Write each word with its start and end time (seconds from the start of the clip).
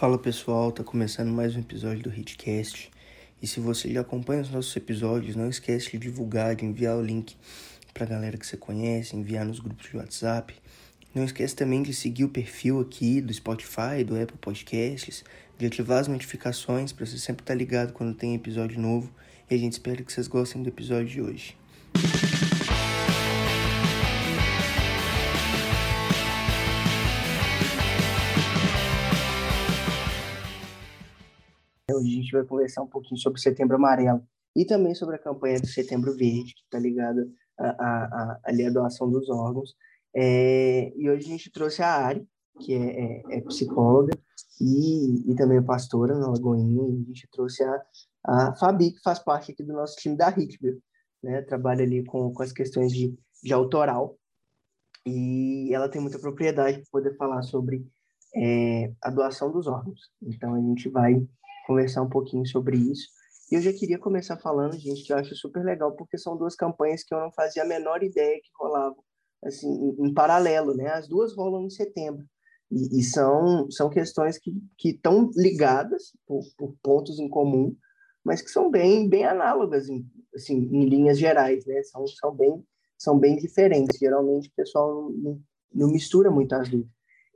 Fala 0.00 0.16
pessoal, 0.16 0.72
tá 0.72 0.82
começando 0.82 1.28
mais 1.28 1.54
um 1.54 1.60
episódio 1.60 2.02
do 2.04 2.08
Hitcast. 2.08 2.90
E 3.42 3.46
se 3.46 3.60
você 3.60 3.92
já 3.92 4.00
acompanha 4.00 4.40
os 4.40 4.48
nossos 4.48 4.74
episódios, 4.74 5.36
não 5.36 5.50
esquece 5.50 5.90
de 5.90 5.98
divulgar, 5.98 6.56
de 6.56 6.64
enviar 6.64 6.96
o 6.96 7.02
link 7.02 7.36
pra 7.92 8.06
galera 8.06 8.38
que 8.38 8.46
você 8.46 8.56
conhece, 8.56 9.14
enviar 9.14 9.44
nos 9.44 9.60
grupos 9.60 9.90
de 9.90 9.98
WhatsApp. 9.98 10.54
Não 11.14 11.22
esquece 11.22 11.54
também 11.54 11.82
de 11.82 11.92
seguir 11.92 12.24
o 12.24 12.30
perfil 12.30 12.80
aqui 12.80 13.20
do 13.20 13.30
Spotify, 13.34 14.02
do 14.02 14.18
Apple 14.18 14.38
Podcasts, 14.40 15.22
de 15.58 15.66
ativar 15.66 15.98
as 15.98 16.08
notificações 16.08 16.92
para 16.92 17.04
você 17.04 17.18
sempre 17.18 17.42
estar 17.42 17.52
tá 17.52 17.58
ligado 17.58 17.92
quando 17.92 18.16
tem 18.16 18.34
episódio 18.34 18.80
novo. 18.80 19.12
E 19.50 19.54
a 19.54 19.58
gente 19.58 19.72
espera 19.72 20.02
que 20.02 20.10
vocês 20.10 20.28
gostem 20.28 20.62
do 20.62 20.70
episódio 20.70 21.08
de 21.08 21.20
hoje. 21.20 21.59
Hoje 31.94 32.08
a 32.08 32.22
gente 32.22 32.32
vai 32.32 32.44
conversar 32.44 32.82
um 32.82 32.86
pouquinho 32.86 33.20
sobre 33.20 33.38
o 33.38 33.42
Setembro 33.42 33.76
Amarelo 33.76 34.22
e 34.54 34.64
também 34.64 34.94
sobre 34.94 35.16
a 35.16 35.18
campanha 35.18 35.60
do 35.60 35.66
Setembro 35.66 36.16
Verde, 36.16 36.54
que 36.54 36.62
está 36.64 36.78
ligada 36.78 37.28
à, 37.58 38.38
à 38.44 38.70
doação 38.72 39.10
dos 39.10 39.28
órgãos. 39.28 39.74
É, 40.14 40.92
e 40.96 41.08
hoje 41.08 41.26
a 41.26 41.30
gente 41.30 41.52
trouxe 41.52 41.82
a 41.82 41.88
Ari, 41.88 42.26
que 42.60 42.74
é, 42.74 43.00
é, 43.00 43.38
é 43.38 43.40
psicóloga 43.42 44.12
e, 44.60 45.30
e 45.30 45.34
também 45.34 45.62
pastora 45.62 46.18
na 46.18 46.28
Lagoinha, 46.28 46.82
e 46.88 47.02
a 47.02 47.06
gente 47.06 47.28
trouxe 47.30 47.62
a, 47.62 47.82
a 48.24 48.54
Fabi, 48.56 48.92
que 48.92 49.00
faz 49.02 49.18
parte 49.18 49.52
aqui 49.52 49.62
do 49.62 49.72
nosso 49.72 49.96
time 49.96 50.16
da 50.16 50.28
Hitbill, 50.30 50.80
né? 51.22 51.42
Trabalha 51.42 51.82
ali 51.84 52.04
com, 52.04 52.32
com 52.32 52.42
as 52.42 52.52
questões 52.52 52.92
de, 52.92 53.16
de 53.42 53.52
autoral, 53.52 54.18
e 55.06 55.72
ela 55.72 55.88
tem 55.88 56.00
muita 56.00 56.18
propriedade 56.18 56.78
para 56.78 56.90
poder 56.90 57.16
falar 57.16 57.42
sobre 57.42 57.86
é, 58.36 58.92
a 59.02 59.10
doação 59.10 59.50
dos 59.50 59.66
órgãos. 59.66 60.10
Então, 60.22 60.54
a 60.54 60.60
gente 60.60 60.88
vai 60.88 61.26
conversar 61.70 62.02
um 62.02 62.08
pouquinho 62.08 62.44
sobre 62.46 62.76
isso. 62.76 63.08
E 63.50 63.54
eu 63.54 63.60
já 63.60 63.72
queria 63.72 63.98
começar 63.98 64.36
falando, 64.36 64.76
gente, 64.76 65.04
que 65.04 65.12
eu 65.12 65.16
acho 65.16 65.36
super 65.36 65.64
legal, 65.64 65.92
porque 65.92 66.18
são 66.18 66.36
duas 66.36 66.56
campanhas 66.56 67.04
que 67.04 67.14
eu 67.14 67.20
não 67.20 67.30
fazia 67.30 67.62
a 67.62 67.66
menor 67.66 68.02
ideia 68.02 68.40
que 68.42 68.50
rolavam, 68.58 69.02
assim, 69.44 69.68
em, 69.98 70.12
paralelo, 70.12 70.74
né? 70.74 70.88
As 70.88 71.08
duas 71.08 71.32
rolam 71.34 71.64
em 71.64 71.70
setembro. 71.70 72.24
E, 72.70 73.00
e 73.00 73.02
são, 73.04 73.70
são 73.70 73.88
questões 73.88 74.36
que 74.36 74.52
estão 74.84 75.30
ligadas 75.36 76.12
por, 76.26 76.42
por, 76.56 76.74
pontos 76.82 77.20
em 77.20 77.28
comum, 77.28 77.76
mas 78.24 78.42
que 78.42 78.50
são 78.50 78.68
bem, 78.68 79.08
bem 79.08 79.24
análogas, 79.24 79.88
em, 79.88 80.04
assim, 80.34 80.56
em 80.56 80.88
linhas 80.88 81.18
gerais, 81.18 81.64
né? 81.66 81.82
São, 81.84 82.04
são, 82.06 82.34
bem, 82.34 82.64
são 82.98 83.18
bem 83.18 83.36
diferentes. 83.36 83.96
Geralmente 83.98 84.48
o 84.48 84.54
pessoal 84.56 85.10
não, 85.10 85.40
não 85.72 85.88
mistura 85.88 86.30
muito 86.32 86.52
as 86.52 86.68
duas. 86.68 86.86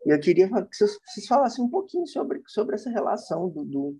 E 0.06 0.10
eu 0.10 0.20
queria 0.20 0.48
que 0.48 0.76
vocês, 0.76 0.98
vocês 1.06 1.26
falassem 1.26 1.64
um 1.64 1.70
pouquinho 1.70 2.06
sobre, 2.06 2.42
sobre 2.46 2.74
essa 2.74 2.90
relação 2.90 3.48
do, 3.48 3.64
do 3.64 3.98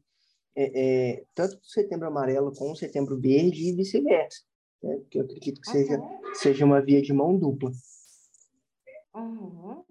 é, 0.56 0.72
é, 0.74 1.24
tanto 1.34 1.56
do 1.56 1.66
setembro 1.66 2.06
amarelo 2.06 2.52
com 2.54 2.70
o 2.70 2.76
setembro 2.76 3.20
verde 3.20 3.68
e 3.68 3.74
vice-versa. 3.74 4.42
Né? 4.82 4.96
Porque 4.98 5.18
eu 5.18 5.24
acredito 5.24 5.60
que 5.60 5.70
seja, 5.70 5.98
uhum. 5.98 6.34
seja 6.34 6.64
uma 6.64 6.80
via 6.80 7.02
de 7.02 7.12
mão 7.12 7.36
dupla. 7.36 7.70
Uhum. 9.14 9.84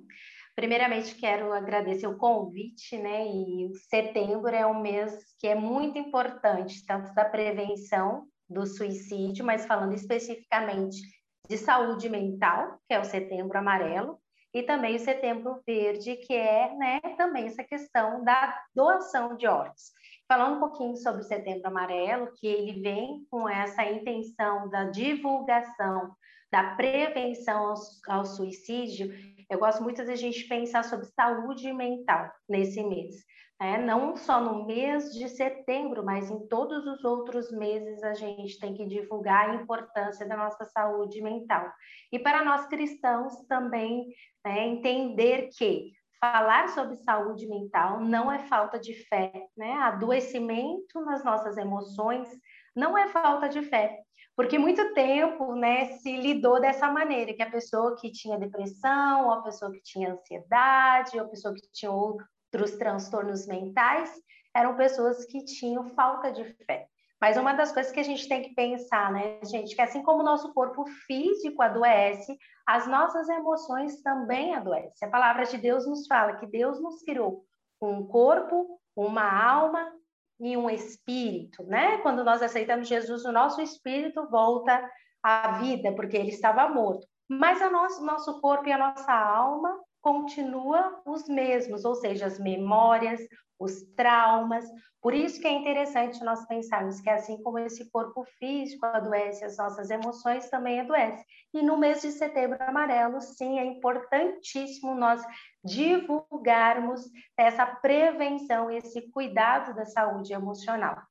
Primeiramente, 0.56 1.16
quero 1.16 1.52
agradecer 1.52 2.06
o 2.06 2.18
convite, 2.18 2.96
né? 2.98 3.26
E 3.26 3.72
setembro 3.90 4.50
é 4.50 4.66
um 4.66 4.82
mês 4.82 5.18
que 5.40 5.48
é 5.48 5.56
muito 5.56 5.98
importante, 5.98 6.86
tanto 6.86 7.14
da 7.16 7.26
prevenção 7.26 8.28
do 8.48 8.66
suicídio, 8.68 9.44
mas 9.44 9.66
falando 9.66 9.94
especificamente 9.94 11.02
de 11.50 11.58
saúde 11.58 12.08
mental, 12.08 12.80
que 12.88 12.94
é 12.94 13.00
o 13.00 13.06
setembro 13.06 13.58
amarelo, 13.58 14.20
e 14.54 14.62
também 14.62 14.96
o 14.96 15.00
setembro 15.00 15.62
verde, 15.66 16.16
que 16.18 16.34
é 16.34 16.76
né, 16.76 17.00
também 17.18 17.48
essa 17.48 17.64
questão 17.64 18.24
da 18.24 18.56
doação 18.76 19.36
de 19.36 19.48
órgãos. 19.48 19.92
Falando 20.28 20.58
um 20.58 20.60
pouquinho 20.60 20.96
sobre 20.96 21.22
o 21.22 21.26
Setembro 21.26 21.68
Amarelo, 21.68 22.32
que 22.34 22.48
ele 22.48 22.82
vem 22.82 23.26
com 23.30 23.48
essa 23.48 23.84
intenção 23.84 24.70
da 24.70 24.86
divulgação, 24.86 26.16
da 26.52 26.76
prevenção 26.76 27.68
ao, 27.68 27.76
ao 28.08 28.26
suicídio, 28.26 29.12
eu 29.50 29.60
gosto 29.60 29.84
muito 29.84 30.06
da 30.06 30.16
gente 30.16 30.48
pensar 30.48 30.84
sobre 30.84 31.06
saúde 31.08 31.72
mental 31.74 32.32
nesse 32.48 32.82
mês. 32.82 33.16
Né? 33.60 33.78
Não 33.78 34.16
só 34.16 34.42
no 34.42 34.66
mês 34.66 35.14
de 35.14 35.30
setembro, 35.30 36.04
mas 36.04 36.30
em 36.30 36.48
todos 36.48 36.86
os 36.86 37.04
outros 37.04 37.52
meses 37.52 38.04
a 38.04 38.14
gente 38.14 38.60
tem 38.60 38.74
que 38.74 38.86
divulgar 38.86 39.50
a 39.50 39.56
importância 39.56 40.28
da 40.28 40.36
nossa 40.36 40.66
saúde 40.66 41.22
mental. 41.22 41.72
E 42.12 42.20
para 42.20 42.44
nós 42.44 42.66
cristãos 42.68 43.34
também 43.48 44.08
né, 44.46 44.68
entender 44.68 45.50
que 45.58 45.92
falar 46.24 46.70
sobre 46.70 46.96
saúde 46.96 47.46
mental 47.50 48.00
não 48.00 48.32
é 48.32 48.40
falta 48.48 48.80
de 48.80 48.94
fé, 48.94 49.30
né? 49.58 49.74
Adoecimento 49.74 51.02
nas 51.02 51.22
nossas 51.22 51.58
emoções 51.58 52.30
não 52.74 52.98
é 52.98 53.10
falta 53.10 53.50
de 53.50 53.62
fé, 53.62 54.00
porque 54.34 54.58
muito 54.58 54.94
tempo, 54.94 55.54
né, 55.54 55.98
se 55.98 56.16
lidou 56.16 56.62
dessa 56.62 56.90
maneira, 56.90 57.34
que 57.34 57.44
a 57.44 57.52
pessoa 57.52 57.98
que 57.98 58.10
tinha 58.10 58.40
depressão, 58.40 59.26
ou 59.26 59.32
a 59.34 59.42
pessoa 59.42 59.70
que 59.70 59.82
tinha 59.84 60.14
ansiedade, 60.14 61.20
ou 61.20 61.26
a 61.26 61.28
pessoa 61.28 61.54
que 61.54 61.70
tinha 61.74 61.92
outros 61.92 62.72
transtornos 62.80 63.46
mentais, 63.46 64.10
eram 64.56 64.78
pessoas 64.78 65.26
que 65.26 65.44
tinham 65.44 65.90
falta 65.90 66.32
de 66.32 66.46
fé. 66.66 66.88
Mas 67.24 67.38
uma 67.38 67.54
das 67.54 67.72
coisas 67.72 67.90
que 67.90 68.02
a 68.02 68.04
gente 68.04 68.28
tem 68.28 68.42
que 68.42 68.54
pensar, 68.54 69.10
né, 69.10 69.40
gente, 69.46 69.74
que 69.74 69.82
assim 69.82 70.04
como 70.04 70.20
o 70.20 70.26
nosso 70.26 70.54
corpo 70.54 70.84
físico 71.08 71.62
adoece, 71.62 72.38
as 72.68 72.86
nossas 72.86 73.30
emoções 73.30 74.02
também 74.02 74.54
adoecem. 74.54 75.08
A 75.08 75.10
palavra 75.10 75.46
de 75.46 75.58
Deus 75.58 75.88
nos 75.88 76.06
fala 76.06 76.36
que 76.36 76.46
Deus 76.46 76.82
nos 76.82 77.02
criou 77.02 77.46
um 77.82 78.06
corpo, 78.06 78.78
uma 78.94 79.24
alma 79.42 79.90
e 80.38 80.58
um 80.58 80.70
espírito, 80.70 81.64
né? 81.64 82.00
Quando 82.00 82.26
nós 82.26 82.42
aceitamos 82.42 82.90
Jesus, 82.90 83.24
o 83.24 83.32
nosso 83.32 83.62
espírito 83.62 84.30
volta 84.30 84.86
à 85.24 85.60
vida, 85.60 85.94
porque 85.94 86.18
ele 86.18 86.28
estava 86.28 86.68
morto. 86.68 87.08
Mas 87.30 87.62
o 87.62 87.72
nosso, 87.72 88.06
nosso 88.06 88.42
corpo 88.42 88.68
e 88.68 88.74
a 88.74 88.78
nossa 88.78 89.14
alma 89.14 89.74
continuam 90.02 91.02
os 91.06 91.26
mesmos, 91.30 91.86
ou 91.86 91.96
seja, 91.96 92.26
as 92.26 92.38
memórias, 92.38 93.22
os 93.60 93.82
traumas. 93.96 94.66
Por 95.02 95.14
isso 95.14 95.40
que 95.40 95.48
é 95.48 95.52
interessante 95.52 96.24
nós 96.24 96.46
pensarmos 96.48 97.00
que 97.02 97.10
assim 97.10 97.42
como 97.44 97.60
esse 97.60 97.90
corpo 97.92 98.24
físico 98.40 98.86
adoece, 98.86 99.44
as 99.44 99.58
nossas 99.58 99.90
emoções 99.90 100.50
também 100.50 100.80
adoecem. 100.80 101.26
E 101.54 101.62
no 101.62 101.78
mês 101.78 102.02
de 102.02 102.12
setembro 102.12 102.58
amarelo, 102.62 103.20
sim, 103.22 103.60
é 103.60 103.66
importantíssimo 103.66 104.96
nós 104.96 105.22
divulgarmos 105.64 107.02
essa 107.38 107.66
prevenção, 107.66 108.72
esse 108.72 109.02
cuidado 109.12 109.76
da 109.76 109.86
saúde 109.86 110.34
emocional. 110.34 111.02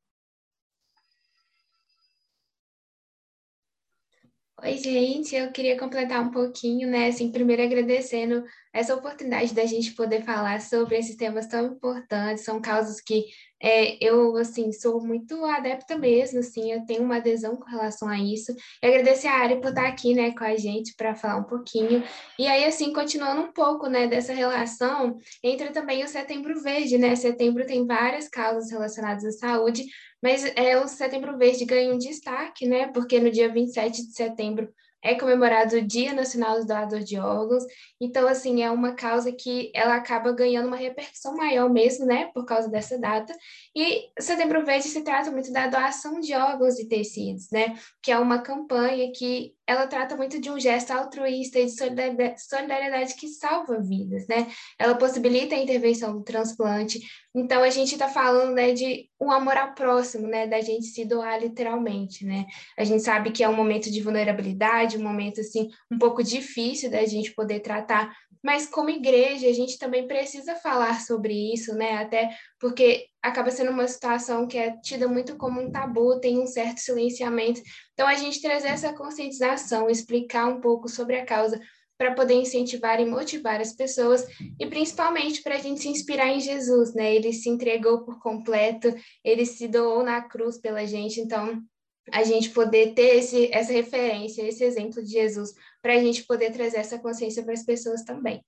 Oi, 4.65 4.79
gente, 4.79 5.35
eu 5.35 5.51
queria 5.51 5.77
completar 5.77 6.23
um 6.23 6.31
pouquinho, 6.31 6.89
né? 6.89 7.09
Assim, 7.09 7.33
primeiro 7.33 7.65
agradecendo 7.65 8.45
essa 8.73 8.95
oportunidade 8.95 9.53
da 9.53 9.67
gente 9.67 9.91
poder 9.91 10.23
falar 10.23 10.61
sobre 10.61 10.97
esses 10.97 11.17
temas 11.17 11.49
tão 11.49 11.67
importantes, 11.67 12.45
são 12.45 12.61
causas 12.61 13.01
que 13.01 13.25
é, 13.61 13.97
eu, 14.01 14.37
assim, 14.37 14.73
sou 14.73 15.01
muito 15.05 15.45
adepta 15.45 15.99
mesmo, 15.99 16.39
assim, 16.39 16.73
eu 16.73 16.87
tenho 16.87 17.03
uma 17.03 17.17
adesão 17.17 17.57
com 17.57 17.69
relação 17.69 18.09
a 18.09 18.19
isso. 18.19 18.55
E 18.81 18.87
agradecer 18.87 19.27
a 19.27 19.35
Ari 19.39 19.61
por 19.61 19.71
estar 19.71 19.89
aqui, 19.89 20.15
né, 20.15 20.33
com 20.33 20.45
a 20.45 20.57
gente 20.57 20.95
para 20.97 21.15
falar 21.17 21.39
um 21.39 21.45
pouquinho. 21.45 22.03
E 22.39 22.47
aí, 22.47 22.65
assim, 22.65 22.93
continuando 22.93 23.43
um 23.43 23.53
pouco, 23.53 23.89
né, 23.89 24.07
dessa 24.07 24.33
relação, 24.33 25.19
entra 25.43 25.73
também 25.73 26.05
o 26.05 26.09
Setembro 26.09 26.61
Verde, 26.63 26.99
né? 26.99 27.17
Setembro 27.17 27.67
tem 27.67 27.85
várias 27.85 28.29
causas 28.29 28.71
relacionadas 28.71 29.25
à 29.25 29.33
saúde, 29.33 29.85
mas 30.23 30.45
é, 30.57 30.79
o 30.79 30.87
Setembro 30.87 31.37
Verde 31.37 31.65
ganha 31.65 31.93
um 31.93 31.99
destaque, 31.99 32.67
né? 32.67 32.87
Porque 32.93 33.19
no 33.19 33.31
dia 33.31 33.53
27 33.53 34.07
de 34.07 34.13
setembro 34.15 34.73
é 35.03 35.17
comemorado 35.17 35.77
o 35.77 35.83
Dia 35.83 36.13
Nacional 36.13 36.61
do 36.61 36.67
Doador 36.67 37.01
de 37.01 37.19
Órgãos. 37.19 37.65
Então, 38.01 38.29
assim, 38.29 38.63
é 38.63 38.71
uma 38.71 38.95
causa 38.95 39.33
que 39.33 39.73
ela 39.75 39.97
acaba 39.97 40.33
ganhando 40.33 40.69
uma 40.69 40.77
repercussão 40.77 41.37
maior 41.37 41.69
mesmo, 41.69 42.07
né, 42.07 42.31
por 42.33 42.45
causa 42.45 42.69
dessa 42.69 42.97
data. 42.97 43.35
E 43.75 44.11
Setembro 44.21 44.65
Verde 44.65 44.89
se 44.89 45.03
trata 45.03 45.31
muito 45.31 45.51
da 45.51 45.67
doação 45.67 46.21
de 46.21 46.35
órgãos 46.35 46.79
e 46.79 46.87
tecidos, 46.87 47.49
né, 47.51 47.75
que 48.03 48.13
é 48.13 48.19
uma 48.19 48.43
campanha 48.43 49.11
que 49.13 49.55
ela 49.67 49.87
trata 49.87 50.15
muito 50.17 50.41
de 50.41 50.51
um 50.51 50.61
gesto 50.61 50.91
altruísta 50.91 51.59
e 51.59 51.67
de 51.67 51.73
solidariedade 51.73 53.15
que 53.15 53.29
salva 53.29 53.81
vidas, 53.81 54.27
né? 54.27 54.49
Ela 54.79 54.95
possibilita 54.95 55.55
a 55.55 55.59
intervenção 55.59 56.13
do 56.13 56.25
transplante. 56.25 57.01
Então, 57.35 57.63
a 57.63 57.71
gente 57.71 57.93
está 57.93 58.09
falando, 58.09 58.53
né, 58.53 58.73
de 58.73 59.09
um 59.21 59.31
amor 59.31 59.57
ao 59.57 59.73
próximo, 59.75 60.27
né, 60.27 60.47
da 60.47 60.61
gente 60.61 60.87
se 60.87 61.05
doar 61.05 61.41
literalmente, 61.41 62.27
né? 62.27 62.45
A 62.77 62.85
gente 62.85 63.03
sabe 63.03 63.31
que 63.31 63.43
é 63.43 63.49
um 63.49 63.57
momento 63.57 63.91
de 63.91 64.03
vulnerabilidade, 64.03 64.99
um 64.99 65.03
momento, 65.03 65.41
assim, 65.41 65.71
um 65.91 65.97
pouco 65.97 66.23
difícil 66.23 66.91
da 66.91 67.07
gente 67.07 67.33
poder 67.33 67.61
tratar, 67.61 68.15
mas 68.43 68.67
como 68.67 68.91
igreja, 68.91 69.47
a 69.47 69.53
gente 69.53 69.79
também 69.79 70.09
precisa 70.09 70.55
falar 70.57 71.01
sobre 71.01 71.33
isso, 71.55 71.75
né? 71.75 71.99
Até 71.99 72.37
porque 72.59 73.07
acaba 73.23 73.51
sendo 73.51 73.71
uma 73.71 73.87
situação 73.87 74.47
que 74.47 74.59
é 74.59 74.77
tida 74.79 75.07
muito 75.07 75.37
como 75.37 75.61
um 75.61 75.71
tabu, 75.71 76.19
tem 76.19 76.41
um 76.41 76.47
certo 76.47 76.79
silenciamento. 76.79 77.61
Então, 77.93 78.07
a 78.07 78.15
gente 78.15 78.43
trazer 78.43 78.69
essa 78.69 78.93
conscientização, 78.93 79.89
explicar 79.89 80.47
um 80.47 80.61
pouco 80.61 80.89
sobre 80.89 81.17
a 81.17 81.25
causa, 81.25 81.61
para 82.03 82.15
poder 82.15 82.35
incentivar 82.35 83.01
e 83.01 83.07
motivar 83.07 83.61
as 83.61 83.75
pessoas 83.75 84.27
e 84.59 84.67
principalmente 84.67 85.41
para 85.41 85.55
a 85.55 85.59
gente 85.59 85.81
se 85.81 85.89
inspirar 85.89 86.27
em 86.27 86.41
Jesus, 86.41 86.93
né? 86.95 87.15
Ele 87.15 87.33
se 87.33 87.49
entregou 87.49 88.03
por 88.03 88.19
completo, 88.19 88.93
ele 89.23 89.47
se 89.47 89.69
doou 89.69 90.03
na 90.03 90.21
cruz 90.21 90.59
pela 90.59 90.85
gente, 90.85 91.21
então 91.21 91.63
a 92.11 92.25
gente 92.25 92.51
poder 92.51 92.95
ter 92.95 93.19
esse, 93.19 93.49
essa 93.53 93.73
referência, 93.73 94.43
esse 94.43 94.65
exemplo 94.65 95.01
de 95.01 95.11
Jesus, 95.11 95.55
para 95.83 95.95
a 95.95 95.99
gente 95.99 96.25
poder 96.25 96.53
trazer 96.53 96.79
essa 96.79 96.99
consciência 96.99 97.43
para 97.43 97.53
as 97.53 97.65
pessoas 97.65 98.03
também. 98.05 98.43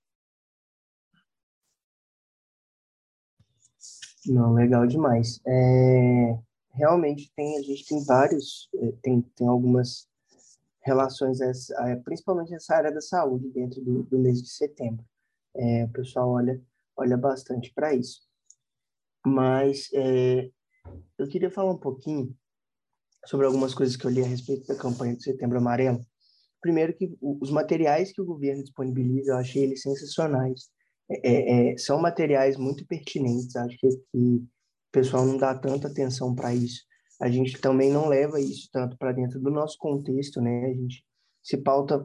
Não, 4.25 4.53
legal 4.53 4.87
demais. 4.87 5.39
É, 5.45 6.39
realmente 6.71 7.31
tem, 7.35 7.57
a 7.57 7.61
gente 7.61 7.85
tem 7.85 8.03
vários, 8.03 8.69
é, 8.75 8.91
tem, 9.03 9.21
tem 9.21 9.47
algumas 9.47 10.07
relações, 10.81 11.41
essa, 11.41 11.75
principalmente 12.03 12.53
essa 12.53 12.75
área 12.75 12.91
da 12.91 13.01
saúde 13.01 13.49
dentro 13.49 13.81
do, 13.81 14.03
do 14.03 14.17
mês 14.17 14.41
de 14.41 14.49
setembro. 14.49 15.05
É, 15.55 15.83
o 15.85 15.89
pessoal 15.89 16.29
olha, 16.29 16.61
olha 16.95 17.17
bastante 17.17 17.71
para 17.73 17.93
isso. 17.93 18.21
Mas 19.25 19.89
é, 19.93 20.49
eu 21.17 21.27
queria 21.27 21.51
falar 21.51 21.71
um 21.71 21.77
pouquinho 21.77 22.35
sobre 23.25 23.45
algumas 23.45 23.73
coisas 23.73 23.95
que 23.95 24.05
eu 24.05 24.11
li 24.11 24.21
a 24.21 24.27
respeito 24.27 24.67
da 24.67 24.75
campanha 24.75 25.15
do 25.15 25.23
Setembro 25.23 25.57
Amarelo. 25.57 26.05
Primeiro 26.65 26.95
que 26.95 27.15
os 27.21 27.51
materiais 27.51 28.11
que 28.11 28.19
o 28.19 28.25
governo 28.25 28.63
disponibiliza, 28.63 29.33
eu 29.33 29.37
achei 29.37 29.61
eles 29.61 29.83
sensacionais. 29.83 30.67
É, 31.07 31.31
é, 31.31 31.73
é 31.73 31.77
são 31.77 32.01
materiais 32.01 32.57
muito 32.57 32.83
pertinentes, 32.87 33.55
acho 33.55 33.77
que, 33.77 33.87
que 33.87 34.17
o 34.17 34.47
pessoal 34.91 35.27
não 35.27 35.37
dá 35.37 35.53
tanta 35.53 35.87
atenção 35.87 36.33
para 36.33 36.55
isso. 36.55 36.81
A 37.21 37.29
gente 37.29 37.61
também 37.61 37.91
não 37.91 38.07
leva 38.07 38.41
isso 38.41 38.67
tanto 38.73 38.97
para 38.97 39.11
dentro 39.11 39.39
do 39.39 39.51
nosso 39.51 39.77
contexto, 39.77 40.41
né? 40.41 40.65
A 40.65 40.73
gente 40.73 41.05
se 41.43 41.55
pauta, 41.57 42.03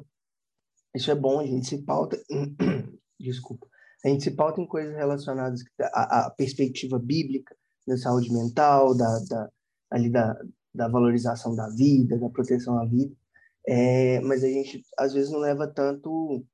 isso 0.95 1.11
é 1.11 1.15
bom, 1.15 1.41
a 1.41 1.47
gente 1.47 1.67
se 1.67 1.83
pauta, 1.83 2.23
desculpa, 3.19 3.67
a 4.05 4.09
gente 4.11 4.25
se 4.25 4.33
pauta 4.33 4.61
em 4.61 4.67
coisas 4.67 4.95
relacionadas 4.95 5.63
à, 5.81 6.27
à 6.27 6.31
perspectiva 6.31 6.99
bíblica 6.99 7.57
da 7.89 7.97
saúde 7.97 8.31
mental, 8.31 8.95
da, 8.95 9.21
da 9.27 9.49
ali 9.91 10.11
da, 10.11 10.39
da 10.75 10.87
valorização 10.87 11.57
da 11.57 11.67
vida, 11.71 12.19
da 12.19 12.29
proteção 12.29 12.79
à 12.79 12.85
vida, 12.85 13.17
é, 13.67 14.21
mas 14.21 14.43
a 14.43 14.49
gente 14.49 14.83
às 14.99 15.13
vezes 15.13 15.31
não 15.31 15.39
leva 15.39 15.67
tanto 15.67 16.45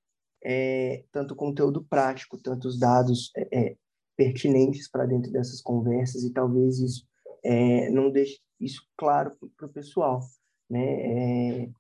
é, 0.44 1.04
tanto 1.12 1.34
conteúdo 1.34 1.84
prático, 1.84 2.38
tantos 2.38 2.78
dados 2.78 3.30
é, 3.36 3.58
é 3.58 3.76
pertinentes 4.16 4.88
para 4.90 5.06
dentro 5.06 5.30
dessas 5.30 5.60
conversas 5.60 6.22
e 6.22 6.32
talvez 6.32 6.78
isso 6.78 7.06
é, 7.44 7.90
não 7.90 8.10
deixe 8.10 8.38
isso 8.60 8.82
claro 8.96 9.36
para 9.56 9.66
o 9.66 9.72
pessoal, 9.72 10.20
né? 10.68 10.84
É, 11.64 11.70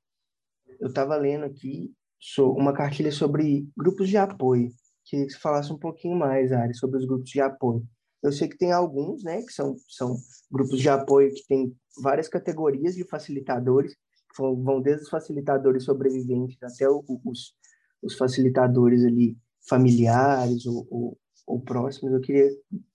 eu 0.78 0.88
estava 0.88 1.16
lendo 1.16 1.44
aqui 1.44 1.92
uma 2.38 2.72
cartilha 2.72 3.12
sobre 3.12 3.66
grupos 3.76 4.08
de 4.08 4.16
apoio, 4.16 4.70
queria 5.04 5.26
que 5.26 5.32
você 5.32 5.38
falasse 5.38 5.72
um 5.72 5.78
pouquinho 5.78 6.16
mais, 6.16 6.52
Ari, 6.52 6.74
sobre 6.74 6.98
os 6.98 7.06
grupos 7.06 7.30
de 7.30 7.40
apoio. 7.40 7.86
Eu 8.22 8.32
sei 8.32 8.48
que 8.48 8.58
tem 8.58 8.72
alguns, 8.72 9.22
né, 9.22 9.42
que 9.42 9.52
são, 9.52 9.76
são 9.88 10.16
grupos 10.50 10.80
de 10.80 10.88
apoio 10.88 11.32
que 11.32 11.46
tem 11.46 11.74
várias 12.02 12.28
categorias 12.28 12.94
de 12.94 13.04
facilitadores, 13.04 13.94
vão 14.36 14.80
desde 14.80 15.04
os 15.04 15.08
facilitadores 15.08 15.84
sobreviventes 15.84 16.62
até 16.62 16.88
os, 16.88 17.54
os 18.02 18.16
facilitadores 18.16 19.04
ali 19.04 19.36
familiares 19.68 20.66
ou, 20.66 20.86
ou, 20.90 21.18
ou 21.46 21.60
próximos. 21.60 22.12
Eu 22.12 22.20
queria 22.20 22.48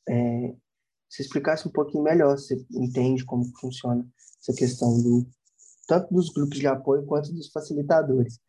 é, 0.09 0.55
se 1.09 1.21
explicasse 1.21 1.67
um 1.67 1.71
pouquinho 1.71 2.03
melhor, 2.03 2.38
você 2.38 2.55
entende 2.71 3.25
como 3.25 3.45
funciona 3.59 4.07
essa 4.39 4.53
questão 4.57 5.01
do 5.01 5.25
tanto 5.88 6.13
dos 6.13 6.29
grupos 6.29 6.57
de 6.57 6.67
apoio 6.67 7.05
quanto 7.05 7.33
dos 7.33 7.51
facilitadores. 7.51 8.39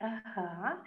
Aham 0.00 0.82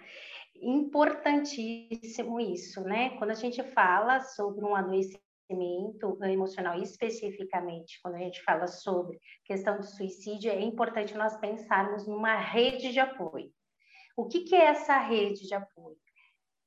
importantíssimo 0.62 2.38
isso, 2.40 2.80
né? 2.82 3.10
Quando 3.18 3.32
a 3.32 3.34
gente 3.34 3.62
fala 3.72 4.20
sobre 4.20 4.64
um 4.64 4.74
adoecimento 4.74 5.20
emocional, 5.52 6.80
especificamente, 6.80 8.00
quando 8.02 8.16
a 8.16 8.18
gente 8.18 8.42
fala 8.42 8.66
sobre 8.66 9.18
questão 9.44 9.78
do 9.78 9.84
suicídio, 9.84 10.50
é 10.50 10.60
importante 10.60 11.16
nós 11.16 11.36
pensarmos 11.38 12.06
numa 12.06 12.36
rede 12.36 12.92
de 12.92 13.00
apoio. 13.00 13.50
O 14.16 14.26
que, 14.26 14.40
que 14.40 14.54
é 14.54 14.66
essa 14.66 14.98
rede 14.98 15.46
de 15.46 15.54
apoio? 15.54 15.96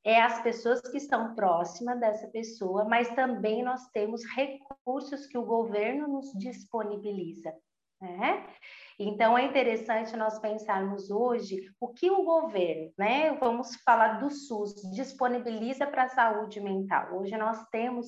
É 0.04 0.22
as 0.22 0.42
pessoas 0.44 0.82
que 0.82 0.98
estão 0.98 1.34
próximas 1.34 2.00
dessa 2.00 2.28
pessoa, 2.28 2.86
mas 2.86 3.10
também 3.16 3.64
nós 3.64 3.88
temos 3.92 4.22
recursos 4.36 5.26
que 5.28 5.38
o 5.38 5.46
governo 5.46 6.08
nos 6.08 6.32
disponibiliza. 6.34 7.54
Né? 8.02 8.46
Então, 9.00 9.38
é 9.38 9.46
interessante 9.46 10.16
nós 10.16 10.40
pensarmos 10.40 11.10
hoje 11.10 11.58
o 11.80 11.90
que 11.90 12.10
o 12.10 12.24
governo, 12.24 12.92
né, 12.98 13.36
vamos 13.38 13.76
falar 13.84 14.20
do 14.20 14.30
SUS, 14.30 14.76
disponibiliza 14.94 15.88
para 15.88 16.04
a 16.04 16.10
saúde 16.10 16.60
mental. 16.60 17.18
Hoje 17.18 17.36
nós 17.38 17.68
temos 17.70 18.08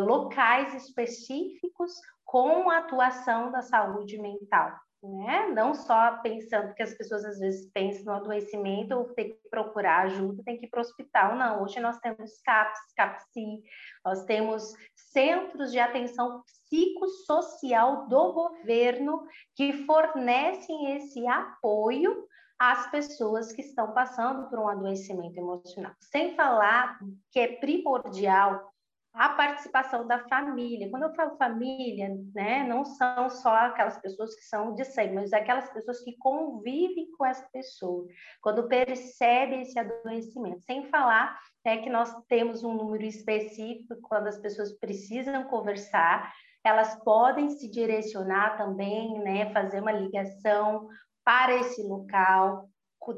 locais 0.00 0.74
específicos 0.74 1.92
com 2.24 2.70
a 2.70 2.78
atuação 2.78 3.50
da 3.50 3.62
saúde 3.62 4.20
mental 4.20 4.72
né? 5.02 5.48
Não 5.54 5.74
só 5.74 6.18
pensando 6.18 6.74
que 6.74 6.82
as 6.82 6.94
pessoas 6.94 7.24
às 7.24 7.38
vezes 7.38 7.70
pensam 7.72 8.04
no 8.04 8.12
adoecimento 8.12 8.94
ou 8.94 9.04
tem 9.14 9.30
que 9.30 9.48
procurar 9.48 10.06
ajuda, 10.06 10.42
tem 10.44 10.58
que 10.58 10.66
ir 10.66 10.68
para 10.68 10.78
o 10.78 10.80
hospital. 10.80 11.36
Não, 11.36 11.62
hoje 11.62 11.78
nós 11.80 11.98
temos 11.98 12.40
CAPS, 12.44 12.80
CAPSI, 12.96 13.62
nós 14.04 14.24
temos 14.24 14.74
centros 14.94 15.70
de 15.70 15.78
atenção 15.78 16.42
psicossocial 16.66 18.08
do 18.08 18.32
governo 18.32 19.24
que 19.54 19.84
fornecem 19.84 20.96
esse 20.96 21.26
apoio 21.26 22.26
às 22.58 22.90
pessoas 22.90 23.52
que 23.52 23.62
estão 23.62 23.92
passando 23.92 24.48
por 24.50 24.58
um 24.58 24.68
adoecimento 24.68 25.38
emocional. 25.38 25.92
Sem 26.00 26.34
falar 26.34 26.98
que 27.30 27.38
é 27.38 27.56
primordial 27.56 28.72
a 29.18 29.30
participação 29.30 30.06
da 30.06 30.20
família. 30.28 30.88
Quando 30.90 31.02
eu 31.02 31.14
falo 31.14 31.36
família, 31.36 32.08
né, 32.32 32.62
não 32.62 32.84
são 32.84 33.28
só 33.28 33.52
aquelas 33.52 33.98
pessoas 33.98 34.32
que 34.36 34.42
são 34.42 34.76
de 34.76 34.84
sangue, 34.84 35.16
mas 35.16 35.32
aquelas 35.32 35.68
pessoas 35.72 36.00
que 36.04 36.16
convivem 36.18 37.10
com 37.18 37.26
essa 37.26 37.44
pessoa, 37.52 38.06
quando 38.40 38.68
percebem 38.68 39.62
esse 39.62 39.76
adoecimento. 39.76 40.60
Sem 40.60 40.84
falar 40.84 41.36
né, 41.66 41.78
que 41.78 41.90
nós 41.90 42.14
temos 42.28 42.62
um 42.62 42.74
número 42.74 43.04
específico 43.04 43.96
quando 44.02 44.28
as 44.28 44.38
pessoas 44.38 44.78
precisam 44.78 45.42
conversar, 45.48 46.32
elas 46.64 46.94
podem 47.02 47.50
se 47.50 47.68
direcionar 47.68 48.56
também, 48.56 49.18
né, 49.18 49.52
fazer 49.52 49.80
uma 49.80 49.90
ligação 49.90 50.88
para 51.24 51.56
esse 51.56 51.82
local. 51.82 52.68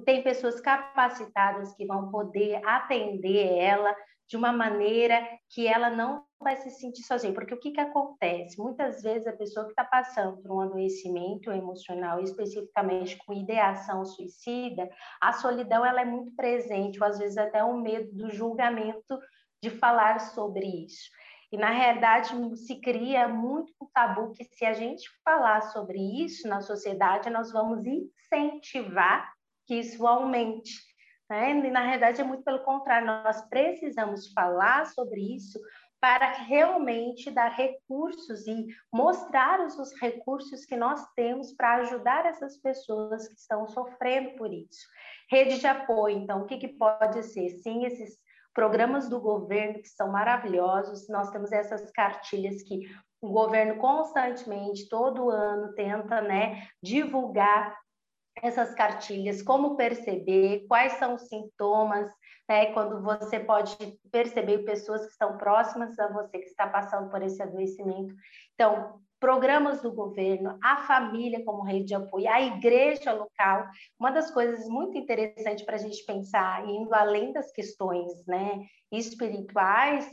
Tem 0.06 0.22
pessoas 0.22 0.62
capacitadas 0.62 1.74
que 1.74 1.84
vão 1.84 2.10
poder 2.10 2.66
atender 2.66 3.58
ela, 3.58 3.94
de 4.30 4.36
uma 4.36 4.52
maneira 4.52 5.20
que 5.48 5.66
ela 5.66 5.90
não 5.90 6.24
vai 6.40 6.56
se 6.56 6.70
sentir 6.70 7.02
sozinha. 7.02 7.34
Porque 7.34 7.52
o 7.52 7.58
que, 7.58 7.72
que 7.72 7.80
acontece? 7.80 8.56
Muitas 8.60 9.02
vezes 9.02 9.26
a 9.26 9.32
pessoa 9.32 9.66
que 9.66 9.72
está 9.72 9.84
passando 9.84 10.40
por 10.40 10.52
um 10.52 10.60
adoecimento 10.60 11.50
emocional, 11.50 12.20
especificamente 12.20 13.18
com 13.26 13.32
ideação 13.32 14.04
suicida, 14.04 14.88
a 15.20 15.32
solidão 15.32 15.84
ela 15.84 16.02
é 16.02 16.04
muito 16.04 16.30
presente, 16.36 17.00
ou 17.00 17.08
às 17.08 17.18
vezes 17.18 17.36
até 17.36 17.64
o 17.64 17.76
medo 17.76 18.08
do 18.12 18.30
julgamento 18.30 19.18
de 19.60 19.68
falar 19.68 20.20
sobre 20.20 20.64
isso. 20.86 21.10
E, 21.52 21.56
na 21.56 21.70
realidade, 21.70 22.32
se 22.58 22.80
cria 22.80 23.26
muito 23.26 23.72
um 23.82 23.86
tabu 23.92 24.32
que, 24.32 24.44
se 24.44 24.64
a 24.64 24.72
gente 24.72 25.10
falar 25.24 25.60
sobre 25.62 25.98
isso 25.98 26.46
na 26.46 26.60
sociedade, 26.60 27.28
nós 27.28 27.50
vamos 27.50 27.84
incentivar 27.84 29.28
que 29.66 29.74
isso 29.74 30.06
aumente. 30.06 30.89
Né? 31.30 31.52
E, 31.52 31.70
na 31.70 31.80
realidade, 31.80 32.20
é 32.20 32.24
muito 32.24 32.42
pelo 32.42 32.64
contrário, 32.64 33.06
nós 33.06 33.40
precisamos 33.48 34.32
falar 34.32 34.86
sobre 34.86 35.20
isso 35.36 35.60
para 36.00 36.32
realmente 36.32 37.30
dar 37.30 37.50
recursos 37.50 38.46
e 38.46 38.66
mostrar 38.92 39.60
os 39.60 39.92
recursos 40.00 40.64
que 40.64 40.76
nós 40.76 41.06
temos 41.14 41.52
para 41.52 41.76
ajudar 41.76 42.26
essas 42.26 42.56
pessoas 42.56 43.28
que 43.28 43.34
estão 43.34 43.68
sofrendo 43.68 44.30
por 44.36 44.52
isso. 44.52 44.88
Rede 45.30 45.60
de 45.60 45.66
apoio, 45.66 46.18
então, 46.18 46.42
o 46.42 46.46
que, 46.46 46.56
que 46.56 46.68
pode 46.68 47.22
ser? 47.22 47.50
Sim, 47.62 47.84
esses 47.84 48.18
programas 48.52 49.08
do 49.08 49.20
governo 49.20 49.80
que 49.80 49.88
são 49.88 50.10
maravilhosos, 50.10 51.08
nós 51.08 51.30
temos 51.30 51.52
essas 51.52 51.90
cartilhas 51.92 52.62
que 52.62 52.88
o 53.20 53.28
governo 53.30 53.76
constantemente, 53.76 54.88
todo 54.88 55.30
ano, 55.30 55.74
tenta 55.74 56.22
né, 56.22 56.66
divulgar 56.82 57.76
essas 58.42 58.74
cartilhas, 58.74 59.42
como 59.42 59.76
perceber, 59.76 60.66
quais 60.66 60.92
são 60.94 61.14
os 61.14 61.28
sintomas, 61.28 62.10
né, 62.48 62.72
quando 62.72 63.02
você 63.02 63.38
pode 63.38 63.76
perceber 64.10 64.64
pessoas 64.64 65.04
que 65.04 65.12
estão 65.12 65.36
próximas 65.36 65.98
a 65.98 66.08
você, 66.08 66.38
que 66.38 66.46
está 66.46 66.66
passando 66.66 67.10
por 67.10 67.22
esse 67.22 67.40
adoecimento. 67.42 68.14
Então, 68.54 69.00
programas 69.20 69.82
do 69.82 69.92
governo, 69.92 70.58
a 70.62 70.78
família 70.78 71.44
como 71.44 71.62
rede 71.62 71.84
de 71.84 71.94
apoio, 71.94 72.28
a 72.28 72.40
igreja 72.40 73.12
local. 73.12 73.66
Uma 73.98 74.10
das 74.10 74.30
coisas 74.30 74.66
muito 74.66 74.96
interessantes 74.96 75.64
para 75.64 75.76
a 75.76 75.78
gente 75.78 76.02
pensar, 76.04 76.66
indo 76.66 76.92
além 76.94 77.32
das 77.32 77.52
questões 77.52 78.24
né, 78.26 78.64
espirituais, 78.90 80.08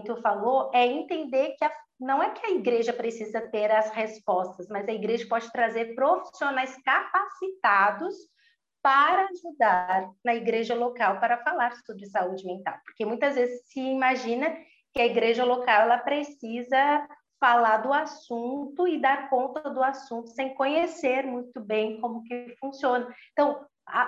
que 0.00 0.06
tu 0.06 0.20
falou, 0.20 0.70
é 0.74 0.86
entender 0.86 1.54
que 1.58 1.64
a 1.64 1.72
não 2.00 2.22
é 2.22 2.30
que 2.30 2.46
a 2.46 2.50
igreja 2.50 2.92
precisa 2.92 3.40
ter 3.40 3.70
as 3.72 3.90
respostas, 3.90 4.68
mas 4.68 4.88
a 4.88 4.92
igreja 4.92 5.26
pode 5.28 5.50
trazer 5.50 5.94
profissionais 5.96 6.76
capacitados 6.84 8.14
para 8.80 9.26
ajudar 9.26 10.10
na 10.24 10.34
igreja 10.34 10.74
local 10.74 11.18
para 11.18 11.42
falar 11.42 11.74
sobre 11.84 12.06
saúde 12.06 12.46
mental, 12.46 12.76
porque 12.84 13.04
muitas 13.04 13.34
vezes 13.34 13.66
se 13.66 13.80
imagina 13.80 14.56
que 14.92 15.00
a 15.00 15.06
igreja 15.06 15.44
local 15.44 15.82
ela 15.82 15.98
precisa 15.98 17.06
falar 17.40 17.78
do 17.78 17.92
assunto 17.92 18.86
e 18.86 19.00
dar 19.00 19.28
conta 19.28 19.68
do 19.68 19.82
assunto 19.82 20.28
sem 20.30 20.54
conhecer 20.54 21.24
muito 21.24 21.60
bem 21.60 22.00
como 22.00 22.22
que 22.24 22.54
funciona. 22.60 23.12
Então, 23.32 23.64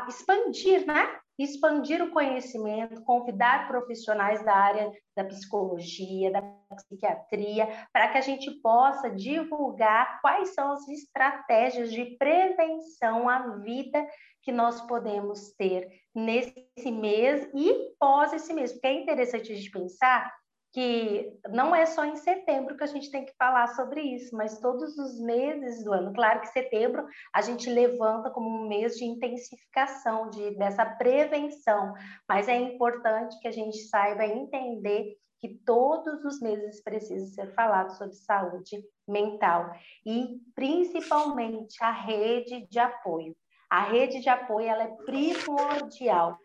expandir, 0.09 0.87
né? 0.87 1.19
Expandir 1.43 2.03
o 2.03 2.11
conhecimento, 2.11 3.03
convidar 3.03 3.67
profissionais 3.67 4.45
da 4.45 4.55
área 4.55 4.93
da 5.17 5.25
psicologia, 5.25 6.31
da 6.31 6.43
psiquiatria, 6.77 7.67
para 7.93 8.09
que 8.09 8.19
a 8.19 8.21
gente 8.21 8.51
possa 8.61 9.11
divulgar 9.11 10.21
quais 10.21 10.55
são 10.55 10.73
as 10.73 10.87
estratégias 10.89 11.91
de 11.91 12.17
prevenção 12.19 13.27
à 13.27 13.57
vida 13.57 14.07
que 14.43 14.53
nós 14.53 14.83
podemos 14.83 15.53
ter 15.57 15.89
nesse 16.15 16.91
mês 16.91 17.49
e 17.55 17.95
pós 17.99 18.35
esse 18.35 18.53
mês, 18.53 18.73
porque 18.73 18.87
é 18.87 19.01
interessante 19.01 19.53
a 19.53 19.57
gente 19.57 19.71
pensar 19.71 20.40
que 20.73 21.33
não 21.49 21.75
é 21.75 21.85
só 21.85 22.05
em 22.05 22.17
setembro 22.17 22.77
que 22.77 22.85
a 22.85 22.87
gente 22.87 23.11
tem 23.11 23.25
que 23.25 23.35
falar 23.37 23.67
sobre 23.69 24.01
isso, 24.03 24.37
mas 24.37 24.61
todos 24.61 24.97
os 24.97 25.21
meses 25.21 25.83
do 25.83 25.93
ano. 25.93 26.13
Claro 26.13 26.41
que 26.41 26.49
setembro 26.49 27.05
a 27.33 27.43
gente 27.43 27.69
levanta 27.69 28.31
como 28.31 28.49
um 28.49 28.69
mês 28.69 28.97
de 28.97 29.05
intensificação 29.05 30.31
de, 30.31 30.57
dessa 30.57 30.85
prevenção, 30.85 31.93
mas 32.29 32.49
é 32.49 32.57
importante 32.57 33.39
que 33.41 33.49
a 33.49 33.53
gente 33.53 33.79
saiba 33.89 34.25
entender 34.25 35.17
que 35.41 35.49
todos 35.65 36.25
os 36.25 36.41
meses 36.41 36.83
precisa 36.83 37.27
ser 37.35 37.55
falado 37.55 37.97
sobre 37.97 38.15
saúde 38.15 38.85
mental 39.09 39.73
e 40.07 40.39
principalmente 40.55 41.83
a 41.83 41.91
rede 41.91 42.69
de 42.69 42.79
apoio. 42.79 43.35
A 43.69 43.83
rede 43.85 44.21
de 44.21 44.29
apoio 44.29 44.69
ela 44.69 44.85
é 44.85 44.97
primordial. 45.05 46.39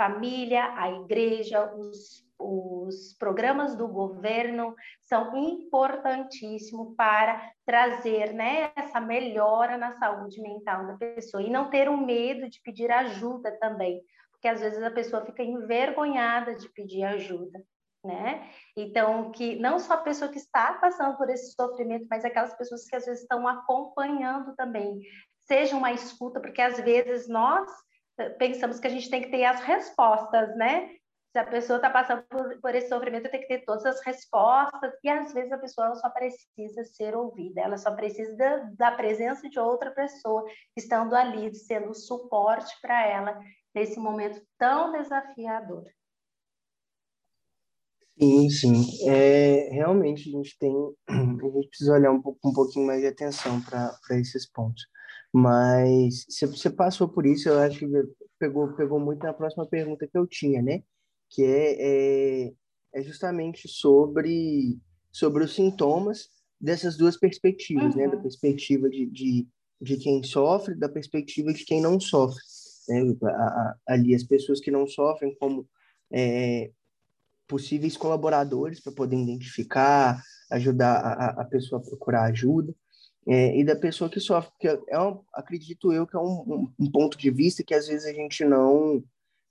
Família, 0.00 0.72
a 0.78 0.90
igreja, 0.90 1.70
os 1.74 2.30
os 2.40 3.14
programas 3.18 3.76
do 3.76 3.86
governo 3.86 4.74
são 5.02 5.36
importantíssimos 5.36 6.94
para 6.96 7.52
trazer 7.66 8.32
né, 8.32 8.72
essa 8.74 8.98
melhora 8.98 9.76
na 9.76 9.92
saúde 9.92 10.40
mental 10.40 10.86
da 10.86 10.94
pessoa 10.94 11.42
e 11.42 11.50
não 11.50 11.68
ter 11.68 11.88
o 11.88 11.92
um 11.92 12.06
medo 12.06 12.48
de 12.48 12.60
pedir 12.62 12.90
ajuda 12.90 13.52
também, 13.60 14.02
porque 14.32 14.48
às 14.48 14.60
vezes 14.60 14.82
a 14.82 14.90
pessoa 14.90 15.24
fica 15.26 15.42
envergonhada 15.42 16.54
de 16.54 16.68
pedir 16.70 17.04
ajuda. 17.04 17.62
Né? 18.02 18.50
Então, 18.74 19.30
que 19.30 19.56
não 19.56 19.78
só 19.78 19.92
a 19.92 19.98
pessoa 19.98 20.30
que 20.30 20.38
está 20.38 20.72
passando 20.72 21.18
por 21.18 21.28
esse 21.28 21.52
sofrimento, 21.52 22.06
mas 22.08 22.24
aquelas 22.24 22.56
pessoas 22.56 22.86
que 22.86 22.96
às 22.96 23.04
vezes 23.04 23.20
estão 23.20 23.46
acompanhando 23.46 24.56
também, 24.56 24.98
seja 25.46 25.76
uma 25.76 25.92
escuta, 25.92 26.40
porque 26.40 26.62
às 26.62 26.80
vezes 26.80 27.28
nós 27.28 27.68
pensamos 28.38 28.78
que 28.78 28.86
a 28.86 28.90
gente 28.90 29.10
tem 29.10 29.22
que 29.22 29.30
ter 29.30 29.44
as 29.44 29.60
respostas, 29.60 30.54
né? 30.56 30.90
se 31.32 31.38
a 31.38 31.44
pessoa 31.44 31.76
está 31.76 31.88
passando 31.88 32.24
por, 32.24 32.60
por, 32.60 32.74
esse 32.74 32.88
sofrimento, 32.88 33.30
tem 33.30 33.40
que 33.40 33.46
ter 33.46 33.64
todas 33.64 33.86
as 33.86 34.00
respostas, 34.04 34.92
e 35.02 35.08
às 35.08 35.32
vezes 35.32 35.52
a 35.52 35.58
pessoa 35.58 35.94
só 35.94 36.10
precisa 36.10 36.84
ser 36.84 37.14
ouvida, 37.14 37.60
ela 37.60 37.78
só 37.78 37.94
precisa 37.94 38.36
da, 38.36 38.56
da 38.76 38.92
presença 38.92 39.48
de 39.48 39.58
outra 39.58 39.92
pessoa 39.92 40.44
estando 40.76 41.14
ali, 41.14 41.54
sendo 41.54 41.94
suporte 41.94 42.74
para 42.82 43.06
ela 43.06 43.40
nesse 43.72 44.00
momento 44.00 44.42
tão 44.58 44.90
desafiador. 44.90 45.84
Sim, 48.20 48.50
sim. 48.50 49.08
É, 49.08 49.70
realmente 49.70 50.28
a 50.28 50.32
gente 50.32 50.58
tem, 50.58 50.74
a 51.08 51.48
gente 51.48 51.68
precisa 51.68 51.92
olhar 51.92 52.10
um, 52.10 52.20
pouco, 52.20 52.40
um 52.44 52.52
pouquinho 52.52 52.86
mais 52.86 53.00
de 53.00 53.06
atenção 53.06 53.62
para 53.62 54.18
esses 54.18 54.50
pontos. 54.50 54.82
Mas 55.32 56.26
se 56.28 56.46
você 56.46 56.68
passou 56.68 57.08
por 57.08 57.24
isso, 57.24 57.48
eu 57.48 57.58
acho 57.60 57.78
que 57.78 57.86
pegou, 58.38 58.72
pegou 58.74 58.98
muito 58.98 59.22
na 59.22 59.32
próxima 59.32 59.66
pergunta 59.66 60.06
que 60.06 60.18
eu 60.18 60.26
tinha, 60.26 60.60
né? 60.60 60.82
que 61.30 61.44
é, 61.44 61.76
é, 62.46 62.52
é 62.94 63.02
justamente 63.02 63.68
sobre, 63.68 64.78
sobre 65.12 65.44
os 65.44 65.54
sintomas 65.54 66.28
dessas 66.60 66.96
duas 66.96 67.16
perspectivas, 67.16 67.94
uhum. 67.94 68.00
né? 68.00 68.08
Da 68.08 68.16
uhum. 68.16 68.22
perspectiva 68.22 68.90
de, 68.90 69.06
de, 69.06 69.48
de 69.80 69.96
quem 69.96 70.22
sofre, 70.22 70.74
da 70.74 70.88
perspectiva 70.88 71.52
de 71.52 71.64
quem 71.64 71.80
não 71.80 71.98
sofre. 71.98 72.42
Né? 72.88 73.16
A, 73.22 73.28
a, 73.28 73.76
ali 73.88 74.14
as 74.14 74.24
pessoas 74.24 74.60
que 74.60 74.70
não 74.70 74.86
sofrem 74.86 75.34
como 75.36 75.66
é, 76.12 76.70
possíveis 77.46 77.96
colaboradores 77.96 78.80
para 78.80 78.92
poder 78.92 79.16
identificar, 79.16 80.20
ajudar 80.50 80.96
a, 80.96 81.42
a 81.42 81.44
pessoa 81.44 81.80
a 81.80 81.84
procurar 81.84 82.24
ajuda. 82.24 82.74
É, 83.26 83.58
e 83.58 83.64
da 83.64 83.76
pessoa 83.76 84.08
que 84.08 84.18
sofre, 84.18 84.50
que 84.58 84.66
é 84.66 85.00
um, 85.00 85.22
acredito 85.34 85.92
eu 85.92 86.06
que 86.06 86.16
é 86.16 86.18
um, 86.18 86.72
um, 86.78 86.90
ponto 86.90 87.18
de 87.18 87.30
vista 87.30 87.62
que 87.62 87.74
às 87.74 87.86
vezes 87.86 88.06
a 88.06 88.12
gente 88.12 88.44
não 88.44 89.04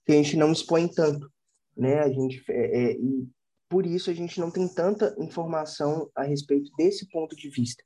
que 0.06 0.12
a 0.12 0.16
gente 0.16 0.36
não 0.36 0.52
expõe 0.52 0.88
tanto, 0.88 1.32
né? 1.78 2.00
A 2.00 2.10
gente 2.10 2.44
é, 2.50 2.84
é, 2.84 2.92
e 2.94 3.28
por 3.70 3.86
isso 3.86 4.10
a 4.10 4.14
gente 4.14 4.40
não 4.40 4.50
tem 4.50 4.68
tanta 4.68 5.16
informação 5.20 6.10
a 6.16 6.24
respeito 6.24 6.72
desse 6.78 7.08
ponto 7.10 7.36
de 7.36 7.48
vista. 7.50 7.84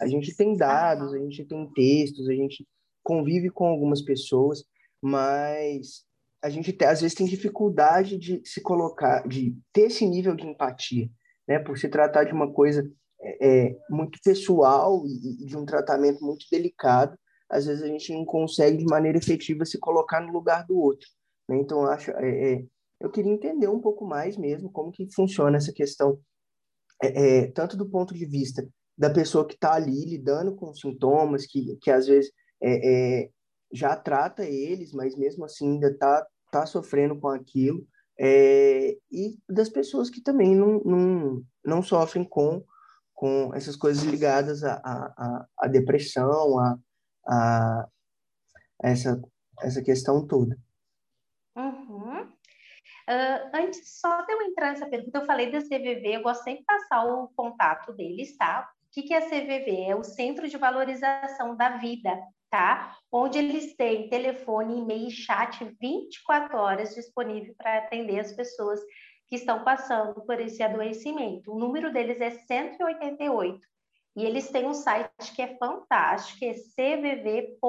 A 0.00 0.06
gente 0.06 0.34
tem 0.34 0.56
dados, 0.56 1.12
a 1.12 1.18
gente 1.18 1.44
tem 1.44 1.70
textos, 1.74 2.28
a 2.28 2.32
gente 2.32 2.66
convive 3.02 3.50
com 3.50 3.66
algumas 3.66 4.00
pessoas, 4.00 4.64
mas 5.02 6.06
a 6.42 6.48
gente 6.48 6.76
às 6.84 7.02
vezes 7.02 7.14
tem 7.14 7.26
dificuldade 7.26 8.16
de 8.16 8.40
se 8.44 8.62
colocar, 8.62 9.26
de 9.28 9.54
ter 9.72 9.82
esse 9.82 10.06
nível 10.06 10.34
de 10.34 10.46
empatia, 10.46 11.10
né? 11.46 11.58
Por 11.58 11.78
se 11.78 11.88
tratar 11.88 12.24
de 12.24 12.32
uma 12.32 12.50
coisa 12.50 12.90
é, 13.20 13.66
é 13.66 13.76
muito 13.90 14.18
pessoal 14.22 15.02
e, 15.06 15.44
de 15.44 15.56
um 15.56 15.64
tratamento 15.64 16.24
muito 16.24 16.46
delicado, 16.50 17.16
às 17.48 17.66
vezes 17.66 17.82
a 17.82 17.86
gente 17.86 18.12
não 18.12 18.24
consegue 18.24 18.78
de 18.78 18.84
maneira 18.84 19.18
efetiva 19.18 19.64
se 19.64 19.78
colocar 19.78 20.20
no 20.20 20.32
lugar 20.32 20.66
do 20.66 20.76
outro. 20.76 21.08
Né? 21.48 21.56
Então, 21.56 21.86
acho 21.86 22.10
é, 22.12 22.54
é, 22.54 22.64
eu 23.00 23.10
queria 23.10 23.32
entender 23.32 23.68
um 23.68 23.80
pouco 23.80 24.04
mais 24.04 24.36
mesmo 24.36 24.70
como 24.70 24.90
que 24.90 25.08
funciona 25.14 25.56
essa 25.56 25.72
questão, 25.72 26.18
é, 27.02 27.42
é, 27.42 27.50
tanto 27.52 27.76
do 27.76 27.88
ponto 27.88 28.14
de 28.14 28.26
vista 28.26 28.66
da 28.96 29.10
pessoa 29.10 29.46
que 29.46 29.54
está 29.54 29.74
ali 29.74 30.04
lidando 30.06 30.56
com 30.56 30.74
sintomas, 30.74 31.46
que, 31.46 31.76
que 31.82 31.90
às 31.90 32.06
vezes 32.06 32.30
já 33.70 33.94
trata 33.94 34.42
eles, 34.42 34.92
mas 34.92 35.14
mesmo 35.14 35.44
assim 35.44 35.72
ainda 35.72 35.88
está 35.88 36.26
tá 36.50 36.64
sofrendo 36.64 37.20
com 37.20 37.28
aquilo, 37.28 37.86
e 38.18 39.36
das 39.46 39.68
pessoas 39.68 40.08
que 40.08 40.22
também 40.22 40.56
não, 40.56 40.80
não, 40.82 41.42
não 41.62 41.82
sofrem 41.82 42.24
com, 42.24 42.64
com 43.16 43.52
essas 43.54 43.74
coisas 43.74 44.04
ligadas 44.04 44.62
à, 44.62 45.46
à 45.58 45.66
depressão, 45.66 46.58
a, 46.58 46.78
a 47.26 47.88
essa, 48.80 49.20
essa 49.62 49.82
questão 49.82 50.24
toda. 50.26 50.56
Uh, 53.08 53.50
antes, 53.54 54.00
só 54.00 54.22
de 54.22 54.32
eu 54.32 54.42
entrar 54.42 54.72
nessa 54.72 54.86
pergunta, 54.86 55.18
eu 55.18 55.24
falei 55.24 55.50
da 55.50 55.60
CVV, 55.60 56.16
eu 56.16 56.22
gosto 56.22 56.42
sempre 56.42 56.60
de 56.60 56.66
passar 56.66 57.04
o 57.04 57.28
contato 57.36 57.92
deles, 57.92 58.36
tá? 58.36 58.68
O 58.88 58.90
que, 58.92 59.02
que 59.02 59.14
é 59.14 59.18
a 59.18 59.26
CVV? 59.26 59.90
É 59.90 59.94
o 59.94 60.02
Centro 60.02 60.48
de 60.48 60.56
Valorização 60.56 61.56
da 61.56 61.76
Vida, 61.78 62.18
tá? 62.50 62.96
Onde 63.12 63.38
eles 63.38 63.76
têm 63.76 64.10
telefone, 64.10 64.80
e-mail 64.80 65.10
chat 65.10 65.64
24 65.80 66.58
horas 66.58 66.94
disponível 66.96 67.54
para 67.56 67.78
atender 67.78 68.18
as 68.18 68.32
pessoas 68.32 68.80
que 69.28 69.36
estão 69.36 69.64
passando 69.64 70.20
por 70.22 70.40
esse 70.40 70.62
adoecimento. 70.62 71.52
O 71.52 71.58
número 71.58 71.92
deles 71.92 72.20
é 72.20 72.30
188. 72.30 73.60
E 74.16 74.24
eles 74.24 74.48
têm 74.50 74.66
um 74.66 74.72
site 74.72 75.34
que 75.34 75.42
é 75.42 75.56
fantástico, 75.58 76.42
é 76.42 76.54
cvv.org.br. 76.54 77.60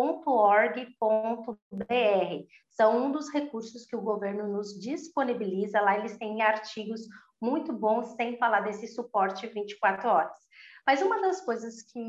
São 2.69 3.05
um 3.05 3.11
dos 3.11 3.29
recursos 3.33 3.85
que 3.85 3.97
o 3.97 4.01
governo 4.01 4.47
nos 4.47 4.79
disponibiliza. 4.79 5.81
Lá 5.81 5.97
eles 5.97 6.17
têm 6.17 6.41
artigos 6.41 7.01
muito 7.41 7.73
bons, 7.73 8.15
sem 8.15 8.37
falar 8.37 8.61
desse 8.61 8.87
suporte 8.87 9.45
24 9.47 10.07
horas. 10.07 10.37
Mas 10.85 11.01
uma 11.01 11.19
das 11.19 11.41
coisas 11.41 11.81
que, 11.81 11.99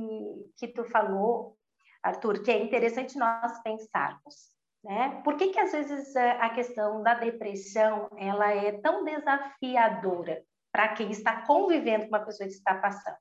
que 0.57 0.69
tu 0.69 0.85
falou, 0.85 1.57
Arthur, 2.01 2.41
que 2.41 2.51
é 2.53 2.63
interessante 2.63 3.19
nós 3.19 3.61
pensarmos, 3.65 4.57
né? 4.83 5.21
Por 5.25 5.37
que, 5.37 5.49
que 5.49 5.59
às 5.59 5.73
vezes 5.73 6.15
a 6.17 6.51
questão 6.51 7.03
da 7.03 7.15
depressão 7.15 8.09
ela 8.17 8.53
é 8.53 8.73
tão 8.73 9.05
desafiadora 9.05 10.43
para 10.73 10.89
quem 10.89 11.11
está 11.11 11.43
convivendo 11.47 12.05
com 12.05 12.17
uma 12.17 12.25
pessoa 12.25 12.49
que 12.49 12.55
está 12.55 12.75
passando? 12.75 13.17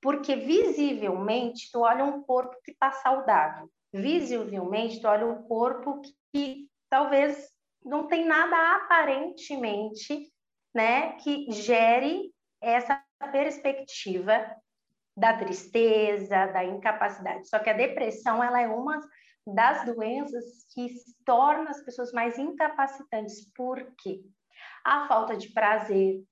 Porque 0.00 0.36
visivelmente 0.36 1.70
tu 1.72 1.80
olha 1.80 2.04
um 2.04 2.22
corpo 2.22 2.56
que 2.64 2.70
está 2.70 2.90
saudável, 2.92 3.68
visivelmente 3.92 5.00
tu 5.00 5.08
olha 5.08 5.26
um 5.26 5.42
corpo 5.42 6.00
que 6.32 6.68
talvez 6.88 7.48
não 7.84 8.06
tem 8.06 8.24
nada 8.24 8.76
aparentemente, 8.76 10.30
né, 10.74 11.12
que 11.12 11.50
gere 11.50 12.32
essa 12.60 13.02
perspectiva 13.32 14.54
da 15.16 15.36
tristeza, 15.36 16.46
da 16.46 16.64
incapacidade. 16.64 17.48
Só 17.48 17.58
que 17.58 17.70
a 17.70 17.74
depressão 17.74 18.42
ela 18.42 18.60
é 18.60 18.68
uma 18.68 19.00
das 19.54 19.84
doenças 19.84 20.44
que 20.74 20.88
torna 21.24 21.70
as 21.70 21.82
pessoas 21.82 22.12
mais 22.12 22.38
incapacitantes. 22.38 23.50
Por 23.54 23.92
quê? 23.98 24.20
A 24.84 25.06
falta 25.06 25.36
de 25.36 25.52
prazer, 25.52 26.22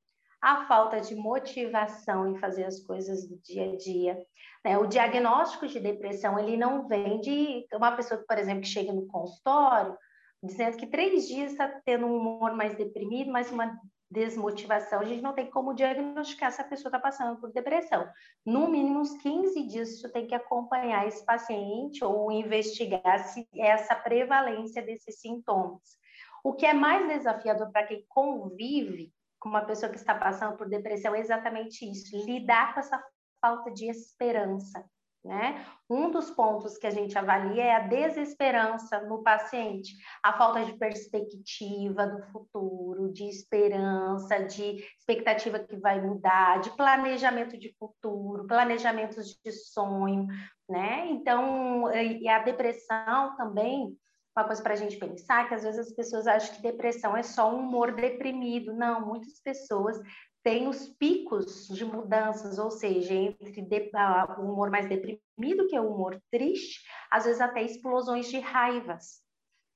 a 0.40 0.66
falta 0.66 1.00
de 1.00 1.14
motivação 1.14 2.28
em 2.28 2.38
fazer 2.38 2.64
as 2.64 2.80
coisas 2.80 3.28
do 3.28 3.36
dia 3.38 3.72
a 3.72 3.76
dia. 3.76 4.26
Né? 4.64 4.78
O 4.78 4.86
diagnóstico 4.86 5.66
de 5.66 5.80
depressão, 5.80 6.38
ele 6.38 6.56
não 6.56 6.86
vem 6.86 7.20
de 7.20 7.66
uma 7.72 7.92
pessoa, 7.92 8.22
por 8.26 8.38
exemplo, 8.38 8.62
que 8.62 8.68
chega 8.68 8.92
no 8.92 9.06
consultório, 9.06 9.96
dizendo 10.42 10.76
que 10.76 10.86
três 10.86 11.26
dias 11.26 11.52
está 11.52 11.68
tendo 11.84 12.06
um 12.06 12.16
humor 12.16 12.54
mais 12.54 12.76
deprimido, 12.76 13.30
mas 13.30 13.50
uma 13.50 13.76
desmotivação, 14.10 15.00
a 15.00 15.04
gente 15.04 15.22
não 15.22 15.32
tem 15.32 15.50
como 15.50 15.74
diagnosticar 15.74 16.52
se 16.52 16.60
a 16.60 16.64
pessoa 16.64 16.88
está 16.88 16.98
passando 16.98 17.40
por 17.40 17.52
depressão. 17.52 18.08
No 18.44 18.68
mínimo, 18.68 19.00
uns 19.00 19.16
15 19.18 19.66
dias, 19.66 20.00
você 20.00 20.08
tem 20.08 20.26
que 20.26 20.34
acompanhar 20.34 21.06
esse 21.06 21.24
paciente 21.24 22.04
ou 22.04 22.30
investigar 22.30 23.18
se 23.28 23.48
essa 23.56 23.94
prevalência 23.94 24.82
desses 24.82 25.20
sintomas. 25.20 25.98
O 26.44 26.52
que 26.52 26.64
é 26.64 26.72
mais 26.72 27.08
desafiador 27.08 27.70
para 27.72 27.86
quem 27.86 28.04
convive 28.08 29.12
com 29.40 29.48
uma 29.48 29.64
pessoa 29.64 29.90
que 29.90 29.98
está 29.98 30.14
passando 30.14 30.56
por 30.56 30.68
depressão 30.68 31.14
é 31.14 31.20
exatamente 31.20 31.84
isso, 31.90 32.16
lidar 32.24 32.74
com 32.74 32.80
essa 32.80 33.02
falta 33.40 33.70
de 33.70 33.88
esperança. 33.88 34.88
Né? 35.26 35.66
Um 35.90 36.12
dos 36.12 36.30
pontos 36.30 36.78
que 36.78 36.86
a 36.86 36.90
gente 36.90 37.18
avalia 37.18 37.64
é 37.64 37.74
a 37.74 37.88
desesperança 37.88 39.00
no 39.00 39.24
paciente, 39.24 39.96
a 40.22 40.32
falta 40.32 40.64
de 40.64 40.78
perspectiva 40.78 42.06
do 42.06 42.22
futuro, 42.30 43.12
de 43.12 43.24
esperança, 43.24 44.44
de 44.44 44.84
expectativa 44.96 45.58
que 45.58 45.76
vai 45.76 46.00
mudar, 46.00 46.60
de 46.60 46.70
planejamento 46.76 47.58
de 47.58 47.74
futuro, 47.76 48.46
planejamentos 48.46 49.36
de 49.44 49.50
sonho, 49.50 50.28
né? 50.68 51.08
Então, 51.08 51.92
e 51.92 52.28
a 52.28 52.38
depressão 52.38 53.36
também, 53.36 53.98
uma 54.36 54.46
coisa 54.46 54.62
para 54.62 54.74
a 54.74 54.76
gente 54.76 54.96
pensar, 54.96 55.48
que 55.48 55.54
às 55.54 55.64
vezes 55.64 55.88
as 55.88 55.92
pessoas 55.92 56.28
acham 56.28 56.54
que 56.54 56.62
depressão 56.62 57.16
é 57.16 57.24
só 57.24 57.52
um 57.52 57.58
humor 57.58 57.96
deprimido. 57.96 58.72
Não, 58.72 59.04
muitas 59.04 59.40
pessoas 59.40 59.98
tem 60.46 60.68
os 60.68 60.88
picos 60.90 61.66
de 61.66 61.84
mudanças, 61.84 62.56
ou 62.56 62.70
seja, 62.70 63.12
entre 63.12 63.60
de, 63.62 63.90
uh, 63.92 64.40
o 64.40 64.52
humor 64.52 64.70
mais 64.70 64.88
deprimido, 64.88 65.66
que 65.66 65.74
é 65.74 65.80
o 65.80 65.92
humor 65.92 66.22
triste, 66.30 66.88
às 67.10 67.24
vezes 67.24 67.40
até 67.40 67.64
explosões 67.64 68.28
de 68.28 68.38
raivas, 68.38 69.24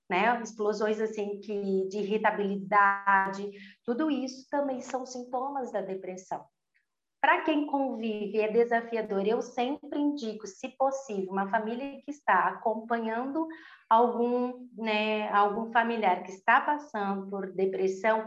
né? 0.09 0.41
Explosões 0.41 1.01
assim 1.01 1.41
que 1.41 1.89
de 1.89 1.99
irritabilidade, 1.99 3.51
tudo 3.85 4.09
isso 4.13 4.47
também 4.49 4.81
são 4.81 5.05
sintomas 5.05 5.73
da 5.73 5.81
depressão. 5.81 6.47
Para 7.21 7.43
quem 7.43 7.67
convive 7.67 8.39
é 8.39 8.51
desafiador, 8.51 9.27
eu 9.27 9.43
sempre 9.43 9.99
indico, 9.99 10.47
se 10.47 10.69
possível, 10.69 11.33
uma 11.33 11.51
família 11.51 12.01
que 12.05 12.13
está 12.13 12.47
acompanhando 12.47 13.47
algum, 13.89 14.69
né, 14.75 15.29
algum 15.31 15.73
familiar 15.73 16.23
que 16.23 16.31
está 16.31 16.61
passando 16.61 17.29
por 17.29 17.53
depressão, 17.53 18.25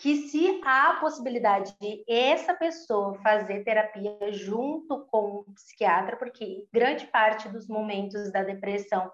que 0.00 0.28
se 0.28 0.60
há 0.64 0.90
a 0.90 1.00
possibilidade 1.00 1.74
de 1.80 2.04
essa 2.08 2.54
pessoa 2.54 3.18
fazer 3.20 3.64
terapia 3.64 4.16
junto 4.30 5.04
com 5.06 5.44
o 5.46 5.54
psiquiatra, 5.54 6.16
porque 6.16 6.66
grande 6.72 7.06
parte 7.06 7.48
dos 7.48 7.66
momentos 7.66 8.30
da 8.32 8.42
depressão 8.42 9.10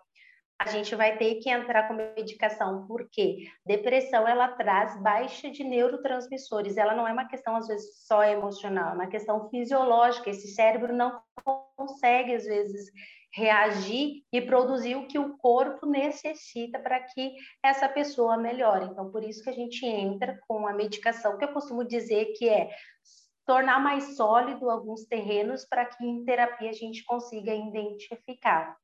a 0.59 0.69
gente 0.69 0.95
vai 0.95 1.17
ter 1.17 1.37
que 1.37 1.51
entrar 1.51 1.89
com 1.89 1.95
medicação, 1.95 2.87
porque 2.87 3.49
depressão 3.67 4.27
ela 4.27 4.49
traz 4.49 4.97
baixa 5.03 5.51
de 5.51 5.65
neurotransmissores, 5.65 6.77
ela 6.77 6.95
não 6.95 7.09
é 7.09 7.13
uma 7.13 7.27
questão 7.27 7.57
às 7.57 7.67
vezes 7.67 8.07
só 8.07 8.23
emocional, 8.23 8.93
é 8.93 8.95
uma 8.95 9.09
questão 9.09 9.49
fisiológica, 9.51 10.31
esse 10.31 10.49
cérebro 10.49 10.95
não 10.95 11.21
consegue 11.77 12.35
às 12.35 12.45
vezes 12.45 12.91
reagir 13.35 14.23
e 14.33 14.41
produzir 14.41 14.95
o 14.95 15.07
que 15.09 15.19
o 15.19 15.37
corpo 15.37 15.87
necessita 15.87 16.79
para 16.79 17.01
que 17.01 17.35
essa 17.63 17.89
pessoa 17.89 18.37
melhore. 18.37 18.87
Então, 18.87 19.11
por 19.11 19.25
isso 19.25 19.43
que 19.43 19.51
a 19.51 19.55
gente 19.55 19.85
entra 19.85 20.39
com 20.47 20.67
a 20.67 20.73
medicação, 20.73 21.37
que 21.37 21.45
eu 21.45 21.53
costumo 21.53 21.85
dizer 21.85 22.33
que 22.37 22.49
é 22.49 22.71
tornar 23.45 23.81
mais 23.81 24.17
sólido 24.17 24.71
alguns 24.71 25.05
terrenos 25.05 25.67
para 25.67 25.85
que 25.85 26.05
em 26.07 26.25
terapia 26.25 26.71
a 26.71 26.75
gente 26.75 27.05
consiga 27.05 27.53
identificar. 27.53 28.77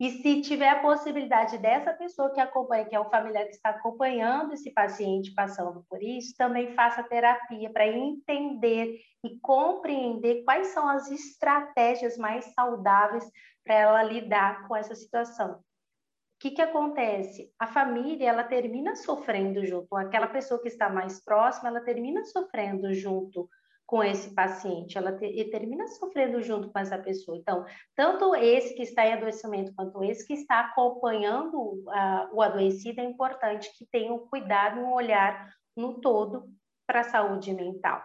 E 0.00 0.10
se 0.10 0.40
tiver 0.40 0.68
a 0.68 0.80
possibilidade 0.80 1.58
dessa 1.58 1.92
pessoa 1.92 2.32
que 2.32 2.40
acompanha, 2.40 2.86
que 2.86 2.96
é 2.96 2.98
o 2.98 3.08
familiar 3.10 3.44
que 3.44 3.52
está 3.52 3.68
acompanhando 3.68 4.54
esse 4.54 4.72
paciente 4.72 5.32
passando 5.32 5.84
por 5.88 6.02
isso, 6.02 6.34
também 6.36 6.74
faça 6.74 7.04
terapia 7.04 7.70
para 7.70 7.86
entender 7.86 8.98
e 9.24 9.38
compreender 9.38 10.42
quais 10.44 10.68
são 10.68 10.88
as 10.88 11.08
estratégias 11.08 12.16
mais 12.16 12.46
saudáveis 12.54 13.24
para 13.64 13.74
ela 13.74 14.02
lidar 14.02 14.66
com 14.66 14.76
essa 14.76 14.94
situação. 14.94 15.54
O 15.54 15.62
que, 16.40 16.50
que 16.50 16.62
acontece? 16.62 17.52
A 17.58 17.66
família 17.66 18.28
ela 18.28 18.42
termina 18.42 18.96
sofrendo 18.96 19.64
junto, 19.64 19.94
aquela 19.96 20.26
pessoa 20.26 20.60
que 20.60 20.68
está 20.68 20.88
mais 20.88 21.22
próxima, 21.24 21.68
ela 21.68 21.80
termina 21.80 22.24
sofrendo 22.24 22.92
junto 22.92 23.48
com 23.86 24.02
esse 24.02 24.34
paciente, 24.34 24.96
ela 24.96 25.12
te, 25.12 25.50
termina 25.50 25.86
sofrendo 25.86 26.40
junto 26.40 26.70
com 26.72 26.78
essa 26.78 26.98
pessoa. 26.98 27.36
Então, 27.36 27.64
tanto 27.94 28.34
esse 28.34 28.74
que 28.74 28.82
está 28.82 29.06
em 29.06 29.12
adoecimento 29.12 29.74
quanto 29.74 30.02
esse 30.02 30.26
que 30.26 30.32
está 30.32 30.60
acompanhando 30.60 31.84
o 32.32 32.40
adoecido, 32.40 33.02
é 33.02 33.04
importante 33.04 33.70
que 33.76 33.86
tenha 33.86 34.12
um 34.12 34.26
cuidado, 34.26 34.80
um 34.80 34.94
olhar 34.94 35.52
no 35.76 36.00
todo 36.00 36.50
para 36.86 37.00
a 37.00 37.04
saúde 37.04 37.52
mental. 37.52 38.02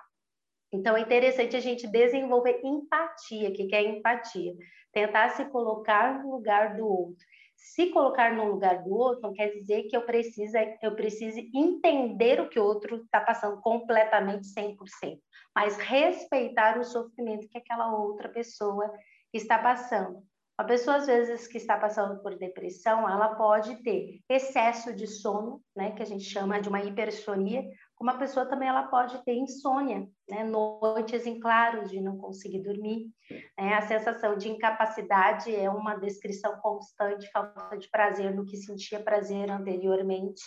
Então, 0.72 0.98
é 0.98 1.02
interessante 1.02 1.56
a 1.56 1.60
gente 1.60 1.88
desenvolver 1.88 2.62
empatia. 2.64 3.52
Que 3.52 3.74
é 3.74 3.82
empatia? 3.84 4.54
Tentar 4.92 5.30
se 5.30 5.46
colocar 5.46 6.24
no 6.24 6.32
lugar 6.32 6.76
do 6.76 6.88
outro. 6.88 7.26
Se 7.56 7.88
colocar 7.88 8.34
no 8.34 8.46
lugar 8.46 8.84
do 8.84 8.94
outro 8.94 9.22
não 9.24 9.34
quer 9.34 9.48
dizer 9.48 9.84
que 9.84 9.98
eu 9.98 10.04
precise, 10.04 10.58
eu 10.82 10.96
precise 10.96 11.50
entender 11.54 12.40
o 12.40 12.48
que 12.48 12.60
o 12.60 12.64
outro 12.64 12.98
está 12.98 13.20
passando 13.20 13.60
completamente 13.62 14.48
100%, 14.48 15.20
mas 15.56 15.76
respeitar 15.78 16.78
o 16.78 16.84
sofrimento 16.84 17.50
que 17.50 17.58
aquela 17.58 17.92
outra 17.98 18.30
pessoa 18.30 18.92
está 19.34 19.58
passando. 19.58 20.24
A 20.58 20.64
pessoa, 20.64 20.98
às 20.98 21.06
vezes, 21.06 21.48
que 21.48 21.58
está 21.58 21.78
passando 21.78 22.20
por 22.22 22.36
depressão, 22.36 23.08
ela 23.08 23.36
pode 23.36 23.76
ter 23.84 24.22
excesso 24.28 24.92
de 24.92 25.06
sono, 25.06 25.62
né, 25.76 25.92
que 25.92 26.02
a 26.02 26.06
gente 26.06 26.24
chama 26.24 26.60
de 26.60 26.68
uma 26.68 26.82
hipersonia, 26.82 27.64
como 27.98 28.12
a 28.12 28.18
pessoa 28.18 28.46
também 28.46 28.70
ela 28.70 28.84
pode 28.84 29.18
ter 29.26 29.34
insônia, 29.34 30.08
né? 30.30 30.44
noites 30.44 31.26
em 31.26 31.40
claros 31.40 31.90
de 31.90 32.00
não 32.00 32.16
conseguir 32.16 32.62
dormir. 32.62 33.10
Né? 33.58 33.74
A 33.74 33.82
sensação 33.82 34.38
de 34.38 34.50
incapacidade 34.50 35.54
é 35.54 35.68
uma 35.68 35.96
descrição 35.96 36.58
constante, 36.62 37.30
falta 37.32 37.76
de 37.76 37.90
prazer 37.90 38.36
no 38.36 38.46
que 38.46 38.56
sentia 38.56 39.04
prazer 39.04 39.50
anteriormente. 39.50 40.42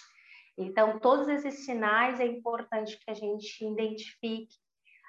Então, 0.57 1.01
todos 1.01 1.27
esses 1.27 1.65
sinais 1.65 2.21
é 2.21 2.27
importante 2.27 2.97
que 3.05 3.11
a 3.11 3.15
gente 3.15 3.65
identifique. 3.65 4.55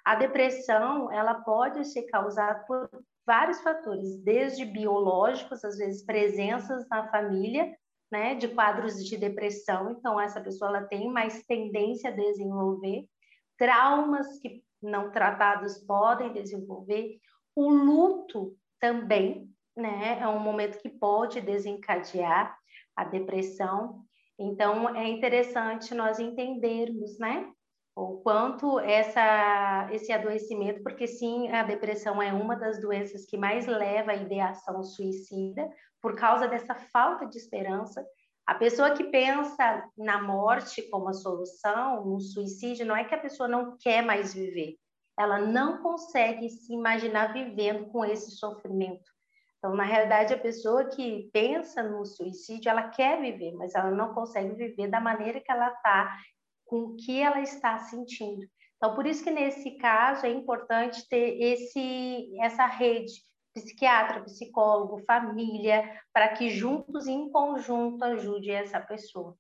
A 0.03 0.15
depressão, 0.15 1.11
ela 1.11 1.35
pode 1.35 1.85
ser 1.85 2.03
causada 2.07 2.63
por 2.65 2.89
vários 3.23 3.61
fatores, 3.61 4.17
desde 4.23 4.65
biológicos, 4.65 5.63
às 5.63 5.77
vezes 5.77 6.03
presenças 6.03 6.87
na 6.89 7.07
família, 7.11 7.71
né, 8.11 8.35
de 8.35 8.49
quadros 8.49 9.05
de 9.05 9.17
depressão, 9.17 9.91
então 9.91 10.19
essa 10.19 10.41
pessoa 10.41 10.69
ela 10.69 10.87
tem 10.87 11.09
mais 11.09 11.43
tendência 11.45 12.09
a 12.09 12.13
desenvolver, 12.13 13.05
traumas 13.57 14.37
que 14.39 14.63
não 14.81 15.11
tratados 15.11 15.77
podem 15.77 16.33
desenvolver, 16.33 17.19
o 17.55 17.69
luto 17.69 18.55
também, 18.79 19.49
né, 19.75 20.19
é 20.19 20.27
um 20.27 20.39
momento 20.39 20.79
que 20.79 20.89
pode 20.89 21.39
desencadear 21.39 22.57
a 22.95 23.03
depressão. 23.03 24.03
Então 24.37 24.95
é 24.95 25.07
interessante 25.07 25.93
nós 25.93 26.19
entendermos, 26.19 27.17
né, 27.19 27.51
o 27.95 28.17
quanto 28.21 28.79
essa, 28.79 29.89
esse 29.91 30.11
adoecimento, 30.11 30.81
porque 30.81 31.07
sim, 31.07 31.49
a 31.51 31.63
depressão 31.63 32.21
é 32.21 32.31
uma 32.31 32.55
das 32.55 32.79
doenças 32.79 33.25
que 33.25 33.37
mais 33.37 33.67
leva 33.67 34.11
à 34.11 34.15
ideação 34.15 34.81
suicida, 34.83 35.69
por 36.01 36.15
causa 36.15 36.47
dessa 36.47 36.73
falta 36.73 37.25
de 37.25 37.37
esperança. 37.37 38.05
A 38.47 38.55
pessoa 38.55 38.91
que 38.91 39.03
pensa 39.05 39.87
na 39.97 40.21
morte 40.21 40.81
como 40.89 41.09
a 41.09 41.13
solução, 41.13 42.05
no 42.05 42.19
suicídio, 42.19 42.85
não 42.85 42.95
é 42.95 43.03
que 43.03 43.13
a 43.13 43.19
pessoa 43.19 43.47
não 43.47 43.77
quer 43.77 44.03
mais 44.03 44.33
viver, 44.33 44.77
ela 45.19 45.39
não 45.39 45.83
consegue 45.83 46.49
se 46.49 46.73
imaginar 46.73 47.33
vivendo 47.33 47.85
com 47.91 48.03
esse 48.03 48.31
sofrimento. 48.31 49.11
Então, 49.57 49.75
na 49.75 49.83
realidade, 49.83 50.33
a 50.33 50.39
pessoa 50.39 50.85
que 50.85 51.29
pensa 51.31 51.83
no 51.83 52.03
suicídio, 52.03 52.69
ela 52.69 52.89
quer 52.89 53.21
viver, 53.21 53.53
mas 53.53 53.75
ela 53.75 53.91
não 53.91 54.11
consegue 54.11 54.55
viver 54.55 54.87
da 54.87 54.99
maneira 54.99 55.39
que 55.39 55.51
ela 55.51 55.67
está, 55.67 56.17
com 56.71 56.83
o 56.83 56.95
que 56.95 57.19
ela 57.19 57.41
está 57.41 57.77
sentindo. 57.79 58.47
Então, 58.77 58.95
por 58.95 59.05
isso 59.05 59.21
que 59.21 59.29
nesse 59.29 59.71
caso 59.71 60.25
é 60.25 60.29
importante 60.29 61.05
ter 61.09 61.37
esse, 61.37 62.33
essa 62.39 62.65
rede 62.65 63.11
psiquiatra, 63.53 64.23
psicólogo, 64.23 65.03
família, 65.05 65.83
para 66.13 66.29
que 66.29 66.49
juntos, 66.49 67.07
em 67.07 67.29
conjunto, 67.29 68.01
ajude 68.05 68.51
essa 68.51 68.79
pessoa. 68.79 69.35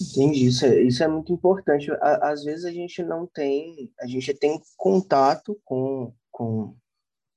Entendi, 0.00 0.46
isso 0.46 0.64
é, 0.64 0.80
isso 0.80 1.04
é 1.04 1.08
muito 1.08 1.30
importante. 1.30 1.90
Às 2.00 2.44
vezes 2.44 2.64
a 2.64 2.72
gente 2.72 3.02
não 3.02 3.26
tem, 3.26 3.92
a 4.00 4.06
gente 4.06 4.32
tem 4.32 4.58
contato 4.74 5.60
com, 5.66 6.14
com 6.30 6.74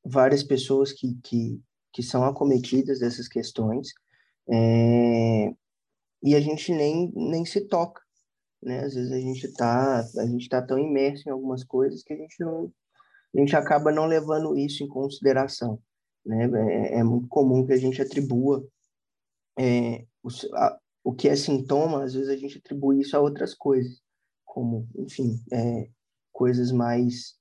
várias 0.06 0.42
pessoas 0.42 0.94
que, 0.94 1.20
que, 1.22 1.62
que 1.92 2.02
são 2.02 2.24
acometidas 2.24 3.00
dessas 3.00 3.28
questões 3.28 3.90
é, 4.50 5.54
e 6.26 6.36
a 6.36 6.42
gente 6.42 6.74
nem, 6.74 7.12
nem 7.16 7.46
se 7.46 7.62
toca 7.62 8.02
né? 8.66 8.80
Às 8.80 8.96
vezes 8.96 9.12
a 9.12 9.20
gente 9.20 9.54
tá, 9.54 10.00
a 10.00 10.26
gente 10.26 10.50
tá 10.50 10.62
tão 10.62 10.80
imerso 10.80 11.30
em 11.30 11.32
algumas 11.32 11.64
coisas 11.64 12.04
que 12.04 12.12
a 12.12 12.18
gente 12.18 12.36
não, 12.40 12.74
a 13.34 13.40
gente 13.40 13.56
acaba 13.56 13.92
não 13.92 14.08
levando 14.08 14.58
isso 14.58 14.84
em 14.84 14.88
consideração, 14.88 15.80
né? 16.26 16.50
É, 16.72 17.00
é 17.00 17.04
muito 17.04 17.28
comum 17.28 17.66
que 17.66 17.74
a 17.74 17.78
gente 17.78 18.02
atribua 18.02 18.68
é, 19.58 20.06
o, 20.24 20.30
a, 20.56 20.80
o 21.04 21.14
que 21.14 21.30
é 21.30 21.36
sintoma, 21.36 22.04
às 22.04 22.16
vezes 22.16 22.30
a 22.30 22.36
gente 22.36 22.58
atribui 22.58 23.00
isso 23.00 23.16
a 23.16 23.22
outras 23.22 23.54
coisas, 23.54 24.02
como, 24.44 24.90
enfim, 24.98 25.40
é, 25.54 25.88
coisas 26.34 26.72
mais 26.72 27.36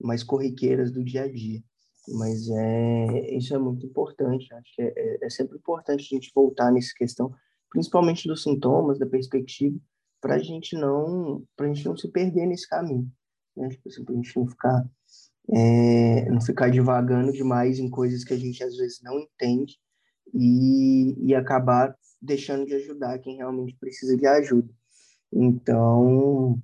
mais 0.00 0.24
corriqueiras 0.24 0.90
do 0.90 1.04
dia 1.04 1.22
a 1.22 1.30
dia. 1.30 1.62
Mas 2.08 2.48
é, 2.50 3.36
isso 3.36 3.54
é 3.54 3.58
muito 3.58 3.86
importante, 3.86 4.52
acho 4.52 4.74
que 4.74 4.82
é, 4.82 4.92
é, 4.96 5.26
é 5.26 5.30
sempre 5.30 5.56
importante 5.56 6.02
a 6.02 6.16
gente 6.16 6.32
voltar 6.34 6.72
nessa 6.72 6.92
questão, 6.94 7.32
principalmente 7.74 8.28
dos 8.28 8.44
sintomas, 8.44 9.00
da 9.00 9.06
perspectiva, 9.06 9.76
para 10.20 10.36
a 10.36 10.38
gente 10.38 10.76
não 10.76 11.44
para 11.56 11.66
a 11.66 11.74
gente 11.74 11.84
não 11.84 11.96
se 11.96 12.08
perder 12.08 12.46
nesse 12.46 12.68
caminho, 12.68 13.10
né? 13.56 13.68
Tipo 13.68 13.88
assim, 13.88 14.04
para 14.04 14.14
a 14.14 14.16
gente 14.16 14.36
não 14.36 14.46
ficar 14.46 14.88
é, 15.52 16.30
não 16.30 16.40
ficar 16.40 16.70
divagando 16.70 17.32
demais 17.32 17.80
em 17.80 17.90
coisas 17.90 18.22
que 18.22 18.32
a 18.32 18.38
gente 18.38 18.62
às 18.62 18.76
vezes 18.76 19.00
não 19.02 19.18
entende 19.18 19.76
e, 20.32 21.16
e 21.18 21.34
acabar 21.34 21.94
deixando 22.22 22.64
de 22.64 22.74
ajudar 22.74 23.18
quem 23.18 23.38
realmente 23.38 23.76
precisa 23.76 24.16
de 24.16 24.24
ajuda. 24.24 24.72
Então, 25.32 26.62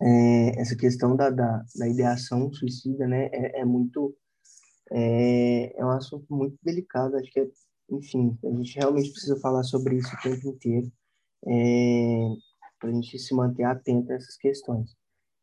é, 0.00 0.60
essa 0.60 0.74
questão 0.74 1.14
da, 1.14 1.28
da, 1.28 1.62
da, 1.76 1.86
ideação 1.86 2.50
suicida, 2.52 3.06
né, 3.06 3.28
é, 3.32 3.60
é 3.60 3.64
muito 3.66 4.16
é, 4.90 5.78
é, 5.78 5.84
um 5.84 5.90
assunto 5.90 6.26
muito 6.30 6.56
delicado. 6.62 7.16
Acho 7.16 7.30
que, 7.30 7.40
é, 7.40 7.48
enfim, 7.90 8.38
a 8.44 8.50
gente 8.50 8.76
realmente 8.76 9.10
precisa 9.10 9.38
falar 9.40 9.62
sobre 9.62 9.96
isso 9.96 10.14
o 10.14 10.22
tempo 10.22 10.48
inteiro. 10.48 10.92
É, 11.46 12.28
para 12.82 12.90
a 12.90 12.92
gente 12.92 13.16
se 13.18 13.32
manter 13.32 13.62
atento 13.62 14.12
a 14.12 14.16
essas 14.16 14.36
questões. 14.36 14.90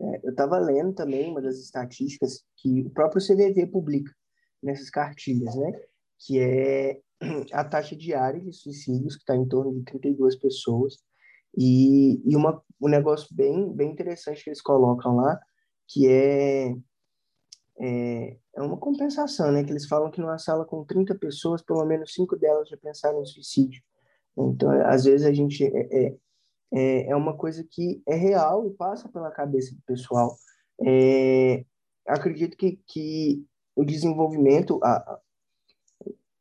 É, 0.01 0.19
eu 0.23 0.31
estava 0.31 0.59
lendo 0.59 0.93
também 0.93 1.31
uma 1.31 1.41
das 1.41 1.57
estatísticas 1.57 2.43
que 2.57 2.81
o 2.81 2.89
próprio 2.89 3.25
CVV 3.25 3.67
publica 3.67 4.13
nessas 4.61 4.89
cartilhas, 4.89 5.55
né? 5.55 5.71
Que 6.19 6.39
é 6.39 7.01
a 7.53 7.63
taxa 7.63 7.95
diária 7.95 8.41
de 8.41 8.51
suicídios, 8.53 9.15
que 9.15 9.21
está 9.21 9.35
em 9.35 9.47
torno 9.47 9.73
de 9.73 9.83
32 9.83 10.35
pessoas, 10.35 10.97
e, 11.57 12.21
e 12.29 12.35
uma, 12.35 12.61
um 12.81 12.89
negócio 12.89 13.27
bem, 13.33 13.73
bem 13.73 13.91
interessante 13.91 14.43
que 14.43 14.49
eles 14.49 14.61
colocam 14.61 15.15
lá, 15.15 15.39
que 15.87 16.07
é, 16.07 16.75
é, 17.79 18.37
é 18.59 18.67
uma 18.67 18.77
compensação, 18.77 19.51
né? 19.51 19.63
Que 19.63 19.71
eles 19.71 19.87
falam 19.87 20.11
que 20.11 20.21
numa 20.21 20.37
sala 20.37 20.65
com 20.65 20.83
30 20.83 21.15
pessoas, 21.15 21.61
pelo 21.61 21.85
menos 21.85 22.13
cinco 22.13 22.35
delas 22.35 22.69
já 22.69 22.77
pensaram 22.77 23.21
em 23.21 23.25
suicídio. 23.25 23.81
Então, 24.37 24.69
às 24.85 25.03
vezes 25.05 25.25
a 25.25 25.33
gente 25.33 25.63
é, 25.65 26.07
é 26.07 26.15
é, 26.71 27.09
é 27.09 27.15
uma 27.15 27.35
coisa 27.35 27.63
que 27.63 28.01
é 28.07 28.15
real 28.15 28.67
e 28.67 28.71
passa 28.71 29.09
pela 29.09 29.31
cabeça 29.31 29.73
do 29.73 29.81
pessoal. 29.81 30.37
É, 30.85 31.65
acredito 32.07 32.55
que, 32.55 32.79
que 32.87 33.45
o 33.75 33.83
desenvolvimento, 33.83 34.79
a, 34.83 34.97
a, 34.97 35.19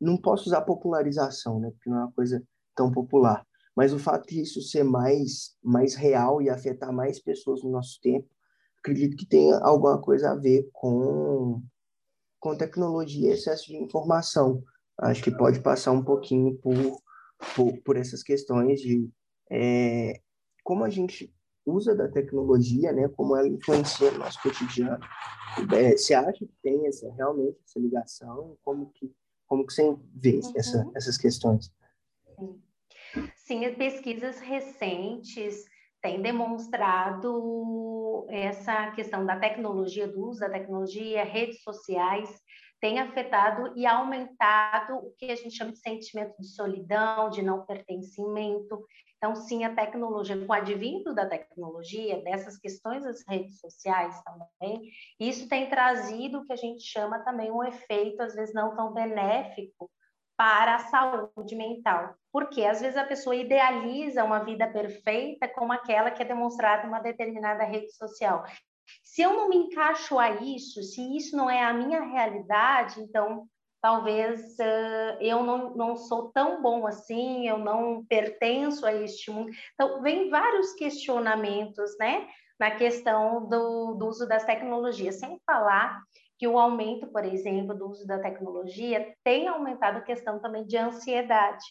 não 0.00 0.16
posso 0.16 0.46
usar 0.46 0.62
popularização, 0.62 1.58
né, 1.58 1.70
porque 1.70 1.90
não 1.90 1.98
é 1.98 2.00
uma 2.04 2.12
coisa 2.12 2.42
tão 2.74 2.92
popular, 2.92 3.44
mas 3.74 3.92
o 3.92 3.98
fato 3.98 4.28
de 4.28 4.40
isso 4.40 4.60
ser 4.60 4.84
mais, 4.84 5.56
mais 5.62 5.94
real 5.94 6.42
e 6.42 6.50
afetar 6.50 6.92
mais 6.92 7.18
pessoas 7.18 7.62
no 7.62 7.70
nosso 7.70 8.00
tempo, 8.00 8.28
acredito 8.78 9.16
que 9.16 9.26
tenha 9.26 9.58
alguma 9.58 10.00
coisa 10.00 10.30
a 10.30 10.34
ver 10.34 10.68
com, 10.72 11.62
com 12.38 12.56
tecnologia 12.56 13.30
e 13.30 13.32
excesso 13.32 13.66
de 13.66 13.76
informação. 13.76 14.62
Acho 14.98 15.22
que 15.22 15.30
pode 15.30 15.60
passar 15.60 15.92
um 15.92 16.04
pouquinho 16.04 16.56
por, 16.56 17.00
por, 17.54 17.76
por 17.82 17.96
essas 17.96 18.22
questões 18.22 18.80
de 18.80 19.08
é, 19.50 20.20
como 20.62 20.84
a 20.84 20.90
gente 20.90 21.32
usa 21.64 21.94
da 21.94 22.08
tecnologia, 22.08 22.92
né, 22.92 23.08
como 23.08 23.36
ela 23.36 23.48
influencia 23.48 24.10
no 24.10 24.18
nosso 24.18 24.40
cotidiano. 24.42 25.04
É, 25.74 25.96
você 25.96 26.14
acha 26.14 26.32
que 26.32 26.50
tem 26.62 26.86
essa, 26.86 27.10
realmente 27.12 27.58
essa 27.64 27.78
ligação? 27.78 28.56
Como 28.64 28.90
que, 28.92 29.12
como 29.46 29.66
que 29.66 29.72
você 29.72 29.96
vê 30.14 30.40
uhum. 30.42 30.52
essa, 30.56 30.90
essas 30.94 31.16
questões? 31.16 31.72
Sim. 32.38 32.62
Sim, 33.36 33.74
pesquisas 33.74 34.38
recentes 34.40 35.64
têm 36.02 36.22
demonstrado 36.22 38.26
essa 38.28 38.90
questão 38.92 39.24
da 39.24 39.38
tecnologia, 39.38 40.06
do 40.06 40.28
uso 40.28 40.40
da 40.40 40.50
tecnologia, 40.50 41.24
redes 41.24 41.62
sociais, 41.62 42.30
tem 42.80 43.00
afetado 43.00 43.72
e 43.76 43.86
aumentado 43.86 44.96
o 44.96 45.12
que 45.18 45.30
a 45.30 45.36
gente 45.36 45.56
chama 45.56 45.72
de 45.72 45.78
sentimento 45.78 46.34
de 46.38 46.46
solidão, 46.46 47.28
de 47.28 47.42
não 47.42 47.64
pertencimento. 47.64 48.84
Então, 49.16 49.34
sim, 49.34 49.64
a 49.64 49.74
tecnologia, 49.74 50.38
com 50.38 50.52
o 50.52 50.54
advindo 50.54 51.12
da 51.12 51.26
tecnologia, 51.26 52.22
dessas 52.22 52.56
questões 52.56 53.02
das 53.02 53.24
redes 53.26 53.58
sociais 53.58 54.22
também, 54.22 54.90
isso 55.18 55.48
tem 55.48 55.68
trazido 55.68 56.38
o 56.38 56.46
que 56.46 56.52
a 56.52 56.56
gente 56.56 56.84
chama 56.84 57.18
também 57.24 57.50
um 57.50 57.64
efeito, 57.64 58.22
às 58.22 58.34
vezes, 58.34 58.54
não 58.54 58.76
tão 58.76 58.92
benéfico 58.92 59.90
para 60.36 60.76
a 60.76 60.78
saúde 60.78 61.56
mental. 61.56 62.14
Porque 62.38 62.64
às 62.64 62.80
vezes 62.80 62.96
a 62.96 63.04
pessoa 63.04 63.34
idealiza 63.34 64.22
uma 64.22 64.38
vida 64.38 64.68
perfeita 64.68 65.48
como 65.48 65.72
aquela 65.72 66.12
que 66.12 66.22
é 66.22 66.24
demonstrada 66.24 66.84
em 66.84 66.88
uma 66.88 67.00
determinada 67.00 67.64
rede 67.64 67.90
social. 67.90 68.44
Se 69.02 69.22
eu 69.22 69.34
não 69.34 69.48
me 69.48 69.56
encaixo 69.56 70.16
a 70.20 70.30
isso, 70.36 70.80
se 70.84 71.16
isso 71.16 71.36
não 71.36 71.50
é 71.50 71.64
a 71.64 71.72
minha 71.72 72.00
realidade, 72.00 73.00
então 73.00 73.48
talvez 73.82 74.56
uh, 74.60 75.20
eu 75.20 75.42
não, 75.42 75.74
não 75.74 75.96
sou 75.96 76.30
tão 76.30 76.62
bom 76.62 76.86
assim, 76.86 77.48
eu 77.48 77.58
não 77.58 78.04
pertenço 78.04 78.86
a 78.86 78.94
este 78.94 79.32
mundo. 79.32 79.50
Então, 79.74 80.00
vem 80.00 80.30
vários 80.30 80.74
questionamentos, 80.74 81.98
né, 81.98 82.28
na 82.56 82.70
questão 82.70 83.48
do, 83.48 83.94
do 83.94 84.06
uso 84.06 84.28
das 84.28 84.44
tecnologias, 84.44 85.16
sem 85.16 85.40
falar 85.44 86.00
que 86.38 86.46
o 86.46 86.56
aumento, 86.56 87.08
por 87.08 87.24
exemplo, 87.24 87.76
do 87.76 87.88
uso 87.88 88.06
da 88.06 88.20
tecnologia 88.20 89.12
tem 89.24 89.48
aumentado 89.48 89.98
a 89.98 90.02
questão 90.02 90.38
também 90.38 90.64
de 90.64 90.76
ansiedade. 90.76 91.64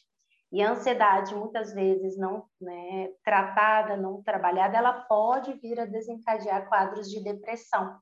E 0.51 0.61
a 0.61 0.71
ansiedade, 0.71 1.35
muitas 1.35 1.73
vezes 1.73 2.17
não 2.17 2.45
né, 2.61 3.09
tratada, 3.23 3.97
não 3.97 4.23
trabalhada, 4.23 4.77
ela 4.77 4.93
pode 4.93 5.53
vir 5.59 5.79
a 5.79 5.85
desencadear 5.85 6.67
quadros 6.69 7.09
de 7.09 7.21
depressão. 7.21 7.99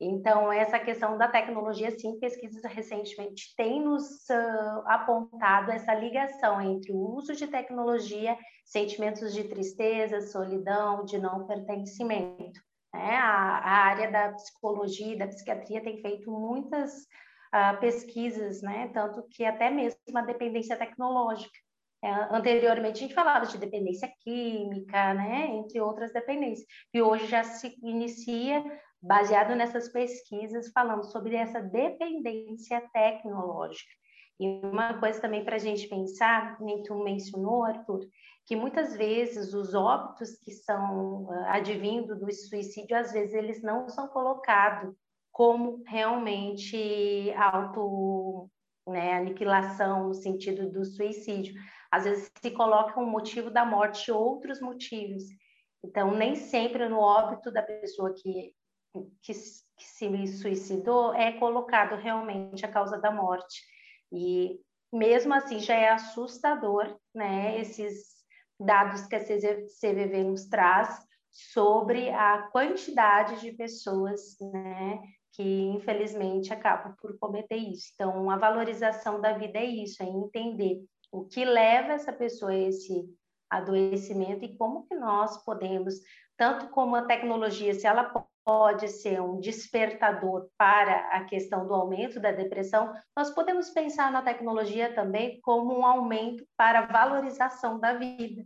Então, 0.00 0.50
essa 0.50 0.78
questão 0.78 1.18
da 1.18 1.28
tecnologia, 1.28 1.90
sim, 1.90 2.18
pesquisas 2.18 2.64
recentemente 2.64 3.54
têm 3.54 3.82
nos 3.82 4.06
uh, 4.30 4.82
apontado 4.86 5.70
essa 5.70 5.92
ligação 5.92 6.58
entre 6.58 6.90
o 6.90 7.16
uso 7.16 7.36
de 7.36 7.46
tecnologia, 7.46 8.38
sentimentos 8.64 9.34
de 9.34 9.44
tristeza, 9.44 10.22
solidão, 10.22 11.04
de 11.04 11.18
não 11.18 11.46
pertencimento. 11.46 12.60
Né? 12.94 13.14
A, 13.16 13.58
a, 13.58 13.70
área 13.88 14.10
da 14.10 14.32
psicologia 14.32 15.14
e 15.14 15.18
da 15.18 15.26
psiquiatria 15.26 15.82
tem 15.82 16.00
feito 16.00 16.30
muitas 16.30 16.92
uh, 16.94 17.78
pesquisas, 17.78 18.62
né? 18.62 18.88
tanto 18.94 19.22
que 19.28 19.44
até 19.44 19.68
mesmo 19.68 19.98
a 20.16 20.22
dependência 20.22 20.78
tecnológica. 20.78 21.58
É, 22.02 22.10
anteriormente 22.34 22.98
a 22.98 23.00
gente 23.02 23.14
falava 23.14 23.46
de 23.46 23.58
dependência 23.58 24.10
química, 24.20 25.12
né, 25.12 25.48
entre 25.48 25.80
outras 25.80 26.12
dependências, 26.12 26.66
e 26.94 27.02
hoje 27.02 27.26
já 27.26 27.44
se 27.44 27.76
inicia 27.82 28.64
baseado 29.02 29.54
nessas 29.54 29.88
pesquisas 29.88 30.70
falando 30.72 31.04
sobre 31.04 31.36
essa 31.36 31.60
dependência 31.60 32.82
tecnológica. 32.92 33.90
E 34.38 34.46
uma 34.64 34.98
coisa 34.98 35.20
também 35.20 35.44
para 35.44 35.56
a 35.56 35.58
gente 35.58 35.86
pensar, 35.88 36.58
nem 36.60 36.82
tu 36.82 36.94
mencionou, 36.94 37.64
Arthur, 37.64 38.00
que 38.46 38.56
muitas 38.56 38.96
vezes 38.96 39.52
os 39.52 39.74
óbitos 39.74 40.38
que 40.42 40.50
são 40.52 41.24
uh, 41.24 41.44
advindo 41.48 42.18
do 42.18 42.32
suicídio, 42.32 42.96
às 42.96 43.12
vezes 43.12 43.34
eles 43.34 43.62
não 43.62 43.88
são 43.88 44.08
colocados 44.08 44.94
como 45.30 45.82
realmente 45.86 47.32
auto 47.36 48.50
né, 48.88 49.12
aniquilação 49.12 50.08
no 50.08 50.14
sentido 50.14 50.70
do 50.70 50.84
suicídio. 50.84 51.54
Às 51.90 52.04
vezes 52.04 52.30
se 52.40 52.50
coloca 52.52 53.00
um 53.00 53.06
motivo 53.06 53.50
da 53.50 53.64
morte 53.64 54.12
outros 54.12 54.60
motivos. 54.60 55.24
Então, 55.84 56.14
nem 56.14 56.36
sempre 56.36 56.88
no 56.88 56.98
óbito 56.98 57.50
da 57.50 57.62
pessoa 57.62 58.14
que, 58.14 58.54
que, 59.22 59.32
que 59.32 59.84
se 59.84 60.26
suicidou 60.26 61.14
é 61.14 61.32
colocado 61.32 61.96
realmente 61.96 62.64
a 62.64 62.70
causa 62.70 62.98
da 62.98 63.10
morte. 63.10 63.62
E 64.12 64.60
mesmo 64.92 65.34
assim 65.34 65.58
já 65.58 65.74
é 65.74 65.88
assustador, 65.90 66.96
né, 67.14 67.58
esses 67.58 68.20
dados 68.58 69.06
que 69.06 69.16
a 69.16 69.24
CVV 69.24 70.24
nos 70.24 70.46
traz 70.46 70.98
sobre 71.30 72.10
a 72.10 72.48
quantidade 72.52 73.40
de 73.40 73.52
pessoas, 73.52 74.36
né, 74.40 75.00
que 75.32 75.42
infelizmente 75.42 76.52
acabam 76.52 76.94
por 77.00 77.16
cometer 77.18 77.56
isso. 77.56 77.90
Então, 77.94 78.28
a 78.30 78.36
valorização 78.36 79.20
da 79.20 79.32
vida 79.32 79.58
é 79.58 79.64
isso, 79.64 80.02
é 80.02 80.06
entender 80.06 80.82
o 81.10 81.24
que 81.24 81.44
leva 81.44 81.92
essa 81.92 82.12
pessoa 82.12 82.52
a 82.52 82.56
esse 82.56 83.04
adoecimento 83.48 84.44
e 84.44 84.56
como 84.56 84.86
que 84.86 84.94
nós 84.94 85.42
podemos, 85.44 85.94
tanto 86.36 86.68
como 86.68 86.94
a 86.94 87.02
tecnologia, 87.02 87.74
se 87.74 87.86
ela 87.86 88.12
pode 88.44 88.88
ser 88.88 89.20
um 89.20 89.38
despertador 89.38 90.48
para 90.56 91.08
a 91.08 91.24
questão 91.24 91.66
do 91.66 91.74
aumento 91.74 92.20
da 92.20 92.32
depressão, 92.32 92.92
nós 93.16 93.30
podemos 93.30 93.70
pensar 93.70 94.10
na 94.10 94.22
tecnologia 94.22 94.94
também 94.94 95.40
como 95.42 95.78
um 95.78 95.84
aumento 95.84 96.44
para 96.56 96.80
a 96.80 96.86
valorização 96.86 97.78
da 97.78 97.94
vida. 97.94 98.44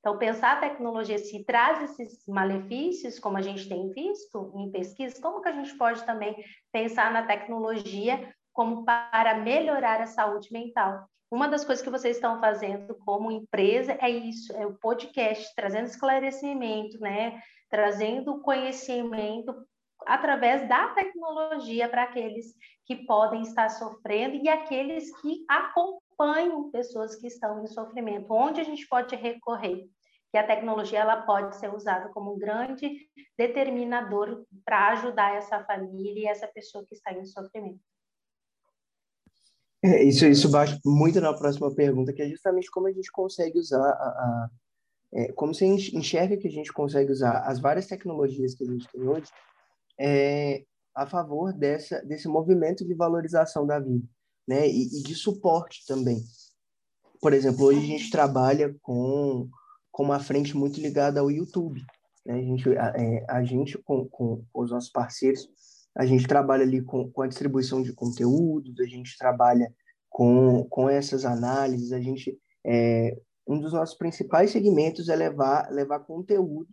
Então, 0.00 0.18
pensar 0.18 0.56
a 0.56 0.60
tecnologia 0.60 1.18
se 1.18 1.44
traz 1.44 1.82
esses 1.82 2.24
malefícios, 2.28 3.18
como 3.18 3.38
a 3.38 3.42
gente 3.42 3.68
tem 3.68 3.90
visto 3.90 4.52
em 4.56 4.70
pesquisas, 4.70 5.18
como 5.18 5.40
que 5.40 5.48
a 5.48 5.52
gente 5.52 5.76
pode 5.76 6.04
também 6.04 6.36
pensar 6.72 7.12
na 7.12 7.26
tecnologia 7.26 8.32
como 8.52 8.84
para 8.84 9.38
melhorar 9.38 10.00
a 10.00 10.06
saúde 10.06 10.52
mental? 10.52 11.08
Uma 11.30 11.48
das 11.48 11.64
coisas 11.64 11.84
que 11.84 11.90
vocês 11.90 12.16
estão 12.16 12.40
fazendo 12.40 12.94
como 13.04 13.32
empresa 13.32 13.98
é 14.00 14.08
isso, 14.08 14.52
é 14.56 14.64
o 14.64 14.74
podcast, 14.74 15.52
trazendo 15.56 15.86
esclarecimento, 15.86 17.00
né? 17.00 17.42
Trazendo 17.68 18.40
conhecimento 18.42 19.52
através 20.06 20.68
da 20.68 20.88
tecnologia 20.88 21.88
para 21.88 22.04
aqueles 22.04 22.54
que 22.84 23.04
podem 23.06 23.42
estar 23.42 23.68
sofrendo 23.70 24.36
e 24.36 24.48
aqueles 24.48 25.10
que 25.20 25.44
acompanham 25.48 26.70
pessoas 26.70 27.16
que 27.16 27.26
estão 27.26 27.62
em 27.62 27.66
sofrimento. 27.66 28.32
Onde 28.32 28.60
a 28.60 28.64
gente 28.64 28.86
pode 28.86 29.16
recorrer? 29.16 29.88
Que 30.30 30.38
a 30.38 30.46
tecnologia 30.46 31.00
ela 31.00 31.22
pode 31.22 31.56
ser 31.56 31.74
usada 31.74 32.08
como 32.10 32.34
um 32.34 32.38
grande 32.38 32.88
determinador 33.36 34.44
para 34.64 34.92
ajudar 34.92 35.34
essa 35.34 35.64
família 35.64 36.22
e 36.22 36.26
essa 36.26 36.46
pessoa 36.46 36.86
que 36.86 36.94
está 36.94 37.12
em 37.12 37.24
sofrimento. 37.24 37.80
É, 39.86 40.02
isso, 40.02 40.26
isso 40.26 40.50
bate 40.50 40.80
muito 40.84 41.20
na 41.20 41.32
próxima 41.32 41.72
pergunta, 41.72 42.12
que 42.12 42.20
é 42.20 42.28
justamente 42.28 42.68
como 42.70 42.88
a 42.88 42.92
gente 42.92 43.10
consegue 43.12 43.58
usar 43.58 43.78
a, 43.78 44.06
a 44.08 44.50
é, 45.14 45.32
como 45.32 45.54
você 45.54 45.64
enxerga 45.64 46.36
que 46.36 46.48
a 46.48 46.50
gente 46.50 46.72
consegue 46.72 47.12
usar 47.12 47.38
as 47.46 47.60
várias 47.60 47.86
tecnologias 47.86 48.54
que 48.54 48.64
a 48.64 48.66
gente 48.66 48.88
tem 48.88 49.06
hoje 49.06 49.28
é, 49.98 50.64
a 50.94 51.06
favor 51.06 51.52
dessa, 51.52 52.02
desse 52.02 52.26
movimento 52.26 52.84
de 52.84 52.94
valorização 52.94 53.66
da 53.66 53.78
vida, 53.78 54.06
né? 54.46 54.68
E, 54.68 54.98
e, 54.98 55.02
de 55.02 55.14
suporte 55.14 55.86
também. 55.86 56.22
Por 57.20 57.32
exemplo, 57.32 57.66
hoje 57.66 57.78
a 57.78 57.86
gente 57.86 58.10
trabalha 58.10 58.74
com, 58.82 59.48
com 59.92 60.02
uma 60.02 60.18
frente 60.18 60.56
muito 60.56 60.80
ligada 60.80 61.20
ao 61.20 61.30
YouTube. 61.30 61.80
Né? 62.24 62.34
A 62.34 62.42
gente, 62.42 62.68
a, 62.76 62.92
é, 62.96 63.24
a 63.28 63.44
gente 63.44 63.78
com, 63.78 64.06
com 64.08 64.44
os 64.52 64.70
nossos 64.70 64.90
parceiros, 64.90 65.48
a 65.96 66.04
gente 66.04 66.26
trabalha 66.26 66.62
ali 66.62 66.82
com, 66.82 67.10
com 67.10 67.22
a 67.22 67.26
distribuição 67.26 67.82
de 67.82 67.92
conteúdos, 67.92 68.78
a 68.78 68.86
gente 68.86 69.16
trabalha 69.18 69.72
com, 70.08 70.64
com 70.64 70.88
essas 70.88 71.24
análises, 71.24 71.92
a 71.92 72.00
gente... 72.00 72.38
É, 72.64 73.16
um 73.48 73.60
dos 73.60 73.72
nossos 73.72 73.96
principais 73.96 74.50
segmentos 74.50 75.08
é 75.08 75.14
levar, 75.14 75.70
levar 75.70 76.00
conteúdo 76.00 76.66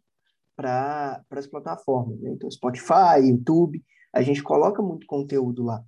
para 0.55 1.23
as 1.31 1.47
plataformas. 1.47 2.19
Né? 2.19 2.31
Então, 2.31 2.49
Spotify, 2.49 3.21
YouTube, 3.21 3.83
a 4.11 4.21
gente 4.21 4.41
coloca 4.41 4.81
muito 4.81 5.05
conteúdo 5.05 5.63
lá. 5.63 5.83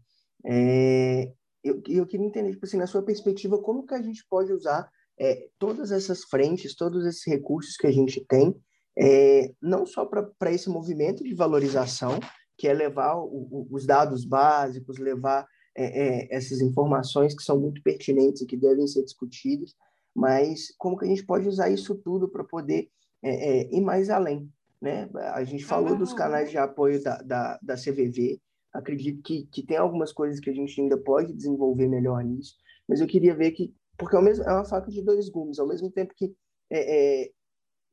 É, 0.46 1.32
eu, 1.64 1.82
eu 1.88 2.06
queria 2.06 2.28
entender, 2.28 2.52
tipo 2.52 2.66
assim, 2.66 2.78
na 2.78 2.88
sua 2.88 3.02
perspectiva, 3.02 3.58
como 3.62 3.86
que 3.86 3.96
a 3.96 4.02
gente 4.02 4.24
pode 4.30 4.52
usar 4.52 4.88
é, 5.20 5.48
todas 5.58 5.92
essas 5.92 6.24
frentes, 6.26 6.76
todos 6.76 7.06
esses 7.06 7.26
recursos 7.26 7.76
que 7.78 7.88
a 7.88 7.92
gente 7.92 8.24
tem, 8.28 8.56
é, 8.98 9.52
não 9.62 9.86
só 9.86 10.06
para 10.06 10.52
esse 10.52 10.70
movimento 10.70 11.24
de 11.24 11.34
valorização, 11.34 12.20
que 12.58 12.68
é 12.68 12.74
levar 12.74 13.16
o, 13.18 13.26
o, 13.26 13.68
os 13.72 13.86
dados 13.86 14.26
básicos, 14.26 14.98
levar 14.98 15.48
é, 15.76 15.86
é, 15.86 16.36
essas 16.36 16.62
informações 16.62 17.36
que 17.36 17.44
são 17.44 17.60
muito 17.60 17.82
pertinentes 17.82 18.42
e 18.42 18.46
que 18.46 18.56
devem 18.56 18.88
ser 18.88 19.04
discutidas, 19.04 19.76
mas 20.16 20.74
como 20.78 20.98
que 20.98 21.06
a 21.06 21.08
gente 21.08 21.26
pode 21.26 21.48
usar 21.48 21.70
isso 21.70 21.94
tudo 21.96 22.30
para 22.30 22.44
poder 22.44 22.90
é, 23.22 23.30
é, 23.30 23.76
ir 23.76 23.82
mais 23.82 24.10
além. 24.10 24.50
Né? 24.82 25.10
A 25.34 25.44
gente 25.44 25.66
falou 25.66 25.98
dos 25.98 26.14
canais 26.14 26.50
de 26.50 26.58
apoio 26.58 27.02
da, 27.04 27.18
da, 27.22 27.60
da 27.62 27.76
CVV, 27.76 28.40
acredito 28.72 29.22
que, 29.22 29.46
que 29.48 29.66
tem 29.66 29.78
algumas 29.78 30.14
coisas 30.14 30.40
que 30.40 30.50
a 30.50 30.54
gente 30.54 30.80
ainda 30.80 30.98
pode 30.98 31.34
desenvolver 31.34 31.88
melhor 31.88 32.24
nisso, 32.24 32.56
mas 32.88 33.02
eu 33.02 33.08
queria 33.08 33.36
ver 33.36 33.52
que, 33.52 33.74
porque 33.98 34.16
é, 34.16 34.22
mesmo, 34.22 34.44
é 34.44 34.54
uma 34.54 34.66
faca 34.66 34.90
de 34.92 35.02
dois 35.02 35.30
gumes, 35.30 35.60
ao 35.60 35.68
mesmo 35.68 35.92
tempo 35.92 36.14
que 36.16 36.34
é, 36.70 37.24
é, 37.24 37.32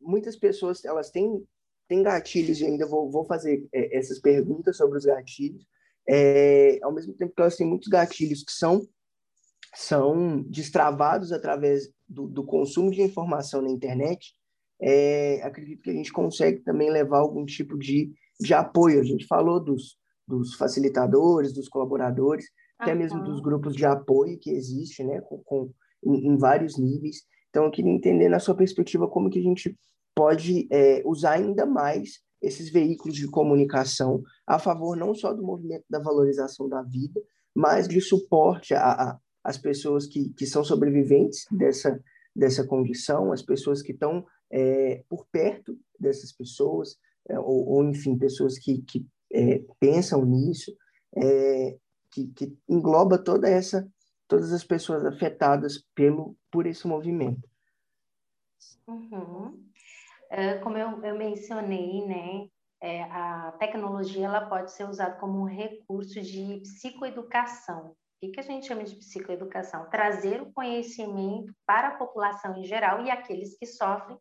muitas 0.01 0.37
pessoas 0.37 0.85
elas 0.85 1.11
têm, 1.11 1.43
têm 1.89 2.03
gatilhos, 2.03 2.61
e 2.61 2.67
ainda 2.67 2.87
vou, 2.87 3.11
vou 3.11 3.25
fazer 3.25 3.67
é, 3.73 3.97
essas 3.99 4.19
perguntas 4.19 4.77
sobre 4.77 4.99
os 4.99 5.05
gatilhos, 5.05 5.65
é, 6.09 6.79
ao 6.83 6.93
mesmo 6.93 7.15
tempo 7.15 7.33
que 7.35 7.41
elas 7.41 7.57
têm 7.57 7.67
muitos 7.67 7.89
gatilhos 7.89 8.43
que 8.43 8.53
são, 8.53 8.87
são 9.75 10.43
destravados 10.43 11.33
através 11.33 11.89
do, 12.09 12.27
do 12.27 12.45
consumo 12.45 12.91
de 12.91 13.03
informação 13.03 13.63
na 13.63 13.71
internet, 13.71 14.35
é, 14.81 15.41
acredito 15.45 15.83
que 15.83 15.91
a 15.91 15.95
gente 15.95 16.13
consegue 16.13 16.59
também 16.61 16.91
levar 16.91 17.19
algum 17.19 17.47
tipo 17.47 17.79
de, 17.79 18.13
de 18.41 18.53
apoio. 18.53 19.01
A 19.01 19.05
gente 19.05 19.27
falou 19.27 19.61
dos, 19.61 19.97
dos 20.27 20.55
facilitadores, 20.57 21.53
dos 21.53 21.69
colaboradores, 21.69 22.47
uhum. 22.47 22.51
até 22.81 22.95
mesmo 22.95 23.23
dos 23.23 23.41
grupos 23.41 23.77
de 23.77 23.87
apoio 23.87 24.39
que 24.41 24.51
existe, 24.51 25.05
né, 25.05 25.21
com, 25.21 25.39
com 25.45 25.73
em, 26.05 26.27
em, 26.27 26.37
vários 26.37 26.77
níveis. 26.77 27.23
Então, 27.49 27.65
eu 27.65 27.71
queria 27.71 27.93
entender, 27.93 28.29
na 28.29 28.41
sua 28.41 28.57
perspectiva, 28.57 29.07
como 29.07 29.31
que 29.31 29.39
a 29.39 29.43
gente 29.43 29.77
pode 30.15 30.69
é, 30.71 31.03
usar 31.05 31.33
ainda 31.33 31.67
mais 31.67 32.21
esses 32.41 32.71
veículos 32.71 33.17
de 33.17 33.29
comunicação 33.29 34.23
a 34.47 34.59
favor 34.59 34.97
não 34.97 35.15
só 35.15 35.33
do 35.33 35.43
movimento 35.43 35.85
da 35.89 36.01
valorização 36.01 36.69
da 36.69 36.83
vida, 36.83 37.21
mas 37.55 37.87
de 37.87 38.01
suporte 38.01 38.75
as 39.45 39.59
pessoas 39.59 40.07
que, 40.07 40.31
que 40.31 40.47
são 40.47 40.65
sobreviventes 40.65 41.47
dessa, 41.51 42.03
dessa 42.35 42.67
condição, 42.67 43.33
as 43.33 43.43
pessoas 43.43 43.81
que 43.81 43.93
estão 43.93 44.27
é, 44.51 45.05
por 45.09 45.27
perto 45.31 45.79
dessas 45.99 46.33
pessoas, 46.33 46.97
é, 47.29 47.39
ou, 47.39 47.69
ou, 47.69 47.85
enfim, 47.85 48.19
pessoas 48.19 48.59
que, 48.59 48.83
que 48.83 49.07
é, 49.33 49.63
pensam 49.79 50.25
nisso, 50.25 50.75
é, 51.17 51.77
que, 52.11 52.27
que 52.29 52.57
engloba 52.69 53.19
toda 53.19 53.49
essa, 53.49 53.89
todas 54.27 54.53
as 54.53 54.65
pessoas 54.65 55.05
afetadas 55.05 55.85
pelo, 55.95 56.37
por 56.51 56.67
esse 56.67 56.87
movimento. 56.87 57.49
Uhum. 58.87 59.72
É, 60.35 60.55
como 60.61 60.79
eu, 60.79 60.99
eu 61.05 61.15
mencionei, 61.15 62.07
né, 62.07 62.49
é, 62.83 63.03
a 63.03 63.53
tecnologia 63.59 64.25
ela 64.25 64.47
pode 64.47 64.73
ser 64.73 64.89
usada 64.89 65.21
como 65.21 65.39
um 65.39 65.45
recurso 65.45 66.19
de 66.23 66.61
psicoeducação. 66.61 67.95
O 68.23 68.31
que 68.31 68.41
a 68.41 68.43
gente 68.43 68.67
chama 68.67 68.83
de 68.83 68.97
psicoeducação? 68.97 69.91
Trazer 69.91 70.41
o 70.41 70.51
conhecimento 70.51 71.53
para 71.67 71.89
a 71.89 71.97
população 71.97 72.57
em 72.57 72.65
geral 72.65 73.05
e 73.05 73.11
aqueles 73.11 73.59
que 73.59 73.67
sofrem 73.67 74.17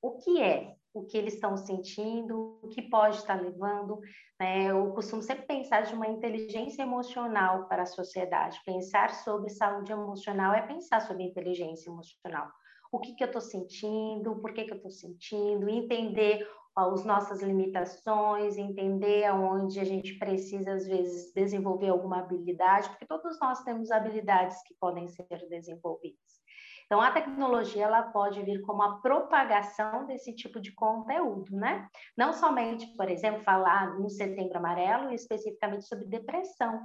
o 0.00 0.18
que 0.18 0.40
é, 0.40 0.76
o 0.94 1.04
que 1.04 1.18
eles 1.18 1.34
estão 1.34 1.56
sentindo, 1.56 2.60
o 2.62 2.68
que 2.68 2.82
pode 2.82 3.16
estar 3.16 3.34
levando. 3.34 3.98
Né? 4.38 4.70
Eu 4.70 4.92
costumo 4.92 5.20
sempre 5.20 5.46
pensar 5.46 5.80
de 5.80 5.94
uma 5.94 6.06
inteligência 6.06 6.82
emocional 6.82 7.66
para 7.66 7.82
a 7.82 7.86
sociedade. 7.86 8.60
Pensar 8.64 9.12
sobre 9.14 9.50
saúde 9.50 9.90
emocional 9.90 10.54
é 10.54 10.62
pensar 10.62 11.00
sobre 11.00 11.24
inteligência 11.24 11.90
emocional. 11.90 12.52
O 12.92 12.98
que, 12.98 13.14
que 13.14 13.22
eu 13.22 13.26
estou 13.26 13.40
sentindo, 13.40 14.36
por 14.36 14.52
que, 14.52 14.64
que 14.64 14.72
eu 14.72 14.76
estou 14.76 14.90
sentindo, 14.90 15.68
entender 15.68 16.46
as 16.76 17.04
nossas 17.04 17.40
limitações, 17.40 18.58
entender 18.58 19.24
aonde 19.24 19.80
a 19.80 19.84
gente 19.84 20.18
precisa, 20.18 20.74
às 20.74 20.86
vezes, 20.86 21.32
desenvolver 21.32 21.88
alguma 21.88 22.18
habilidade, 22.18 22.90
porque 22.90 23.06
todos 23.06 23.40
nós 23.40 23.62
temos 23.64 23.90
habilidades 23.90 24.62
que 24.62 24.74
podem 24.78 25.08
ser 25.08 25.26
desenvolvidas. 25.48 26.36
Então, 26.84 27.00
a 27.00 27.10
tecnologia 27.10 27.84
ela 27.84 28.02
pode 28.02 28.40
vir 28.42 28.60
como 28.60 28.82
a 28.82 29.00
propagação 29.00 30.06
desse 30.06 30.32
tipo 30.32 30.60
de 30.60 30.72
conteúdo, 30.72 31.50
né? 31.56 31.88
Não 32.16 32.32
somente, 32.32 32.86
por 32.96 33.10
exemplo, 33.10 33.42
falar 33.42 33.98
no 33.98 34.08
Setembro 34.08 34.58
Amarelo 34.58 35.12
especificamente 35.12 35.84
sobre 35.86 36.06
depressão, 36.06 36.80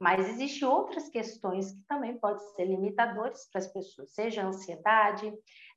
mas 0.00 0.28
existem 0.28 0.68
outras 0.68 1.08
questões 1.08 1.72
que 1.72 1.82
também 1.88 2.18
podem 2.18 2.44
ser 2.54 2.66
limitadores 2.66 3.48
para 3.50 3.60
as 3.60 3.72
pessoas, 3.72 4.12
seja 4.14 4.44
ansiedade, 4.44 5.32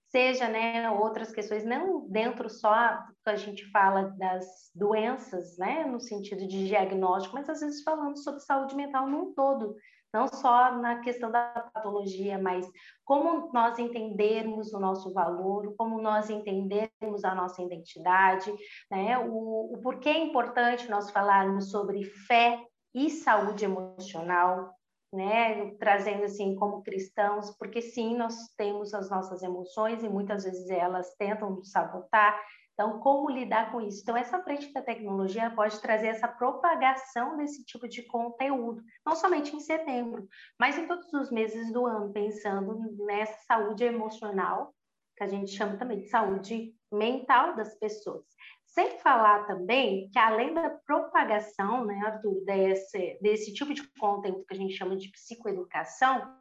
seja 0.09 0.47
né, 0.47 0.89
outras 0.89 1.31
questões, 1.31 1.63
não 1.63 2.07
dentro 2.09 2.49
só 2.49 2.97
que 3.23 3.29
a 3.29 3.35
gente 3.35 3.69
fala 3.71 4.13
das 4.17 4.71
doenças, 4.73 5.57
né, 5.57 5.85
no 5.85 5.99
sentido 5.99 6.47
de 6.47 6.67
diagnóstico, 6.67 7.35
mas 7.35 7.49
às 7.49 7.59
vezes 7.59 7.83
falando 7.83 8.17
sobre 8.17 8.39
saúde 8.41 8.75
mental 8.75 9.07
num 9.07 9.33
todo, 9.33 9.75
não 10.11 10.27
só 10.27 10.75
na 10.75 10.99
questão 11.01 11.29
da 11.29 11.69
patologia, 11.73 12.39
mas 12.39 12.67
como 13.05 13.51
nós 13.53 13.77
entendermos 13.77 14.73
o 14.73 14.79
nosso 14.79 15.13
valor, 15.13 15.75
como 15.77 16.01
nós 16.01 16.29
entendermos 16.31 17.23
a 17.23 17.35
nossa 17.35 17.61
identidade, 17.61 18.51
né? 18.89 19.19
o, 19.19 19.73
o 19.73 19.79
porquê 19.81 20.09
é 20.09 20.17
importante 20.17 20.89
nós 20.89 21.11
falarmos 21.11 21.69
sobre 21.69 22.03
fé 22.03 22.59
e 22.93 23.09
saúde 23.09 23.65
emocional, 23.65 24.73
né, 25.13 25.71
trazendo 25.75 26.23
assim 26.23 26.55
como 26.55 26.83
cristãos, 26.83 27.55
porque 27.57 27.81
sim, 27.81 28.15
nós 28.15 28.35
temos 28.55 28.93
as 28.93 29.09
nossas 29.09 29.41
emoções 29.41 30.03
e 30.03 30.09
muitas 30.09 30.43
vezes 30.43 30.69
elas 30.69 31.15
tentam 31.15 31.49
nos 31.51 31.71
sabotar, 31.71 32.39
então, 32.79 32.97
como 33.01 33.29
lidar 33.29 33.73
com 33.73 33.81
isso? 33.81 33.99
Então, 34.01 34.15
essa 34.15 34.41
frente 34.41 34.71
da 34.71 34.81
tecnologia 34.81 35.51
pode 35.53 35.81
trazer 35.81 36.07
essa 36.07 36.29
propagação 36.29 37.35
desse 37.35 37.61
tipo 37.65 37.89
de 37.89 38.03
conteúdo, 38.03 38.81
não 39.05 39.17
somente 39.17 39.53
em 39.53 39.59
setembro, 39.59 40.29
mas 40.57 40.77
em 40.77 40.87
todos 40.87 41.11
os 41.11 41.29
meses 41.29 41.73
do 41.73 41.85
ano, 41.85 42.13
pensando 42.13 42.79
nessa 43.05 43.37
saúde 43.45 43.83
emocional, 43.83 44.73
que 45.17 45.25
a 45.25 45.27
gente 45.27 45.51
chama 45.51 45.75
também 45.75 45.99
de 45.99 46.07
saúde 46.07 46.73
mental 46.89 47.53
das 47.53 47.77
pessoas. 47.77 48.23
Sem 48.71 48.99
falar 48.99 49.47
também 49.47 50.09
que, 50.11 50.19
além 50.19 50.53
da 50.53 50.69
propagação, 50.69 51.85
né, 51.85 51.99
Arthur, 52.05 52.43
desse, 52.45 53.17
desse 53.19 53.53
tipo 53.53 53.73
de 53.73 53.87
conteúdo 53.99 54.45
que 54.45 54.53
a 54.53 54.57
gente 54.57 54.75
chama 54.75 54.95
de 54.95 55.11
psicoeducação, 55.11 56.35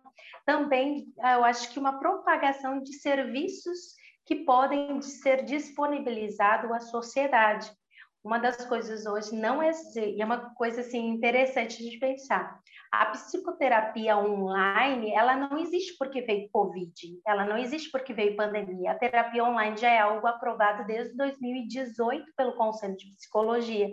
também 0.44 1.12
eu 1.18 1.44
acho 1.44 1.70
que 1.70 1.78
uma 1.78 1.98
propagação 1.98 2.82
de 2.82 2.92
serviços 2.94 3.94
que 4.26 4.44
podem 4.44 5.00
ser 5.00 5.42
disponibilizados 5.44 6.70
à 6.70 6.80
sociedade. 6.80 7.72
Uma 8.24 8.38
das 8.38 8.64
coisas 8.66 9.06
hoje 9.06 9.34
não 9.34 9.62
é, 9.62 9.70
é 10.18 10.24
uma 10.24 10.54
coisa 10.54 10.80
assim 10.80 11.08
interessante 11.08 11.82
de 11.82 11.98
pensar. 11.98 12.60
A 12.90 13.06
psicoterapia 13.06 14.16
online, 14.16 15.12
ela 15.12 15.36
não 15.36 15.58
existe 15.58 15.96
porque 15.98 16.22
veio 16.22 16.48
Covid, 16.50 17.20
ela 17.26 17.44
não 17.44 17.56
existe 17.56 17.90
porque 17.90 18.12
veio 18.12 18.36
pandemia. 18.36 18.92
A 18.92 18.98
terapia 18.98 19.44
online 19.44 19.76
já 19.76 19.90
é 19.90 19.98
algo 19.98 20.26
aprovado 20.26 20.86
desde 20.86 21.16
2018 21.16 22.32
pelo 22.36 22.56
Conselho 22.56 22.96
de 22.96 23.06
Psicologia, 23.14 23.88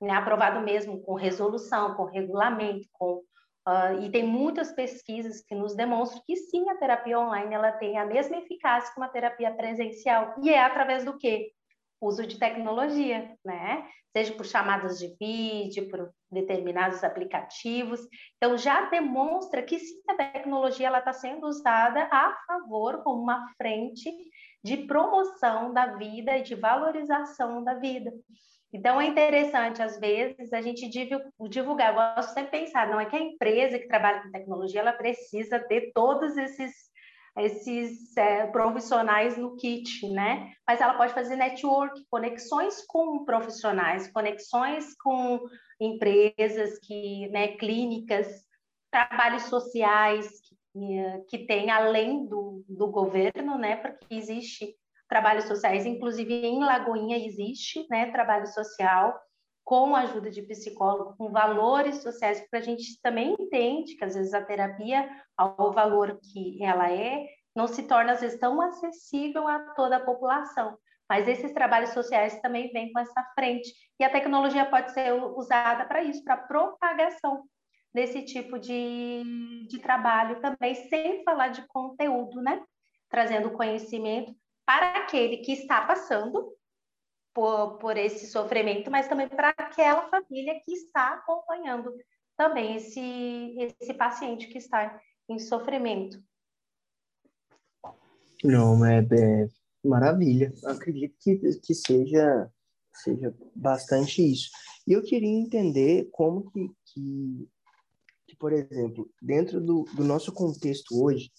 né? 0.00 0.12
aprovado 0.12 0.60
mesmo 0.60 1.00
com 1.02 1.14
resolução, 1.14 1.94
com 1.94 2.04
regulamento, 2.04 2.86
com 2.92 3.22
Uh, 3.64 4.02
e 4.02 4.10
tem 4.10 4.26
muitas 4.26 4.72
pesquisas 4.72 5.40
que 5.40 5.54
nos 5.54 5.76
demonstram 5.76 6.20
que 6.26 6.34
sim, 6.34 6.68
a 6.68 6.74
terapia 6.74 7.16
online 7.16 7.54
ela 7.54 7.70
tem 7.70 7.96
a 7.96 8.04
mesma 8.04 8.38
eficácia 8.38 8.92
que 8.92 8.98
uma 8.98 9.08
terapia 9.08 9.52
presencial. 9.54 10.34
E 10.42 10.50
é 10.50 10.60
através 10.60 11.04
do 11.04 11.16
quê? 11.16 11.52
Uso 12.02 12.26
de 12.26 12.38
tecnologia, 12.38 13.34
né? 13.44 13.88
Seja 14.14 14.34
por 14.34 14.44
chamadas 14.44 14.98
de 14.98 15.14
vídeo, 15.18 15.88
por 15.88 16.12
determinados 16.30 17.04
aplicativos. 17.04 18.00
Então, 18.36 18.58
já 18.58 18.90
demonstra 18.90 19.62
que 19.62 19.78
sim, 19.78 20.02
a 20.08 20.14
tecnologia 20.14 20.90
está 20.98 21.12
sendo 21.12 21.46
usada 21.46 22.08
a 22.10 22.36
favor 22.46 23.02
como 23.04 23.22
uma 23.22 23.46
frente 23.56 24.10
de 24.64 24.78
promoção 24.78 25.72
da 25.72 25.94
vida 25.96 26.36
e 26.38 26.42
de 26.42 26.54
valorização 26.54 27.62
da 27.62 27.74
vida. 27.74 28.12
Então, 28.72 29.00
é 29.00 29.06
interessante, 29.06 29.82
às 29.82 29.98
vezes, 30.00 30.52
a 30.52 30.62
gente 30.62 30.88
divulgar. 30.88 31.90
Eu 31.90 31.94
gosto 31.94 32.32
sempre 32.32 32.58
de 32.58 32.64
pensar, 32.64 32.88
não 32.88 32.98
é 32.98 33.04
que 33.04 33.14
a 33.14 33.20
empresa 33.20 33.78
que 33.78 33.86
trabalha 33.86 34.22
com 34.22 34.30
tecnologia, 34.30 34.80
ela 34.80 34.94
precisa 34.94 35.58
ter 35.60 35.92
todos 35.94 36.36
esses, 36.38 36.72
esses 37.36 38.16
é, 38.16 38.46
profissionais 38.48 39.36
no 39.36 39.56
kit, 39.56 40.08
né? 40.10 40.52
Mas 40.66 40.80
ela 40.80 40.94
pode 40.94 41.14
fazer 41.14 41.36
network, 41.36 42.04
conexões 42.10 42.84
com 42.86 43.24
profissionais, 43.24 44.10
conexões 44.12 44.94
com 44.96 45.40
empresas, 45.80 46.78
que, 46.80 47.28
né, 47.28 47.56
clínicas, 47.56 48.44
trabalhos 48.90 49.44
sociais 49.44 50.28
que, 50.72 51.24
que 51.28 51.46
tem 51.46 51.70
além 51.70 52.26
do, 52.26 52.64
do 52.68 52.88
governo, 52.88 53.56
né? 53.56 53.76
Porque 53.76 54.14
existe 54.14 54.76
trabalhos 55.08 55.44
sociais, 55.44 55.84
inclusive 55.84 56.32
em 56.32 56.60
Lagoinha 56.60 57.18
existe 57.18 57.86
né, 57.90 58.10
trabalho 58.10 58.46
social 58.46 59.14
com 59.64 59.94
ajuda 59.94 60.30
de 60.30 60.42
psicólogo, 60.42 61.16
com 61.16 61.30
valores 61.30 62.02
sociais, 62.02 62.40
porque 62.40 62.56
a 62.56 62.60
gente 62.60 63.00
também 63.00 63.36
entende 63.38 63.94
que 63.94 64.04
às 64.04 64.14
vezes 64.14 64.34
a 64.34 64.42
terapia, 64.42 65.08
ao 65.36 65.72
valor 65.72 66.18
que 66.20 66.62
ela 66.62 66.90
é, 66.90 67.26
não 67.54 67.66
se 67.66 67.82
torna 67.84 68.12
às 68.12 68.20
vezes 68.20 68.40
tão 68.40 68.60
acessível 68.60 69.46
a 69.46 69.60
toda 69.74 69.96
a 69.96 70.04
população. 70.04 70.76
Mas 71.08 71.28
esses 71.28 71.52
trabalhos 71.52 71.90
sociais 71.90 72.40
também 72.40 72.72
vêm 72.72 72.92
com 72.92 72.98
essa 72.98 73.22
frente. 73.34 73.70
E 74.00 74.04
a 74.04 74.10
tecnologia 74.10 74.64
pode 74.64 74.92
ser 74.92 75.12
usada 75.12 75.84
para 75.84 76.02
isso, 76.02 76.24
para 76.24 76.36
propagação 76.36 77.44
desse 77.94 78.22
tipo 78.22 78.58
de, 78.58 79.66
de 79.68 79.78
trabalho 79.78 80.40
também, 80.40 80.74
sem 80.88 81.22
falar 81.22 81.48
de 81.48 81.66
conteúdo, 81.68 82.40
né? 82.40 82.62
Trazendo 83.10 83.50
conhecimento 83.50 84.34
para 84.64 85.00
aquele 85.00 85.38
que 85.38 85.52
está 85.52 85.82
passando 85.82 86.50
por, 87.34 87.78
por 87.78 87.96
esse 87.96 88.26
sofrimento, 88.26 88.90
mas 88.90 89.08
também 89.08 89.28
para 89.28 89.50
aquela 89.50 90.08
família 90.08 90.60
que 90.64 90.72
está 90.72 91.14
acompanhando 91.14 91.92
também 92.36 92.76
esse, 92.76 93.56
esse 93.80 93.94
paciente 93.94 94.48
que 94.48 94.58
está 94.58 95.00
em 95.28 95.38
sofrimento. 95.38 96.22
Não, 98.44 98.84
é, 98.84 98.98
é 98.98 99.48
maravilha. 99.84 100.52
Acredito 100.64 101.16
que, 101.20 101.36
que 101.60 101.74
seja, 101.74 102.50
seja 102.92 103.34
bastante 103.54 104.22
isso. 104.22 104.50
E 104.86 104.92
eu 104.92 105.02
queria 105.02 105.28
entender 105.28 106.08
como 106.10 106.50
que, 106.50 106.68
que, 106.86 107.48
que 108.26 108.36
por 108.36 108.52
exemplo, 108.52 109.08
dentro 109.20 109.60
do, 109.60 109.84
do 109.94 110.04
nosso 110.04 110.32
contexto 110.32 111.02
hoje, 111.02 111.30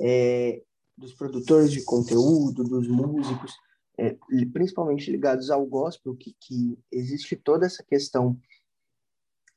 é, 0.00 0.62
dos 0.96 1.12
produtores 1.12 1.70
de 1.70 1.84
conteúdo, 1.84 2.64
dos 2.64 2.88
músicos, 2.88 3.52
é, 3.98 4.16
principalmente 4.52 5.10
ligados 5.10 5.50
ao 5.50 5.64
gospel, 5.64 6.14
que, 6.14 6.36
que 6.40 6.78
existe 6.92 7.36
toda 7.36 7.66
essa 7.66 7.82
questão 7.82 8.38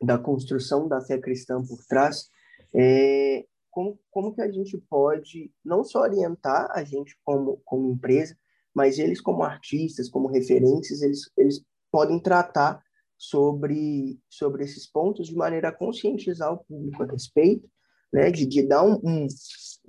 da 0.02 0.17
construção 0.17 0.88
da 0.88 1.02
fé 1.02 1.17
cristã 1.17 1.62
por 1.62 1.84
trás, 1.86 2.30
é, 2.73 3.45
como, 3.69 3.99
como 4.10 4.34
que 4.34 4.41
a 4.41 4.52
gente 4.52 4.78
pode 4.89 5.52
não 5.63 5.84
só 5.84 6.02
orientar 6.02 6.69
a 6.71 6.84
gente 6.84 7.17
como, 7.23 7.62
como 7.65 7.91
empresa, 7.91 8.38
mas 8.73 8.97
eles 8.97 9.19
como 9.19 9.43
artistas, 9.43 10.10
como 10.10 10.28
referências, 10.28 11.02
eles, 11.02 11.30
eles 11.38 11.63
podem 11.91 12.19
tratar 12.19 12.82
sobre, 13.17 14.17
sobre 14.30 14.63
esses 14.63 14.88
pontos 14.88 15.28
de 15.28 15.36
maneira 15.36 15.69
a 15.69 15.75
conscientizar 15.75 16.54
o 16.54 16.63
público 16.63 17.04
a 17.04 17.08
respeito, 17.08 17.69
né, 18.12 18.32
de, 18.32 18.45
de 18.45 18.63
dar 18.63 18.84
um, 18.84 18.99
um, 19.04 19.28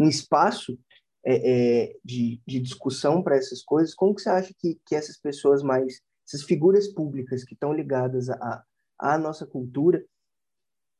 um 0.00 0.08
espaço 0.08 0.76
é, 1.24 1.34
é, 1.84 1.96
de, 2.04 2.40
de, 2.46 2.60
discussão 2.60 3.22
para 3.22 3.36
essas 3.36 3.62
coisas, 3.62 3.94
como 3.94 4.14
que 4.14 4.22
você 4.22 4.30
acha 4.30 4.54
que, 4.58 4.80
que 4.86 4.94
essas 4.94 5.18
pessoas 5.18 5.62
mais, 5.62 6.00
essas 6.26 6.42
figuras 6.42 6.88
públicas 6.88 7.44
que 7.44 7.54
estão 7.54 7.72
ligadas 7.72 8.30
à 8.30 8.64
a, 8.98 9.14
a, 9.14 9.18
nossa 9.18 9.46
cultura, 9.46 10.04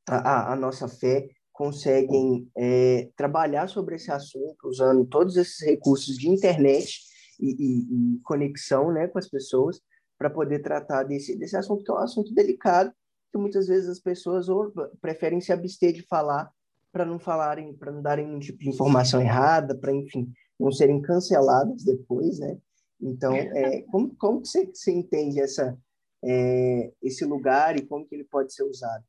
à, 0.06 0.54
nossa 0.56 0.88
fé, 0.88 1.28
conseguem 1.52 2.50
é, 2.56 3.10
trabalhar 3.16 3.68
sobre 3.68 3.96
esse 3.96 4.10
assunto 4.10 4.68
usando 4.68 5.04
todos 5.06 5.36
esses 5.36 5.60
recursos 5.64 6.16
de 6.16 6.28
internet 6.28 7.00
e, 7.38 7.50
e, 7.50 8.16
e 8.16 8.20
conexão 8.20 8.92
né, 8.92 9.08
com 9.08 9.18
as 9.18 9.28
pessoas 9.28 9.80
para 10.18 10.30
poder 10.30 10.60
tratar 10.60 11.04
desse, 11.04 11.36
desse 11.36 11.56
assunto, 11.56 11.82
que 11.82 11.90
é 11.90 11.94
um 11.94 11.98
assunto 11.98 12.34
delicado, 12.34 12.92
que 13.32 13.38
muitas 13.38 13.68
vezes 13.68 13.88
as 13.88 14.00
pessoas 14.00 14.48
ou 14.48 14.70
preferem 15.00 15.40
se 15.40 15.52
abster 15.52 15.92
de 15.92 16.02
falar 16.02 16.50
para 16.92 17.04
não 17.04 17.18
falarem, 17.18 17.72
para 17.74 17.92
não 17.92 18.02
darem 18.02 18.26
nenhum 18.26 18.40
tipo 18.40 18.58
de 18.58 18.68
informação 18.68 19.20
errada, 19.20 19.74
para, 19.74 19.92
enfim, 19.92 20.32
não 20.58 20.72
serem 20.72 21.00
canceladas 21.00 21.84
depois, 21.84 22.38
né? 22.38 22.58
Então, 23.00 23.34
é, 23.34 23.82
como, 23.82 24.14
como 24.16 24.42
que 24.42 24.48
você, 24.48 24.66
você 24.66 24.92
entende 24.92 25.40
essa, 25.40 25.78
é, 26.22 26.92
esse 27.02 27.24
lugar 27.24 27.76
e 27.76 27.86
como 27.86 28.06
que 28.06 28.14
ele 28.14 28.24
pode 28.24 28.52
ser 28.52 28.64
usado? 28.64 29.04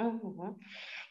Uhum. 0.00 0.56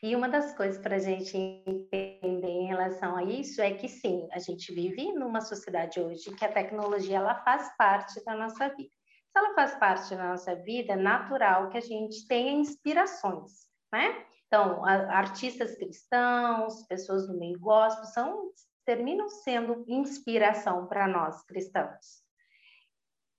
E 0.02 0.16
uma 0.16 0.28
das 0.28 0.56
coisas 0.56 0.82
para 0.82 0.96
a 0.96 1.00
gente 1.00 1.38
entender 1.38 2.48
em 2.48 2.68
relação 2.68 3.16
a 3.16 3.24
isso 3.24 3.62
é 3.62 3.72
que 3.72 3.88
sim, 3.88 4.28
a 4.32 4.40
gente 4.40 4.74
vive 4.74 5.14
numa 5.14 5.42
sociedade 5.42 6.00
hoje 6.00 6.34
que 6.36 6.44
a 6.44 6.52
tecnologia 6.52 7.18
ela 7.18 7.36
faz 7.44 7.76
parte 7.78 8.24
da 8.26 8.36
nossa 8.36 8.68
vida. 8.70 8.90
Se 9.32 9.38
ela 9.38 9.54
faz 9.54 9.76
parte 9.76 10.16
da 10.16 10.30
nossa 10.30 10.56
vida, 10.56 10.94
é 10.94 10.96
natural 10.96 11.70
que 11.70 11.78
a 11.78 11.82
gente 11.82 12.28
tenha 12.28 12.52
inspirações, 12.52 13.68
né? 13.94 14.26
Então, 14.50 14.84
a, 14.84 15.20
artistas 15.20 15.76
cristãos, 15.76 16.84
pessoas 16.88 17.28
do 17.28 17.38
meio 17.38 17.60
gospel, 17.60 18.06
são, 18.06 18.52
terminam 18.84 19.30
sendo 19.30 19.86
inspiração 19.88 20.88
para 20.88 21.08
nós 21.08 21.44
cristãos. 21.46 22.24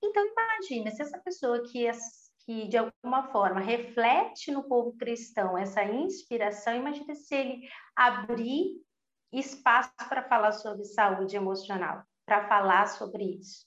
Então, 0.02 0.24
imagina, 0.24 0.90
se 0.92 1.02
essa 1.02 1.18
pessoa 1.18 1.68
que, 1.68 1.84
que 2.46 2.68
de 2.68 2.76
alguma 2.76 3.24
forma 3.32 3.60
reflete 3.60 4.52
no 4.52 4.62
povo 4.62 4.96
cristão 4.96 5.58
essa 5.58 5.82
inspiração, 5.82 6.76
imagina 6.76 7.14
se 7.16 7.34
ele 7.34 7.68
abrir 7.96 8.80
espaço 9.32 9.90
para 10.08 10.22
falar 10.28 10.52
sobre 10.52 10.84
saúde 10.84 11.34
emocional, 11.34 12.04
para 12.24 12.48
falar 12.48 12.86
sobre 12.86 13.24
isso. 13.24 13.66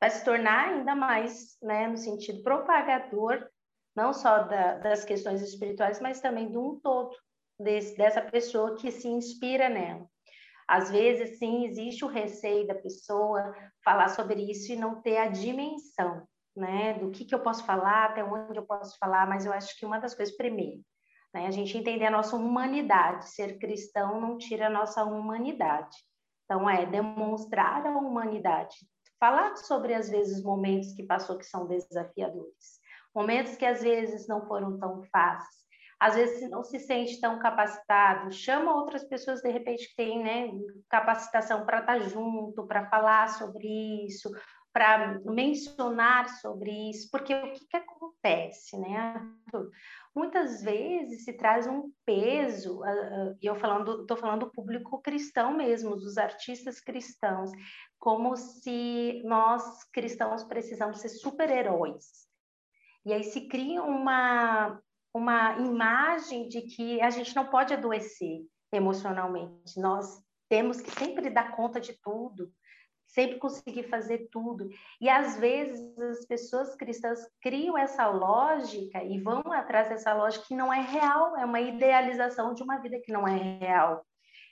Vai 0.00 0.10
se 0.10 0.24
tornar 0.24 0.68
ainda 0.68 0.94
mais, 0.94 1.58
né, 1.60 1.88
no 1.88 1.96
sentido 1.96 2.44
propagador 2.44 3.48
não 3.96 4.12
só 4.12 4.42
da, 4.42 4.74
das 4.74 5.04
questões 5.04 5.40
espirituais, 5.40 6.00
mas 6.00 6.20
também 6.20 6.50
de 6.50 6.58
um 6.58 6.78
todo, 6.78 7.16
desse, 7.58 7.96
dessa 7.96 8.20
pessoa 8.20 8.76
que 8.76 8.90
se 8.92 9.08
inspira 9.08 9.70
nela. 9.70 10.06
Às 10.68 10.90
vezes, 10.90 11.38
sim, 11.38 11.64
existe 11.64 12.04
o 12.04 12.08
receio 12.08 12.66
da 12.66 12.74
pessoa 12.74 13.54
falar 13.82 14.08
sobre 14.08 14.42
isso 14.50 14.72
e 14.72 14.76
não 14.76 15.00
ter 15.00 15.16
a 15.16 15.28
dimensão, 15.28 16.26
né, 16.54 16.94
do 16.94 17.10
que, 17.10 17.24
que 17.24 17.34
eu 17.34 17.40
posso 17.40 17.64
falar, 17.64 18.06
até 18.06 18.22
onde 18.22 18.58
eu 18.58 18.66
posso 18.66 18.98
falar, 18.98 19.26
mas 19.26 19.46
eu 19.46 19.52
acho 19.52 19.78
que 19.78 19.86
uma 19.86 19.98
das 19.98 20.14
coisas, 20.14 20.36
primeiro, 20.36 20.82
né, 21.32 21.46
a 21.46 21.50
gente 21.50 21.78
entender 21.78 22.06
a 22.06 22.10
nossa 22.10 22.36
humanidade, 22.36 23.30
ser 23.30 23.58
cristão 23.58 24.20
não 24.20 24.36
tira 24.36 24.66
a 24.66 24.70
nossa 24.70 25.04
humanidade. 25.04 25.96
Então, 26.44 26.68
é 26.68 26.84
demonstrar 26.84 27.86
a 27.86 27.96
humanidade, 27.96 28.76
falar 29.18 29.56
sobre, 29.56 29.94
às 29.94 30.08
vezes, 30.08 30.42
momentos 30.42 30.92
que 30.92 31.02
passou 31.02 31.38
que 31.38 31.46
são 31.46 31.66
desafiadores 31.66 32.80
momentos 33.16 33.56
que 33.56 33.64
às 33.64 33.80
vezes 33.80 34.28
não 34.28 34.46
foram 34.46 34.78
tão 34.78 35.02
fáceis, 35.04 35.64
às 35.98 36.14
vezes 36.14 36.50
não 36.50 36.62
se 36.62 36.78
sente 36.78 37.18
tão 37.18 37.38
capacitado, 37.38 38.30
chama 38.30 38.76
outras 38.76 39.02
pessoas 39.04 39.40
de 39.40 39.48
repente 39.48 39.88
que 39.88 39.96
têm 39.96 40.22
né, 40.22 40.50
capacitação 40.90 41.64
para 41.64 41.80
estar 41.80 41.98
tá 41.98 42.00
junto, 42.00 42.66
para 42.66 42.90
falar 42.90 43.30
sobre 43.30 43.66
isso, 44.06 44.30
para 44.70 45.18
mencionar 45.24 46.28
sobre 46.28 46.90
isso, 46.90 47.08
porque 47.10 47.34
o 47.34 47.52
que, 47.54 47.66
que 47.66 47.76
acontece, 47.78 48.78
né? 48.78 49.26
Muitas 50.14 50.62
vezes 50.62 51.24
se 51.24 51.32
traz 51.32 51.66
um 51.66 51.90
peso, 52.04 52.82
e 53.40 53.46
eu 53.46 53.56
falando, 53.56 54.02
estou 54.02 54.18
falando 54.18 54.40
do 54.40 54.52
público 54.52 55.00
cristão 55.00 55.54
mesmo, 55.56 55.96
dos 55.96 56.18
artistas 56.18 56.78
cristãos, 56.78 57.50
como 57.98 58.36
se 58.36 59.22
nós 59.24 59.82
cristãos 59.84 60.44
precisamos 60.44 61.00
ser 61.00 61.08
super-heróis. 61.08 62.25
E 63.06 63.12
aí 63.12 63.22
se 63.22 63.42
cria 63.42 63.84
uma, 63.84 64.80
uma 65.14 65.58
imagem 65.60 66.48
de 66.48 66.62
que 66.62 67.00
a 67.00 67.08
gente 67.08 67.36
não 67.36 67.46
pode 67.46 67.72
adoecer 67.72 68.44
emocionalmente, 68.72 69.78
nós 69.78 70.20
temos 70.48 70.80
que 70.80 70.90
sempre 70.90 71.30
dar 71.30 71.54
conta 71.54 71.80
de 71.80 71.92
tudo, 72.02 72.50
sempre 73.06 73.38
conseguir 73.38 73.84
fazer 73.84 74.28
tudo. 74.30 74.68
E 75.00 75.08
às 75.08 75.38
vezes 75.38 75.96
as 75.98 76.26
pessoas 76.26 76.74
cristãs 76.74 77.20
criam 77.40 77.78
essa 77.78 78.08
lógica 78.08 79.02
e 79.04 79.20
vão 79.20 79.40
atrás 79.52 79.88
dessa 79.88 80.12
lógica 80.12 80.44
que 80.48 80.56
não 80.56 80.72
é 80.72 80.80
real, 80.80 81.36
é 81.36 81.44
uma 81.44 81.60
idealização 81.60 82.54
de 82.54 82.62
uma 82.64 82.78
vida 82.78 83.00
que 83.00 83.12
não 83.12 83.26
é 83.26 83.36
real. 83.60 84.04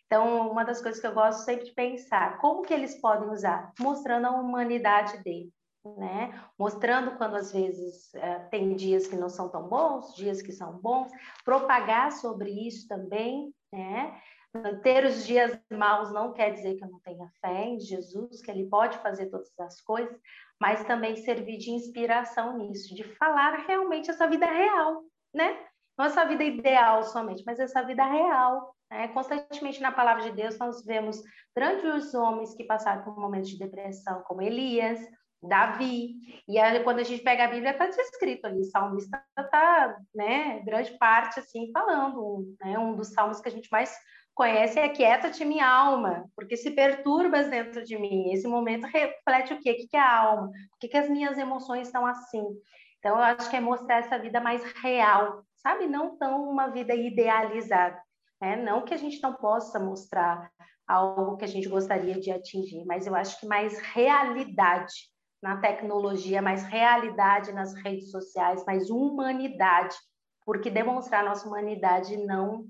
Então, 0.07 0.49
uma 0.49 0.65
das 0.65 0.81
coisas 0.81 1.01
que 1.01 1.07
eu 1.09 1.15
gosto 1.15 1.45
sempre 1.45 1.65
de 1.65 1.75
pensar, 1.75 2.39
como 2.39 2.63
que 2.63 2.73
eles 2.73 3.01
podem 3.01 3.31
usar? 3.31 3.73
Mostrando 3.81 4.29
a 4.29 4.31
humanidade 4.31 5.21
dele, 5.25 5.53
né? 5.85 6.33
Mostrando 6.59 7.17
quando 7.17 7.37
às 7.37 7.53
vezes 7.53 8.15
é, 8.15 8.39
tem 8.51 8.75
dias 8.75 9.07
que 9.07 9.17
não 9.17 9.29
são 9.29 9.49
tão 9.49 9.69
bons, 9.69 10.15
dias 10.15 10.41
que 10.41 10.53
são 10.53 10.79
bons, 10.79 11.11
propagar 11.45 12.13
sobre 12.13 12.51
isso 12.51 12.89
também, 12.89 13.53
né? 13.73 14.21
Ter 14.85 15.05
os 15.05 15.27
dias 15.27 15.59
maus 15.73 16.13
não 16.13 16.33
quer 16.33 16.53
dizer 16.53 16.77
que 16.77 16.85
eu 16.85 16.89
não 16.89 17.01
tenha 17.01 17.29
fé 17.41 17.65
em 17.65 17.81
Jesus, 17.81 18.41
que 18.41 18.51
ele 18.51 18.67
pode 18.67 18.97
fazer 18.99 19.27
todas 19.27 19.51
as 19.59 19.81
coisas, 19.81 20.17
mas 20.61 20.85
também 20.85 21.17
servir 21.17 21.59
de 21.59 21.73
inspiração 21.73 22.57
nisso, 22.57 22.95
de 22.95 23.03
falar 23.17 23.65
realmente 23.67 24.11
essa 24.11 24.29
vida 24.29 24.47
real, 24.47 25.03
né? 25.35 25.59
Não 25.99 26.05
essa 26.07 26.25
vida 26.25 26.45
ideal 26.45 27.03
somente, 27.03 27.43
mas 27.45 27.59
essa 27.59 27.83
vida 27.83 28.05
real. 28.05 28.75
Né? 28.91 29.09
Constantemente 29.09 29.81
na 29.81 29.93
palavra 29.93 30.23
de 30.25 30.33
Deus 30.33 30.59
nós 30.59 30.85
vemos 30.85 31.21
grandes 31.55 32.15
homens 32.15 32.55
que 32.55 32.65
passaram 32.65 33.03
por 33.03 33.19
momentos 33.19 33.51
de 33.51 33.59
depressão, 33.59 34.23
como 34.23 34.43
Elias, 34.43 35.01
Davi. 35.49 36.15
E 36.47 36.59
aí, 36.59 36.83
quando 36.83 37.01
a 37.01 37.03
gente 37.03 37.23
pega 37.23 37.45
a 37.45 37.49
Bíblia, 37.49 37.71
está 37.71 37.87
descrito 37.87 38.47
ali, 38.47 38.61
o 38.61 38.65
salmista 38.65 39.23
está, 39.39 39.97
né, 40.15 40.61
grande 40.61 40.97
parte, 40.99 41.41
assim, 41.41 41.71
falando, 41.73 42.55
né, 42.61 42.79
um 42.79 42.95
dos 42.95 43.09
salmos 43.13 43.41
que 43.41 43.49
a 43.49 43.53
gente 43.53 43.69
mais 43.71 43.95
conhece 44.35 44.79
é 44.79 44.89
Quieta-te 44.89 45.45
minha 45.45 45.67
alma, 45.67 46.29
porque 46.35 46.57
se 46.57 46.73
perturbas 46.73 47.49
dentro 47.49 47.85
de 47.85 47.97
mim. 47.97 48.33
Esse 48.33 48.49
momento 48.49 48.87
reflete 48.87 49.55
o 49.55 49.61
quê? 49.61 49.73
O 49.73 49.89
que 49.89 49.97
é 49.97 50.01
a 50.01 50.23
alma? 50.23 50.49
Por 50.49 50.79
que, 50.81 50.89
que 50.89 50.97
as 50.97 51.09
minhas 51.09 51.39
emoções 51.39 51.87
estão 51.87 52.05
assim? 52.05 52.45
Então, 52.99 53.17
eu 53.17 53.23
acho 53.23 53.49
que 53.49 53.57
é 53.57 53.61
mostrar 53.61 53.99
essa 53.99 54.19
vida 54.19 54.41
mais 54.41 54.63
real, 54.81 55.45
sabe? 55.57 55.87
Não 55.87 56.17
tão 56.17 56.49
uma 56.49 56.69
vida 56.69 56.95
idealizada. 56.95 58.01
Né? 58.41 58.57
Não 58.57 58.85
que 58.85 58.95
a 58.95 58.97
gente 58.97 59.23
não 59.23 59.35
possa 59.35 59.79
mostrar 59.79 60.51
algo 60.87 61.37
que 61.37 61.45
a 61.45 61.49
gente 61.49 61.69
gostaria 61.69 62.19
de 62.19 62.31
atingir, 62.31 62.85
mas 62.85 63.07
eu 63.07 63.15
acho 63.15 63.39
que 63.41 63.47
mais 63.47 63.79
realidade 63.79 65.14
na 65.45 65.59
tecnologia, 65.59 66.41
mais 66.41 66.63
realidade 66.63 67.53
nas 67.53 67.75
redes 67.75 68.11
sociais, 68.11 68.65
mais 68.65 68.89
humanidade, 68.89 69.95
porque 70.43 70.71
demonstrar 70.71 71.23
nossa 71.23 71.47
humanidade 71.47 72.17
não 72.17 72.67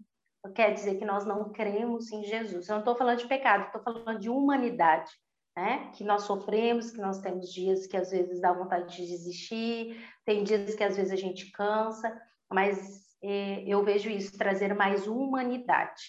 quer 0.57 0.75
dizer 0.75 0.97
que 0.97 1.05
nós 1.05 1.25
não 1.25 1.53
cremos 1.53 2.11
em 2.11 2.25
Jesus. 2.25 2.69
Eu 2.69 2.73
não 2.73 2.81
estou 2.81 2.97
falando 2.97 3.21
de 3.21 3.29
pecado, 3.29 3.67
estou 3.67 3.81
falando 3.81 4.19
de 4.19 4.29
humanidade, 4.29 5.09
né? 5.57 5.93
Que 5.95 6.03
nós 6.03 6.23
sofremos, 6.23 6.91
que 6.91 6.99
nós 6.99 7.21
temos 7.21 7.53
dias 7.53 7.87
que 7.87 7.97
às 7.97 8.11
vezes 8.11 8.41
dá 8.41 8.53
vontade 8.53 8.97
de 8.97 9.07
desistir, 9.07 9.97
tem 10.25 10.43
dias 10.43 10.75
que 10.75 10.83
às 10.83 10.97
vezes 10.97 11.13
a 11.13 11.17
gente 11.17 11.53
cansa, 11.53 12.21
mas 12.53 13.05
é, 13.23 13.63
eu 13.69 13.85
vejo 13.85 14.11
isso 14.11 14.37
trazer 14.37 14.75
mais 14.75 15.07
humanidade. 15.07 16.03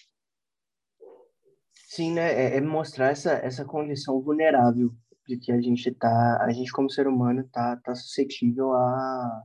Sim, 1.72 2.14
né? 2.14 2.32
É, 2.32 2.56
é 2.56 2.60
mostrar 2.60 3.10
essa 3.10 3.34
essa 3.34 3.64
condição 3.64 4.20
vulnerável 4.20 4.90
de 5.26 5.36
que 5.38 5.52
a 5.52 5.60
gente 5.60 5.90
tá, 5.92 6.42
a 6.42 6.52
gente 6.52 6.72
como 6.72 6.90
ser 6.90 7.06
humano 7.06 7.48
tá 7.52 7.76
tá 7.84 7.94
suscetível 7.94 8.72
a 8.72 9.44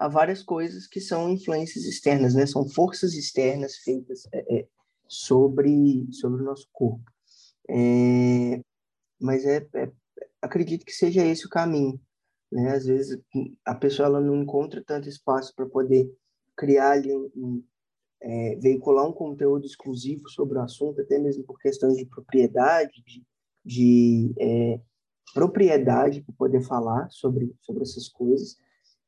a 0.00 0.08
várias 0.08 0.42
coisas 0.42 0.86
que 0.86 0.98
são 0.98 1.28
influências 1.28 1.84
externas, 1.84 2.34
né? 2.34 2.46
São 2.46 2.66
forças 2.66 3.12
externas 3.12 3.76
feitas 3.76 4.26
é, 4.32 4.60
é, 4.60 4.68
sobre 5.06 6.08
sobre 6.12 6.40
o 6.42 6.44
nosso 6.44 6.66
corpo. 6.72 7.04
É, 7.68 8.62
mas 9.20 9.44
é, 9.44 9.68
é, 9.74 9.92
acredito 10.40 10.86
que 10.86 10.92
seja 10.92 11.24
esse 11.24 11.46
o 11.46 11.50
caminho, 11.50 12.00
né? 12.50 12.72
Às 12.72 12.86
vezes 12.86 13.20
a 13.64 13.74
pessoa 13.74 14.06
ela 14.06 14.20
não 14.22 14.42
encontra 14.42 14.82
tanto 14.82 15.08
espaço 15.08 15.54
para 15.54 15.66
poder 15.66 16.10
criar 16.56 16.92
ali 16.92 17.14
um, 17.14 17.30
um 17.36 17.64
é, 18.22 18.56
veicular 18.56 19.06
um 19.06 19.12
conteúdo 19.12 19.66
exclusivo 19.66 20.28
sobre 20.30 20.58
o 20.58 20.62
assunto, 20.62 21.00
até 21.00 21.18
mesmo 21.18 21.44
por 21.44 21.58
questões 21.58 21.96
de 21.96 22.06
propriedade, 22.06 23.02
de, 23.06 23.22
de 23.64 24.34
é, 24.38 24.80
propriedade 25.32 26.22
para 26.22 26.34
poder 26.36 26.62
falar 26.62 27.08
sobre 27.10 27.54
sobre 27.60 27.82
essas 27.82 28.08
coisas. 28.08 28.56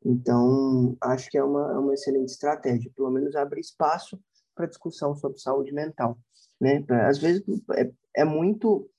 Então, 0.05 0.97
acho 1.01 1.31
que 1.31 1.39
é 1.39 1.45
uma, 1.45 1.73
é 1.73 1.79
uma 1.79 1.95
excelente 1.95 2.31
estratégia, 2.31 2.91
pelo 2.97 3.11
menos 3.11 3.37
abre 3.37 3.61
espaço 3.61 4.19
para 4.55 4.67
discussão 4.67 5.15
sobre 5.15 5.39
saúde 5.39 5.73
mental. 5.73 6.19
Né? 6.61 6.85
Às 7.07 7.19
vezes, 7.19 7.43
é, 7.77 7.91
é 8.17 8.25
muito 8.25 8.91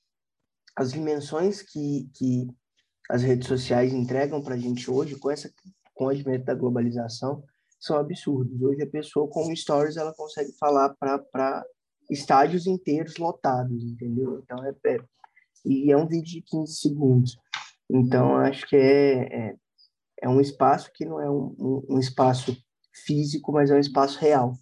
as 0.76 0.92
dimensões 0.92 1.62
que, 1.62 2.10
que 2.14 2.48
as 3.10 3.22
redes 3.22 3.48
sociais 3.48 3.94
entregam 3.94 4.42
para 4.42 4.56
a 4.56 4.58
gente 4.58 4.90
hoje, 4.90 5.18
com, 5.18 5.30
essa, 5.30 5.52
com 5.94 6.06
o 6.06 6.10
advento 6.10 6.46
da 6.46 6.56
globalização, 6.56 7.44
são 7.80 7.98
absurdos. 7.98 8.62
Hoje, 8.62 8.82
a 8.84 8.90
pessoa 8.90 9.28
com 9.28 9.54
stories 9.56 9.98
ela 9.98 10.14
consegue 10.14 10.54
falar 10.54 10.96
para 10.96 11.66
estádios 12.10 12.66
inteiros 12.66 13.18
lotados, 13.18 13.84
entendeu? 13.84 14.40
Então, 14.40 14.58
é, 14.66 14.74
é, 14.88 14.98
e 15.66 15.92
é 15.92 15.98
um 15.98 16.08
vídeo 16.08 16.34
de 16.34 16.42
15 16.42 16.76
segundos. 16.76 17.38
Então, 17.90 18.38
acho 18.38 18.68
que 18.68 18.76
é, 18.76 19.50
é 19.50 19.56
é 20.24 20.30
um 20.30 20.40
espaço 20.40 20.90
que 20.94 21.06
não 21.06 21.20
é 21.20 21.30
um, 21.30 21.54
um, 21.60 21.86
um, 21.90 22.00
espaço 22.00 22.58
físico, 23.06 23.52
mas 23.52 23.70
é 23.70 23.76
um 23.76 23.80
espaço 23.80 24.18
real 24.20 24.54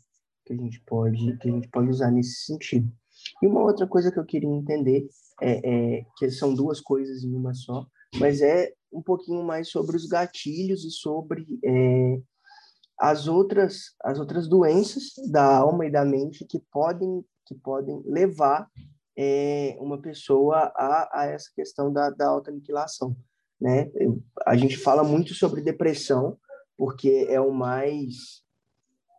que 0.43 0.53
a 0.53 0.57
gente 0.57 0.81
pode 0.87 1.37
que 1.37 1.47
a 1.47 1.51
gente 1.51 1.69
pode 1.69 1.89
usar 1.89 2.09
nesse 2.09 2.45
sentido. 2.45 2.91
E 3.43 3.47
uma 3.47 3.61
outra 3.61 3.87
coisa 3.87 4.11
que 4.11 4.17
eu 4.17 4.25
queria 4.25 4.49
entender 4.49 5.07
é, 5.39 5.99
é 5.99 6.05
que 6.17 6.31
são 6.31 6.55
duas 6.55 6.81
coisas 6.81 7.23
em 7.23 7.31
uma 7.31 7.53
só, 7.53 7.85
mas 8.17 8.41
é 8.41 8.73
um 8.91 9.03
pouquinho 9.03 9.43
mais 9.43 9.69
sobre 9.69 9.95
os 9.95 10.07
gatilhos 10.07 10.83
e 10.83 10.89
sobre 10.89 11.45
é, 11.63 12.19
as 12.99 13.27
outras 13.27 13.93
as 14.03 14.17
outras 14.17 14.49
doenças 14.49 15.13
da 15.29 15.57
alma 15.57 15.85
e 15.85 15.91
da 15.91 16.03
mente 16.03 16.43
que 16.43 16.59
podem 16.71 17.23
que 17.45 17.53
podem 17.53 18.01
levar 18.03 18.67
é, 19.17 19.75
uma 19.79 20.01
pessoa 20.01 20.71
a, 20.75 21.21
a 21.21 21.25
essa 21.25 21.49
questão 21.55 21.91
da, 21.91 22.09
da 22.09 22.27
auto-aniquilação 22.27 23.15
né? 23.61 23.91
A 24.45 24.57
gente 24.57 24.75
fala 24.75 25.03
muito 25.03 25.35
sobre 25.35 25.61
depressão, 25.61 26.35
porque 26.75 27.27
é 27.29 27.39
o 27.39 27.51
mais, 27.51 28.43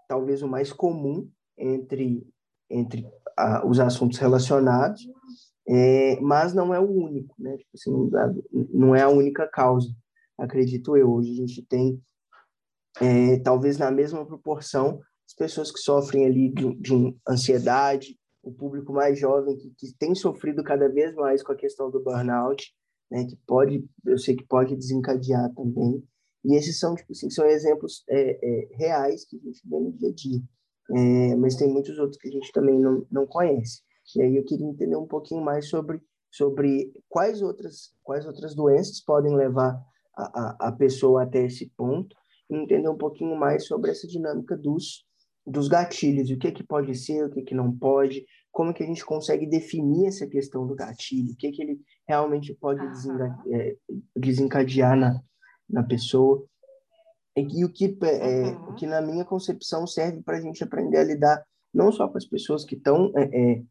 talvez 0.09 0.43
o 0.43 0.49
mais 0.49 0.73
comum 0.73 1.31
entre, 1.57 2.27
entre 2.69 3.07
a, 3.39 3.65
os 3.65 3.79
assuntos 3.79 4.19
relacionados, 4.19 5.09
é, 5.69 6.19
mas 6.21 6.53
não 6.53 6.75
é 6.75 6.81
o 6.81 6.91
único, 6.91 7.37
né? 7.39 7.57
Tipo 7.57 7.71
assim, 7.75 8.11
não 8.75 8.97
é 8.97 9.03
a 9.03 9.09
única 9.09 9.47
causa, 9.47 9.95
acredito 10.37 10.97
eu. 10.97 11.13
Hoje 11.13 11.31
a 11.31 11.37
gente 11.37 11.63
tem, 11.63 12.03
é, 13.01 13.39
talvez 13.39 13.79
na 13.79 13.93
mesma 13.93 14.27
proporção, 14.27 15.01
as 15.25 15.35
pessoas 15.37 15.71
que 15.71 15.79
sofrem 15.79 16.27
ali 16.27 16.53
de, 16.53 16.75
de 16.75 17.17
ansiedade, 17.29 18.19
o 18.43 18.53
público 18.53 18.93
mais 18.93 19.19
jovem 19.19 19.57
que, 19.57 19.71
que 19.77 19.95
tem 19.97 20.15
sofrido 20.15 20.63
cada 20.65 20.89
vez 20.89 21.15
mais 21.15 21.43
com 21.43 21.53
a 21.53 21.57
questão 21.57 21.91
do 21.91 22.03
burnout, 22.03 22.75
né, 23.11 23.25
que 23.25 23.37
pode, 23.47 23.85
eu 24.05 24.19
sei 24.19 24.35
que 24.35 24.45
pode 24.45 24.75
desencadear 24.77 25.53
também. 25.55 26.03
E 26.45 26.57
esses 26.57 26.79
são, 26.79 26.95
tipo 26.95 27.13
assim, 27.13 27.31
são 27.31 27.47
exemplos 27.47 28.03
é, 28.09 28.39
é, 28.43 28.69
reais 28.77 29.25
que 29.25 29.37
a 29.37 29.41
gente 29.41 29.61
vê 29.65 29.79
no 29.79 29.93
dia 29.93 30.09
a 30.09 30.13
dia. 30.13 30.41
É, 30.91 31.37
mas 31.37 31.55
tem 31.55 31.69
muitos 31.69 31.99
outros 31.99 32.19
que 32.19 32.29
a 32.29 32.33
gente 32.33 32.51
também 32.53 32.79
não, 32.79 33.07
não 33.11 33.27
conhece. 33.27 33.83
E 34.17 34.23
aí 34.23 34.37
eu 34.37 34.45
queria 34.45 34.67
entender 34.67 34.97
um 34.97 35.07
pouquinho 35.07 35.43
mais 35.43 35.69
sobre, 35.69 36.03
sobre 36.31 36.93
quais, 37.09 37.41
outras, 37.41 37.95
quais 38.03 38.27
outras 38.27 38.55
doenças 38.55 39.01
podem 39.01 39.37
levar 39.37 39.81
a, 40.17 40.23
a, 40.23 40.69
a 40.69 40.73
pessoa 40.73 41.23
até 41.23 41.45
esse 41.45 41.71
ponto 41.77 42.17
e 42.51 42.57
entender 42.57 42.89
um 42.89 42.99
pouquinho 42.99 43.37
mais 43.37 43.67
sobre 43.67 43.91
essa 43.91 44.07
dinâmica 44.07 44.57
dos, 44.57 45.07
dos 45.47 45.69
gatilhos, 45.69 46.31
o 46.31 46.39
que, 46.39 46.53
que 46.53 46.63
pode 46.63 46.95
ser, 46.95 47.25
o 47.25 47.31
que, 47.31 47.43
que 47.43 47.55
não 47.55 47.77
pode, 47.77 48.25
como 48.51 48.73
que 48.73 48.83
a 48.83 48.87
gente 48.87 49.05
consegue 49.05 49.47
definir 49.47 50.07
essa 50.07 50.27
questão 50.27 50.67
do 50.67 50.75
gatilho, 50.75 51.33
o 51.33 51.37
que, 51.37 51.51
que 51.51 51.63
ele 51.63 51.81
realmente 52.07 52.55
pode 52.55 52.81
é, 53.51 53.77
desencadear 54.17 54.97
na, 54.97 55.21
na 55.69 55.83
pessoa. 55.83 56.45
E, 57.37 57.65
o, 57.65 57.73
que, 57.73 57.97
é, 58.03 58.51
uhum. 58.51 58.71
o 58.71 58.75
que, 58.75 58.87
na 58.87 59.01
minha 59.01 59.25
concepção, 59.25 59.87
serve 59.87 60.23
para 60.23 60.37
a 60.37 60.41
gente 60.41 60.63
aprender 60.63 60.99
a 60.99 61.05
lidar 61.05 61.43
não 61.73 61.91
só 61.91 62.07
com 62.07 62.19
as 62.19 62.27
pessoas 62.27 62.65
que 62.65 62.75
estão, 62.75 63.11
é, 63.17 63.23
é, 63.23 63.63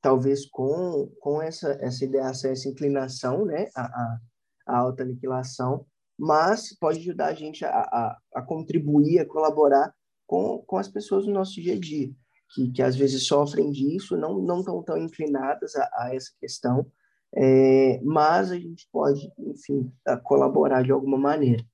talvez, 0.00 0.46
com, 0.46 1.12
com 1.20 1.42
essa, 1.42 1.72
essa 1.82 2.04
ideia, 2.04 2.22
essa 2.22 2.68
inclinação 2.68 3.44
né, 3.44 3.68
a, 3.76 3.82
a, 3.82 4.18
a 4.66 4.78
autoaniquilação, 4.78 5.84
mas 6.18 6.74
pode 6.78 7.00
ajudar 7.00 7.26
a 7.26 7.34
gente 7.34 7.64
a, 7.64 7.70
a, 7.70 8.18
a, 8.36 8.42
contribuir, 8.42 9.18
a 9.18 9.26
colaborar 9.26 9.92
com, 10.30 10.62
com 10.64 10.76
as 10.76 10.86
pessoas 10.86 11.26
no 11.26 11.32
nosso 11.32 11.60
dia 11.60 11.74
a 11.74 11.80
dia, 11.80 12.08
que, 12.54 12.70
que 12.70 12.80
às 12.80 12.94
vezes 12.94 13.26
sofrem 13.26 13.72
disso, 13.72 14.16
não, 14.16 14.38
não 14.38 14.60
estão 14.60 14.80
tão 14.80 14.96
inclinadas 14.96 15.74
a, 15.74 15.90
a 15.94 16.14
essa 16.14 16.30
questão, 16.38 16.86
é, 17.34 18.00
mas 18.00 18.52
a 18.52 18.56
gente 18.56 18.88
pode, 18.92 19.28
enfim, 19.36 19.92
colaborar 20.22 20.84
de 20.84 20.92
alguma 20.92 21.18
maneira. 21.18 21.64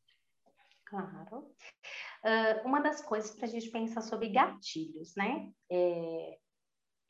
Claro. 0.87 1.51
Uh, 2.25 2.67
uma 2.67 2.81
das 2.81 3.03
coisas 3.03 3.31
para 3.31 3.45
a 3.45 3.51
gente 3.51 3.71
pensar 3.71 4.01
sobre 4.01 4.31
gatilhos, 4.31 5.15
né? 5.15 5.51
É, 5.71 6.39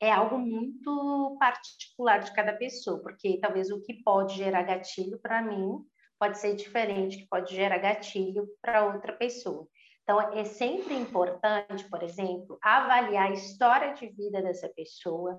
é 0.01 0.11
algo 0.11 0.37
muito 0.37 1.37
particular 1.39 2.19
de 2.19 2.33
cada 2.33 2.57
pessoa, 2.57 3.01
porque 3.01 3.39
talvez 3.39 3.71
o 3.71 3.81
que 3.81 4.03
pode 4.03 4.35
gerar 4.35 4.63
gatilho 4.63 5.17
para 5.19 5.41
mim 5.41 5.79
pode 6.19 6.39
ser 6.39 6.55
diferente 6.55 7.19
que 7.19 7.27
pode 7.27 7.55
gerar 7.55 7.77
gatilho 7.77 8.47
para 8.61 8.85
outra 8.85 9.13
pessoa. 9.13 9.65
Então, 10.07 10.21
é 10.31 10.45
sempre 10.45 10.95
importante, 10.95 11.83
por 11.89 12.01
exemplo, 12.01 12.57
avaliar 12.61 13.27
a 13.27 13.33
história 13.33 13.93
de 13.93 14.07
vida 14.07 14.41
dessa 14.41 14.69
pessoa, 14.69 15.37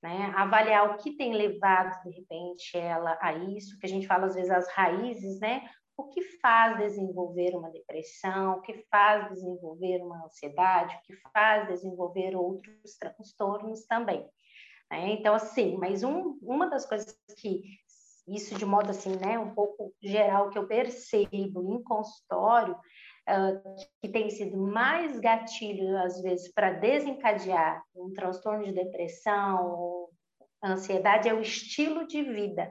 né? 0.00 0.32
avaliar 0.36 0.92
o 0.92 0.98
que 0.98 1.16
tem 1.16 1.34
levado, 1.34 2.00
de 2.04 2.10
repente, 2.10 2.78
ela 2.78 3.18
a 3.20 3.32
isso, 3.32 3.76
que 3.80 3.86
a 3.86 3.88
gente 3.88 4.06
fala 4.06 4.26
às 4.26 4.36
vezes 4.36 4.52
as 4.52 4.68
raízes, 4.68 5.40
né? 5.40 5.68
O 5.96 6.04
que 6.04 6.22
faz 6.40 6.78
desenvolver 6.78 7.56
uma 7.56 7.68
depressão, 7.68 8.58
o 8.58 8.60
que 8.60 8.86
faz 8.88 9.28
desenvolver 9.30 10.00
uma 10.00 10.24
ansiedade, 10.26 10.94
o 10.94 11.00
que 11.02 11.16
faz 11.32 11.66
desenvolver 11.66 12.36
outros 12.36 12.96
transtornos 13.00 13.86
também. 13.86 14.24
Né? 14.88 15.14
Então, 15.14 15.34
assim, 15.34 15.76
mas 15.78 16.04
um, 16.04 16.38
uma 16.42 16.70
das 16.70 16.86
coisas 16.86 17.18
que 17.40 17.60
isso 18.28 18.56
de 18.56 18.66
modo 18.66 18.90
assim, 18.90 19.16
né, 19.16 19.38
um 19.38 19.54
pouco 19.54 19.94
geral 20.02 20.50
que 20.50 20.58
eu 20.58 20.66
percebo 20.66 21.74
em 21.74 21.82
consultório, 21.82 22.76
que 24.00 24.08
tem 24.08 24.30
sido 24.30 24.56
mais 24.56 25.18
gatilho 25.18 25.96
às 25.98 26.20
vezes 26.22 26.52
para 26.52 26.72
desencadear 26.72 27.82
um 27.94 28.12
transtorno 28.12 28.64
de 28.64 28.72
depressão, 28.72 30.08
ansiedade 30.62 31.28
é 31.28 31.34
o 31.34 31.40
estilo 31.40 32.06
de 32.06 32.22
vida 32.22 32.70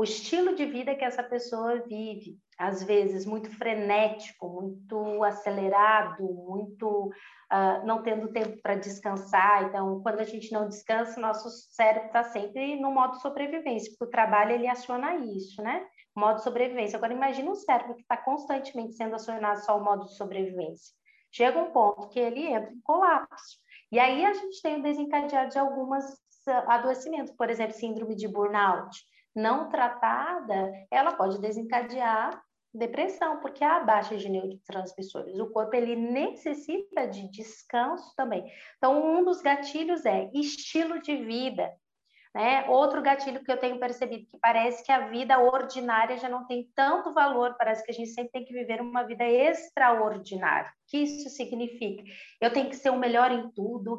o 0.00 0.04
estilo 0.04 0.54
de 0.54 0.64
vida 0.64 0.94
que 0.94 1.04
essa 1.04 1.22
pessoa 1.22 1.82
vive, 1.86 2.38
às 2.58 2.82
vezes 2.82 3.26
muito 3.26 3.50
frenético, 3.50 4.48
muito 4.48 5.22
acelerado, 5.22 6.24
muito 6.24 7.08
uh, 7.52 7.86
não 7.86 8.02
tendo 8.02 8.32
tempo 8.32 8.60
para 8.62 8.76
descansar. 8.76 9.64
Então, 9.64 10.00
quando 10.02 10.20
a 10.20 10.24
gente 10.24 10.50
não 10.52 10.66
descansa, 10.66 11.20
nosso 11.20 11.50
cérebro 11.50 12.06
está 12.06 12.24
sempre 12.24 12.80
no 12.80 12.90
modo 12.90 13.20
sobrevivência, 13.20 13.90
porque 13.90 14.04
o 14.04 14.10
trabalho 14.10 14.52
ele 14.52 14.68
aciona 14.68 15.16
isso, 15.16 15.60
né? 15.60 15.84
Modo 16.14 16.42
sobrevivência. 16.42 16.96
Agora, 16.96 17.12
imagine 17.12 17.48
um 17.48 17.54
cérebro 17.54 17.94
que 17.94 18.02
está 18.02 18.16
constantemente 18.16 18.94
sendo 18.94 19.14
acionado 19.14 19.64
só 19.64 19.78
o 19.78 19.84
modo 19.84 20.06
de 20.06 20.16
sobrevivência. 20.16 20.94
Chega 21.32 21.58
um 21.58 21.70
ponto 21.70 22.08
que 22.08 22.18
ele 22.18 22.46
entra 22.46 22.72
em 22.72 22.80
colapso. 22.80 23.58
E 23.92 23.98
aí 23.98 24.24
a 24.24 24.32
gente 24.32 24.60
tem 24.62 24.80
o 24.80 24.82
desencadeado 24.82 25.50
de 25.50 25.58
algumas 25.58 26.04
ah, 26.48 26.74
adoecimentos, 26.74 27.32
por 27.34 27.48
exemplo, 27.48 27.74
síndrome 27.74 28.16
de 28.16 28.26
burnout 28.26 28.98
não 29.34 29.68
tratada, 29.68 30.72
ela 30.90 31.12
pode 31.12 31.40
desencadear 31.40 32.42
depressão, 32.72 33.40
porque 33.40 33.64
há 33.64 33.80
baixa 33.80 34.16
de 34.16 34.28
neurotransmissores. 34.28 35.38
O 35.38 35.50
corpo 35.50 35.74
ele 35.74 35.96
necessita 35.96 37.06
de 37.06 37.28
descanso 37.30 38.14
também. 38.14 38.44
Então, 38.76 39.04
um 39.04 39.24
dos 39.24 39.40
gatilhos 39.40 40.04
é 40.04 40.30
estilo 40.32 41.00
de 41.00 41.16
vida. 41.16 41.72
Né? 42.34 42.64
Outro 42.68 43.02
gatilho 43.02 43.42
que 43.42 43.50
eu 43.50 43.58
tenho 43.58 43.80
percebido 43.80 44.26
que 44.26 44.38
parece 44.38 44.84
que 44.84 44.92
a 44.92 45.08
vida 45.08 45.38
ordinária 45.40 46.16
já 46.16 46.28
não 46.28 46.46
tem 46.46 46.70
tanto 46.76 47.12
valor, 47.12 47.56
parece 47.58 47.84
que 47.84 47.90
a 47.90 47.94
gente 47.94 48.10
sempre 48.10 48.30
tem 48.30 48.44
que 48.44 48.52
viver 48.52 48.80
uma 48.80 49.02
vida 49.02 49.24
extraordinária. 49.24 50.70
O 50.70 50.90
que 50.90 50.98
isso 50.98 51.28
significa? 51.30 52.04
Eu 52.40 52.52
tenho 52.52 52.68
que 52.68 52.76
ser 52.76 52.90
o 52.90 52.98
melhor 52.98 53.32
em 53.32 53.50
tudo, 53.50 53.98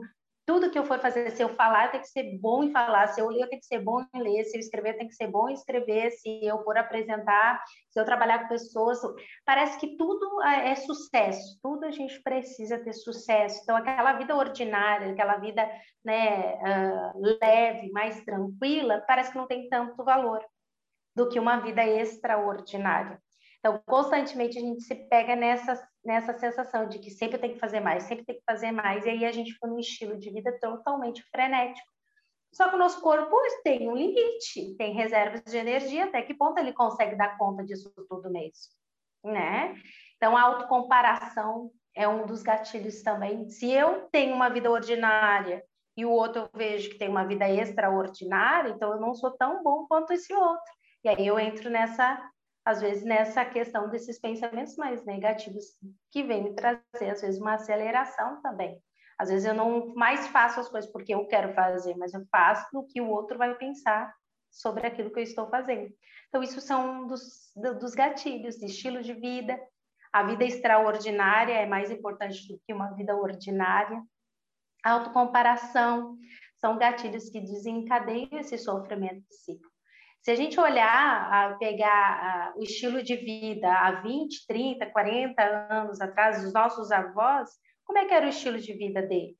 tudo 0.51 0.69
que 0.69 0.77
eu 0.77 0.83
for 0.83 0.99
fazer, 0.99 1.31
se 1.31 1.41
eu 1.41 1.47
falar, 1.55 1.91
tem 1.91 2.01
que 2.01 2.09
ser 2.09 2.37
bom 2.37 2.61
em 2.61 2.73
falar, 2.73 3.07
se 3.07 3.21
eu 3.21 3.29
ler, 3.29 3.47
tem 3.47 3.57
que 3.57 3.65
ser 3.65 3.79
bom 3.79 4.03
em 4.13 4.21
ler, 4.21 4.43
se 4.43 4.57
eu 4.57 4.59
escrever, 4.59 4.97
tem 4.97 5.07
que 5.07 5.15
ser 5.15 5.27
bom 5.27 5.47
em 5.47 5.53
escrever, 5.53 6.11
se 6.11 6.43
eu 6.43 6.61
for 6.65 6.77
apresentar, 6.77 7.63
se 7.89 7.97
eu 7.97 8.03
trabalhar 8.03 8.39
com 8.39 8.49
pessoas, 8.49 8.99
parece 9.45 9.79
que 9.79 9.95
tudo 9.95 10.43
é, 10.43 10.71
é 10.71 10.75
sucesso, 10.75 11.57
tudo 11.63 11.85
a 11.85 11.91
gente 11.91 12.21
precisa 12.21 12.77
ter 12.77 12.91
sucesso. 12.91 13.61
Então, 13.63 13.77
aquela 13.77 14.11
vida 14.11 14.35
ordinária, 14.35 15.13
aquela 15.13 15.37
vida 15.37 15.65
né, 16.03 16.55
uh, 16.55 17.37
leve, 17.41 17.89
mais 17.93 18.21
tranquila, 18.25 19.01
parece 19.07 19.31
que 19.31 19.37
não 19.37 19.47
tem 19.47 19.69
tanto 19.69 20.03
valor 20.03 20.43
do 21.15 21.29
que 21.29 21.39
uma 21.39 21.61
vida 21.61 21.81
extraordinária. 21.85 23.21
Então, 23.61 23.79
constantemente 23.85 24.57
a 24.57 24.61
gente 24.61 24.81
se 24.81 24.95
pega 25.07 25.35
nessa, 25.35 25.87
nessa 26.03 26.33
sensação 26.33 26.89
de 26.89 26.97
que 26.97 27.11
sempre 27.11 27.37
tem 27.37 27.53
que 27.53 27.59
fazer 27.59 27.79
mais, 27.79 28.03
sempre 28.03 28.25
tem 28.25 28.35
que 28.35 28.43
fazer 28.43 28.71
mais, 28.71 29.05
e 29.05 29.09
aí 29.09 29.23
a 29.23 29.31
gente 29.31 29.53
fica 29.53 29.67
num 29.67 29.77
estilo 29.77 30.17
de 30.17 30.31
vida 30.31 30.51
totalmente 30.59 31.23
frenético. 31.29 31.87
Só 32.51 32.69
que 32.69 32.75
o 32.75 32.79
nosso 32.79 32.99
corpo 33.01 33.37
tem 33.63 33.87
um 33.87 33.95
limite, 33.95 34.75
tem 34.77 34.93
reservas 34.93 35.43
de 35.43 35.55
energia, 35.55 36.05
até 36.05 36.23
que 36.23 36.33
ponto 36.33 36.57
ele 36.57 36.73
consegue 36.73 37.15
dar 37.15 37.37
conta 37.37 37.63
disso 37.63 37.93
tudo 38.09 38.31
mesmo, 38.31 38.73
né? 39.23 39.75
Então, 40.17 40.35
a 40.35 40.41
autocomparação 40.41 41.71
é 41.95 42.07
um 42.07 42.25
dos 42.25 42.41
gatilhos 42.41 43.03
também. 43.03 43.47
Se 43.47 43.71
eu 43.71 44.09
tenho 44.11 44.33
uma 44.33 44.49
vida 44.49 44.71
ordinária 44.71 45.63
e 45.95 46.03
o 46.03 46.11
outro 46.11 46.41
eu 46.41 46.49
vejo 46.53 46.89
que 46.89 46.97
tem 46.97 47.07
uma 47.07 47.25
vida 47.25 47.47
extraordinária, 47.47 48.71
então 48.71 48.91
eu 48.91 48.99
não 48.99 49.13
sou 49.13 49.31
tão 49.37 49.61
bom 49.61 49.85
quanto 49.87 50.13
esse 50.13 50.33
outro. 50.33 50.73
E 51.03 51.09
aí 51.09 51.25
eu 51.27 51.39
entro 51.39 51.69
nessa 51.69 52.19
às 52.65 52.79
vezes 52.81 53.03
nessa 53.03 53.43
questão 53.43 53.89
desses 53.89 54.19
pensamentos 54.19 54.75
mais 54.75 55.03
negativos 55.05 55.65
que 56.11 56.23
vem 56.23 56.43
me 56.43 56.53
trazer 56.53 57.09
às 57.09 57.21
vezes 57.21 57.39
uma 57.39 57.55
aceleração 57.55 58.41
também. 58.41 58.81
Às 59.17 59.29
vezes 59.29 59.45
eu 59.45 59.53
não 59.53 59.93
mais 59.93 60.27
faço 60.27 60.59
as 60.59 60.69
coisas 60.69 60.91
porque 60.91 61.13
eu 61.13 61.27
quero 61.27 61.53
fazer, 61.53 61.95
mas 61.95 62.13
eu 62.13 62.25
faço 62.31 62.65
no 62.73 62.85
que 62.85 63.01
o 63.01 63.09
outro 63.09 63.37
vai 63.37 63.53
pensar 63.55 64.11
sobre 64.49 64.85
aquilo 64.85 65.11
que 65.11 65.19
eu 65.19 65.23
estou 65.23 65.47
fazendo. 65.49 65.93
Então 66.27 66.41
isso 66.43 66.59
são 66.59 67.07
dos, 67.07 67.51
dos 67.55 67.93
gatilhos 67.93 68.55
de 68.55 68.65
estilo 68.65 69.01
de 69.01 69.13
vida. 69.13 69.59
A 70.11 70.23
vida 70.23 70.43
extraordinária 70.43 71.53
é 71.53 71.65
mais 71.65 71.89
importante 71.89 72.47
do 72.47 72.59
que 72.65 72.73
uma 72.73 72.91
vida 72.95 73.15
ordinária. 73.15 74.01
Autocomparação 74.83 76.17
são 76.57 76.77
gatilhos 76.77 77.29
que 77.29 77.39
desencadeiam 77.39 78.39
esse 78.39 78.57
sofrimento 78.57 79.23
psíquico. 79.27 79.70
Se 80.21 80.29
a 80.29 80.35
gente 80.35 80.59
olhar, 80.59 81.33
a 81.33 81.57
pegar 81.57 81.89
a, 81.89 82.53
o 82.55 82.61
estilo 82.61 83.01
de 83.01 83.15
vida 83.15 83.67
há 83.73 84.01
20, 84.01 84.45
30, 84.45 84.85
40 84.87 85.43
anos 85.71 85.99
atrás, 85.99 86.45
os 86.45 86.53
nossos 86.53 86.91
avós, 86.91 87.49
como 87.83 87.97
é 87.97 88.05
que 88.05 88.13
era 88.13 88.27
o 88.27 88.29
estilo 88.29 88.59
de 88.59 88.71
vida 88.73 89.01
deles? 89.01 89.35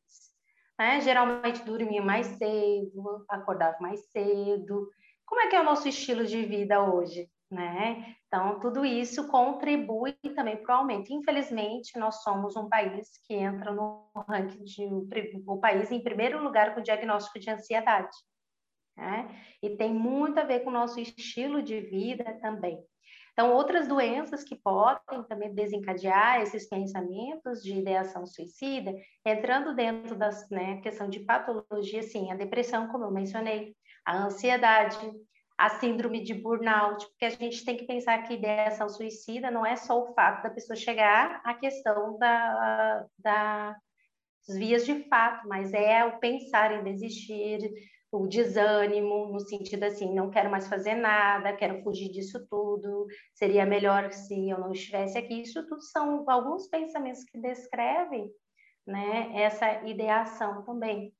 Né? 0.79 0.99
Geralmente 1.01 1.63
dormia 1.63 2.01
mais 2.01 2.25
cedo, 2.25 3.23
acordava 3.29 3.77
mais 3.79 4.09
cedo. 4.09 4.89
Como 5.23 5.41
é 5.41 5.47
que 5.47 5.55
é 5.55 5.61
o 5.61 5.65
nosso 5.65 5.87
estilo 5.87 6.25
de 6.25 6.41
vida 6.43 6.81
hoje? 6.81 7.29
Né? 7.51 8.15
Então, 8.27 8.59
tudo 8.59 8.83
isso 8.83 9.27
contribui 9.27 10.13
também 10.35 10.57
para 10.57 10.75
o 10.75 10.79
aumento. 10.79 11.13
Infelizmente, 11.13 11.99
nós 11.99 12.23
somos 12.23 12.55
um 12.55 12.67
país 12.67 13.07
que 13.27 13.35
entra 13.35 13.71
no 13.71 14.09
ranking 14.27 14.63
de 14.63 14.89
o 15.45 15.59
país 15.59 15.91
em 15.91 16.01
primeiro 16.01 16.41
lugar 16.41 16.73
com 16.73 16.81
diagnóstico 16.81 17.39
de 17.39 17.51
ansiedade. 17.51 18.09
Né? 18.95 19.43
E 19.61 19.69
tem 19.71 19.93
muito 19.93 20.39
a 20.39 20.43
ver 20.43 20.61
com 20.61 20.69
o 20.69 20.73
nosso 20.73 20.99
estilo 20.99 21.61
de 21.61 21.79
vida 21.79 22.37
também. 22.41 22.83
Então, 23.33 23.53
outras 23.53 23.87
doenças 23.87 24.43
que 24.43 24.55
podem 24.55 25.23
também 25.27 25.53
desencadear 25.53 26.41
esses 26.41 26.67
pensamentos 26.67 27.63
de 27.63 27.79
ideação 27.79 28.25
suicida, 28.25 28.93
entrando 29.25 29.73
dentro 29.73 30.15
da 30.15 30.29
né, 30.51 30.81
questão 30.81 31.09
de 31.09 31.21
patologia, 31.21 32.03
sim, 32.03 32.29
a 32.31 32.35
depressão, 32.35 32.89
como 32.89 33.05
eu 33.05 33.11
mencionei, 33.11 33.73
a 34.05 34.25
ansiedade, 34.25 34.97
a 35.57 35.69
síndrome 35.69 36.23
de 36.23 36.33
burnout, 36.33 37.05
porque 37.07 37.25
a 37.25 37.29
gente 37.29 37.63
tem 37.63 37.77
que 37.77 37.85
pensar 37.85 38.23
que 38.23 38.33
ideação 38.33 38.89
suicida 38.89 39.51
não 39.51 39.65
é 39.65 39.75
só 39.75 40.01
o 40.01 40.13
fato 40.13 40.43
da 40.43 40.49
pessoa 40.49 40.75
chegar 40.75 41.39
à 41.45 41.53
questão 41.53 42.17
da, 42.17 43.05
da, 43.19 43.75
das 44.47 44.57
vias 44.57 44.85
de 44.85 45.07
fato, 45.07 45.47
mas 45.47 45.71
é 45.73 46.03
o 46.03 46.19
pensar 46.19 46.73
em 46.73 46.83
desistir, 46.83 47.71
o 48.11 48.27
desânimo, 48.27 49.27
no 49.27 49.39
sentido 49.39 49.83
assim, 49.83 50.13
não 50.13 50.29
quero 50.29 50.51
mais 50.51 50.67
fazer 50.67 50.95
nada, 50.95 51.55
quero 51.55 51.81
fugir 51.81 52.09
disso 52.09 52.45
tudo, 52.49 53.07
seria 53.33 53.65
melhor 53.65 54.11
se 54.11 54.49
eu 54.49 54.59
não 54.59 54.73
estivesse 54.73 55.17
aqui. 55.17 55.41
Isso 55.41 55.65
tudo 55.65 55.81
são 55.81 56.29
alguns 56.29 56.67
pensamentos 56.67 57.23
que 57.23 57.39
descrevem 57.39 58.29
né, 58.85 59.31
essa 59.41 59.87
ideação 59.87 60.63
também. 60.65 61.13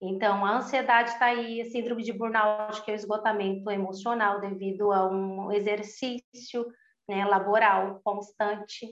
Então, 0.00 0.44
a 0.44 0.56
ansiedade 0.56 1.10
está 1.10 1.26
aí, 1.26 1.60
a 1.60 1.64
síndrome 1.66 2.02
de 2.02 2.12
burnout, 2.12 2.82
que 2.84 2.90
é 2.90 2.94
o 2.94 2.96
esgotamento 2.96 3.70
emocional 3.70 4.40
devido 4.40 4.90
a 4.90 5.08
um 5.08 5.52
exercício 5.52 6.66
né, 7.08 7.24
laboral 7.24 8.00
constante. 8.02 8.86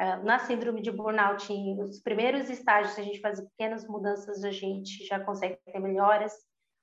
Uh, 0.00 0.24
na 0.24 0.38
síndrome 0.38 0.80
de 0.80 0.92
burnout, 0.92 1.52
os 1.80 2.00
primeiros 2.00 2.48
estágios, 2.48 2.94
se 2.94 3.00
a 3.00 3.04
gente 3.04 3.20
fazer 3.20 3.42
pequenas 3.46 3.84
mudanças, 3.86 4.44
a 4.44 4.50
gente 4.52 5.04
já 5.06 5.18
consegue 5.18 5.56
ter 5.64 5.78
melhoras 5.80 6.32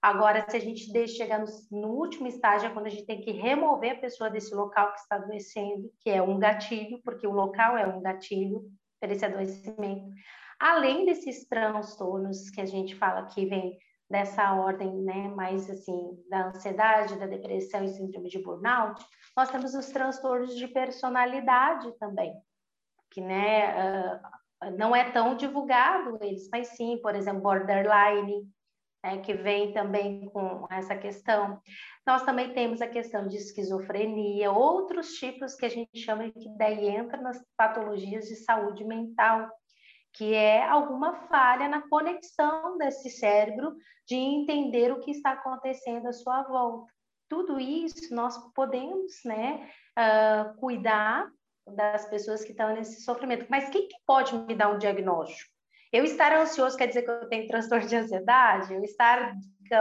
Agora, 0.02 0.44
se 0.50 0.58
a 0.58 0.60
gente 0.60 0.92
deixa 0.92 1.18
chegar 1.18 1.40
no, 1.40 1.46
no, 1.80 1.90
último 1.90 2.28
estágio, 2.28 2.68
é 2.68 2.74
quando 2.74 2.88
a 2.88 2.90
gente 2.90 3.06
tem 3.06 3.22
que 3.22 3.32
remover 3.32 3.92
a 3.92 4.02
pessoa 4.02 4.32
desse 4.32 4.54
local 4.56 4.92
que 4.94 5.00
está 5.00 5.18
adoecendo, 5.18 5.92
que 6.00 6.10
é 6.10 6.22
um 6.22 6.40
gatilho, 6.40 7.00
porque 7.04 7.28
o 7.28 7.32
local 7.32 7.78
é 7.78 7.86
um 7.86 8.02
gatilho 8.02 8.64
para 9.00 9.12
esse 9.12 9.24
adoecimento. 9.24 10.10
Além 10.60 11.06
desses 11.06 11.48
transtornos 11.48 12.50
que 12.50 12.62
a 12.62 12.66
gente 12.66 12.96
fala 12.96 13.28
que 13.28 13.46
vem 13.46 13.78
dessa 14.10 14.54
ordem, 14.54 14.92
né, 15.04 15.28
mais 15.30 15.70
assim, 15.70 16.18
da 16.30 16.48
ansiedade, 16.48 17.20
da 17.20 17.28
depressão 17.28 17.84
e 17.84 17.88
síndrome 17.88 18.28
de 18.28 18.42
burnout, 18.42 19.04
nós 19.38 19.50
temos 19.50 19.74
os 19.76 19.88
transtornos 19.88 20.56
de 20.56 20.68
personalidade 20.68 21.92
também, 22.00 22.34
que, 23.10 23.22
né, 23.22 23.74
uh, 24.14 24.72
não 24.78 24.96
é 24.96 25.10
tão 25.12 25.36
divulgado 25.36 26.18
eles, 26.22 26.50
mas 26.52 26.70
sim, 26.70 27.00
por 27.02 27.16
exemplo, 27.16 27.42
borderline, 27.42 28.48
né, 29.04 29.18
que 29.20 29.34
vem 29.34 29.74
também 29.74 30.30
com 30.30 30.68
essa 30.72 30.96
questão. 30.96 31.60
Nós 32.06 32.24
também 32.24 32.54
temos 32.54 32.82
a 32.82 32.88
questão 32.88 33.28
de 33.28 33.38
esquizofrenia, 33.38 34.52
outros 34.52 35.14
tipos 35.14 35.56
que 35.56 35.66
a 35.66 35.70
gente 35.70 36.00
chama 36.00 36.30
que 36.32 36.50
daí 36.58 36.88
entra 36.88 37.20
nas 37.22 37.42
patologias 37.58 38.26
de 38.26 38.36
saúde 38.36 38.84
mental, 38.84 39.50
que 40.14 40.34
é 40.34 40.64
alguma 40.64 41.28
falha 41.28 41.68
na 41.68 41.88
conexão 41.88 42.78
desse 42.78 43.10
cérebro 43.10 43.76
de 44.08 44.16
entender 44.16 44.92
o 44.92 45.00
que 45.00 45.12
está 45.12 45.32
acontecendo 45.32 46.08
à 46.08 46.14
sua 46.14 46.44
volta. 46.44 46.92
Tudo 47.30 47.60
isso 47.60 48.14
nós 48.14 48.38
podemos, 48.54 49.14
né, 49.24 49.70
uh, 49.98 50.54
cuidar 50.60 51.32
das 51.66 52.10
pessoas 52.10 52.44
que 52.44 52.52
estão 52.52 52.74
nesse 52.74 53.02
sofrimento. 53.04 53.46
Mas 53.50 53.70
quem 53.70 53.88
que 53.88 53.96
pode 54.06 54.38
me 54.38 54.54
dar 54.54 54.74
um 54.74 54.78
diagnóstico? 54.78 55.61
Eu 55.92 56.06
estar 56.06 56.34
ansioso 56.34 56.78
quer 56.78 56.88
dizer 56.88 57.04
que 57.04 57.12
eu 57.12 57.28
tenho 57.28 57.48
transtorno 57.48 57.88
de 57.88 57.96
ansiedade? 57.96 58.74
Eu 58.74 58.84
estar 58.84 59.36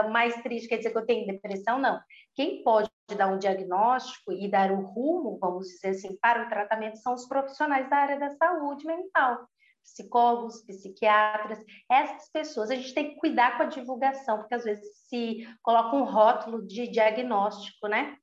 mais 0.09 0.41
triste 0.41 0.67
quer 0.67 0.77
dizer 0.77 0.91
que 0.91 0.97
eu 0.97 1.05
tenho 1.05 1.27
depressão? 1.27 1.79
Não. 1.79 1.99
Quem 2.35 2.63
pode 2.63 2.89
dar 3.17 3.27
um 3.27 3.37
diagnóstico 3.37 4.31
e 4.31 4.49
dar 4.49 4.71
o 4.71 4.81
rumo, 4.81 5.37
vamos 5.39 5.67
dizer 5.67 5.89
assim, 5.89 6.17
para 6.21 6.45
o 6.45 6.49
tratamento 6.49 6.97
são 6.97 7.13
os 7.13 7.27
profissionais 7.27 7.89
da 7.89 7.97
área 7.97 8.19
da 8.19 8.29
saúde 8.31 8.85
mental 8.85 9.47
psicólogos, 9.83 10.63
psiquiatras, 10.63 11.59
essas 11.89 12.29
pessoas, 12.31 12.69
a 12.69 12.75
gente 12.75 12.93
tem 12.93 13.09
que 13.09 13.15
cuidar 13.15 13.57
com 13.57 13.63
a 13.63 13.67
divulgação, 13.67 14.37
porque 14.37 14.55
às 14.55 14.63
vezes 14.63 14.85
se 15.07 15.47
coloca 15.61 15.95
um 15.95 16.03
rótulo 16.03 16.65
de 16.65 16.87
diagnóstico, 16.87 17.87
né? 17.87 18.15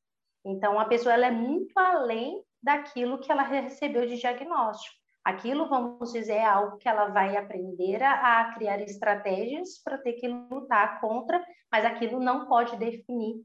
Então, 0.45 0.79
a 0.79 0.85
pessoa 0.85 1.13
ela 1.13 1.27
é 1.27 1.31
muito 1.31 1.77
além 1.79 2.43
daquilo 2.63 3.19
que 3.19 3.31
ela 3.31 3.43
recebeu 3.43 4.07
de 4.07 4.17
diagnóstico. 4.17 4.98
Aquilo, 5.29 5.69
vamos 5.69 6.11
dizer, 6.11 6.37
é 6.37 6.45
algo 6.47 6.79
que 6.79 6.89
ela 6.89 7.09
vai 7.09 7.37
aprender 7.37 8.03
a, 8.03 8.41
a 8.41 8.55
criar 8.55 8.81
estratégias 8.81 9.79
para 9.85 9.99
ter 9.99 10.15
que 10.15 10.27
lutar 10.27 11.03
contra, 11.03 11.45
mas 11.71 11.85
aquilo 11.85 12.19
não 12.19 12.49
pode 12.49 12.79
definir 12.79 13.45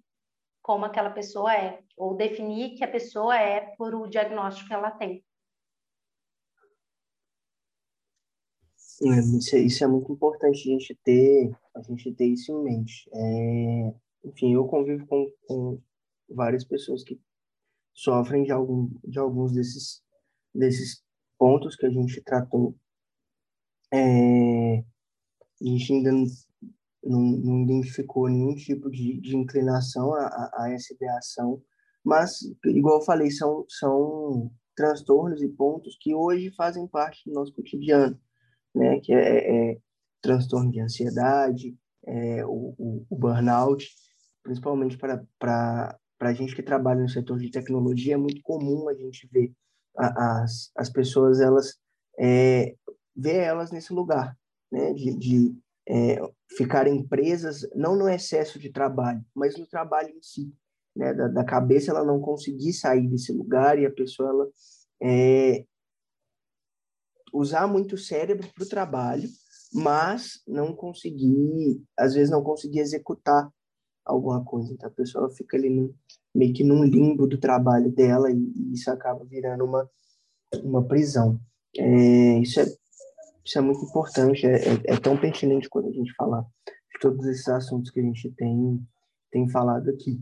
como 0.61 0.85
aquela 0.85 1.09
pessoa 1.09 1.53
é, 1.53 1.83
ou 1.97 2.15
definir 2.15 2.77
que 2.77 2.85
a 2.85 2.87
pessoa 2.89 3.37
é 3.37 3.75
por 3.75 3.93
o 3.95 4.07
diagnóstico 4.07 4.69
que 4.69 4.73
ela 4.73 4.91
tem. 4.91 5.25
É, 9.01 9.19
isso, 9.19 9.53
é, 9.53 9.59
isso 9.59 9.83
é 9.83 9.87
muito 9.87 10.09
importante 10.13 10.61
a 10.61 10.71
gente 10.71 10.97
ter, 11.03 11.51
a 11.75 11.81
gente 11.81 12.13
ter 12.13 12.27
isso 12.27 12.53
em 12.53 12.63
mente. 12.63 13.09
É, 13.13 13.93
enfim, 14.23 14.53
eu 14.53 14.65
convivo 14.67 15.05
com, 15.05 15.29
com 15.45 15.81
várias 16.29 16.63
pessoas 16.63 17.03
que 17.03 17.19
sofrem 17.93 18.45
de, 18.45 18.53
algum, 18.53 18.89
de 19.03 19.19
alguns 19.19 19.51
desses, 19.51 20.01
desses 20.55 21.03
pontos 21.37 21.75
que 21.75 21.85
a 21.85 21.89
gente 21.89 22.21
tratou. 22.21 22.75
É, 23.91 24.79
a 24.79 25.65
gente 25.65 25.93
ainda 25.93 26.11
não, 27.03 27.19
não, 27.19 27.63
identificou 27.63 28.27
nenhum 28.27 28.55
tipo 28.55 28.89
de, 28.89 29.19
de 29.21 29.35
inclinação 29.35 30.13
a, 30.15 30.25
a, 30.25 30.63
a 30.63 30.71
essa 30.71 30.93
ideação, 30.93 31.61
mas, 32.03 32.39
igual 32.65 32.99
eu 32.99 33.05
falei, 33.05 33.31
são, 33.31 33.65
são 33.69 34.51
transtornos 34.75 35.41
e 35.41 35.47
pontos 35.47 35.97
que 36.01 36.13
hoje 36.13 36.51
fazem 36.55 36.87
parte 36.87 37.21
do 37.25 37.33
nosso 37.33 37.53
cotidiano 37.53 38.19
né, 38.73 38.99
que 38.99 39.13
é, 39.13 39.19
é, 39.19 39.71
é 39.73 39.77
transtorno 40.21 40.71
de 40.71 40.79
ansiedade, 40.79 41.77
é, 42.05 42.45
o, 42.45 42.73
o, 42.77 43.05
o, 43.09 43.15
burnout, 43.15 43.87
principalmente 44.41 44.97
para 44.97 45.97
a 46.19 46.33
gente 46.33 46.55
que 46.55 46.63
trabalha 46.63 47.01
no 47.01 47.09
setor 47.09 47.37
de 47.37 47.51
tecnologia, 47.51 48.15
é 48.15 48.17
muito 48.17 48.41
comum 48.41 48.89
a 48.89 48.93
gente 48.93 49.27
ver 49.31 49.51
as, 49.97 50.71
as 50.75 50.89
pessoas, 50.89 51.39
elas, 51.39 51.77
é, 52.19 52.75
ver 53.15 53.37
elas 53.37 53.71
nesse 53.71 53.93
lugar, 53.93 54.37
né, 54.71 54.93
de, 54.93 55.17
de 55.17 55.57
é, 55.87 56.19
ficarem 56.57 57.05
presas, 57.05 57.67
não 57.75 57.95
no 57.95 58.09
excesso 58.09 58.59
de 58.59 58.71
trabalho, 58.71 59.23
mas 59.35 59.57
no 59.57 59.67
trabalho 59.67 60.09
em 60.09 60.21
si, 60.21 60.53
né, 60.95 61.13
da, 61.13 61.27
da 61.27 61.43
cabeça 61.43 61.91
ela 61.91 62.03
não 62.03 62.19
conseguir 62.19 62.73
sair 62.73 63.07
desse 63.07 63.31
lugar 63.31 63.79
e 63.79 63.85
a 63.85 63.91
pessoa, 63.91 64.29
ela, 64.29 64.49
é, 65.01 65.65
usar 67.33 67.67
muito 67.67 67.95
o 67.95 67.97
cérebro 67.97 68.47
para 68.53 68.63
o 68.63 68.69
trabalho, 68.69 69.27
mas 69.73 70.41
não 70.47 70.75
conseguir, 70.75 71.83
às 71.97 72.13
vezes 72.13 72.29
não 72.29 72.43
conseguir 72.43 72.79
executar 72.79 73.51
alguma 74.05 74.43
coisa. 74.43 74.71
Então 74.71 74.87
a 74.87 74.93
pessoa 74.93 75.31
fica 75.31 75.57
ali 75.57 75.69
no, 75.69 75.95
meio 76.33 76.53
que 76.53 76.63
num 76.63 76.83
limbo 76.83 77.27
do 77.27 77.37
trabalho 77.37 77.91
dela 77.91 78.31
e, 78.31 78.35
e 78.35 78.73
isso 78.73 78.89
acaba 78.89 79.23
virando 79.25 79.65
uma, 79.65 79.89
uma 80.63 80.83
prisão. 80.83 81.39
É, 81.77 82.39
isso, 82.39 82.59
é, 82.59 82.65
isso 83.43 83.57
é 83.57 83.61
muito 83.61 83.83
importante, 83.85 84.45
é, 84.45 84.55
é, 84.55 84.81
é, 84.85 84.97
tão 84.97 85.17
pertinente 85.17 85.69
quando 85.69 85.89
a 85.89 85.91
gente 85.91 86.13
fala 86.15 86.45
de 86.65 86.99
todos 86.99 87.25
esses 87.25 87.47
assuntos 87.47 87.91
que 87.91 87.99
a 87.99 88.03
gente 88.03 88.31
tem, 88.31 88.79
tem 89.31 89.49
falado 89.49 89.89
aqui. 89.89 90.19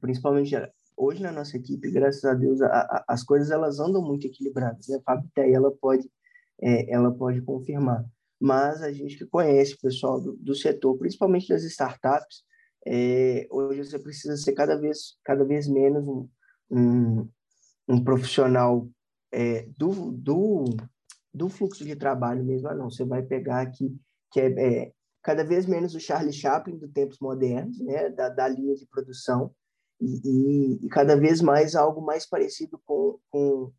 Principalmente 0.00 0.54
hoje 0.96 1.22
na 1.22 1.32
nossa 1.32 1.56
equipe, 1.56 1.90
graças 1.90 2.24
a 2.24 2.34
Deus, 2.34 2.60
a, 2.60 2.66
a, 2.66 3.04
as 3.08 3.22
coisas 3.22 3.50
elas 3.50 3.78
andam 3.78 4.02
muito 4.02 4.26
equilibradas. 4.26 4.88
Né? 4.88 4.98
A 4.98 5.00
Fábio 5.02 5.30
ela 5.36 5.70
pode, 5.70 6.10
é, 6.60 6.92
ela 6.92 7.12
pode 7.12 7.40
confirmar. 7.42 8.04
Mas 8.40 8.82
a 8.82 8.92
gente 8.92 9.16
que 9.16 9.26
conhece 9.26 9.74
o 9.74 9.80
pessoal 9.80 10.20
do, 10.20 10.36
do 10.36 10.54
setor, 10.54 10.96
principalmente 10.96 11.48
das 11.48 11.64
startups, 11.64 12.44
é, 12.90 13.46
hoje 13.50 13.84
você 13.84 13.98
precisa 13.98 14.34
ser 14.38 14.54
cada 14.54 14.74
vez, 14.74 15.18
cada 15.22 15.44
vez 15.44 15.68
menos 15.68 16.06
um, 16.08 16.28
um, 16.70 17.28
um 17.86 18.02
profissional 18.02 18.88
é, 19.30 19.68
do, 19.76 20.10
do, 20.12 20.64
do 21.34 21.50
fluxo 21.50 21.84
de 21.84 21.94
trabalho 21.94 22.42
mesmo. 22.42 22.66
Ah, 22.68 22.74
não, 22.74 22.90
você 22.90 23.04
vai 23.04 23.22
pegar 23.22 23.60
aqui, 23.60 23.94
que 24.32 24.40
é, 24.40 24.46
é 24.46 24.92
cada 25.22 25.44
vez 25.44 25.66
menos 25.66 25.94
o 25.94 26.00
Charlie 26.00 26.32
Chaplin 26.32 26.78
do 26.78 26.88
tempos 26.88 27.18
modernos, 27.20 27.78
né, 27.80 28.08
da, 28.08 28.30
da 28.30 28.48
linha 28.48 28.74
de 28.74 28.86
produção, 28.86 29.54
e, 30.00 30.86
e, 30.86 30.88
cada 30.88 31.14
vez 31.14 31.42
mais 31.42 31.74
algo 31.74 32.00
mais 32.00 32.24
parecido 32.26 32.80
com, 32.86 33.18
com, 33.28 33.72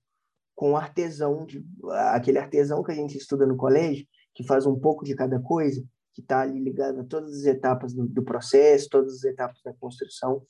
com 0.54 0.78
artesão, 0.78 1.48
de, 1.48 1.66
aquele 2.12 2.38
artesão 2.38 2.84
que 2.84 2.92
a 2.92 2.96
gente 2.96 3.18
estuda 3.18 3.48
no 3.48 3.58
colégio, 3.58 4.06
que 4.36 4.46
faz 4.46 4.68
um 4.68 4.78
pouco 4.78 5.04
de 5.04 5.16
cada 5.16 5.40
coisa, 5.40 5.84
que 6.20 6.24
está 6.24 6.42
ali 6.42 6.60
ligado 6.60 7.00
a 7.00 7.04
todas 7.04 7.34
as 7.40 7.46
etapas 7.46 7.94
do, 7.94 8.08
do, 8.08 8.24
processo, 8.24 8.90
todas 8.90 9.16
as 9.16 9.24
etapas 9.24 9.62
da 9.64 9.74
construção. 9.74 10.44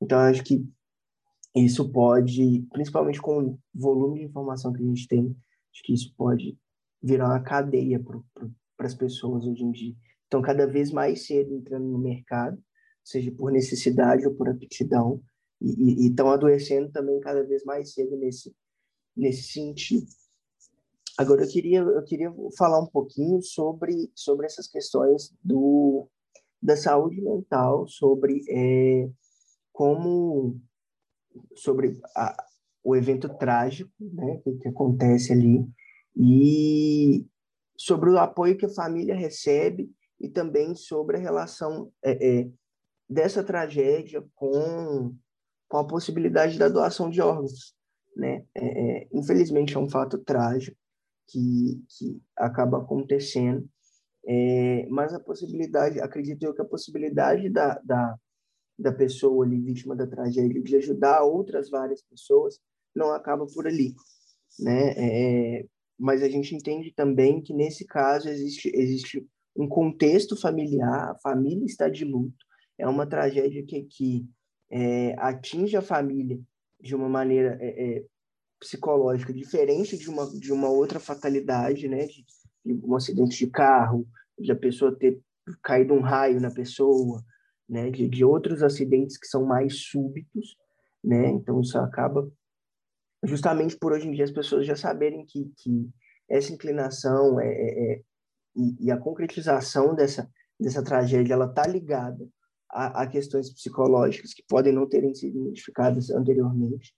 Então, 0.00 0.18
acho 0.20 0.44
que 0.44 0.64
isso 1.54 1.90
pode, 1.90 2.66
principalmente 2.70 3.20
com 3.20 3.38
o 3.40 3.58
volume 3.74 4.20
de 4.20 4.26
informação 4.26 4.72
que 4.72 4.82
a 4.82 4.86
gente 4.86 5.08
tem, 5.08 5.36
acho 5.72 5.82
que 5.82 5.94
isso 5.94 6.14
pode 6.16 6.56
virar 7.02 7.26
uma 7.26 7.42
cadeia 7.42 8.02
para 8.02 8.86
as 8.86 8.94
pessoas 8.94 9.44
hoje 9.46 9.62
em 9.62 9.70
dia. 9.70 9.94
Então, 10.26 10.42
cada 10.42 10.66
vez 10.66 10.90
mais 10.90 11.26
cedo 11.26 11.54
entrando 11.54 11.86
no 11.86 11.98
mercado, 11.98 12.62
seja 13.02 13.30
por 13.32 13.50
necessidade 13.50 14.26
ou 14.26 14.34
por 14.34 14.48
aptidão, 14.48 15.22
e 15.60 16.08
estão 16.08 16.30
adoecendo 16.30 16.90
também 16.90 17.18
cada 17.20 17.42
vez 17.42 17.64
mais 17.64 17.94
cedo 17.94 18.16
nesse, 18.16 18.54
nesse 19.16 19.44
sentido. 19.44 20.06
Agora, 21.18 21.44
eu 21.44 21.48
queria, 21.48 21.80
eu 21.80 22.04
queria 22.04 22.32
falar 22.58 22.80
um 22.80 22.86
pouquinho 22.86 23.40
sobre, 23.42 24.10
sobre 24.14 24.46
essas 24.46 24.66
questões 24.66 25.34
do, 25.42 26.08
da 26.60 26.76
saúde 26.76 27.20
mental, 27.22 27.88
sobre 27.88 28.42
é, 28.50 29.08
como 29.72 30.60
sobre 31.54 31.98
a, 32.14 32.36
o 32.82 32.94
evento 32.94 33.28
trágico 33.36 33.90
né, 34.00 34.40
que, 34.42 34.52
que 34.56 34.68
acontece 34.68 35.32
ali 35.32 35.66
e 36.14 37.26
sobre 37.76 38.10
o 38.10 38.18
apoio 38.18 38.56
que 38.56 38.66
a 38.66 38.74
família 38.74 39.14
recebe 39.14 39.90
e 40.20 40.28
também 40.28 40.74
sobre 40.74 41.16
a 41.16 41.20
relação 41.20 41.92
é, 42.02 42.40
é, 42.40 42.50
dessa 43.08 43.44
tragédia 43.44 44.24
com, 44.34 45.14
com 45.68 45.76
a 45.78 45.86
possibilidade 45.86 46.58
da 46.58 46.68
doação 46.68 47.10
de 47.10 47.20
órgãos. 47.20 47.74
Né? 48.16 48.46
É, 48.54 48.64
é, 48.64 49.08
infelizmente, 49.12 49.76
é 49.76 49.78
um 49.78 49.90
fato 49.90 50.18
trágico 50.18 50.76
que, 51.28 51.82
que 51.88 52.20
acaba 52.36 52.78
acontecendo, 52.78 53.68
é, 54.26 54.86
mas 54.88 55.14
a 55.14 55.20
possibilidade, 55.20 56.00
acredito 56.00 56.42
eu 56.42 56.54
que 56.54 56.62
a 56.62 56.66
possibilidade 56.66 57.48
da, 57.48 57.80
da, 57.84 58.18
da 58.78 58.92
pessoa 58.92 59.44
ali, 59.44 59.60
vítima 59.60 59.94
da 59.94 60.06
tragédia, 60.06 60.62
de 60.62 60.76
ajudar 60.76 61.22
outras 61.22 61.70
várias 61.70 62.02
pessoas, 62.02 62.58
não 62.94 63.12
acaba 63.12 63.46
por 63.46 63.66
ali. 63.66 63.94
Né? 64.58 64.94
É, 64.96 65.66
mas 65.98 66.22
a 66.22 66.28
gente 66.28 66.54
entende 66.54 66.92
também 66.92 67.40
que, 67.40 67.54
nesse 67.54 67.84
caso, 67.84 68.28
existe, 68.28 68.70
existe 68.74 69.26
um 69.56 69.68
contexto 69.68 70.36
familiar, 70.36 71.10
a 71.10 71.18
família 71.18 71.64
está 71.64 71.88
de 71.88 72.04
luto, 72.04 72.44
é 72.78 72.86
uma 72.86 73.06
tragédia 73.06 73.64
que, 73.64 73.84
que 73.84 74.26
é, 74.70 75.14
atinge 75.18 75.76
a 75.76 75.82
família 75.82 76.38
de 76.80 76.94
uma 76.94 77.08
maneira 77.08 77.56
é, 77.60 77.98
é, 77.98 78.04
psicológica 78.66 79.32
diferente 79.32 79.96
de 79.96 80.10
uma, 80.10 80.28
de 80.28 80.52
uma 80.52 80.68
outra 80.68 80.98
fatalidade, 80.98 81.88
né? 81.88 82.06
De, 82.06 82.24
de 82.64 82.84
um 82.84 82.96
acidente 82.96 83.38
de 83.38 83.50
carro, 83.50 84.06
de 84.38 84.50
a 84.50 84.56
pessoa 84.56 84.96
ter 84.96 85.20
caído 85.62 85.94
um 85.94 86.00
raio 86.00 86.40
na 86.40 86.50
pessoa, 86.50 87.24
né? 87.68 87.90
De, 87.90 88.08
de 88.08 88.24
outros 88.24 88.62
acidentes 88.62 89.16
que 89.16 89.26
são 89.26 89.44
mais 89.44 89.84
súbitos, 89.84 90.56
né? 91.02 91.28
Então 91.28 91.60
isso 91.60 91.78
acaba 91.78 92.28
justamente 93.24 93.76
por 93.76 93.92
hoje 93.92 94.08
em 94.08 94.12
dia 94.12 94.24
as 94.24 94.30
pessoas 94.30 94.66
já 94.66 94.76
saberem 94.76 95.24
que, 95.24 95.52
que 95.56 95.88
essa 96.28 96.52
inclinação 96.52 97.40
é, 97.40 97.48
é, 97.48 97.92
é 97.92 98.02
e, 98.54 98.86
e, 98.86 98.90
a 98.90 98.96
concretização 98.96 99.94
dessa 99.94 100.30
dessa 100.58 100.82
tragédia 100.82 101.34
ela 101.34 101.46
está 101.46 101.66
ligada 101.66 102.26
a, 102.70 103.02
a, 103.02 103.06
questões 103.06 103.52
psicológicas 103.52 104.32
que 104.32 104.42
podem 104.48 104.72
não 104.72 104.88
terem 104.88 105.14
sido 105.14 105.38
identificadas 105.38 106.10
anteriormente. 106.10 106.94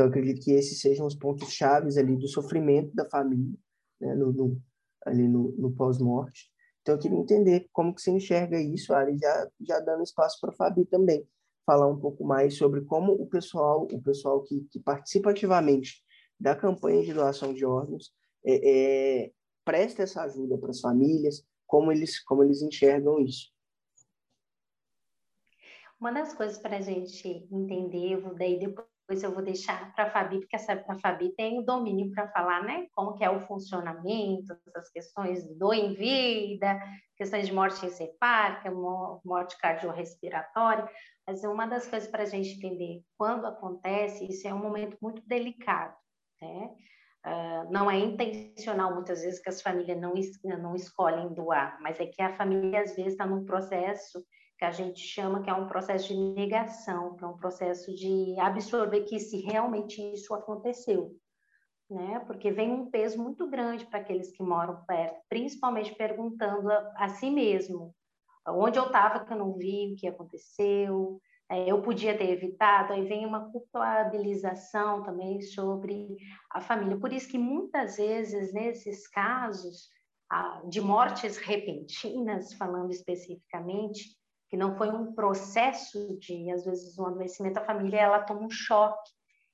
Então 0.00 0.08
acredito 0.08 0.42
que 0.42 0.52
esses 0.52 0.80
sejam 0.80 1.06
os 1.06 1.14
pontos 1.14 1.52
chaves 1.52 1.98
ali 1.98 2.16
do 2.16 2.26
sofrimento 2.26 2.94
da 2.94 3.06
família, 3.10 3.54
né? 4.00 4.14
no, 4.14 4.32
no 4.32 4.62
ali 5.04 5.28
no, 5.28 5.52
no 5.58 5.70
pós-morte. 5.72 6.50
Então 6.80 6.94
eu 6.94 6.98
queria 6.98 7.18
entender 7.18 7.68
como 7.70 7.94
que 7.94 8.00
você 8.00 8.10
enxerga 8.10 8.58
isso, 8.58 8.94
Ari, 8.94 9.18
já 9.18 9.48
já 9.60 9.78
dando 9.80 10.02
espaço 10.02 10.38
para 10.40 10.52
a 10.52 10.54
Fabi 10.54 10.86
também 10.86 11.28
falar 11.66 11.86
um 11.86 12.00
pouco 12.00 12.24
mais 12.24 12.56
sobre 12.56 12.80
como 12.80 13.12
o 13.12 13.26
pessoal, 13.26 13.86
o 13.92 14.00
pessoal 14.00 14.42
que, 14.42 14.62
que 14.70 14.80
participa 14.80 15.32
ativamente 15.32 16.02
da 16.38 16.56
campanha 16.56 17.04
de 17.04 17.12
doação 17.12 17.52
de 17.52 17.66
órgãos 17.66 18.10
é, 18.42 19.24
é, 19.24 19.32
presta 19.62 20.02
essa 20.02 20.22
ajuda 20.22 20.56
para 20.56 20.70
as 20.70 20.80
famílias, 20.80 21.44
como 21.66 21.92
eles, 21.92 22.18
como 22.24 22.42
eles 22.42 22.62
enxergam 22.62 23.20
isso. 23.20 23.52
Uma 26.00 26.10
das 26.10 26.32
coisas 26.32 26.56
para 26.56 26.78
a 26.78 26.80
gente 26.80 27.46
entender, 27.52 28.18
daí 28.38 28.58
depois 28.58 28.89
eu 29.22 29.32
vou 29.32 29.42
deixar 29.42 29.92
para 29.94 30.04
a 30.04 30.10
Fabi, 30.10 30.38
porque 30.40 30.56
a 30.56 30.98
Fabi 30.98 31.30
tem 31.34 31.58
o 31.58 31.64
domínio 31.64 32.10
para 32.12 32.28
falar, 32.28 32.62
né? 32.62 32.86
Como 32.92 33.14
que 33.14 33.24
é 33.24 33.30
o 33.30 33.40
funcionamento, 33.40 34.56
essas 34.66 34.90
questões 34.90 35.44
do 35.58 35.74
em 35.74 35.92
vida, 35.94 36.80
questões 37.16 37.46
de 37.46 37.52
morte 37.52 37.84
encefálica, 37.84 38.70
morte 39.24 39.58
cardiorrespiratória. 39.58 40.88
Mas 41.26 41.42
uma 41.44 41.66
das 41.66 41.86
coisas 41.86 42.08
para 42.08 42.22
a 42.22 42.26
gente 42.26 42.56
entender 42.56 43.02
quando 43.18 43.46
acontece, 43.46 44.28
isso 44.30 44.46
é 44.46 44.54
um 44.54 44.58
momento 44.58 44.96
muito 45.02 45.22
delicado, 45.26 45.96
né? 46.40 46.70
Uh, 47.26 47.70
não 47.70 47.90
é 47.90 47.98
intencional 47.98 48.94
muitas 48.94 49.22
vezes 49.22 49.40
que 49.40 49.50
as 49.50 49.60
famílias 49.60 50.00
não, 50.00 50.14
não 50.58 50.74
escolhem 50.74 51.34
doar, 51.34 51.78
mas 51.82 52.00
é 52.00 52.06
que 52.06 52.22
a 52.22 52.34
família 52.34 52.80
às 52.80 52.96
vezes 52.96 53.12
está 53.12 53.26
num 53.26 53.44
processo 53.44 54.24
que 54.60 54.64
a 54.66 54.70
gente 54.70 55.00
chama 55.00 55.42
que 55.42 55.48
é 55.48 55.54
um 55.54 55.66
processo 55.66 56.08
de 56.08 56.14
negação, 56.14 57.16
que 57.16 57.24
é 57.24 57.26
um 57.26 57.36
processo 57.38 57.94
de 57.94 58.38
absorver 58.38 59.04
que 59.04 59.18
se 59.18 59.38
realmente 59.38 60.02
isso 60.12 60.34
aconteceu, 60.34 61.16
né? 61.88 62.22
Porque 62.26 62.52
vem 62.52 62.70
um 62.70 62.90
peso 62.90 63.22
muito 63.22 63.48
grande 63.48 63.86
para 63.86 64.00
aqueles 64.00 64.30
que 64.30 64.42
moram 64.42 64.84
perto, 64.84 65.18
principalmente 65.30 65.94
perguntando 65.94 66.70
a, 66.70 66.92
a 66.94 67.08
si 67.08 67.30
mesmo, 67.30 67.94
onde 68.46 68.78
eu 68.78 68.84
estava 68.84 69.24
que 69.24 69.32
eu 69.32 69.38
não 69.38 69.54
vi, 69.54 69.94
o 69.94 69.96
que 69.96 70.06
aconteceu, 70.06 71.18
é, 71.48 71.70
eu 71.70 71.80
podia 71.80 72.14
ter 72.14 72.28
evitado, 72.28 72.92
aí 72.92 73.08
vem 73.08 73.24
uma 73.24 73.50
culpabilização 73.50 75.02
também 75.02 75.40
sobre 75.40 76.18
a 76.50 76.60
família. 76.60 77.00
Por 77.00 77.14
isso 77.14 77.30
que 77.30 77.38
muitas 77.38 77.96
vezes, 77.96 78.52
nesses 78.52 79.08
casos 79.08 79.88
de 80.68 80.82
mortes 80.82 81.38
repentinas, 81.38 82.52
falando 82.52 82.90
especificamente, 82.90 84.19
que 84.50 84.56
não 84.56 84.76
foi 84.76 84.90
um 84.90 85.14
processo 85.14 86.18
de, 86.18 86.50
às 86.50 86.64
vezes, 86.64 86.98
um 86.98 87.06
adoecimento, 87.06 87.58
a 87.58 87.64
família 87.64 88.00
ela 88.00 88.20
toma 88.20 88.40
um 88.40 88.50
choque. 88.50 89.10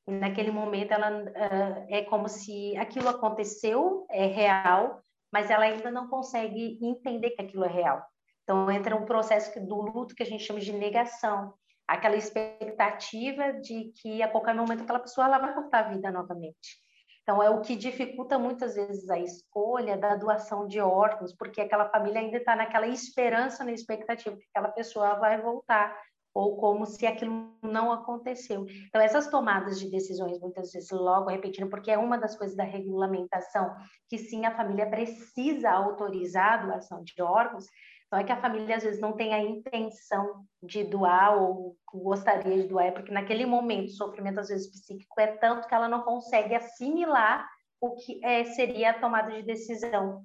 E 0.08 0.12
naquele 0.12 0.50
momento 0.50 0.92
ela 0.92 1.22
uh, 1.22 1.86
é 1.88 2.02
como 2.02 2.28
se 2.28 2.76
aquilo 2.76 3.08
aconteceu, 3.08 4.06
é 4.10 4.26
real, 4.26 5.02
mas 5.32 5.50
ela 5.50 5.64
ainda 5.64 5.90
não 5.90 6.08
consegue 6.08 6.78
entender 6.80 7.30
que 7.30 7.42
aquilo 7.42 7.64
é 7.64 7.68
real. 7.68 8.02
Então, 8.42 8.70
entra 8.70 8.96
um 8.96 9.04
processo 9.04 9.60
do 9.66 9.82
luto 9.82 10.14
que 10.14 10.22
a 10.22 10.26
gente 10.26 10.44
chama 10.44 10.60
de 10.60 10.72
negação, 10.72 11.52
aquela 11.86 12.16
expectativa 12.16 13.52
de 13.54 13.92
que 14.00 14.22
a 14.22 14.28
qualquer 14.28 14.54
momento 14.54 14.82
aquela 14.82 15.00
pessoa 15.00 15.26
ela 15.26 15.38
vai 15.38 15.52
voltar 15.52 15.84
à 15.84 15.88
vida 15.88 16.10
novamente. 16.10 16.85
Então, 17.26 17.42
é 17.42 17.50
o 17.50 17.60
que 17.60 17.74
dificulta 17.74 18.38
muitas 18.38 18.76
vezes 18.76 19.10
a 19.10 19.18
escolha 19.18 19.96
da 19.96 20.14
doação 20.14 20.68
de 20.68 20.80
órgãos, 20.80 21.34
porque 21.34 21.60
aquela 21.60 21.88
família 21.88 22.20
ainda 22.20 22.36
está 22.36 22.54
naquela 22.54 22.86
esperança, 22.86 23.64
na 23.64 23.72
expectativa 23.72 24.36
que 24.36 24.46
aquela 24.54 24.68
pessoa 24.68 25.14
vai 25.14 25.42
voltar, 25.42 26.00
ou 26.32 26.56
como 26.56 26.86
se 26.86 27.04
aquilo 27.04 27.52
não 27.60 27.90
aconteceu. 27.90 28.64
Então, 28.86 29.00
essas 29.00 29.26
tomadas 29.26 29.80
de 29.80 29.90
decisões, 29.90 30.38
muitas 30.38 30.70
vezes, 30.70 30.88
logo 30.92 31.28
repetindo, 31.28 31.68
porque 31.68 31.90
é 31.90 31.98
uma 31.98 32.16
das 32.16 32.36
coisas 32.36 32.56
da 32.56 32.62
regulamentação, 32.62 33.74
que 34.08 34.18
sim, 34.18 34.46
a 34.46 34.56
família 34.56 34.88
precisa 34.88 35.72
autorizar 35.72 36.52
a 36.52 36.64
doação 36.66 37.02
de 37.02 37.20
órgãos, 37.20 37.66
então, 38.06 38.20
é 38.20 38.24
que 38.24 38.32
a 38.32 38.40
família 38.40 38.76
às 38.76 38.84
vezes 38.84 39.00
não 39.00 39.12
tem 39.12 39.34
a 39.34 39.42
intenção 39.42 40.44
de 40.62 40.84
doar 40.84 41.42
ou 41.42 41.76
gostaria 41.92 42.62
de 42.62 42.68
doar, 42.68 42.86
é 42.86 42.90
porque 42.92 43.10
naquele 43.10 43.44
momento 43.44 43.88
o 43.88 43.96
sofrimento 43.96 44.38
às 44.38 44.48
vezes 44.48 44.70
psíquico 44.70 45.20
é 45.20 45.26
tanto 45.38 45.66
que 45.66 45.74
ela 45.74 45.88
não 45.88 46.02
consegue 46.02 46.54
assimilar 46.54 47.48
o 47.80 47.96
que 47.96 48.24
é, 48.24 48.44
seria 48.44 48.90
a 48.90 49.00
tomada 49.00 49.32
de 49.32 49.42
decisão 49.42 50.24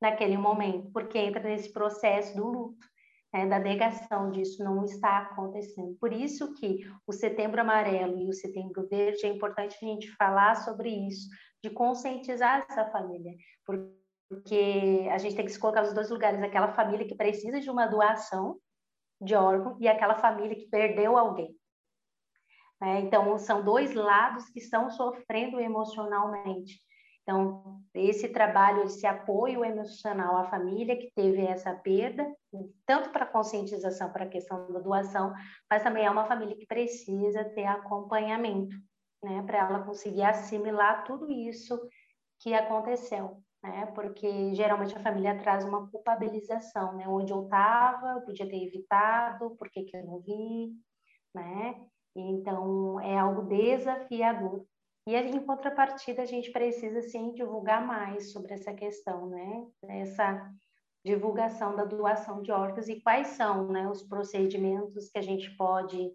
naquele 0.00 0.36
momento, 0.36 0.90
porque 0.90 1.18
entra 1.18 1.42
nesse 1.42 1.72
processo 1.72 2.34
do 2.34 2.46
luto, 2.46 2.86
né, 3.32 3.46
da 3.46 3.58
negação 3.58 4.30
disso 4.30 4.64
não 4.64 4.84
está 4.84 5.18
acontecendo. 5.18 5.96
Por 6.00 6.12
isso 6.12 6.54
que 6.54 6.80
o 7.06 7.12
Setembro 7.12 7.60
Amarelo 7.60 8.18
e 8.18 8.28
o 8.28 8.32
Setembro 8.32 8.88
Verde 8.88 9.26
é 9.26 9.28
importante 9.28 9.76
a 9.82 9.84
gente 9.84 10.10
falar 10.12 10.54
sobre 10.56 10.88
isso, 10.88 11.28
de 11.62 11.70
conscientizar 11.70 12.64
essa 12.70 12.88
família, 12.90 13.32
porque 13.66 13.97
porque 14.28 15.08
a 15.10 15.18
gente 15.18 15.34
tem 15.34 15.44
que 15.44 15.52
se 15.52 15.58
colocar 15.58 15.82
nos 15.82 15.94
dois 15.94 16.10
lugares, 16.10 16.42
aquela 16.42 16.72
família 16.72 17.06
que 17.06 17.14
precisa 17.14 17.60
de 17.60 17.70
uma 17.70 17.86
doação 17.86 18.58
de 19.20 19.34
órgão 19.34 19.76
e 19.80 19.88
aquela 19.88 20.14
família 20.14 20.54
que 20.54 20.68
perdeu 20.68 21.16
alguém. 21.16 21.56
É, 22.80 23.00
então, 23.00 23.36
são 23.38 23.64
dois 23.64 23.92
lados 23.94 24.48
que 24.50 24.60
estão 24.60 24.88
sofrendo 24.90 25.58
emocionalmente. 25.58 26.80
Então, 27.22 27.82
esse 27.92 28.28
trabalho, 28.28 28.84
esse 28.84 29.06
apoio 29.06 29.64
emocional 29.64 30.36
à 30.36 30.44
família 30.44 30.96
que 30.96 31.10
teve 31.14 31.44
essa 31.44 31.74
perda, 31.74 32.24
tanto 32.86 33.10
para 33.10 33.26
conscientização 33.26 34.12
para 34.12 34.24
a 34.24 34.28
questão 34.28 34.72
da 34.72 34.78
doação, 34.78 35.34
mas 35.68 35.82
também 35.82 36.06
é 36.06 36.10
uma 36.10 36.24
família 36.24 36.56
que 36.56 36.66
precisa 36.66 37.44
ter 37.44 37.66
acompanhamento, 37.66 38.76
né, 39.22 39.42
para 39.42 39.58
ela 39.58 39.82
conseguir 39.82 40.22
assimilar 40.22 41.04
tudo 41.04 41.30
isso 41.30 41.78
que 42.38 42.54
aconteceu 42.54 43.42
né? 43.62 43.86
Porque 43.94 44.54
geralmente 44.54 44.96
a 44.96 45.02
família 45.02 45.38
traz 45.38 45.64
uma 45.64 45.88
culpabilização, 45.90 46.94
né? 46.96 47.08
Onde 47.08 47.32
eu 47.32 47.44
estava, 47.44 48.12
eu 48.12 48.22
podia 48.22 48.48
ter 48.48 48.62
evitado, 48.64 49.56
por 49.56 49.68
que, 49.70 49.84
que 49.84 49.96
eu 49.96 50.04
não 50.04 50.20
vi, 50.20 50.72
né? 51.34 51.80
Então 52.14 53.00
é 53.00 53.18
algo 53.18 53.42
desafiador. 53.42 54.64
E 55.06 55.16
em 55.16 55.44
contrapartida 55.44 56.22
a 56.22 56.26
gente 56.26 56.52
precisa 56.52 57.00
sim 57.00 57.32
divulgar 57.32 57.84
mais 57.86 58.32
sobre 58.32 58.54
essa 58.54 58.74
questão, 58.74 59.28
né? 59.28 59.66
Essa 59.88 60.52
divulgação 61.04 61.74
da 61.74 61.84
doação 61.84 62.42
de 62.42 62.52
órgãos 62.52 62.88
e 62.88 63.00
quais 63.00 63.28
são, 63.28 63.68
né, 63.68 63.88
os 63.88 64.02
procedimentos 64.02 65.08
que 65.08 65.18
a 65.18 65.22
gente 65.22 65.48
pode 65.56 66.12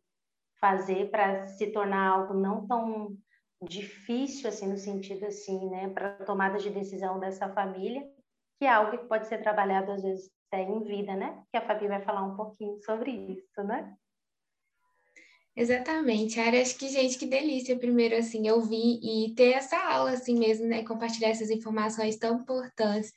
fazer 0.60 1.10
para 1.10 1.48
se 1.48 1.72
tornar 1.72 2.10
algo 2.10 2.34
não 2.34 2.68
tão 2.68 3.18
difícil, 3.64 4.49
assim, 4.49 4.68
no 4.68 4.78
sentido, 4.78 5.26
assim, 5.26 5.70
né, 5.70 5.89
para 5.89 6.14
tomada 6.26 6.57
de 6.57 6.70
decisão 6.70 7.20
dessa 7.20 7.47
família, 7.49 8.01
que 8.59 8.66
é 8.66 8.70
algo 8.70 8.97
que 8.97 9.07
pode 9.07 9.28
ser 9.28 9.41
trabalhado, 9.41 9.91
às 9.91 10.03
vezes, 10.03 10.32
até 10.51 10.64
em 10.64 10.84
vida, 10.84 11.16
né? 11.16 11.43
Que 11.51 11.57
a 11.57 11.66
Fabi 11.66 11.88
vai 11.88 12.01
falar 12.01 12.24
um 12.24 12.36
pouquinho 12.36 12.78
sobre 12.84 13.11
isso, 13.11 13.64
né? 13.64 13.95
Exatamente, 15.55 16.39
Ari, 16.39 16.61
acho 16.61 16.78
que, 16.78 16.89
gente, 16.89 17.18
que 17.18 17.28
delícia, 17.28 17.78
primeiro, 17.78 18.16
assim, 18.16 18.49
ouvir 18.49 18.99
e 19.03 19.36
ter 19.36 19.51
essa 19.51 19.78
aula, 19.78 20.11
assim 20.11 20.38
mesmo, 20.38 20.66
né, 20.66 20.84
compartilhar 20.84 21.30
essas 21.30 21.51
informações 21.51 22.18
tão 22.18 22.39
importantes 22.39 23.14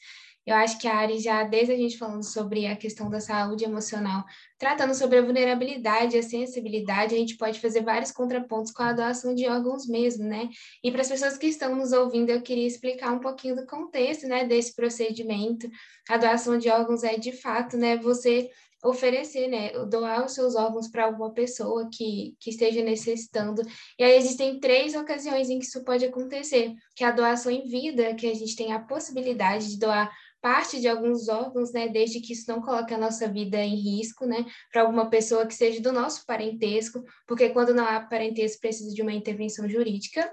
eu 0.47 0.55
acho 0.55 0.79
que 0.79 0.87
a 0.87 0.97
Ari 0.97 1.19
já, 1.19 1.43
desde 1.43 1.73
a 1.73 1.77
gente 1.77 1.99
falando 1.99 2.23
sobre 2.23 2.67
a 2.67 2.77
questão 2.77 3.11
da 3.11 3.19
saúde 3.19 3.65
emocional, 3.65 4.25
tratando 4.57 4.95
sobre 4.95 5.19
a 5.19 5.23
vulnerabilidade 5.23 6.17
a 6.17 6.23
sensibilidade, 6.23 7.15
a 7.15 7.19
gente 7.19 7.37
pode 7.37 7.61
fazer 7.61 7.83
vários 7.83 8.13
contrapontos 8.13 8.71
com 8.71 8.83
a 8.83 8.93
doação 8.93 9.35
de 9.35 9.49
órgãos 9.49 9.89
mesmo, 9.89 10.25
né? 10.25 10.49
E 10.85 10.93
para 10.93 11.03
as 11.03 11.09
pessoas 11.09 11.37
que 11.37 11.49
estão 11.49 11.75
nos 11.75 11.93
ouvindo, 11.93 12.31
eu 12.31 12.41
queria 12.41 12.67
explicar 12.67 13.13
um 13.13 13.19
pouquinho 13.19 13.57
do 13.57 13.67
contexto, 13.67 14.29
né, 14.29 14.45
desse 14.45 14.75
procedimento. 14.75 15.69
A 16.09 16.17
doação 16.17 16.57
de 16.59 16.69
órgãos 16.69 17.03
é, 17.03 17.17
de 17.17 17.33
fato, 17.33 17.77
né, 17.77 17.97
você 17.97 18.49
oferecer, 18.85 19.49
né, 19.49 19.73
doar 19.87 20.25
os 20.25 20.33
seus 20.33 20.55
órgãos 20.55 20.89
para 20.89 21.07
alguma 21.07 21.33
pessoa 21.33 21.89
que, 21.93 22.37
que 22.39 22.51
esteja 22.51 22.83
necessitando. 22.83 23.63
E 23.99 24.05
aí 24.05 24.17
existem 24.17 24.61
três 24.61 24.95
ocasiões 24.95 25.49
em 25.49 25.59
que 25.59 25.65
isso 25.65 25.83
pode 25.85 26.05
acontecer, 26.05 26.73
que 26.95 27.03
é 27.03 27.09
a 27.09 27.13
doação 27.13 27.51
em 27.51 27.67
vida, 27.67 28.15
que 28.15 28.29
a 28.29 28.35
gente 28.35 28.55
tem 28.55 28.73
a 28.73 28.81
possibilidade 28.81 29.71
de 29.71 29.79
doar 29.79 30.11
parte 30.47 30.81
de 30.81 30.87
alguns 30.87 31.29
órgãos, 31.29 31.73
né, 31.73 31.89
desde 31.89 32.21
que 32.21 32.33
isso 32.33 32.49
não 32.49 32.63
coloque 32.63 32.95
a 32.95 32.99
nossa 32.99 33.27
vida 33.27 33.59
em 33.59 33.75
risco, 33.75 34.25
né, 34.25 34.47
para 34.71 34.83
alguma 34.83 35.11
pessoa 35.11 35.45
que 35.45 35.53
seja 35.53 35.81
do 35.83 35.91
nosso 35.91 36.25
parentesco, 36.25 37.03
porque 37.27 37.49
quando 37.49 37.75
não 37.75 37.85
há 37.85 37.99
parentesco 37.99 38.61
precisa 38.61 38.95
de 38.95 39.03
uma 39.03 39.13
intervenção 39.13 39.69
jurídica. 39.69 40.33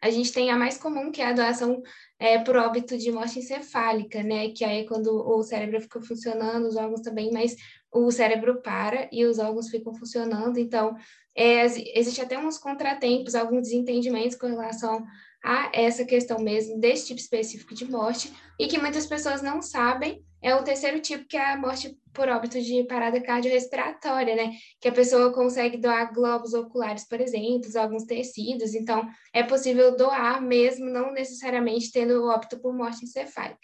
A 0.00 0.08
gente 0.08 0.32
tem 0.32 0.52
a 0.52 0.56
mais 0.56 0.78
comum, 0.78 1.10
que 1.10 1.20
é 1.20 1.26
a 1.26 1.32
doação 1.32 1.82
é, 2.16 2.38
por 2.38 2.56
óbito 2.56 2.96
de 2.96 3.10
morte 3.10 3.40
encefálica, 3.40 4.22
né, 4.22 4.50
que 4.50 4.64
aí 4.64 4.82
é 4.82 4.84
quando 4.84 5.08
o 5.08 5.42
cérebro 5.42 5.80
fica 5.80 6.00
funcionando, 6.00 6.68
os 6.68 6.76
órgãos 6.76 7.00
também, 7.00 7.32
mas 7.32 7.56
o 7.92 8.08
cérebro 8.12 8.62
para 8.62 9.08
e 9.10 9.24
os 9.24 9.40
órgãos 9.40 9.68
ficam 9.68 9.92
funcionando, 9.92 10.60
então 10.60 10.94
é, 11.34 11.64
existe 11.98 12.20
até 12.20 12.38
uns 12.38 12.56
contratempos, 12.56 13.34
alguns 13.34 13.62
desentendimentos 13.62 14.36
com 14.36 14.46
relação 14.46 15.04
a 15.42 15.70
essa 15.72 16.04
questão 16.04 16.38
mesmo 16.38 16.78
desse 16.78 17.08
tipo 17.08 17.20
específico 17.20 17.74
de 17.74 17.90
morte 17.90 18.32
e 18.58 18.66
que 18.66 18.78
muitas 18.78 19.06
pessoas 19.06 19.42
não 19.42 19.62
sabem 19.62 20.22
é 20.42 20.54
o 20.54 20.64
terceiro 20.64 21.00
tipo 21.00 21.26
que 21.26 21.36
é 21.36 21.52
a 21.52 21.56
morte 21.56 21.96
por 22.12 22.28
óbito 22.28 22.60
de 22.60 22.84
parada 22.84 23.20
cardiorrespiratória, 23.20 24.34
né? 24.34 24.52
Que 24.80 24.88
a 24.88 24.92
pessoa 24.92 25.32
consegue 25.32 25.76
doar 25.76 26.12
globos 26.12 26.54
oculares, 26.54 27.06
por 27.06 27.20
exemplo, 27.20 27.70
alguns 27.78 28.04
tecidos, 28.04 28.74
então 28.74 29.06
é 29.34 29.42
possível 29.42 29.94
doar 29.96 30.40
mesmo 30.42 30.86
não 30.86 31.12
necessariamente 31.12 31.92
tendo 31.92 32.24
óbito 32.24 32.58
por 32.58 32.74
morte 32.74 33.04
encefálica. 33.04 33.58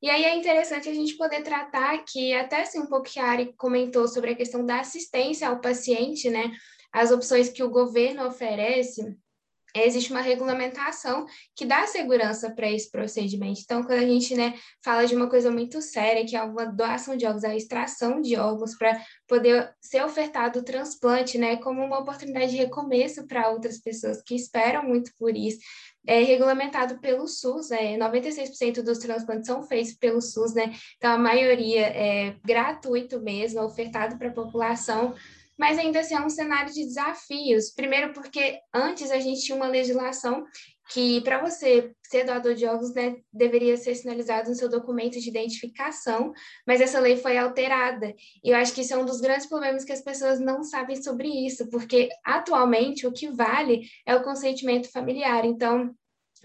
E 0.00 0.08
aí 0.08 0.24
é 0.24 0.36
interessante 0.36 0.88
a 0.88 0.94
gente 0.94 1.16
poder 1.16 1.42
tratar 1.42 2.04
que 2.04 2.32
até 2.32 2.62
assim 2.62 2.78
um 2.78 2.86
pouco 2.86 3.10
que 3.10 3.18
a 3.18 3.24
Ari 3.24 3.52
comentou 3.56 4.06
sobre 4.06 4.30
a 4.30 4.36
questão 4.36 4.64
da 4.64 4.80
assistência 4.80 5.48
ao 5.48 5.60
paciente, 5.60 6.30
né? 6.30 6.52
As 6.92 7.10
opções 7.10 7.48
que 7.48 7.62
o 7.62 7.70
governo 7.70 8.26
oferece 8.26 9.02
existe 9.86 10.10
uma 10.10 10.20
regulamentação 10.20 11.26
que 11.54 11.66
dá 11.66 11.86
segurança 11.86 12.50
para 12.50 12.70
esse 12.70 12.90
procedimento. 12.90 13.60
Então, 13.62 13.82
quando 13.82 13.98
a 13.98 14.06
gente 14.06 14.34
né, 14.34 14.54
fala 14.84 15.06
de 15.06 15.14
uma 15.14 15.28
coisa 15.28 15.50
muito 15.50 15.80
séria, 15.82 16.24
que 16.24 16.36
é 16.36 16.42
uma 16.42 16.66
doação 16.66 17.16
de 17.16 17.26
órgãos, 17.26 17.44
a 17.44 17.56
extração 17.56 18.20
de 18.20 18.36
órgãos 18.36 18.76
para 18.76 19.00
poder 19.26 19.72
ser 19.80 20.04
ofertado 20.04 20.60
o 20.60 20.64
transplante, 20.64 21.38
né, 21.38 21.56
como 21.56 21.82
uma 21.82 21.98
oportunidade 21.98 22.52
de 22.52 22.56
recomeço 22.56 23.26
para 23.26 23.50
outras 23.50 23.78
pessoas 23.78 24.22
que 24.22 24.34
esperam 24.34 24.82
muito 24.82 25.10
por 25.18 25.36
isso, 25.36 25.58
é 26.06 26.22
regulamentado 26.22 26.98
pelo 27.00 27.26
SUS, 27.26 27.70
é, 27.70 27.98
96% 27.98 28.82
dos 28.82 28.98
transplantes 28.98 29.46
são 29.46 29.62
feitos 29.62 29.92
pelo 29.92 30.22
SUS, 30.22 30.54
né, 30.54 30.72
então 30.96 31.12
a 31.12 31.18
maioria 31.18 31.86
é 31.86 32.36
gratuito 32.44 33.20
mesmo, 33.20 33.60
ofertado 33.62 34.16
para 34.16 34.28
a 34.28 34.32
população, 34.32 35.14
mas 35.58 35.78
ainda 35.78 36.00
assim 36.00 36.14
é 36.14 36.20
um 36.20 36.30
cenário 36.30 36.72
de 36.72 36.84
desafios. 36.84 37.70
Primeiro, 37.74 38.12
porque 38.12 38.58
antes 38.72 39.10
a 39.10 39.18
gente 39.18 39.42
tinha 39.42 39.56
uma 39.56 39.66
legislação 39.66 40.44
que, 40.90 41.20
para 41.20 41.40
você 41.42 41.92
ser 42.02 42.24
doador 42.24 42.54
de 42.54 42.64
órgãos, 42.64 42.94
né, 42.94 43.16
deveria 43.32 43.76
ser 43.76 43.94
sinalizado 43.94 44.48
no 44.48 44.56
seu 44.56 44.70
documento 44.70 45.20
de 45.20 45.28
identificação, 45.28 46.32
mas 46.66 46.80
essa 46.80 46.98
lei 46.98 47.16
foi 47.16 47.36
alterada. 47.36 48.14
E 48.42 48.50
eu 48.50 48.56
acho 48.56 48.72
que 48.72 48.80
isso 48.80 48.94
é 48.94 48.96
um 48.96 49.04
dos 49.04 49.20
grandes 49.20 49.46
problemas 49.46 49.84
que 49.84 49.92
as 49.92 50.00
pessoas 50.00 50.40
não 50.40 50.62
sabem 50.62 50.96
sobre 51.02 51.28
isso, 51.28 51.68
porque 51.68 52.08
atualmente 52.24 53.06
o 53.06 53.12
que 53.12 53.28
vale 53.28 53.82
é 54.06 54.14
o 54.14 54.22
consentimento 54.22 54.90
familiar. 54.90 55.44
Então, 55.44 55.94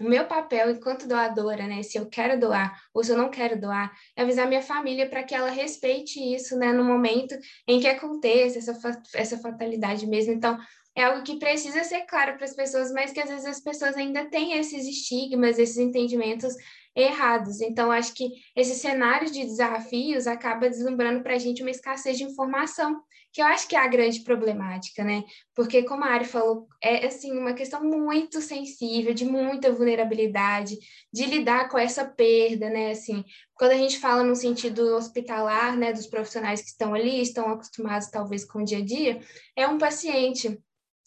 meu 0.00 0.26
papel 0.26 0.70
enquanto 0.70 1.06
doadora, 1.06 1.66
né, 1.66 1.82
se 1.82 1.98
eu 1.98 2.06
quero 2.06 2.38
doar 2.38 2.80
ou 2.92 3.04
se 3.04 3.12
eu 3.12 3.16
não 3.16 3.30
quero 3.30 3.60
doar, 3.60 3.92
é 4.16 4.22
avisar 4.22 4.48
minha 4.48 4.62
família 4.62 5.08
para 5.08 5.22
que 5.22 5.34
ela 5.34 5.50
respeite 5.50 6.18
isso, 6.18 6.56
né, 6.56 6.72
no 6.72 6.84
momento 6.84 7.34
em 7.68 7.80
que 7.80 7.86
aconteça 7.86 8.58
essa, 8.58 9.02
essa 9.14 9.38
fatalidade 9.38 10.06
mesmo. 10.06 10.32
Então, 10.32 10.58
é 10.96 11.04
algo 11.04 11.24
que 11.24 11.38
precisa 11.38 11.82
ser 11.82 12.02
claro 12.02 12.36
para 12.36 12.44
as 12.44 12.54
pessoas, 12.54 12.92
mas 12.92 13.12
que 13.12 13.20
às 13.20 13.28
vezes 13.28 13.46
as 13.46 13.60
pessoas 13.60 13.96
ainda 13.96 14.26
têm 14.30 14.52
esses 14.58 14.86
estigmas, 14.86 15.58
esses 15.58 15.78
entendimentos 15.78 16.54
errados. 16.94 17.60
Então, 17.60 17.90
acho 17.90 18.14
que 18.14 18.28
esse 18.54 18.74
cenário 18.76 19.30
de 19.30 19.44
desafios 19.44 20.28
acaba 20.28 20.70
deslumbrando 20.70 21.22
para 21.22 21.34
a 21.34 21.38
gente 21.38 21.62
uma 21.62 21.70
escassez 21.70 22.16
de 22.16 22.24
informação, 22.24 23.02
que 23.34 23.42
eu 23.42 23.46
acho 23.46 23.66
que 23.66 23.74
é 23.74 23.80
a 23.80 23.88
grande 23.88 24.20
problemática, 24.20 25.02
né? 25.02 25.24
Porque, 25.56 25.82
como 25.82 26.04
a 26.04 26.06
Ari 26.06 26.24
falou, 26.24 26.68
é 26.80 27.04
assim 27.04 27.36
uma 27.36 27.52
questão 27.52 27.82
muito 27.82 28.40
sensível, 28.40 29.12
de 29.12 29.24
muita 29.24 29.72
vulnerabilidade, 29.72 30.78
de 31.12 31.26
lidar 31.26 31.68
com 31.68 31.76
essa 31.76 32.04
perda, 32.04 32.70
né? 32.70 32.92
Assim, 32.92 33.24
quando 33.54 33.72
a 33.72 33.76
gente 33.76 33.98
fala 33.98 34.22
no 34.22 34.36
sentido 34.36 34.94
hospitalar, 34.94 35.76
né, 35.76 35.92
dos 35.92 36.06
profissionais 36.06 36.60
que 36.62 36.68
estão 36.68 36.94
ali, 36.94 37.20
estão 37.20 37.50
acostumados 37.50 38.08
talvez 38.08 38.44
com 38.44 38.60
o 38.60 38.64
dia 38.64 38.78
a 38.78 38.84
dia, 38.84 39.20
é 39.56 39.66
um 39.66 39.78
paciente 39.78 40.56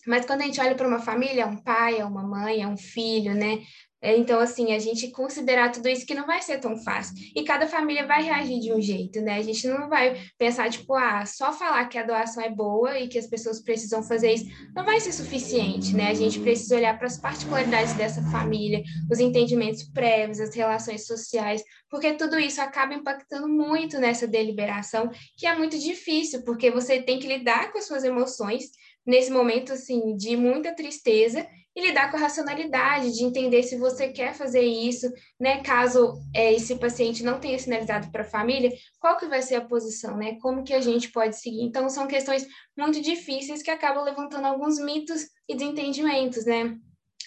mas 0.05 0.25
quando 0.25 0.41
a 0.41 0.45
gente 0.45 0.61
olha 0.61 0.73
para 0.73 0.87
uma 0.87 0.99
família, 0.99 1.41
é 1.43 1.45
um 1.45 1.57
pai, 1.57 1.99
é 1.99 2.05
uma 2.05 2.23
mãe, 2.23 2.61
é 2.61 2.67
um 2.67 2.77
filho, 2.77 3.35
né? 3.35 3.61
É, 3.99 4.15
então, 4.15 4.39
assim, 4.39 4.73
a 4.73 4.79
gente 4.79 5.09
considerar 5.09 5.71
tudo 5.71 5.89
isso 5.89 6.05
que 6.05 6.13
não 6.13 6.27
vai 6.27 6.39
ser 6.41 6.59
tão 6.59 6.77
fácil. 6.77 7.15
E 7.35 7.43
cada 7.43 7.65
família 7.65 8.05
vai 8.05 8.21
reagir 8.21 8.59
de 8.59 8.71
um 8.71 8.79
jeito, 8.79 9.19
né? 9.21 9.37
A 9.37 9.41
gente 9.41 9.67
não 9.67 9.89
vai 9.89 10.21
pensar, 10.37 10.69
tipo, 10.69 10.93
ah, 10.93 11.25
só 11.25 11.51
falar 11.51 11.85
que 11.85 11.97
a 11.97 12.03
doação 12.03 12.43
é 12.43 12.49
boa 12.49 12.99
e 12.99 13.07
que 13.07 13.17
as 13.17 13.25
pessoas 13.25 13.61
precisam 13.61 14.03
fazer 14.03 14.33
isso 14.33 14.45
não 14.75 14.85
vai 14.85 14.99
ser 14.99 15.11
suficiente, 15.11 15.95
né? 15.95 16.09
A 16.09 16.13
gente 16.13 16.39
precisa 16.39 16.75
olhar 16.75 16.95
para 16.97 17.07
as 17.07 17.17
particularidades 17.17 17.93
dessa 17.95 18.21
família, 18.29 18.83
os 19.11 19.19
entendimentos 19.19 19.83
prévios, 19.83 20.39
as 20.39 20.53
relações 20.53 21.07
sociais, 21.07 21.63
porque 21.89 22.13
tudo 22.13 22.39
isso 22.39 22.61
acaba 22.61 22.93
impactando 22.93 23.47
muito 23.47 23.97
nessa 23.99 24.27
deliberação, 24.27 25.09
que 25.35 25.47
é 25.47 25.57
muito 25.57 25.77
difícil, 25.79 26.43
porque 26.43 26.69
você 26.69 27.01
tem 27.01 27.17
que 27.17 27.27
lidar 27.27 27.71
com 27.71 27.79
as 27.79 27.85
suas 27.85 28.03
emoções 28.03 28.65
nesse 29.05 29.31
momento, 29.31 29.73
assim, 29.73 30.15
de 30.15 30.35
muita 30.35 30.75
tristeza 30.75 31.47
e 31.77 31.81
lidar 31.81 32.09
com 32.09 32.17
a 32.17 32.21
racionalidade, 32.21 33.13
de 33.13 33.23
entender 33.23 33.61
se 33.61 33.77
você 33.77 34.07
quer 34.07 34.33
fazer 34.33 34.63
isso, 34.63 35.07
né? 35.39 35.61
Caso 35.61 36.19
é, 36.33 36.51
esse 36.51 36.75
paciente 36.75 37.23
não 37.23 37.39
tenha 37.39 37.59
sinalizado 37.59 38.11
para 38.11 38.23
a 38.23 38.25
família, 38.25 38.73
qual 38.99 39.15
que 39.15 39.27
vai 39.27 39.43
ser 39.43 39.55
a 39.55 39.61
posição, 39.61 40.17
né? 40.17 40.39
Como 40.41 40.63
que 40.63 40.73
a 40.73 40.81
gente 40.81 41.11
pode 41.11 41.37
seguir? 41.37 41.61
Então, 41.61 41.87
são 41.87 42.07
questões 42.07 42.47
muito 42.75 42.99
difíceis 42.99 43.61
que 43.61 43.69
acabam 43.69 44.03
levantando 44.03 44.47
alguns 44.47 44.79
mitos 44.79 45.27
e 45.47 45.55
desentendimentos, 45.55 46.45
né? 46.45 46.75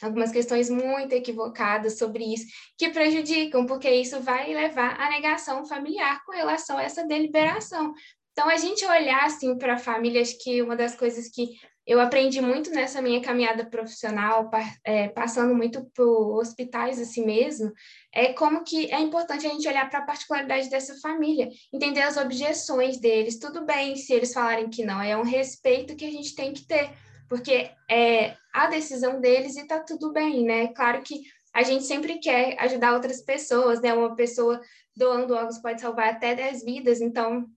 Algumas 0.03 0.32
questões 0.32 0.68
muito 0.68 1.12
equivocadas 1.12 1.96
sobre 1.96 2.24
isso, 2.24 2.46
que 2.76 2.88
prejudicam, 2.88 3.64
porque 3.66 3.88
isso 3.88 4.18
vai 4.18 4.53
levar 4.53 5.01
à 5.01 5.11
negação 5.11 5.64
familiar 5.64 6.24
com 6.26 6.32
relação 6.32 6.76
a 6.76 6.82
essa 6.82 7.07
deliberação. 7.07 7.94
Então, 8.32 8.48
a 8.48 8.57
gente 8.57 8.84
olhar 8.84 9.26
assim 9.26 9.57
para 9.57 9.78
famílias 9.78 10.32
que 10.32 10.61
uma 10.61 10.74
das 10.74 10.96
coisas 10.96 11.28
que 11.28 11.51
eu 11.91 12.01
aprendi 12.01 12.41
muito 12.41 12.70
nessa 12.70 13.03
minha 13.03 13.20
caminhada 13.20 13.66
profissional, 13.66 14.49
é, 14.84 15.09
passando 15.09 15.53
muito 15.57 15.84
por 15.93 16.38
hospitais 16.38 17.01
assim 17.01 17.26
mesmo, 17.26 17.72
é 18.14 18.32
como 18.32 18.62
que 18.62 18.88
é 18.95 19.01
importante 19.01 19.45
a 19.45 19.51
gente 19.51 19.66
olhar 19.66 19.91
para 19.91 19.99
a 19.99 20.07
particularidade 20.07 20.70
dessa 20.70 20.95
família, 21.01 21.49
entender 21.72 22.03
as 22.03 22.16
objeções 22.16 23.01
deles. 23.01 23.41
Tudo 23.41 23.66
bem 23.66 23.97
se 23.97 24.12
eles 24.12 24.32
falarem 24.32 24.70
que 24.70 24.84
não, 24.84 25.03
é 25.03 25.16
um 25.16 25.24
respeito 25.24 25.97
que 25.97 26.05
a 26.05 26.11
gente 26.12 26.32
tem 26.36 26.53
que 26.53 26.64
ter, 26.64 26.93
porque 27.28 27.68
é 27.91 28.36
a 28.55 28.68
decisão 28.68 29.20
deles 29.20 29.57
e 29.57 29.66
tá 29.66 29.80
tudo 29.80 30.12
bem, 30.12 30.45
né? 30.45 30.68
Claro 30.68 31.03
que 31.03 31.22
a 31.53 31.64
gente 31.64 31.82
sempre 31.82 32.20
quer 32.20 32.57
ajudar 32.61 32.95
outras 32.95 33.20
pessoas, 33.20 33.80
né? 33.80 33.93
Uma 33.93 34.14
pessoa 34.14 34.61
doando 34.95 35.34
órgãos 35.34 35.59
pode 35.59 35.80
salvar 35.80 36.11
até 36.11 36.36
10 36.36 36.64
vidas, 36.64 37.01
então 37.01 37.51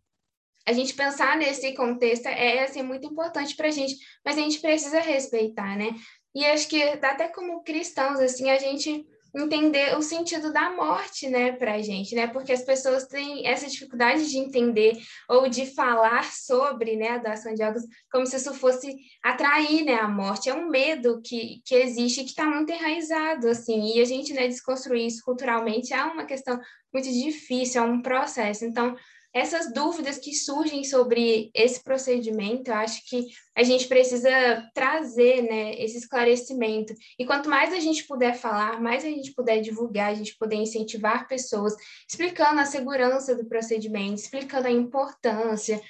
a 0.65 0.73
gente 0.73 0.93
pensar 0.93 1.37
nesse 1.37 1.73
contexto 1.73 2.27
é 2.27 2.63
assim, 2.63 2.81
muito 2.81 3.07
importante 3.07 3.55
para 3.55 3.67
a 3.67 3.71
gente, 3.71 3.95
mas 4.25 4.37
a 4.37 4.41
gente 4.41 4.59
precisa 4.59 4.99
respeitar, 4.99 5.77
né? 5.77 5.95
E 6.35 6.45
acho 6.45 6.67
que 6.67 6.81
até 6.81 7.27
como 7.27 7.63
cristãos, 7.63 8.19
assim, 8.19 8.49
a 8.49 8.57
gente 8.57 9.05
entender 9.35 9.97
o 9.97 10.01
sentido 10.01 10.53
da 10.53 10.71
morte, 10.71 11.27
né, 11.27 11.53
para 11.53 11.73
a 11.73 11.81
gente, 11.81 12.13
né? 12.13 12.27
Porque 12.27 12.51
as 12.51 12.61
pessoas 12.61 13.07
têm 13.07 13.47
essa 13.47 13.67
dificuldade 13.67 14.29
de 14.29 14.37
entender 14.37 14.95
ou 15.27 15.49
de 15.49 15.65
falar 15.73 16.31
sobre, 16.31 16.95
né, 16.95 17.09
a 17.09 17.17
doação 17.17 17.53
de 17.53 17.63
órgãos 17.63 17.83
como 18.11 18.27
se 18.27 18.35
isso 18.35 18.53
fosse 18.53 18.95
atrair, 19.23 19.83
né, 19.83 19.95
a 19.95 20.07
morte. 20.07 20.49
É 20.49 20.53
um 20.53 20.69
medo 20.69 21.19
que, 21.23 21.61
que 21.65 21.73
existe 21.73 22.23
que 22.23 22.29
está 22.29 22.45
muito 22.45 22.71
enraizado, 22.71 23.47
assim, 23.47 23.95
e 23.95 24.01
a 24.01 24.05
gente, 24.05 24.33
né, 24.33 24.47
desconstruir 24.47 25.07
isso 25.07 25.23
culturalmente 25.23 25.93
é 25.93 26.03
uma 26.03 26.25
questão 26.25 26.59
muito 26.93 27.09
difícil, 27.11 27.81
é 27.81 27.85
um 27.85 28.03
processo. 28.03 28.65
Então, 28.65 28.95
essas 29.33 29.73
dúvidas 29.73 30.19
que 30.19 30.33
surgem 30.33 30.83
sobre 30.83 31.49
esse 31.55 31.83
procedimento, 31.83 32.69
eu 32.69 32.75
acho 32.75 33.03
que 33.09 33.25
a 33.55 33.63
gente 33.63 33.87
precisa 33.87 34.29
trazer 34.75 35.41
né, 35.41 35.73
esse 35.81 35.97
esclarecimento. 35.97 36.93
E 37.17 37.25
quanto 37.25 37.49
mais 37.49 37.73
a 37.73 37.79
gente 37.79 38.05
puder 38.05 38.35
falar, 38.35 38.79
mais 38.79 39.03
a 39.03 39.09
gente 39.09 39.33
puder 39.33 39.59
divulgar, 39.59 40.11
a 40.11 40.15
gente 40.15 40.37
puder 40.37 40.57
incentivar 40.57 41.27
pessoas, 41.27 41.73
explicando 42.07 42.59
a 42.59 42.65
segurança 42.65 43.35
do 43.35 43.45
procedimento, 43.45 44.21
explicando 44.21 44.67
a 44.67 44.71
importância, 44.71 45.81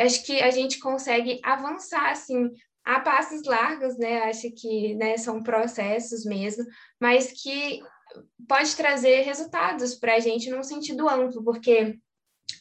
acho 0.00 0.24
que 0.24 0.40
a 0.40 0.50
gente 0.50 0.78
consegue 0.78 1.40
avançar 1.44 2.10
assim 2.10 2.50
a 2.84 3.00
passos 3.00 3.44
largos, 3.44 3.96
né? 3.98 4.22
Acho 4.22 4.50
que 4.50 4.94
né, 4.94 5.16
são 5.18 5.42
processos 5.42 6.24
mesmo, 6.24 6.64
mas 6.98 7.32
que 7.32 7.80
pode 8.48 8.74
trazer 8.74 9.20
resultados 9.20 9.94
para 9.94 10.14
a 10.14 10.20
gente 10.20 10.50
num 10.50 10.62
sentido 10.62 11.08
amplo, 11.08 11.44
porque 11.44 11.98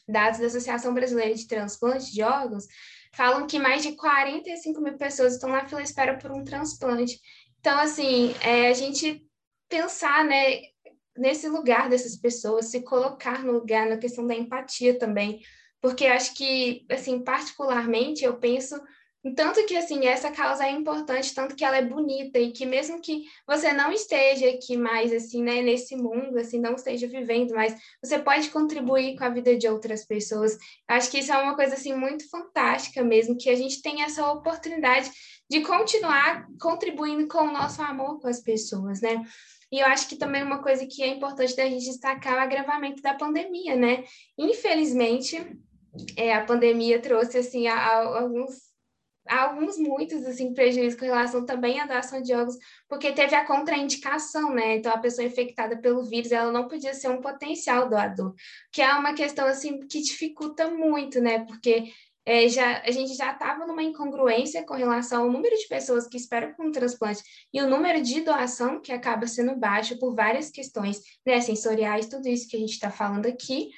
dados 0.07 0.39
da 0.39 0.47
Associação 0.47 0.93
Brasileira 0.93 1.35
de 1.35 1.47
Transplante 1.47 2.11
de 2.11 2.23
Órgãos 2.23 2.65
falam 3.13 3.47
que 3.47 3.59
mais 3.59 3.81
de 3.83 3.93
45 3.93 4.81
mil 4.81 4.97
pessoas 4.97 5.33
estão 5.33 5.49
na 5.49 5.65
fila 5.65 5.81
espera 5.81 6.17
por 6.17 6.31
um 6.31 6.43
transplante. 6.43 7.19
Então, 7.59 7.77
assim, 7.79 8.33
é, 8.41 8.69
a 8.69 8.73
gente 8.73 9.25
pensar, 9.67 10.23
né, 10.23 10.61
nesse 11.17 11.49
lugar 11.49 11.89
dessas 11.89 12.15
pessoas, 12.15 12.67
se 12.67 12.83
colocar 12.83 13.43
no 13.43 13.53
lugar, 13.53 13.87
na 13.87 13.97
questão 13.97 14.25
da 14.25 14.35
empatia 14.35 14.97
também, 14.97 15.41
porque 15.81 16.05
acho 16.05 16.33
que, 16.35 16.85
assim, 16.89 17.23
particularmente, 17.23 18.23
eu 18.23 18.37
penso 18.37 18.79
tanto 19.33 19.65
que, 19.65 19.75
assim, 19.75 20.05
essa 20.05 20.31
causa 20.31 20.65
é 20.65 20.71
importante, 20.71 21.33
tanto 21.33 21.55
que 21.55 21.65
ela 21.65 21.77
é 21.77 21.85
bonita 21.85 22.39
e 22.39 22.51
que 22.51 22.65
mesmo 22.65 23.01
que 23.01 23.23
você 23.47 23.73
não 23.73 23.91
esteja 23.91 24.49
aqui 24.49 24.77
mais, 24.77 25.11
assim, 25.11 25.43
né, 25.43 25.61
nesse 25.61 25.95
mundo, 25.95 26.37
assim, 26.37 26.59
não 26.59 26.75
esteja 26.75 27.07
vivendo 27.07 27.53
mais, 27.53 27.75
você 28.03 28.19
pode 28.19 28.49
contribuir 28.49 29.17
com 29.17 29.23
a 29.23 29.29
vida 29.29 29.57
de 29.57 29.67
outras 29.67 30.05
pessoas. 30.05 30.57
Acho 30.87 31.09
que 31.09 31.19
isso 31.19 31.31
é 31.31 31.37
uma 31.37 31.55
coisa, 31.55 31.73
assim, 31.73 31.93
muito 31.93 32.29
fantástica 32.29 33.03
mesmo, 33.03 33.37
que 33.37 33.49
a 33.49 33.55
gente 33.55 33.81
tem 33.81 34.03
essa 34.03 34.31
oportunidade 34.31 35.09
de 35.49 35.61
continuar 35.61 36.47
contribuindo 36.59 37.27
com 37.27 37.39
o 37.39 37.51
nosso 37.51 37.81
amor 37.81 38.19
com 38.19 38.27
as 38.27 38.41
pessoas, 38.41 39.01
né? 39.01 39.23
E 39.71 39.79
eu 39.79 39.87
acho 39.87 40.07
que 40.07 40.15
também 40.15 40.43
uma 40.43 40.61
coisa 40.61 40.85
que 40.85 41.03
é 41.03 41.07
importante 41.07 41.55
da 41.55 41.65
gente 41.65 41.85
destacar 41.85 42.33
é 42.33 42.37
o 42.37 42.41
agravamento 42.41 43.01
da 43.01 43.13
pandemia, 43.13 43.75
né? 43.75 44.03
Infelizmente, 44.37 45.57
é, 46.15 46.33
a 46.33 46.45
pandemia 46.45 46.99
trouxe, 47.01 47.37
assim, 47.37 47.67
a, 47.67 47.75
a, 47.75 48.19
alguns 48.19 48.66
alguns 49.29 49.77
muitos 49.77 50.25
assim 50.25 50.53
prejuízos 50.53 50.99
com 50.99 51.05
relação 51.05 51.45
também 51.45 51.79
à 51.79 51.85
doação 51.85 52.21
de 52.21 52.33
órgãos, 52.33 52.57
porque 52.87 53.11
teve 53.11 53.35
a 53.35 53.45
contraindicação, 53.45 54.53
né? 54.53 54.77
Então 54.77 54.91
a 54.91 54.97
pessoa 54.97 55.25
infectada 55.25 55.77
pelo 55.77 56.03
vírus, 56.03 56.31
ela 56.31 56.51
não 56.51 56.67
podia 56.67 56.93
ser 56.93 57.09
um 57.09 57.21
potencial 57.21 57.89
doador, 57.89 58.33
que 58.71 58.81
é 58.81 58.93
uma 58.93 59.13
questão 59.13 59.47
assim 59.47 59.79
que 59.87 60.01
dificulta 60.01 60.69
muito, 60.69 61.19
né? 61.21 61.45
Porque 61.45 61.91
é, 62.27 62.49
já, 62.49 62.81
a 62.81 62.91
gente 62.91 63.15
já 63.15 63.31
estava 63.31 63.65
numa 63.65 63.81
incongruência 63.81 64.61
com 64.65 64.73
relação 64.73 65.23
ao 65.23 65.31
número 65.31 65.55
de 65.55 65.65
pessoas 65.65 66.09
que 66.09 66.17
esperam 66.17 66.53
por 66.53 66.65
um 66.65 66.71
transplante 66.73 67.23
e 67.53 67.61
o 67.61 67.69
número 67.69 68.01
de 68.01 68.19
doação 68.19 68.81
que 68.81 68.91
acaba 68.91 69.25
sendo 69.27 69.55
baixo 69.55 69.97
por 69.97 70.13
várias 70.13 70.49
questões 70.49 70.99
né, 71.25 71.39
sensoriais, 71.39 72.09
tudo 72.09 72.27
isso 72.27 72.49
que 72.49 72.57
a 72.57 72.59
gente 72.59 72.73
está 72.73 72.91
falando 72.91 73.27
aqui, 73.27 73.69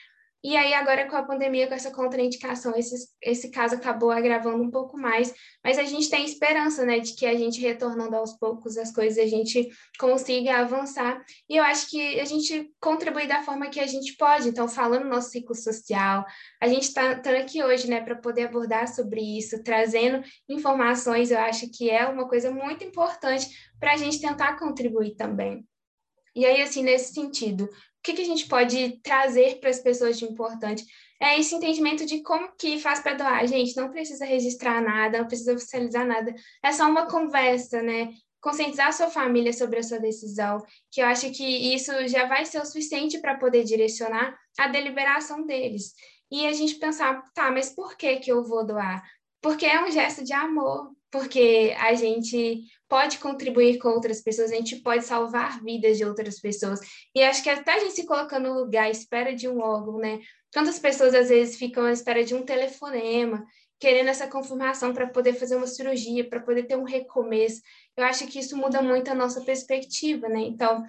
e 0.42 0.56
aí, 0.56 0.74
agora 0.74 1.06
com 1.06 1.18
a 1.18 1.24
pandemia, 1.24 1.68
com 1.68 1.74
essa 1.74 1.92
contraindicação, 1.92 2.74
esse, 2.78 3.10
esse 3.22 3.52
caso 3.52 3.76
acabou 3.76 4.10
agravando 4.10 4.64
um 4.64 4.72
pouco 4.72 4.98
mais, 4.98 5.34
mas 5.62 5.78
a 5.78 5.84
gente 5.84 6.10
tem 6.10 6.24
esperança, 6.24 6.86
né, 6.86 7.00
de 7.00 7.14
que 7.14 7.26
a 7.26 7.36
gente 7.36 7.60
retornando 7.60 8.16
aos 8.16 8.34
poucos 8.38 8.78
as 8.78 8.90
coisas, 8.90 9.18
a 9.18 9.28
gente 9.28 9.68
consiga 10.00 10.60
avançar. 10.60 11.22
E 11.50 11.58
eu 11.58 11.64
acho 11.64 11.90
que 11.90 12.20
a 12.22 12.24
gente 12.24 12.72
contribui 12.80 13.28
da 13.28 13.44
forma 13.44 13.70
que 13.70 13.82
a 13.82 13.88
gente 13.88 14.16
pode. 14.16 14.48
Então, 14.48 14.70
falando 14.70 15.04
no 15.04 15.10
nosso 15.10 15.32
ciclo 15.32 15.54
social, 15.54 16.26
a 16.62 16.68
gente 16.70 16.84
está 16.84 17.16
tá 17.16 17.32
aqui 17.32 17.62
hoje, 17.62 17.90
né, 17.90 18.00
para 18.00 18.16
poder 18.16 18.44
abordar 18.44 18.88
sobre 18.88 19.22
isso, 19.22 19.62
trazendo 19.62 20.24
informações, 20.48 21.32
eu 21.32 21.40
acho 21.40 21.70
que 21.70 21.90
é 21.90 22.08
uma 22.08 22.30
coisa 22.30 22.50
muito 22.50 22.82
importante 22.86 23.46
para 23.78 23.94
a 23.94 23.98
gente 23.98 24.22
tentar 24.22 24.58
contribuir 24.58 25.16
também. 25.16 25.68
E 26.36 26.46
aí, 26.46 26.62
assim, 26.62 26.84
nesse 26.84 27.14
sentido, 27.14 27.68
o 28.00 28.02
que, 28.02 28.14
que 28.14 28.22
a 28.22 28.26
gente 28.26 28.48
pode 28.48 29.00
trazer 29.04 29.60
para 29.60 29.70
as 29.70 29.80
pessoas 29.80 30.18
de 30.18 30.26
importante? 30.26 30.86
É 31.22 31.38
esse 31.38 31.54
entendimento 31.54 32.06
de 32.06 32.24
como 32.24 32.50
que 32.58 32.80
faz 32.80 33.02
para 33.02 33.14
doar. 33.14 33.46
Gente, 33.46 33.76
não 33.76 33.90
precisa 33.90 34.24
registrar 34.24 34.82
nada, 34.82 35.20
não 35.20 35.28
precisa 35.28 35.54
oficializar 35.54 36.08
nada. 36.08 36.34
É 36.64 36.72
só 36.72 36.90
uma 36.90 37.08
conversa, 37.08 37.82
né? 37.82 38.14
Conscientizar 38.40 38.88
a 38.88 38.92
sua 38.94 39.10
família 39.10 39.52
sobre 39.52 39.80
a 39.80 39.84
sua 39.84 40.00
decisão, 40.00 40.64
que 40.90 41.02
eu 41.02 41.08
acho 41.08 41.30
que 41.32 41.76
isso 41.76 41.92
já 42.08 42.26
vai 42.26 42.46
ser 42.46 42.62
o 42.62 42.66
suficiente 42.66 43.20
para 43.20 43.36
poder 43.36 43.66
direcionar 43.66 44.34
a 44.58 44.70
deliberação 44.70 45.46
deles. 45.46 45.94
E 46.32 46.48
a 46.48 46.54
gente 46.54 46.76
pensar, 46.76 47.22
tá, 47.34 47.52
mas 47.52 47.70
por 47.70 47.98
que 47.98 48.16
que 48.18 48.32
eu 48.32 48.46
vou 48.46 48.66
doar? 48.66 49.04
Porque 49.42 49.66
é 49.66 49.84
um 49.84 49.92
gesto 49.92 50.24
de 50.24 50.32
amor, 50.32 50.92
porque 51.12 51.76
a 51.80 51.94
gente 51.94 52.64
pode 52.88 53.18
contribuir 53.18 53.78
com 53.80 53.90
outras 53.90 54.22
pessoas, 54.22 54.52
a 54.52 54.56
gente 54.56 54.78
pode 54.78 55.04
salvar 55.06 55.62
vidas 55.64 55.98
de 55.98 56.06
outras 56.06 56.40
pessoas. 56.40 56.80
E 57.16 57.24
acho 57.24 57.44
que 57.44 57.50
até 57.50 57.74
a 57.74 57.80
gente 57.80 57.94
se 57.94 58.06
coloca 58.06 58.40
no 58.40 58.54
lugar 58.54 58.86
à 58.86 58.90
espera 58.90 59.34
de 59.34 59.48
um 59.48 59.60
órgão, 59.60 59.98
né? 59.98 60.20
Quantas 60.54 60.80
pessoas 60.80 61.14
às 61.14 61.30
vezes 61.30 61.58
ficam 61.58 61.86
à 61.86 61.92
espera 61.92 62.24
de 62.24 62.34
um 62.34 62.44
telefonema, 62.44 63.46
querendo 63.80 64.10
essa 64.10 64.28
confirmação 64.28 64.94
para 64.94 65.08
poder 65.08 65.34
fazer 65.34 65.56
uma 65.56 65.68
cirurgia, 65.68 66.28
para 66.28 66.42
poder 66.42 66.64
ter 66.64 66.76
um 66.76 66.84
recomeço. 66.84 67.62
Eu 67.96 68.04
acho 68.04 68.28
que 68.28 68.40
isso 68.40 68.58
muda 68.58 68.82
muito 68.82 69.10
a 69.10 69.16
nossa 69.16 69.42
perspectiva, 69.42 70.28
né? 70.28 70.42
Então, 70.42 70.84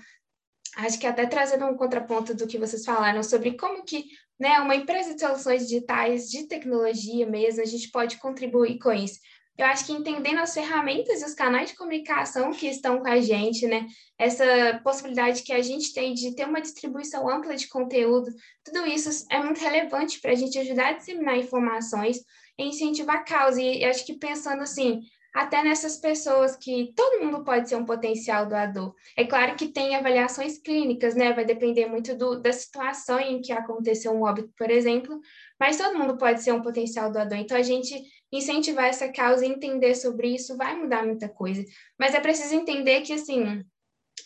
acho 0.76 0.98
que 0.98 1.06
até 1.06 1.26
trazendo 1.26 1.66
um 1.66 1.76
contraponto 1.76 2.34
do 2.34 2.46
que 2.46 2.58
vocês 2.58 2.84
falaram 2.84 3.22
sobre 3.22 3.56
como 3.56 3.84
que 3.84 4.06
né, 4.38 4.58
uma 4.58 4.74
empresa 4.74 5.14
de 5.14 5.20
soluções 5.20 5.68
digitais, 5.68 6.30
de 6.30 6.46
tecnologia 6.46 7.26
mesmo, 7.26 7.60
a 7.60 7.66
gente 7.66 7.90
pode 7.90 8.16
contribuir 8.16 8.78
com 8.78 8.90
isso. 8.90 9.20
Eu 9.60 9.66
acho 9.66 9.84
que 9.84 9.92
entendendo 9.92 10.38
as 10.38 10.54
ferramentas 10.54 11.20
e 11.20 11.24
os 11.26 11.34
canais 11.34 11.68
de 11.68 11.76
comunicação 11.76 12.50
que 12.50 12.66
estão 12.66 12.98
com 12.98 13.06
a 13.06 13.20
gente, 13.20 13.66
né? 13.66 13.86
Essa 14.18 14.80
possibilidade 14.82 15.42
que 15.42 15.52
a 15.52 15.60
gente 15.60 15.92
tem 15.92 16.14
de 16.14 16.34
ter 16.34 16.46
uma 16.46 16.62
distribuição 16.62 17.28
ampla 17.28 17.54
de 17.54 17.68
conteúdo, 17.68 18.30
tudo 18.64 18.86
isso 18.86 19.26
é 19.30 19.38
muito 19.38 19.60
relevante 19.60 20.18
para 20.18 20.32
a 20.32 20.34
gente 20.34 20.58
ajudar 20.58 20.86
a 20.88 20.92
disseminar 20.94 21.36
informações 21.36 22.20
e 22.58 22.64
incentivar 22.64 23.16
a 23.16 23.22
causa. 23.22 23.60
E 23.60 23.84
acho 23.84 24.06
que 24.06 24.14
pensando 24.14 24.62
assim, 24.62 25.02
até 25.34 25.62
nessas 25.62 25.98
pessoas 25.98 26.56
que 26.56 26.94
todo 26.96 27.22
mundo 27.22 27.44
pode 27.44 27.68
ser 27.68 27.76
um 27.76 27.84
potencial 27.84 28.46
doador. 28.46 28.94
É 29.14 29.26
claro 29.26 29.56
que 29.56 29.68
tem 29.68 29.94
avaliações 29.94 30.58
clínicas, 30.58 31.14
né? 31.14 31.34
Vai 31.34 31.44
depender 31.44 31.84
muito 31.84 32.16
do, 32.16 32.40
da 32.40 32.52
situação 32.52 33.20
em 33.20 33.42
que 33.42 33.52
aconteceu 33.52 34.12
um 34.12 34.22
óbito, 34.22 34.50
por 34.56 34.70
exemplo, 34.70 35.20
mas 35.58 35.76
todo 35.76 35.98
mundo 35.98 36.16
pode 36.16 36.42
ser 36.42 36.52
um 36.52 36.62
potencial 36.62 37.12
doador. 37.12 37.36
Então, 37.36 37.58
a 37.58 37.62
gente 37.62 37.94
incentivar 38.32 38.86
essa 38.86 39.10
causa 39.12 39.44
e 39.44 39.48
entender 39.48 39.94
sobre 39.94 40.34
isso 40.34 40.56
vai 40.56 40.76
mudar 40.76 41.04
muita 41.04 41.28
coisa. 41.28 41.64
Mas 41.98 42.14
é 42.14 42.20
preciso 42.20 42.54
entender 42.54 43.00
que, 43.02 43.12
assim, 43.12 43.64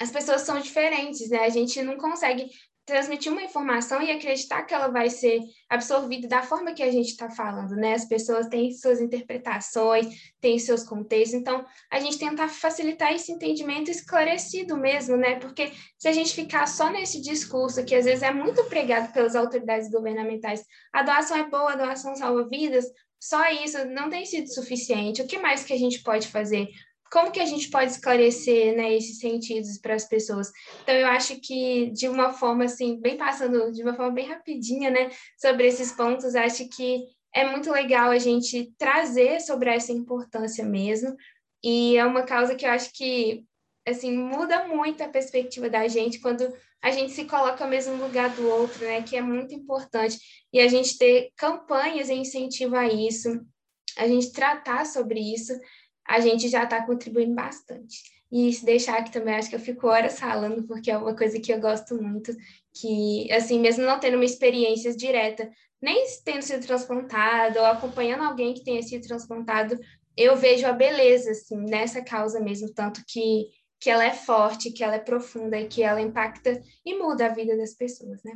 as 0.01 0.11
pessoas 0.11 0.43
são 0.43 0.59
diferentes, 0.61 1.31
né? 1.31 1.39
A 1.41 1.49
gente 1.49 1.81
não 1.83 1.97
consegue 1.97 2.51
transmitir 2.87 3.33
uma 3.33 3.43
informação 3.43 4.03
e 4.03 4.11
acreditar 4.11 4.63
que 4.65 4.75
ela 4.75 4.89
vai 4.89 5.09
ser 5.09 5.41
absorvida 5.71 6.29
da 6.29 6.43
forma 6.43 6.75
que 6.75 6.83
a 6.83 6.91
gente 6.91 7.09
está 7.09 7.31
falando, 7.31 7.75
né? 7.75 7.95
As 7.95 8.05
pessoas 8.05 8.47
têm 8.49 8.71
suas 8.73 9.01
interpretações, 9.01 10.07
têm 10.41 10.59
seus 10.59 10.85
contextos, 10.85 11.41
então 11.41 11.65
a 11.91 11.99
gente 11.99 12.19
tentar 12.19 12.49
facilitar 12.49 13.13
esse 13.13 13.33
entendimento 13.33 13.91
esclarecido 13.91 14.77
mesmo, 14.77 15.17
né? 15.17 15.37
Porque 15.37 15.73
se 15.99 16.09
a 16.09 16.13
gente 16.13 16.35
ficar 16.35 16.67
só 16.67 16.91
nesse 16.91 17.23
discurso 17.23 17.85
que 17.85 17.95
às 17.95 18.05
vezes 18.05 18.23
é 18.23 18.31
muito 18.31 18.63
pregado 18.65 19.13
pelas 19.13 19.35
autoridades 19.35 19.91
governamentais, 19.91 20.63
a 20.93 21.03
doação 21.03 21.39
é 21.39 21.49
boa, 21.49 21.73
a 21.73 21.77
doação 21.77 22.15
salva 22.15 22.47
vidas, 22.47 22.85
só 23.25 23.49
isso 23.49 23.83
não 23.87 24.11
tem 24.11 24.27
sido 24.27 24.53
suficiente. 24.53 25.23
O 25.23 25.27
que 25.27 25.39
mais 25.39 25.65
que 25.65 25.73
a 25.73 25.79
gente 25.79 26.03
pode 26.03 26.29
fazer? 26.29 26.69
Como 27.11 27.31
que 27.31 27.41
a 27.41 27.47
gente 27.47 27.71
pode 27.71 27.91
esclarecer 27.93 28.77
né, 28.77 28.95
esses 28.95 29.19
sentidos 29.19 29.79
para 29.79 29.95
as 29.95 30.07
pessoas? 30.07 30.53
Então, 30.83 30.95
eu 30.95 31.07
acho 31.07 31.41
que, 31.41 31.91
de 31.93 32.07
uma 32.07 32.35
forma 32.35 32.65
assim, 32.65 33.01
bem 33.01 33.17
passando, 33.17 33.73
de 33.73 33.83
uma 33.83 33.95
forma 33.95 34.13
bem 34.13 34.29
rapidinha, 34.29 34.91
né, 34.91 35.09
sobre 35.39 35.67
esses 35.67 35.91
pontos, 35.93 36.35
acho 36.35 36.69
que 36.69 37.03
é 37.35 37.51
muito 37.51 37.73
legal 37.73 38.11
a 38.11 38.19
gente 38.19 38.71
trazer 38.77 39.41
sobre 39.41 39.71
essa 39.71 39.91
importância 39.91 40.63
mesmo. 40.63 41.17
E 41.63 41.97
é 41.97 42.05
uma 42.05 42.25
causa 42.25 42.55
que 42.55 42.67
eu 42.67 42.71
acho 42.71 42.93
que 42.93 43.43
assim 43.87 44.17
muda 44.17 44.67
muito 44.67 45.03
a 45.03 45.09
perspectiva 45.09 45.69
da 45.69 45.87
gente 45.89 46.21
quando 46.21 46.53
a 46.83 46.91
gente 46.91 47.13
se 47.13 47.25
coloca 47.25 47.67
mesmo 47.67 47.97
no 47.97 48.05
lugar 48.05 48.31
do 48.31 48.49
outro, 48.49 48.85
né? 48.85 49.03
Que 49.03 49.17
é 49.17 49.23
muito 49.23 49.55
importante. 49.55 50.19
E 50.53 50.61
a 50.61 50.69
gente 50.69 50.99
ter 50.99 51.31
campanhas 51.37 52.11
em 52.11 52.21
incentivo 52.21 52.77
a 52.77 52.87
isso, 52.87 53.41
a 53.97 54.07
gente 54.07 54.33
tratar 54.33 54.85
sobre 54.85 55.21
isso, 55.21 55.53
a 56.07 56.21
gente 56.21 56.49
já 56.49 56.65
está 56.65 56.85
contribuindo 56.85 57.35
bastante. 57.35 58.03
E 58.31 58.53
se 58.53 58.65
deixar 58.65 58.99
aqui 58.99 59.13
também, 59.13 59.35
acho 59.35 59.49
que 59.49 59.55
eu 59.55 59.61
fico 59.61 59.87
horas 59.87 60.19
falando, 60.19 60.67
porque 60.67 60.91
é 60.91 60.99
uma 60.99 61.17
coisa 61.17 61.39
que 61.39 61.53
eu 61.53 61.61
gosto 61.61 61.95
muito, 62.03 62.35
que, 62.75 63.31
assim, 63.33 63.61
mesmo 63.61 63.85
não 63.85 64.01
tendo 64.01 64.17
uma 64.17 64.25
experiência 64.25 64.95
direta, 64.95 65.49
nem 65.81 66.05
tendo 66.25 66.43
sido 66.43 66.67
transplantado, 66.67 67.61
ou 67.61 67.65
acompanhando 67.65 68.25
alguém 68.25 68.53
que 68.53 68.65
tenha 68.65 68.83
sido 68.83 69.07
transplantado, 69.07 69.79
eu 70.17 70.37
vejo 70.37 70.67
a 70.67 70.73
beleza, 70.73 71.31
assim, 71.31 71.57
nessa 71.57 72.03
causa 72.03 72.41
mesmo, 72.41 72.73
tanto 72.73 73.03
que 73.07 73.47
que 73.85 73.91
ela 73.91 74.03
é 74.03 74.15
forte, 74.15 74.73
que 74.73 74.83
ela 74.83 74.95
é 74.95 74.99
profunda 74.99 75.59
e 75.61 75.69
que 75.69 75.83
ela 75.83 76.01
impacta 76.01 76.59
e 76.87 76.99
muda 76.99 77.27
a 77.27 77.35
vida 77.35 77.55
das 77.55 77.75
pessoas, 77.75 78.23
né? 78.25 78.33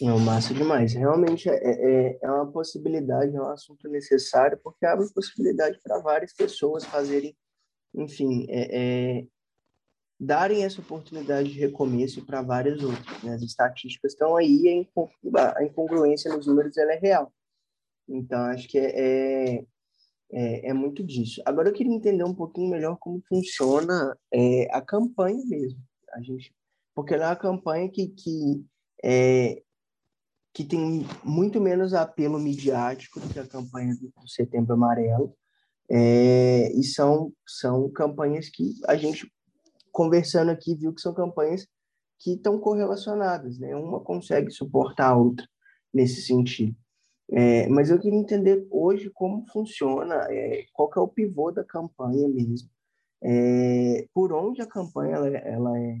Não, 0.00 0.20
massa 0.20 0.54
demais. 0.54 0.92
Realmente 0.92 1.50
é, 1.50 1.56
é, 1.56 2.18
é 2.22 2.30
uma 2.30 2.46
possibilidade, 2.52 3.34
é 3.34 3.40
um 3.40 3.48
assunto 3.48 3.88
necessário, 3.88 4.56
porque 4.62 4.86
abre 4.86 5.12
possibilidade 5.12 5.80
para 5.82 5.98
várias 5.98 6.32
pessoas 6.32 6.84
fazerem, 6.84 7.36
enfim, 7.92 8.46
é, 8.48 8.78
é, 9.18 9.26
darem 10.20 10.62
essa 10.62 10.80
oportunidade 10.80 11.50
de 11.52 11.58
recomeço 11.58 12.24
para 12.24 12.40
várias 12.40 12.84
outras. 12.84 13.20
Né? 13.20 13.34
As 13.34 13.42
estatísticas 13.42 14.12
estão 14.12 14.36
aí, 14.36 14.86
a 15.56 15.64
incongruência 15.64 16.32
nos 16.32 16.46
números 16.46 16.76
ela 16.76 16.92
é 16.92 16.98
real. 17.00 17.32
Então, 18.08 18.38
acho 18.42 18.68
que 18.68 18.78
é, 18.78 19.64
é 20.30 20.70
é, 20.70 20.72
muito 20.72 21.04
disso. 21.04 21.40
Agora 21.44 21.68
eu 21.68 21.72
queria 21.72 21.92
entender 21.92 22.24
um 22.24 22.34
pouquinho 22.34 22.70
melhor 22.70 22.96
como 22.98 23.22
funciona 23.28 24.16
é, 24.32 24.68
a 24.74 24.80
campanha 24.80 25.42
mesmo. 25.46 25.80
A 26.12 26.20
gente, 26.20 26.54
porque 26.94 27.14
ela 27.14 27.26
é 27.26 27.28
uma 27.28 27.36
campanha 27.36 27.88
que, 27.88 28.08
que 28.08 28.64
é, 29.04 29.62
que 30.52 30.64
tem 30.64 31.06
muito 31.22 31.60
menos 31.60 31.92
apelo 31.92 32.38
midiático 32.38 33.20
do 33.20 33.28
que 33.28 33.38
a 33.38 33.46
campanha 33.46 33.94
do, 33.94 34.08
do 34.08 34.28
Setembro 34.28 34.72
Amarelo, 34.72 35.36
é, 35.88 36.72
e 36.72 36.82
são, 36.82 37.32
são 37.46 37.90
campanhas 37.90 38.48
que 38.48 38.74
a 38.88 38.96
gente, 38.96 39.30
conversando 39.92 40.50
aqui, 40.50 40.74
viu 40.74 40.94
que 40.94 41.00
são 41.00 41.14
campanhas 41.14 41.66
que 42.18 42.32
estão 42.32 42.58
correlacionadas, 42.58 43.58
né? 43.58 43.76
Uma 43.76 44.00
consegue 44.00 44.50
suportar 44.50 45.10
a 45.10 45.16
outra 45.16 45.46
nesse 45.92 46.22
sentido. 46.22 46.74
É, 47.30 47.68
mas 47.68 47.90
eu 47.90 47.98
queria 47.98 48.18
entender 48.18 48.66
hoje 48.70 49.10
como 49.10 49.44
funciona, 49.48 50.14
é, 50.30 50.64
qual 50.72 50.88
que 50.88 50.98
é 50.98 51.02
o 51.02 51.08
pivô 51.08 51.50
da 51.50 51.64
campanha 51.64 52.28
mesmo, 52.28 52.70
é, 53.22 54.06
por 54.14 54.32
onde 54.32 54.62
a 54.62 54.66
campanha 54.66 55.16
ela, 55.16 55.28
ela, 55.28 55.78
é, 55.78 56.00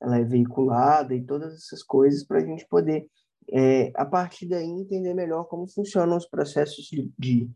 ela 0.00 0.18
é 0.18 0.24
veiculada 0.24 1.14
e 1.14 1.22
todas 1.22 1.54
essas 1.54 1.82
coisas 1.82 2.24
para 2.24 2.38
a 2.38 2.44
gente 2.44 2.66
poder, 2.66 3.06
é, 3.50 3.92
a 3.94 4.06
partir 4.06 4.46
daí, 4.46 4.64
entender 4.64 5.12
melhor 5.12 5.44
como 5.44 5.66
funcionam 5.66 6.16
os 6.16 6.26
processos 6.26 6.86
de, 6.86 7.12
de, 7.18 7.50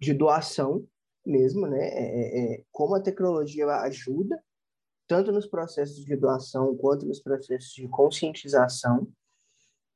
de 0.00 0.14
doação 0.14 0.86
mesmo, 1.26 1.66
né? 1.66 1.78
É, 1.78 2.54
é, 2.54 2.64
como 2.72 2.94
a 2.94 3.02
tecnologia 3.02 3.66
ajuda 3.66 4.42
tanto 5.06 5.30
nos 5.30 5.46
processos 5.46 6.04
de 6.04 6.16
doação 6.16 6.74
quanto 6.76 7.06
nos 7.06 7.20
processos 7.20 7.72
de 7.74 7.86
conscientização 7.88 9.06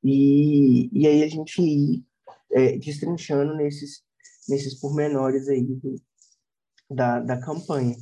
e, 0.03 0.89
e 0.93 1.07
aí 1.07 1.23
a 1.23 1.27
gente 1.27 1.61
ir 1.61 2.05
é, 2.51 2.77
destrinchando 2.77 3.55
nesses 3.55 4.05
nesses 4.47 4.79
pormenores 4.79 5.47
aí 5.49 5.61
do, 5.61 5.95
da, 6.89 7.19
da 7.19 7.39
campanha. 7.39 7.95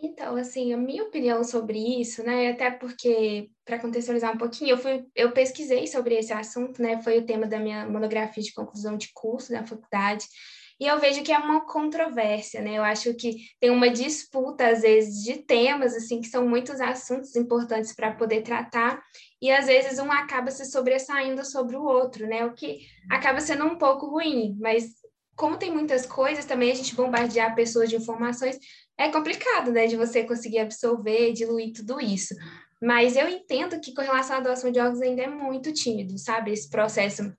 Então, 0.00 0.36
assim, 0.36 0.72
a 0.72 0.76
minha 0.76 1.02
opinião 1.02 1.42
sobre 1.42 2.00
isso, 2.00 2.22
né, 2.22 2.50
até 2.50 2.70
porque, 2.70 3.50
para 3.64 3.80
contextualizar 3.80 4.32
um 4.32 4.38
pouquinho, 4.38 4.70
eu, 4.70 4.78
fui, 4.78 5.04
eu 5.14 5.32
pesquisei 5.32 5.88
sobre 5.88 6.14
esse 6.16 6.32
assunto, 6.32 6.80
né, 6.80 7.02
foi 7.02 7.18
o 7.18 7.26
tema 7.26 7.48
da 7.48 7.58
minha 7.58 7.88
monografia 7.88 8.42
de 8.42 8.52
conclusão 8.52 8.96
de 8.96 9.10
curso 9.12 9.50
da 9.50 9.66
faculdade, 9.66 10.24
e 10.80 10.86
eu 10.86 11.00
vejo 11.00 11.24
que 11.24 11.32
é 11.32 11.38
uma 11.38 11.66
controvérsia, 11.66 12.60
né? 12.60 12.78
Eu 12.78 12.84
acho 12.84 13.12
que 13.14 13.34
tem 13.58 13.68
uma 13.68 13.90
disputa, 13.90 14.68
às 14.68 14.82
vezes, 14.82 15.24
de 15.24 15.38
temas, 15.38 15.92
assim, 15.92 16.20
que 16.20 16.28
são 16.28 16.48
muitos 16.48 16.80
assuntos 16.80 17.34
importantes 17.34 17.92
para 17.92 18.14
poder 18.14 18.42
tratar, 18.42 19.02
e 19.40 19.50
às 19.50 19.66
vezes 19.66 19.98
um 19.98 20.10
acaba 20.10 20.50
se 20.50 20.64
sobressaindo 20.64 21.44
sobre 21.44 21.76
o 21.76 21.82
outro, 21.82 22.26
né? 22.26 22.44
O 22.44 22.52
que 22.52 22.80
acaba 23.10 23.40
sendo 23.40 23.64
um 23.64 23.78
pouco 23.78 24.06
ruim, 24.06 24.56
mas 24.60 24.86
como 25.36 25.56
tem 25.56 25.70
muitas 25.70 26.04
coisas, 26.04 26.44
também 26.44 26.72
a 26.72 26.74
gente 26.74 26.96
bombardear 26.96 27.54
pessoas 27.54 27.88
de 27.88 27.96
informações 27.96 28.58
é 28.98 29.08
complicado, 29.08 29.70
né? 29.70 29.86
De 29.86 29.96
você 29.96 30.24
conseguir 30.24 30.58
absorver, 30.58 31.32
diluir 31.32 31.72
tudo 31.72 32.00
isso. 32.00 32.34
Mas 32.82 33.16
eu 33.16 33.28
entendo 33.28 33.80
que 33.80 33.94
com 33.94 34.02
relação 34.02 34.36
à 34.36 34.40
doação 34.40 34.70
de 34.70 34.80
órgãos 34.80 35.00
ainda 35.00 35.22
é 35.22 35.28
muito 35.28 35.72
tímido, 35.72 36.18
sabe? 36.18 36.52
Esse 36.52 36.68
processo, 36.68 37.32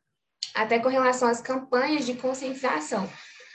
até 0.56 0.80
com 0.80 0.90
relação 0.90 1.28
às 1.28 1.42
campanhas 1.42 2.06
de 2.06 2.14
conscientização. 2.14 3.10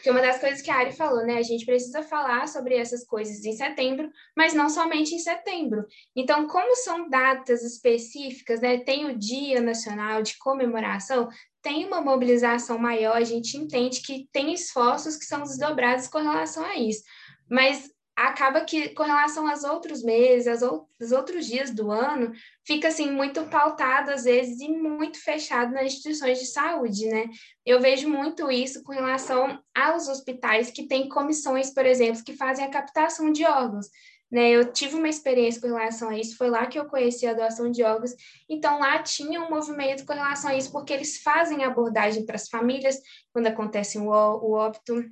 Porque 0.04 0.18
uma 0.18 0.20
das 0.20 0.38
coisas 0.38 0.60
que 0.60 0.70
a 0.70 0.76
Ari 0.76 0.92
falou, 0.92 1.24
né? 1.24 1.38
A 1.38 1.42
gente 1.42 1.64
precisa 1.64 2.02
falar 2.02 2.46
sobre 2.46 2.76
essas 2.76 3.06
coisas 3.06 3.42
em 3.42 3.52
setembro, 3.52 4.10
mas 4.36 4.52
não 4.52 4.68
somente 4.68 5.14
em 5.14 5.18
setembro. 5.18 5.86
Então, 6.14 6.46
como 6.46 6.76
são 6.76 7.08
datas 7.08 7.62
específicas, 7.62 8.60
né? 8.60 8.76
Tem 8.80 9.06
o 9.06 9.18
Dia 9.18 9.62
Nacional 9.62 10.20
de 10.20 10.36
Comemoração, 10.36 11.30
tem 11.62 11.86
uma 11.86 12.02
mobilização 12.02 12.76
maior, 12.76 13.16
a 13.16 13.24
gente 13.24 13.56
entende 13.56 14.02
que 14.02 14.28
tem 14.30 14.52
esforços 14.52 15.16
que 15.16 15.24
são 15.24 15.42
desdobrados 15.42 16.06
com 16.06 16.18
relação 16.18 16.62
a 16.66 16.76
isso. 16.76 17.02
Mas 17.50 17.90
acaba 18.16 18.60
que, 18.60 18.90
com 18.90 19.02
relação 19.02 19.48
aos 19.48 19.64
outros 19.64 20.02
meses, 20.02 20.62
aos 20.62 21.12
outros 21.12 21.46
dias 21.46 21.70
do 21.70 21.90
ano, 21.90 22.32
fica 22.64 22.88
assim 22.88 23.10
muito 23.10 23.44
pautado 23.46 24.10
às 24.10 24.24
vezes 24.24 24.60
e 24.60 24.68
muito 24.68 25.18
fechado 25.20 25.72
nas 25.72 25.86
instituições 25.86 26.38
de 26.38 26.46
saúde, 26.46 27.06
né? 27.06 27.26
Eu 27.66 27.80
vejo 27.80 28.08
muito 28.08 28.50
isso 28.50 28.82
com 28.84 28.92
relação 28.92 29.60
aos 29.74 30.08
hospitais 30.08 30.70
que 30.70 30.86
têm 30.86 31.08
comissões, 31.08 31.70
por 31.70 31.84
exemplo, 31.84 32.24
que 32.24 32.36
fazem 32.36 32.64
a 32.64 32.70
captação 32.70 33.32
de 33.32 33.44
órgãos. 33.44 33.86
Né, 34.32 34.50
eu 34.50 34.72
tive 34.72 34.96
uma 34.96 35.08
experiência 35.08 35.60
com 35.60 35.68
relação 35.68 36.08
a 36.08 36.18
isso, 36.18 36.36
foi 36.36 36.50
lá 36.50 36.66
que 36.66 36.76
eu 36.76 36.86
conheci 36.86 37.24
a 37.24 37.34
doação 37.34 37.70
de 37.70 37.84
órgãos, 37.84 38.10
então 38.48 38.80
lá 38.80 39.00
tinha 39.00 39.40
um 39.40 39.48
movimento 39.48 40.04
com 40.04 40.12
relação 40.12 40.50
a 40.50 40.56
isso, 40.56 40.72
porque 40.72 40.92
eles 40.92 41.22
fazem 41.22 41.62
abordagem 41.62 42.26
para 42.26 42.34
as 42.34 42.48
famílias, 42.48 42.98
quando 43.32 43.46
acontece 43.46 43.96
o, 43.96 44.08
o 44.08 44.52
óbito, 44.54 45.04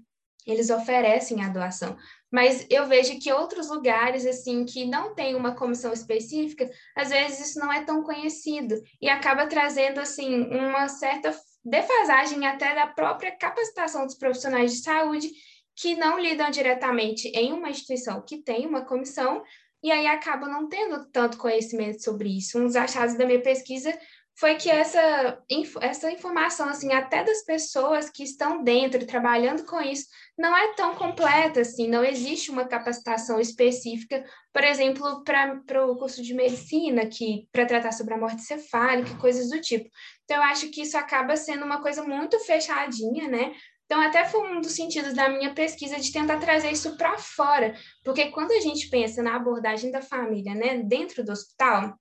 eles 0.45 0.71
oferecem 0.71 1.45
a 1.45 1.51
doação 1.51 1.97
mas 2.33 2.67
eu 2.71 2.87
vejo 2.87 3.19
que 3.19 3.31
outros 3.31 3.69
lugares, 3.69 4.25
assim, 4.25 4.65
que 4.65 4.87
não 4.87 5.15
tem 5.15 5.35
uma 5.35 5.55
comissão 5.55 5.93
específica, 5.93 6.69
às 6.97 7.11
vezes 7.11 7.51
isso 7.51 7.59
não 7.59 7.71
é 7.71 7.85
tão 7.85 8.03
conhecido 8.03 8.75
e 9.01 9.09
acaba 9.09 9.47
trazendo, 9.47 10.01
assim, 10.01 10.45
uma 10.45 10.89
certa 10.89 11.39
defasagem 11.63 12.47
até 12.47 12.75
da 12.75 12.87
própria 12.87 13.37
capacitação 13.37 14.07
dos 14.07 14.17
profissionais 14.17 14.73
de 14.73 14.83
saúde 14.83 15.31
que 15.77 15.95
não 15.95 16.19
lidam 16.19 16.51
diretamente 16.51 17.29
em 17.29 17.53
uma 17.53 17.69
instituição 17.69 18.25
que 18.27 18.39
tem 18.39 18.67
uma 18.67 18.85
comissão 18.85 19.43
e 19.83 19.91
aí 19.91 20.07
acabam 20.07 20.49
não 20.49 20.69
tendo 20.69 21.05
tanto 21.11 21.37
conhecimento 21.37 22.03
sobre 22.03 22.39
isso. 22.39 22.59
Um 22.59 22.65
dos 22.67 22.77
achados 22.77 23.17
da 23.17 23.27
minha 23.27 23.43
pesquisa 23.43 23.93
foi 24.35 24.57
que 24.57 24.71
essa, 24.71 25.39
essa 25.81 26.11
informação, 26.11 26.69
assim, 26.69 26.93
até 26.93 27.23
das 27.23 27.45
pessoas 27.45 28.11
que 28.11 28.25
estão 28.25 28.63
dentro, 28.63 29.07
trabalhando 29.07 29.65
com 29.65 29.81
isso, 29.81 30.07
não 30.39 30.57
é 30.57 30.75
tão 30.75 30.95
completa, 30.95 31.61
assim, 31.61 31.89
não 31.89 32.05
existe 32.05 32.51
uma 32.51 32.65
capacitação 32.65 33.39
específica, 33.39 34.25
por 34.53 34.65
exemplo, 34.65 35.23
para 35.23 35.87
o 35.87 35.97
curso 35.97 36.23
de 36.23 36.35
medicina, 36.35 37.07
que 37.07 37.47
para 37.53 37.67
tratar 37.67 37.93
sobre 37.93 38.15
a 38.15 38.19
morte 38.19 38.43
cefálica, 38.43 39.19
coisas 39.19 39.51
do 39.51 39.61
tipo. 39.61 39.89
Então, 40.25 40.39
eu 40.39 40.43
acho 40.45 40.71
que 40.71 40.83
isso 40.83 40.97
acaba 40.97 41.37
sendo 41.37 41.65
uma 41.65 41.83
coisa 41.83 42.03
muito 42.03 42.39
fechadinha, 42.41 43.29
né? 43.29 43.53
Então, 43.85 44.01
até 44.01 44.25
foi 44.25 44.51
um 44.51 44.61
dos 44.61 44.73
sentidos 44.73 45.13
da 45.13 45.29
minha 45.29 45.53
pesquisa 45.55 46.01
de 46.01 46.11
tentar 46.11 46.39
trazer 46.39 46.71
isso 46.71 46.97
para 46.97 47.19
fora, 47.19 47.75
porque 48.03 48.31
quando 48.31 48.53
a 48.53 48.61
gente 48.61 48.89
pensa 48.89 49.23
na 49.23 49.37
abordagem 49.37 49.91
da 49.91 50.01
família, 50.01 50.55
né, 50.55 50.83
dentro 50.83 51.23
do 51.23 51.31
hospital, 51.31 51.95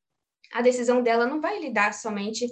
a 0.54 0.62
decisão 0.62 1.02
dela 1.02 1.26
não 1.26 1.42
vai 1.42 1.60
lidar 1.60 1.94
somente 1.94 2.48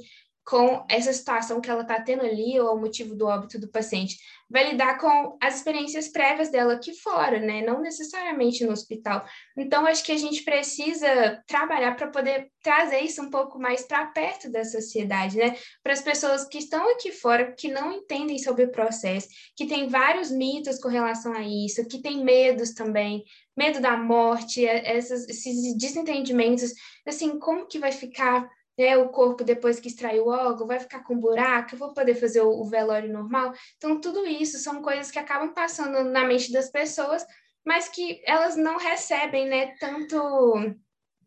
com 0.50 0.84
essa 0.90 1.14
situação 1.14 1.62
que 1.62 1.70
ela 1.70 1.84
está 1.84 2.02
tendo 2.02 2.24
ali 2.24 2.60
ou 2.60 2.76
o 2.76 2.80
motivo 2.80 3.16
do 3.16 3.28
óbito 3.28 3.60
do 3.60 3.70
paciente. 3.70 4.18
Vai 4.50 4.72
lidar 4.72 4.98
com 4.98 5.38
as 5.40 5.58
experiências 5.58 6.08
prévias 6.08 6.50
dela 6.50 6.74
aqui 6.74 6.92
fora, 6.92 7.40
né? 7.40 7.62
Não 7.62 7.80
necessariamente 7.80 8.66
no 8.66 8.72
hospital. 8.72 9.24
Então, 9.56 9.86
acho 9.86 10.04
que 10.04 10.12
a 10.12 10.18
gente 10.18 10.42
precisa 10.42 11.40
trabalhar 11.46 11.96
para 11.96 12.08
poder 12.08 12.50
trazer 12.64 13.02
isso 13.02 13.22
um 13.22 13.30
pouco 13.30 13.60
mais 13.60 13.84
para 13.84 14.08
perto 14.08 14.52
da 14.52 14.66
sociedade, 14.66 15.38
né? 15.38 15.56
Para 15.84 15.94
as 15.94 16.02
pessoas 16.02 16.46
que 16.46 16.58
estão 16.58 16.90
aqui 16.94 17.12
fora, 17.12 17.54
que 17.54 17.68
não 17.68 17.94
entendem 17.94 18.40
sobre 18.40 18.64
o 18.64 18.72
processo, 18.72 19.28
que 19.56 19.68
tem 19.68 19.88
vários 19.88 20.32
mitos 20.32 20.80
com 20.80 20.90
relação 20.90 21.32
a 21.34 21.44
isso, 21.44 21.88
que 21.88 22.02
tem 22.02 22.24
medos 22.24 22.74
também, 22.74 23.24
medo 23.60 23.82
da 23.82 23.98
morte, 23.98 24.66
essas, 24.66 25.28
esses 25.28 25.76
desentendimentos, 25.78 26.74
assim, 27.06 27.38
como 27.38 27.68
que 27.68 27.78
vai 27.78 27.92
ficar 27.92 28.50
né, 28.78 28.96
o 28.96 29.10
corpo 29.10 29.44
depois 29.44 29.82
que 29.82 29.90
extraiu 29.90 30.28
o 30.28 30.30
órgão, 30.30 30.66
vai 30.66 30.80
ficar 30.80 31.04
com 31.04 31.20
buraco, 31.20 31.76
eu 31.76 31.78
vou 31.78 31.94
poder 31.94 32.16
fazer 32.16 32.40
o, 32.40 32.50
o 32.50 32.64
velório 32.64 33.12
normal. 33.12 33.52
Então, 33.76 34.00
tudo 34.00 34.26
isso 34.26 34.58
são 34.60 34.82
coisas 34.82 35.12
que 35.12 35.20
acabam 35.20 35.54
passando 35.54 36.06
na 36.06 36.24
mente 36.24 36.54
das 36.54 36.72
pessoas, 36.72 37.26
mas 37.66 37.90
que 37.90 38.22
elas 38.26 38.56
não 38.56 38.78
recebem, 38.78 39.46
né, 39.46 39.76
tanto 39.78 40.16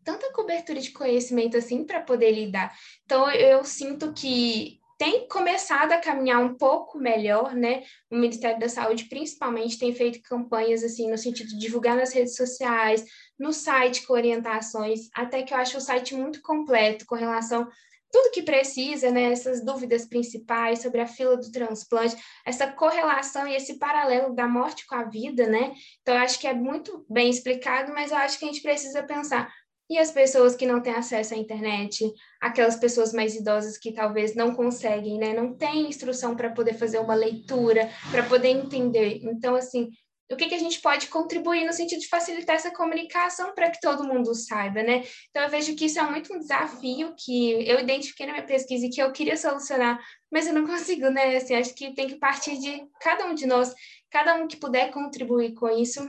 tanta 0.03 0.33
cobertura 0.33 0.81
de 0.81 0.91
conhecimento 0.91 1.55
assim 1.55 1.85
para 1.85 2.01
poder 2.01 2.31
lidar. 2.31 2.75
Então, 3.05 3.29
eu 3.31 3.63
sinto 3.63 4.11
que 4.11 4.81
tem 5.03 5.27
começado 5.27 5.91
a 5.91 5.97
caminhar 5.97 6.39
um 6.39 6.55
pouco 6.55 6.97
melhor, 6.97 7.53
né? 7.53 7.83
O 8.09 8.15
Ministério 8.15 8.57
da 8.57 8.69
Saúde, 8.69 9.09
principalmente, 9.09 9.77
tem 9.77 9.93
feito 9.93 10.21
campanhas 10.21 10.81
assim 10.81 11.11
no 11.11 11.17
sentido 11.17 11.49
de 11.49 11.57
divulgar 11.57 11.97
nas 11.97 12.13
redes 12.13 12.37
sociais, 12.37 13.03
no 13.37 13.51
site 13.51 14.07
com 14.07 14.13
orientações, 14.13 15.09
até 15.13 15.43
que 15.43 15.53
eu 15.53 15.57
acho 15.57 15.77
o 15.77 15.81
site 15.81 16.15
muito 16.15 16.41
completo 16.41 17.05
com 17.05 17.15
relação 17.15 17.67
tudo 18.13 18.31
que 18.31 18.43
precisa, 18.43 19.09
né, 19.09 19.31
essas 19.31 19.65
dúvidas 19.65 20.05
principais 20.05 20.83
sobre 20.83 21.01
a 21.01 21.07
fila 21.07 21.35
do 21.35 21.51
transplante, 21.51 22.15
essa 22.45 22.67
correlação 22.71 23.47
e 23.47 23.55
esse 23.55 23.79
paralelo 23.79 24.35
da 24.35 24.47
morte 24.47 24.85
com 24.85 24.93
a 24.93 25.03
vida, 25.03 25.47
né? 25.47 25.73
Então, 25.99 26.13
eu 26.13 26.21
acho 26.21 26.39
que 26.39 26.45
é 26.45 26.53
muito 26.53 27.03
bem 27.09 27.31
explicado, 27.31 27.91
mas 27.91 28.11
eu 28.11 28.17
acho 28.17 28.37
que 28.37 28.45
a 28.45 28.47
gente 28.49 28.61
precisa 28.61 29.01
pensar 29.01 29.51
e 29.89 29.97
as 29.97 30.11
pessoas 30.11 30.55
que 30.55 30.65
não 30.65 30.81
têm 30.81 30.93
acesso 30.93 31.33
à 31.33 31.37
internet, 31.37 32.11
aquelas 32.41 32.75
pessoas 32.75 33.13
mais 33.13 33.35
idosas 33.35 33.77
que 33.77 33.91
talvez 33.91 34.35
não 34.35 34.55
conseguem, 34.55 35.17
né, 35.17 35.33
não 35.33 35.55
têm 35.55 35.87
instrução 35.87 36.35
para 36.35 36.51
poder 36.51 36.73
fazer 36.75 36.99
uma 36.99 37.13
leitura, 37.13 37.89
para 38.09 38.23
poder 38.23 38.49
entender. 38.49 39.19
Então, 39.23 39.55
assim, 39.55 39.89
o 40.31 40.35
que, 40.35 40.47
que 40.47 40.55
a 40.55 40.59
gente 40.59 40.81
pode 40.81 41.07
contribuir 41.07 41.65
no 41.65 41.73
sentido 41.73 41.99
de 41.99 42.07
facilitar 42.07 42.55
essa 42.55 42.71
comunicação 42.71 43.53
para 43.53 43.69
que 43.69 43.79
todo 43.79 44.03
mundo 44.03 44.33
saiba, 44.33 44.81
né? 44.81 45.03
Então, 45.29 45.43
eu 45.43 45.49
vejo 45.49 45.75
que 45.75 45.85
isso 45.85 45.99
é 45.99 46.03
muito 46.03 46.33
um 46.33 46.39
desafio 46.39 47.13
que 47.17 47.51
eu 47.67 47.79
identifiquei 47.79 48.25
na 48.25 48.33
minha 48.33 48.45
pesquisa 48.45 48.85
e 48.85 48.89
que 48.89 49.01
eu 49.01 49.11
queria 49.11 49.37
solucionar, 49.37 49.99
mas 50.31 50.47
eu 50.47 50.53
não 50.53 50.65
consigo, 50.67 51.09
né? 51.09 51.35
Assim, 51.35 51.55
acho 51.55 51.75
que 51.75 51.93
tem 51.93 52.07
que 52.07 52.15
partir 52.15 52.57
de 52.57 52.83
cada 53.01 53.25
um 53.25 53.35
de 53.35 53.45
nós, 53.45 53.73
cada 54.09 54.35
um 54.35 54.47
que 54.47 54.57
puder 54.57 54.91
contribuir 54.91 55.53
com 55.53 55.69
isso, 55.69 56.07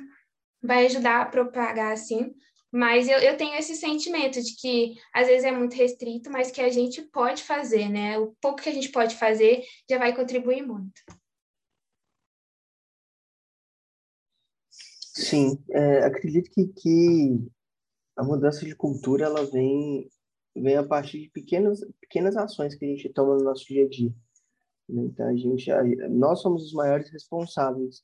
vai 0.63 0.87
ajudar 0.87 1.21
a 1.21 1.27
propagar, 1.27 1.93
assim, 1.93 2.33
Mas 2.75 3.07
eu, 3.07 3.19
eu 3.21 3.37
tenho 3.37 3.55
esse 3.55 3.77
sentimento 3.77 4.43
de 4.43 4.57
que 4.57 5.01
às 5.15 5.29
vezes 5.29 5.45
é 5.45 5.53
muito 5.53 5.77
restrito, 5.77 6.29
mas 6.29 6.51
que 6.51 6.61
a 6.61 6.69
gente 6.69 7.03
pode 7.03 7.45
fazer, 7.45 7.89
né? 7.89 8.19
O 8.19 8.35
pouco 8.41 8.61
que 8.61 8.69
a 8.69 8.73
gente 8.73 8.89
pode 8.89 9.15
fazer 9.15 9.63
já 9.89 9.97
vai 9.97 10.13
contribuir 10.13 10.67
muito. 10.67 11.01
Sim, 14.73 15.63
é, 15.71 15.99
acredito 15.99 16.51
que, 16.51 16.67
que 16.67 17.39
a 18.17 18.25
mudança 18.25 18.67
de 18.67 18.75
cultura 18.75 19.27
ela 19.27 19.49
vem, 19.49 20.11
vem 20.57 20.77
a 20.77 20.83
partir 20.83 21.21
de 21.21 21.31
pequenas, 21.31 21.79
pequenas 22.01 22.37
ações 22.37 22.75
que 22.75 22.85
a 22.85 22.89
gente 22.89 23.09
toma 23.11 23.37
no 23.37 23.45
nosso 23.45 23.65
dia 23.67 23.85
a 23.85 23.89
dia. 23.89 24.13
Né? 24.89 25.05
Então, 25.05 25.29
a 25.29 25.37
gente, 25.37 25.71
a, 25.71 25.81
nós 26.09 26.41
somos 26.41 26.65
os 26.65 26.73
maiores 26.73 27.09
responsáveis 27.13 28.03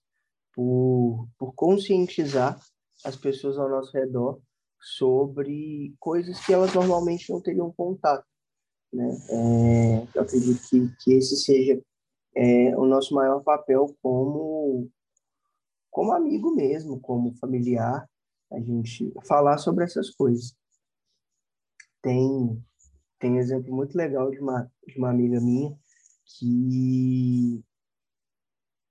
por, 0.55 1.29
por 1.37 1.53
conscientizar 1.57 2.57
as 3.05 3.17
pessoas 3.17 3.59
ao 3.59 3.69
nosso 3.69 3.91
redor 3.93 4.41
sobre 4.81 5.95
coisas 5.99 6.45
que 6.45 6.53
elas 6.53 6.75
normalmente 6.75 7.31
não 7.31 7.41
teriam 7.41 7.73
contato. 7.73 8.27
Né? 8.93 9.09
É, 9.29 10.09
eu 10.15 10.23
acredito 10.23 10.61
que, 10.69 10.89
que 11.03 11.13
esse 11.13 11.37
seja 11.37 11.81
é, 12.35 12.77
o 12.77 12.87
nosso 12.87 13.15
maior 13.15 13.43
papel 13.43 13.95
como 14.03 14.91
como 15.91 16.13
amigo 16.13 16.55
mesmo, 16.55 17.01
como 17.01 17.35
familiar, 17.35 18.09
a 18.51 18.61
gente 18.61 19.13
falar 19.27 19.59
sobre 19.59 19.85
essas 19.85 20.11
coisas. 20.11 20.57
Tem 22.03 22.65
tem 23.19 23.33
um 23.33 23.39
exemplo 23.39 23.75
muito 23.75 23.97
legal 23.97 24.31
de 24.31 24.39
uma 24.41 24.71
de 24.87 24.99
uma 24.99 25.11
amiga 25.11 25.41
minha 25.41 25.77
que 26.25 27.63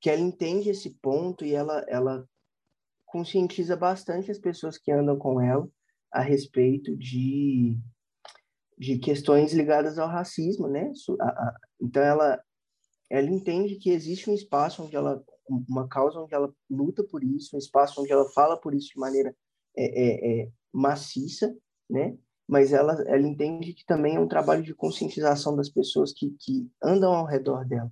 que 0.02 0.10
ela 0.10 0.22
entende 0.22 0.70
esse 0.70 0.92
ponto 1.02 1.44
e 1.44 1.54
ela 1.54 1.84
ela 1.88 2.30
conscientiza 3.06 3.76
bastante 3.76 4.30
as 4.30 4.38
pessoas 4.38 4.78
que 4.78 4.92
andam 4.92 5.18
com 5.18 5.42
ela 5.42 5.68
a 6.12 6.22
respeito 6.22 6.96
de 6.96 7.78
de 8.78 8.98
questões 8.98 9.52
ligadas 9.52 10.00
ao 10.00 10.08
racismo, 10.08 10.68
né? 10.68 10.92
Então 11.82 12.02
ela 12.02 12.42
ela 13.10 13.30
entende 13.30 13.76
que 13.76 13.90
existe 13.90 14.30
um 14.30 14.34
espaço 14.34 14.84
onde 14.84 14.96
ela 14.96 15.24
uma 15.68 15.88
causa 15.88 16.20
onde 16.20 16.34
ela 16.34 16.54
luta 16.70 17.04
por 17.04 17.24
isso, 17.24 17.56
um 17.56 17.60
espaço 17.60 18.02
onde 18.02 18.12
ela 18.12 18.30
fala 18.30 18.56
por 18.56 18.74
isso 18.74 18.90
de 18.94 19.00
maneira 19.00 19.36
é, 19.76 19.84
é, 19.84 20.42
é, 20.42 20.52
maciça, 20.72 21.56
né? 21.90 22.18
Mas 22.48 22.74
ela, 22.74 22.94
ela 23.08 23.28
entende 23.28 23.74
que 23.74 23.86
também 23.86 24.16
é 24.16 24.20
um 24.20 24.28
trabalho 24.28 24.64
de 24.64 24.74
conscientização 24.74 25.56
das 25.56 25.70
pessoas 25.70 26.12
que, 26.12 26.36
que 26.40 26.70
andam 26.84 27.14
ao 27.14 27.26
redor 27.26 27.66
dela. 27.66 27.92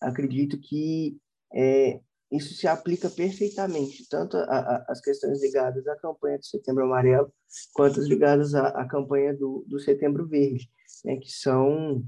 Acredito 0.00 0.58
que 0.58 1.18
é, 1.52 2.00
isso 2.30 2.54
se 2.54 2.66
aplica 2.66 3.08
perfeitamente, 3.08 4.06
tanto 4.08 4.36
às 4.36 5.00
questões 5.00 5.40
ligadas 5.40 5.86
à 5.86 5.96
campanha 5.96 6.38
do 6.38 6.44
Setembro 6.44 6.84
Amarelo, 6.84 7.32
quanto 7.72 8.00
as 8.00 8.06
ligadas 8.06 8.54
à, 8.54 8.68
à 8.68 8.86
campanha 8.86 9.34
do, 9.34 9.64
do 9.66 9.80
Setembro 9.80 10.26
Verde, 10.28 10.70
né? 11.04 11.16
que 11.16 11.30
são, 11.30 12.04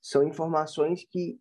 são 0.00 0.26
informações 0.26 1.04
que 1.10 1.38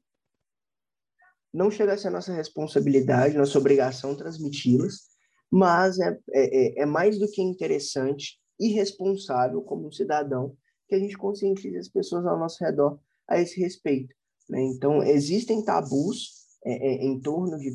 não 1.54 1.72
chega 1.72 1.94
a 1.94 1.98
ser 1.98 2.10
nossa 2.10 2.34
responsabilidade, 2.34 3.38
nossa 3.38 3.58
obrigação 3.58 4.16
transmiti-las, 4.16 5.08
mas 5.50 5.98
é, 6.00 6.20
é, 6.34 6.82
é, 6.82 6.86
mais 6.86 7.18
do 7.18 7.30
que 7.32 7.42
interessante 7.42 8.40
e 8.60 8.68
responsável 8.70 9.62
como 9.62 9.88
um 9.88 9.92
cidadão 9.92 10.56
que 10.90 10.96
a 10.96 11.00
gente 11.00 11.18
conscientize 11.18 11.78
as 11.78 11.88
pessoas 11.88 12.26
ao 12.26 12.38
nosso 12.38 12.62
redor 12.64 13.00
a 13.28 13.40
esse 13.40 13.60
respeito. 13.60 14.14
Né? 14.50 14.62
Então, 14.64 15.02
existem 15.02 15.64
tabus 15.64 16.47
é, 16.68 16.74
é, 16.74 17.06
em 17.06 17.18
torno 17.20 17.58
de, 17.58 17.72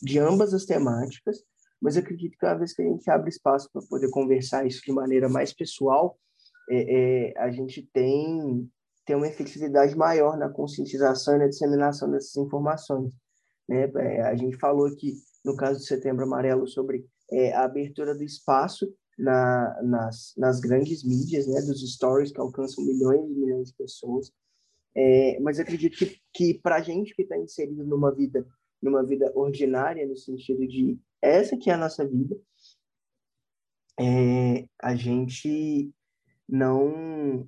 de 0.00 0.18
ambas 0.18 0.54
as 0.54 0.64
temáticas, 0.64 1.42
mas 1.80 1.96
acredito 1.96 2.32
que 2.32 2.38
cada 2.38 2.58
vez 2.58 2.72
que 2.72 2.80
a 2.80 2.86
gente 2.86 3.10
abre 3.10 3.28
espaço 3.28 3.68
para 3.70 3.82
poder 3.86 4.08
conversar 4.10 4.66
isso 4.66 4.80
de 4.84 4.92
maneira 4.92 5.28
mais 5.28 5.52
pessoal, 5.52 6.18
é, 6.70 7.32
é, 7.32 7.38
a 7.38 7.50
gente 7.50 7.88
tem 7.92 8.66
ter 9.04 9.14
uma 9.14 9.26
efetividade 9.26 9.96
maior 9.96 10.38
na 10.38 10.48
conscientização 10.48 11.34
e 11.34 11.38
na 11.38 11.48
disseminação 11.48 12.10
dessas 12.10 12.36
informações. 12.36 13.12
Né? 13.68 13.90
É, 13.96 14.22
a 14.22 14.36
gente 14.36 14.56
falou 14.56 14.86
aqui, 14.86 15.14
no 15.44 15.56
caso 15.56 15.80
do 15.80 15.84
Setembro 15.84 16.24
Amarelo, 16.24 16.66
sobre 16.66 17.04
é, 17.30 17.52
a 17.52 17.64
abertura 17.64 18.14
do 18.14 18.22
espaço 18.22 18.86
na, 19.18 19.82
nas, 19.82 20.32
nas 20.36 20.60
grandes 20.60 21.04
mídias, 21.04 21.46
né? 21.46 21.60
dos 21.60 21.80
stories 21.94 22.32
que 22.32 22.40
alcançam 22.40 22.84
milhões 22.84 23.28
e 23.28 23.34
milhões 23.34 23.68
de 23.68 23.74
pessoas. 23.74 24.30
É, 24.94 25.38
mas 25.40 25.60
acredito 25.60 25.96
que, 25.96 26.20
que 26.32 26.54
para 26.54 26.76
a 26.76 26.82
gente 26.82 27.14
que 27.14 27.22
está 27.22 27.36
inserido 27.36 27.84
numa 27.84 28.12
vida 28.12 28.46
numa 28.82 29.04
vida 29.04 29.30
ordinária, 29.34 30.06
no 30.06 30.16
sentido 30.16 30.66
de 30.66 30.98
essa 31.20 31.56
que 31.56 31.70
é 31.70 31.74
a 31.74 31.76
nossa 31.76 32.06
vida, 32.06 32.34
é, 33.98 34.66
a 34.82 34.94
gente 34.94 35.92
não 36.48 37.46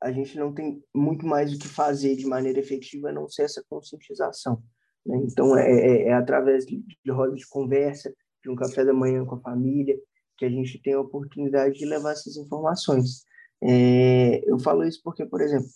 a 0.00 0.10
gente 0.10 0.36
não 0.36 0.52
tem 0.52 0.82
muito 0.92 1.24
mais 1.24 1.54
o 1.54 1.58
que 1.58 1.68
fazer 1.68 2.16
de 2.16 2.26
maneira 2.26 2.58
efetiva 2.58 3.08
a 3.08 3.12
não 3.12 3.28
ser 3.28 3.44
essa 3.44 3.64
conscientização. 3.68 4.60
Né? 5.06 5.16
Então, 5.24 5.56
é, 5.56 5.70
é, 5.70 6.08
é 6.08 6.12
através 6.12 6.66
de, 6.66 6.82
de 7.04 7.10
rodas 7.10 7.38
de 7.38 7.48
conversa, 7.48 8.12
de 8.42 8.50
um 8.50 8.56
café 8.56 8.84
da 8.84 8.92
manhã 8.92 9.24
com 9.24 9.36
a 9.36 9.40
família, 9.40 9.96
que 10.36 10.44
a 10.44 10.50
gente 10.50 10.82
tem 10.82 10.94
a 10.94 11.00
oportunidade 11.00 11.78
de 11.78 11.86
levar 11.86 12.12
essas 12.12 12.36
informações. 12.36 13.24
É, 13.62 14.42
eu 14.44 14.58
falo 14.58 14.82
isso 14.82 15.00
porque, 15.04 15.24
por 15.24 15.40
exemplo, 15.40 15.68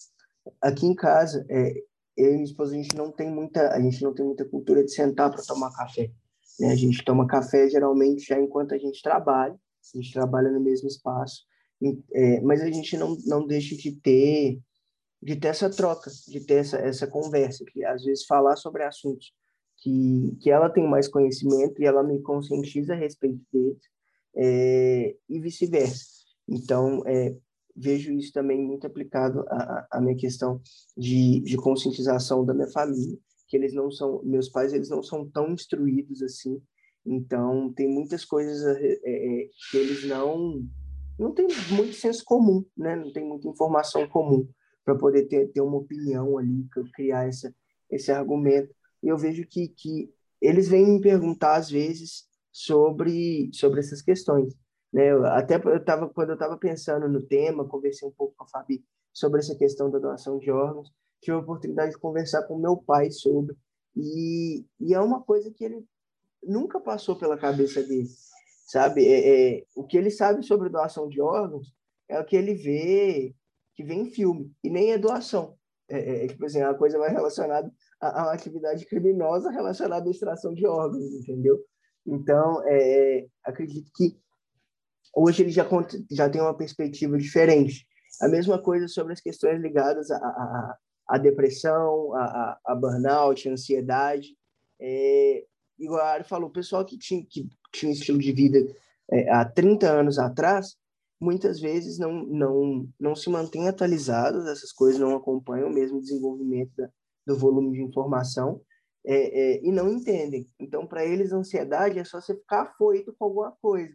aqui 0.60 0.86
em 0.86 0.94
casa, 0.94 1.44
é, 1.48 1.74
eu 2.16 2.30
e 2.30 2.32
minha 2.32 2.44
esposa, 2.44 2.72
a 2.74 2.76
gente 2.76 2.96
não 2.96 3.10
tem 3.10 3.30
muita, 3.30 3.70
a 3.70 3.80
gente 3.80 4.02
não 4.02 4.14
tem 4.14 4.24
muita 4.24 4.44
cultura 4.44 4.82
de 4.84 4.92
sentar 4.92 5.30
para 5.30 5.42
tomar 5.42 5.72
café. 5.72 6.10
Né? 6.58 6.72
A 6.72 6.76
gente 6.76 7.04
toma 7.04 7.26
café 7.26 7.68
geralmente 7.68 8.26
já 8.26 8.40
enquanto 8.40 8.74
a 8.74 8.78
gente 8.78 9.02
trabalha, 9.02 9.54
a 9.54 9.98
gente 9.98 10.12
trabalha 10.12 10.50
no 10.50 10.60
mesmo 10.60 10.88
espaço, 10.88 11.44
é, 12.14 12.40
mas 12.40 12.62
a 12.62 12.70
gente 12.70 12.96
não, 12.96 13.16
não 13.26 13.46
deixa 13.46 13.76
de 13.76 13.92
ter 13.92 14.58
de 15.22 15.34
ter 15.34 15.48
essa 15.48 15.68
troca, 15.68 16.10
de 16.28 16.40
ter 16.40 16.56
essa, 16.56 16.76
essa 16.78 17.06
conversa, 17.06 17.64
que 17.64 17.84
às 17.84 18.04
vezes 18.04 18.26
falar 18.26 18.54
sobre 18.56 18.84
assuntos 18.84 19.32
que, 19.78 20.36
que 20.40 20.50
ela 20.50 20.70
tem 20.70 20.86
mais 20.86 21.08
conhecimento 21.08 21.80
e 21.80 21.84
ela 21.84 22.02
me 22.02 22.20
conscientiza 22.22 22.92
a 22.92 22.96
respeito 22.96 23.40
deles, 23.52 23.82
é, 24.36 25.16
e 25.28 25.40
vice-versa. 25.40 26.06
Então, 26.48 27.02
é, 27.06 27.34
vejo 27.76 28.12
isso 28.12 28.32
também 28.32 28.60
muito 28.62 28.86
aplicado 28.86 29.44
à, 29.48 29.86
à 29.92 30.00
minha 30.00 30.16
questão 30.16 30.60
de, 30.96 31.40
de 31.40 31.56
conscientização 31.56 32.44
da 32.44 32.54
minha 32.54 32.68
família, 32.68 33.18
que 33.48 33.56
eles 33.56 33.74
não 33.74 33.90
são, 33.90 34.22
meus 34.24 34.48
pais, 34.48 34.72
eles 34.72 34.88
não 34.88 35.02
são 35.02 35.28
tão 35.28 35.52
instruídos 35.52 36.22
assim, 36.22 36.60
então 37.04 37.72
tem 37.72 37.88
muitas 37.88 38.24
coisas 38.24 38.64
é, 38.64 38.98
é 39.04 39.48
que 39.70 39.76
eles 39.76 40.04
não 40.04 40.64
não 41.18 41.32
tem 41.32 41.46
muito 41.70 41.94
senso 41.94 42.22
comum, 42.24 42.62
né? 42.76 42.94
Não 42.94 43.10
tem 43.10 43.24
muita 43.24 43.48
informação 43.48 44.06
comum 44.06 44.46
para 44.84 44.94
poder 44.94 45.26
ter, 45.26 45.48
ter 45.48 45.60
uma 45.62 45.78
opinião 45.78 46.36
ali, 46.36 46.66
criar 46.94 47.26
essa, 47.26 47.54
esse 47.90 48.12
argumento. 48.12 48.72
E 49.02 49.08
eu 49.08 49.16
vejo 49.16 49.46
que, 49.46 49.68
que 49.68 50.10
eles 50.40 50.68
vêm 50.68 50.86
me 50.86 51.00
perguntar 51.00 51.56
às 51.56 51.70
vezes 51.70 52.24
sobre 52.52 53.50
sobre 53.52 53.80
essas 53.80 54.00
questões, 54.00 54.54
né? 54.92 55.12
Eu, 55.12 55.24
até 55.26 55.56
eu 55.56 55.84
tava 55.84 56.08
quando 56.08 56.30
eu 56.30 56.34
estava 56.34 56.56
pensando 56.56 57.08
no 57.08 57.22
tema, 57.22 57.68
conversei 57.68 58.08
um 58.08 58.12
pouco 58.12 58.34
com 58.36 58.44
a 58.44 58.48
Fabi 58.48 58.84
sobre 59.12 59.40
essa 59.40 59.54
questão 59.56 59.90
da 59.90 59.98
doação 59.98 60.38
de 60.38 60.50
órgãos, 60.50 60.92
tive 61.20 61.36
a 61.36 61.40
oportunidade 61.40 61.92
de 61.92 61.98
conversar 61.98 62.42
com 62.44 62.58
meu 62.58 62.76
pai 62.76 63.10
sobre 63.10 63.56
e, 63.96 64.64
e 64.80 64.94
é 64.94 65.00
uma 65.00 65.22
coisa 65.22 65.50
que 65.50 65.64
ele 65.64 65.84
nunca 66.42 66.78
passou 66.78 67.16
pela 67.16 67.38
cabeça 67.38 67.82
dele 67.82 68.08
sabe? 68.66 69.06
É, 69.06 69.58
é, 69.58 69.64
o 69.74 69.84
que 69.84 69.96
ele 69.96 70.10
sabe 70.10 70.42
sobre 70.44 70.68
doação 70.68 71.08
de 71.08 71.20
órgãos 71.20 71.72
é 72.08 72.18
o 72.20 72.24
que 72.24 72.36
ele 72.36 72.54
vê 72.54 73.34
que 73.74 73.84
vem 73.84 74.02
em 74.02 74.10
filme, 74.10 74.50
e 74.64 74.70
nem 74.70 74.92
é 74.92 74.98
doação. 74.98 75.56
É, 75.88 75.98
é, 75.98 76.24
é 76.24 76.28
tipo 76.28 76.44
assim, 76.44 76.60
é 76.60 76.66
uma 76.66 76.76
coisa 76.76 76.98
mais 76.98 77.12
relacionada 77.12 77.70
a, 78.00 78.24
uma 78.24 78.32
atividade 78.32 78.84
criminosa 78.86 79.50
relacionada 79.50 80.08
à 80.08 80.10
extração 80.10 80.52
de 80.54 80.66
órgãos, 80.66 81.04
entendeu? 81.12 81.62
Então, 82.04 82.62
é, 82.66 83.18
é 83.18 83.26
acredito 83.44 83.90
que 83.94 84.18
hoje 85.16 85.42
ele 85.42 85.50
já, 85.50 85.66
já 86.10 86.28
tem 86.28 86.40
uma 86.40 86.56
perspectiva 86.56 87.16
diferente. 87.16 87.86
A 88.20 88.28
mesma 88.28 88.60
coisa 88.60 88.86
sobre 88.86 89.14
as 89.14 89.20
questões 89.20 89.60
ligadas 89.60 90.10
à, 90.10 90.16
à, 90.16 90.76
à 91.08 91.18
depressão, 91.18 92.14
à, 92.14 92.58
à 92.64 92.74
burnout, 92.74 93.48
à 93.48 93.52
ansiedade. 93.52 94.36
É, 94.78 95.44
igual 95.78 96.00
a 96.00 96.12
Ari 96.12 96.24
falou, 96.24 96.50
o 96.50 96.52
pessoal 96.52 96.84
que 96.84 96.98
tinha, 96.98 97.24
que 97.24 97.48
tinha 97.72 97.90
um 97.90 97.94
estilo 97.94 98.18
de 98.18 98.32
vida 98.32 98.58
é, 99.10 99.30
há 99.32 99.44
30 99.44 99.90
anos 99.90 100.18
atrás, 100.18 100.76
muitas 101.20 101.58
vezes 101.58 101.98
não, 101.98 102.12
não, 102.26 102.88
não 103.00 103.16
se 103.16 103.30
mantém 103.30 103.68
atualizados, 103.68 104.46
essas 104.46 104.72
coisas 104.72 105.00
não 105.00 105.16
acompanham 105.16 105.68
o 105.68 105.72
mesmo 105.72 106.00
desenvolvimento 106.00 106.72
da, 106.76 106.90
do 107.26 107.38
volume 107.38 107.72
de 107.72 107.82
informação 107.82 108.60
é, 109.04 109.14
é, 109.54 109.64
e 109.64 109.72
não 109.72 109.90
entendem. 109.90 110.46
Então, 110.58 110.86
para 110.86 111.04
eles, 111.04 111.32
a 111.32 111.36
ansiedade 111.36 111.98
é 111.98 112.04
só 112.04 112.20
você 112.20 112.34
ficar 112.34 112.62
afoito 112.62 113.14
com 113.18 113.24
alguma 113.24 113.52
coisa, 113.62 113.94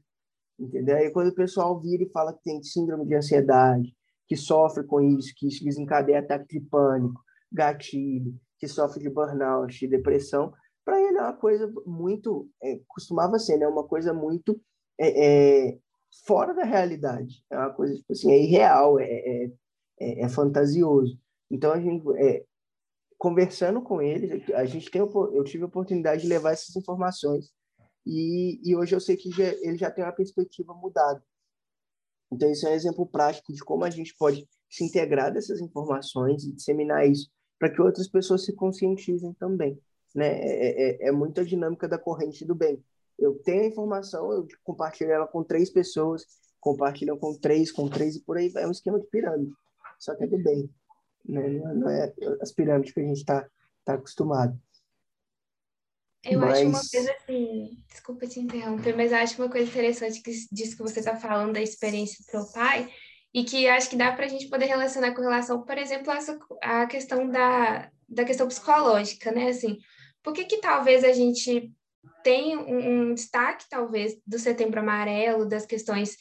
entendeu? 0.62 0.98
Aí, 0.98 1.12
quando 1.12 1.30
o 1.30 1.36
pessoal 1.36 1.80
vira 1.80 2.04
e 2.04 2.10
fala 2.10 2.34
que 2.34 2.44
tem 2.44 2.62
síndrome 2.64 3.06
de 3.06 3.16
ansiedade, 3.16 3.96
que 4.28 4.36
sofre 4.36 4.84
com 4.86 5.02
isso, 5.02 5.34
que 5.36 5.48
isso 5.48 5.64
desencadeia 5.64 6.20
ataque 6.20 6.60
de 6.60 6.66
pânico, 6.66 7.22
gatilho, 7.52 8.34
que 8.60 8.68
sofre 8.68 9.02
de 9.02 9.10
burnout, 9.10 9.78
de 9.78 9.88
depressão, 9.88 10.54
para 10.86 11.02
ele 11.02 11.18
é 11.18 11.22
uma 11.22 11.34
coisa 11.34 11.72
muito, 11.86 12.50
é, 12.62 12.80
costumava 12.88 13.38
ser, 13.40 13.58
né, 13.58 13.68
uma 13.68 13.84
coisa 13.84 14.14
muito 14.14 14.60
é, 15.00 15.68
é, 15.70 15.78
fora 16.26 16.54
da 16.54 16.64
realidade. 16.64 17.44
É 17.50 17.58
uma 17.58 17.74
coisa, 17.74 17.96
tipo 17.96 18.14
assim, 18.14 18.32
é 18.32 18.42
irreal, 18.42 19.00
é, 19.00 19.06
é, 19.06 19.52
é, 20.00 20.22
é 20.22 20.30
fantasioso. 20.30 21.18
Então, 21.50 21.72
a 21.74 21.80
gente, 21.80 22.04
é, 22.18 22.44
conversando 23.18 23.82
com 23.82 24.02
eles, 24.02 24.50
a 24.52 24.66
gente 24.66 24.90
tem, 24.90 25.02
eu 25.02 25.44
tive 25.44 25.64
a 25.64 25.68
oportunidade 25.68 26.22
de 26.24 26.28
levar 26.28 26.52
essas 26.52 26.76
informações 26.76 27.52
e, 28.06 28.60
e 28.64 28.76
hoje 28.76 28.96
eu 28.96 29.00
sei 29.00 29.16
que 29.16 29.30
já, 29.32 29.44
ele 29.44 29.78
já 29.78 29.92
tem 29.92 30.04
uma 30.04 30.12
perspectiva 30.12 30.74
mudada. 30.74 31.24
Então, 32.32 32.50
isso 32.50 32.66
é 32.66 32.72
um 32.72 32.74
exemplo 32.74 33.06
prático 33.06 33.52
de 33.54 33.64
como 33.64 33.84
a 33.84 33.90
gente 33.90 34.16
pode 34.18 34.48
se 34.70 34.86
integrar 34.86 35.34
dessas 35.34 35.60
informações 35.60 36.44
e 36.44 36.54
disseminar 36.54 37.06
isso 37.06 37.30
para 37.60 37.70
que 37.70 37.82
outras 37.82 38.08
pessoas 38.08 38.46
se 38.46 38.54
conscientizem 38.54 39.34
também. 39.34 39.80
Né? 40.16 40.28
É, 40.28 41.06
é, 41.06 41.10
é 41.10 41.12
muita 41.12 41.46
dinâmica 41.46 41.88
da 41.88 41.98
corrente 41.98 42.46
do 42.46 42.56
bem. 42.56 42.84
Eu 43.20 43.36
tenho 43.44 43.64
a 43.64 43.68
informação, 43.68 44.32
eu 44.32 44.48
compartilho 44.64 45.12
ela 45.12 45.28
com 45.28 45.44
três 45.44 45.70
pessoas, 45.70 46.26
compartilham 46.60 47.18
com 47.18 47.36
três, 47.36 47.72
com 47.72 47.88
três 47.88 48.16
e 48.16 48.22
por 48.22 48.38
aí 48.38 48.50
vai. 48.50 48.64
É 48.64 48.68
um 48.68 48.72
esquema 48.72 49.00
de 49.00 49.06
pirâmide, 49.08 49.52
só 50.00 50.16
que 50.16 50.24
é 50.24 50.28
do 50.28 50.42
bem. 50.42 50.70
Né? 51.24 51.50
Não 51.76 51.90
é, 51.90 52.06
é 52.20 52.38
as 52.42 52.52
pirâmides 52.52 52.94
que 52.94 53.00
a 53.00 53.04
gente 53.04 53.18
está 53.18 53.48
tá 53.86 53.94
acostumado. 53.94 54.60
Eu 56.24 56.40
mas... 56.40 56.60
acho 56.60 56.68
uma 56.68 56.80
coisa 56.80 57.12
assim, 57.14 57.84
desculpa 57.90 58.28
te 58.28 58.40
interromper, 58.40 58.96
mas 58.96 59.12
eu 59.12 59.18
acho 59.18 59.42
uma 59.42 59.50
coisa 59.50 59.70
interessante 59.70 60.22
que 60.22 60.32
disso 60.52 60.78
que 60.78 60.84
você 60.84 61.00
está 61.00 61.16
falando 61.16 61.54
da 61.54 61.62
experiência 61.62 62.24
do 62.24 62.30
seu 62.30 62.54
pai, 62.54 62.92
e 63.34 63.44
que 63.44 63.68
acho 63.68 63.90
que 63.90 63.96
dá 63.96 64.12
para 64.12 64.26
a 64.26 64.28
gente 64.28 64.50
poder 64.50 64.66
relacionar 64.66 65.14
com 65.14 65.22
relação, 65.22 65.64
por 65.64 65.78
exemplo, 65.78 66.12
a 66.62 66.86
questão 66.86 67.30
da, 67.30 67.90
da 68.08 68.26
questão 68.26 68.48
psicológica, 68.48 69.32
né? 69.32 69.50
Assim, 69.50 69.78
por 70.22 70.34
que 70.34 70.46
que 70.46 70.58
talvez 70.58 71.04
a 71.04 71.14
gente 71.14 71.72
tem 72.24 72.58
um, 72.58 73.10
um 73.12 73.14
destaque, 73.14 73.66
talvez, 73.70 74.18
do 74.28 74.38
Setembro 74.38 74.82
Amarelo, 74.82 75.48
das 75.48 75.66
questões 75.66 76.18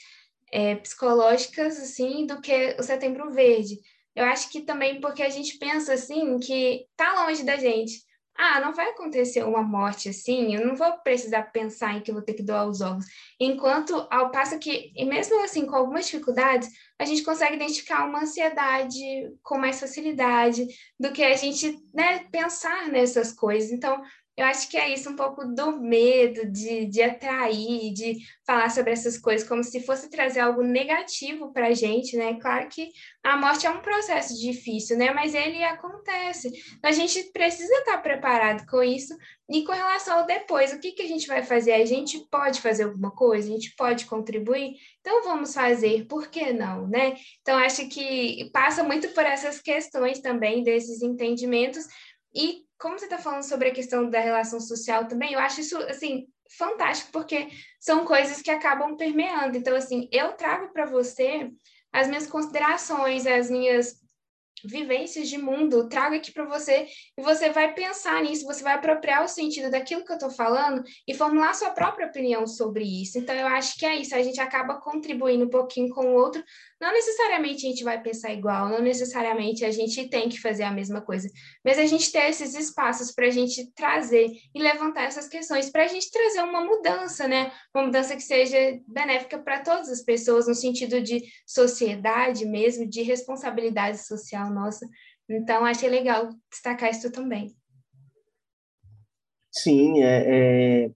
é, 0.52 0.77
psicológicas, 0.77 1.78
assim, 1.78 2.27
do 2.27 2.40
que 2.40 2.77
o 2.78 2.82
Setembro 2.82 3.31
Verde? 3.32 3.81
Eu 4.14 4.24
acho 4.24 4.48
que 4.51 4.62
também 4.62 5.01
porque 5.01 5.22
a 5.22 5.28
gente 5.28 5.59
pensa, 5.59 5.94
assim, 5.94 6.39
que 6.39 6.86
tá 6.97 7.24
longe 7.24 7.43
da 7.43 7.56
gente, 7.56 8.02
ah, 8.43 8.59
não 8.59 8.73
vai 8.73 8.89
acontecer 8.89 9.45
uma 9.45 9.62
morte 9.62 10.09
assim, 10.09 10.55
eu 10.55 10.67
não 10.67 10.75
vou 10.75 10.91
precisar 11.01 11.43
pensar 11.53 11.95
em 11.95 12.01
que 12.01 12.11
vou 12.11 12.23
ter 12.23 12.33
que 12.33 12.43
doar 12.43 12.67
os 12.67 12.81
órgãos. 12.81 13.05
Enquanto, 13.39 14.07
ao 14.11 14.31
passo 14.31 14.59
que, 14.59 14.93
mesmo 15.05 15.45
assim, 15.45 15.67
com 15.67 15.77
algumas 15.77 16.07
dificuldades, 16.07 16.71
a 16.99 17.05
gente 17.05 17.23
consegue 17.23 17.57
identificar 17.57 18.07
uma 18.07 18.23
ansiedade 18.23 18.99
com 19.43 19.59
mais 19.59 19.79
facilidade 19.79 20.67
do 20.99 21.12
que 21.12 21.23
a 21.23 21.37
gente 21.37 21.79
né, 21.93 22.21
pensar 22.33 22.89
nessas 22.89 23.31
coisas. 23.31 23.71
Então, 23.73 24.03
eu 24.41 24.47
acho 24.47 24.71
que 24.71 24.79
é 24.79 24.89
isso 24.89 25.11
um 25.11 25.17
pouco 25.17 25.45
do 25.45 25.79
medo 25.79 26.51
de, 26.51 26.87
de 26.87 27.03
atrair, 27.03 27.93
de 27.93 28.17
falar 28.47 28.71
sobre 28.71 28.91
essas 28.91 29.19
coisas 29.19 29.47
como 29.47 29.62
se 29.62 29.85
fosse 29.85 30.09
trazer 30.09 30.41
algo 30.41 30.62
negativo 30.62 31.53
para 31.53 31.67
a 31.67 31.75
gente, 31.75 32.17
né? 32.17 32.41
Claro 32.41 32.67
que 32.69 32.91
a 33.23 33.37
morte 33.37 33.67
é 33.67 33.71
um 33.71 33.83
processo 33.83 34.41
difícil, 34.41 34.97
né? 34.97 35.12
Mas 35.12 35.35
ele 35.35 35.62
acontece. 35.62 36.51
A 36.83 36.91
gente 36.91 37.23
precisa 37.33 37.71
estar 37.75 37.99
preparado 37.99 38.65
com 38.67 38.83
isso. 38.83 39.15
E 39.47 39.62
com 39.62 39.73
relação 39.73 40.21
ao 40.21 40.27
depois, 40.27 40.73
o 40.73 40.81
que, 40.81 40.93
que 40.93 41.03
a 41.03 41.09
gente 41.09 41.27
vai 41.27 41.43
fazer? 41.43 41.73
A 41.73 41.85
gente 41.85 42.19
pode 42.31 42.62
fazer 42.62 42.85
alguma 42.85 43.11
coisa? 43.11 43.47
A 43.47 43.53
gente 43.53 43.75
pode 43.77 44.07
contribuir? 44.07 44.73
Então 45.01 45.23
vamos 45.23 45.53
fazer, 45.53 46.07
por 46.07 46.29
que 46.29 46.51
não, 46.51 46.87
né? 46.89 47.15
Então 47.43 47.59
acho 47.59 47.87
que 47.89 48.49
passa 48.55 48.83
muito 48.83 49.09
por 49.11 49.27
essas 49.27 49.61
questões 49.61 50.21
também, 50.21 50.65
desses 50.65 51.03
entendimentos. 51.03 51.85
E 52.35 52.69
como 52.81 52.98
você 52.98 53.05
está 53.05 53.19
falando 53.19 53.43
sobre 53.43 53.69
a 53.69 53.74
questão 53.74 54.09
da 54.09 54.20
relação 54.20 54.59
social 54.59 55.07
também, 55.07 55.35
eu 55.35 55.39
acho 55.39 55.61
isso, 55.61 55.77
assim, 55.82 56.27
fantástico, 56.57 57.12
porque 57.12 57.48
são 57.78 58.05
coisas 58.05 58.40
que 58.40 58.51
acabam 58.51 58.97
permeando. 58.97 59.57
Então, 59.57 59.77
assim, 59.77 60.09
eu 60.11 60.32
trago 60.32 60.73
para 60.73 60.86
você 60.86 61.51
as 61.93 62.09
minhas 62.09 62.27
considerações, 62.27 63.27
as 63.27 63.51
minhas 63.51 64.01
vivências 64.65 65.28
de 65.28 65.39
mundo, 65.39 65.89
trago 65.89 66.15
aqui 66.15 66.32
para 66.32 66.44
você 66.44 66.86
e 67.16 67.23
você 67.23 67.51
vai 67.51 67.73
pensar 67.73 68.23
nisso, 68.23 68.44
você 68.44 68.62
vai 68.62 68.74
apropriar 68.74 69.24
o 69.24 69.28
sentido 69.28 69.70
daquilo 69.70 70.05
que 70.05 70.12
eu 70.12 70.16
estou 70.16 70.31
falando 70.31 70.82
e 71.07 71.15
formular 71.15 71.55
sua 71.55 71.70
própria 71.70 72.07
opinião 72.07 72.47
sobre 72.47 72.85
isso. 72.85 73.19
Então, 73.19 73.35
eu 73.35 73.47
acho 73.47 73.78
que 73.78 73.86
é 73.86 73.97
isso, 73.97 74.15
a 74.15 74.23
gente 74.23 74.40
acaba 74.40 74.81
contribuindo 74.81 75.44
um 75.44 75.51
pouquinho 75.51 75.89
com 75.90 76.07
o 76.07 76.15
outro. 76.15 76.43
Não 76.81 76.93
necessariamente 76.93 77.66
a 77.66 77.69
gente 77.69 77.85
vai 77.85 78.01
pensar 78.02 78.32
igual, 78.32 78.70
não 78.70 78.81
necessariamente 78.81 79.66
a 79.66 79.70
gente 79.70 80.09
tem 80.09 80.31
que 80.31 80.40
fazer 80.40 80.62
a 80.62 80.73
mesma 80.73 81.02
coisa, 81.02 81.28
mas 81.62 81.78
a 81.78 81.85
gente 81.85 82.11
ter 82.11 82.31
esses 82.31 82.55
espaços 82.55 83.12
para 83.12 83.27
a 83.27 83.31
gente 83.31 83.70
trazer 83.73 84.31
e 84.55 84.62
levantar 84.62 85.05
essas 85.05 85.28
questões, 85.28 85.69
para 85.69 85.85
a 85.85 85.86
gente 85.86 86.11
trazer 86.11 86.43
uma 86.43 86.65
mudança, 86.65 87.28
né? 87.28 87.52
Uma 87.74 87.85
mudança 87.85 88.16
que 88.16 88.23
seja 88.23 88.81
benéfica 88.89 89.39
para 89.39 89.61
todas 89.61 89.90
as 89.90 90.02
pessoas, 90.02 90.48
no 90.48 90.55
sentido 90.55 91.02
de 91.02 91.23
sociedade 91.47 92.47
mesmo, 92.47 92.89
de 92.89 93.02
responsabilidade 93.02 94.02
social 94.07 94.51
nossa. 94.51 94.89
Então, 95.28 95.66
achei 95.66 95.89
legal 95.89 96.31
destacar 96.51 96.90
isso 96.90 97.12
também. 97.12 97.55
Sim, 99.52 100.02
é, 100.02 100.85
é, 100.86 100.90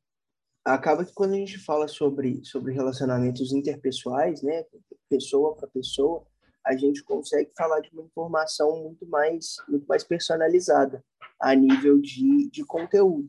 acaba 0.65 1.05
que 1.05 1.13
quando 1.13 1.35
a 1.35 1.37
gente 1.37 1.59
fala 1.59 1.87
sobre, 1.89 2.45
sobre 2.45 2.73
relacionamentos 2.73 3.53
interpessoais, 3.53 4.43
né, 4.43 4.65
pessoa 5.09 5.55
para 5.55 5.69
pessoa, 5.69 6.27
a 6.65 6.77
gente 6.77 7.03
consegue 7.05 7.51
falar 7.57 7.81
de 7.81 7.91
uma 7.93 8.05
informação 8.05 8.83
muito 8.83 9.07
mais, 9.07 9.57
muito 9.69 9.87
mais 9.87 10.03
personalizada 10.03 11.05
a 11.39 11.55
nível 11.55 12.01
de, 12.01 12.49
de 12.51 12.65
conteúdo. 12.65 13.29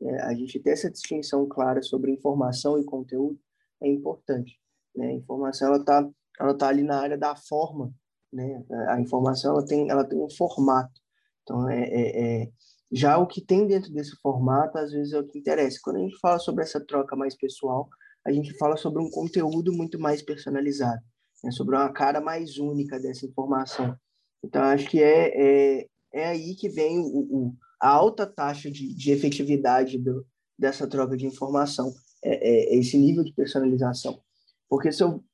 É, 0.00 0.22
a 0.22 0.34
gente 0.34 0.58
ter 0.58 0.70
essa 0.70 0.90
distinção 0.90 1.46
clara 1.46 1.80
sobre 1.80 2.10
informação 2.10 2.78
e 2.78 2.84
conteúdo 2.84 3.38
é 3.80 3.88
importante. 3.88 4.58
Né? 4.96 5.06
A 5.08 5.12
informação 5.12 5.68
ela 5.68 5.76
está 5.78 6.10
ela 6.40 6.54
tá 6.56 6.68
ali 6.68 6.82
na 6.82 6.98
área 6.98 7.16
da 7.16 7.36
forma 7.36 7.94
né? 8.32 8.64
A 8.88 9.00
informação 9.00 9.52
ela 9.52 9.64
tem, 9.64 9.90
ela 9.90 10.04
tem 10.04 10.18
um 10.18 10.30
formato. 10.30 11.00
Então, 11.42 11.68
é, 11.68 11.82
é, 11.82 12.42
é, 12.42 12.52
já 12.92 13.16
o 13.16 13.26
que 13.26 13.40
tem 13.40 13.66
dentro 13.66 13.90
desse 13.90 14.14
formato, 14.20 14.76
às 14.76 14.92
vezes, 14.92 15.14
é 15.14 15.18
o 15.18 15.26
que 15.26 15.38
interessa. 15.38 15.78
Quando 15.82 15.96
a 15.96 16.00
gente 16.00 16.18
fala 16.18 16.38
sobre 16.38 16.62
essa 16.62 16.78
troca 16.84 17.16
mais 17.16 17.34
pessoal, 17.34 17.88
a 18.24 18.30
gente 18.30 18.56
fala 18.58 18.76
sobre 18.76 19.02
um 19.02 19.10
conteúdo 19.10 19.72
muito 19.72 19.98
mais 19.98 20.22
personalizado, 20.22 21.00
né? 21.42 21.50
sobre 21.50 21.74
uma 21.74 21.90
cara 21.92 22.20
mais 22.20 22.58
única 22.58 23.00
dessa 23.00 23.26
informação. 23.26 23.96
Então, 24.44 24.62
acho 24.62 24.88
que 24.88 25.02
é, 25.02 25.80
é, 25.80 25.86
é 26.12 26.26
aí 26.28 26.54
que 26.54 26.68
vem 26.68 26.98
o, 26.98 27.04
o 27.04 27.54
a 27.80 27.88
alta 27.88 28.24
taxa 28.24 28.70
de, 28.70 28.94
de 28.94 29.10
efetividade 29.10 29.98
do, 29.98 30.24
dessa 30.56 30.86
troca 30.86 31.16
de 31.16 31.26
informação, 31.26 31.92
é, 32.22 32.74
é, 32.74 32.78
esse 32.78 32.96
nível 32.96 33.24
de 33.24 33.32
personalização. 33.32 34.20
Porque 34.68 34.92
se 34.92 35.02
eu 35.02 35.24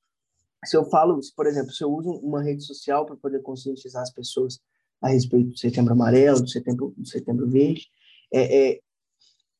se 0.64 0.76
eu 0.76 0.84
falo, 0.86 1.20
por 1.36 1.46
exemplo, 1.46 1.70
se 1.70 1.84
eu 1.84 1.92
uso 1.92 2.10
uma 2.10 2.42
rede 2.42 2.64
social 2.64 3.06
para 3.06 3.16
poder 3.16 3.40
conscientizar 3.42 4.02
as 4.02 4.12
pessoas 4.12 4.58
a 5.00 5.08
respeito 5.08 5.50
do 5.50 5.58
Setembro 5.58 5.92
Amarelo, 5.92 6.40
do 6.40 6.48
Setembro, 6.48 6.94
do 6.96 7.06
setembro 7.06 7.48
Verde, 7.48 7.86
é, 8.32 8.70
é, 8.70 8.80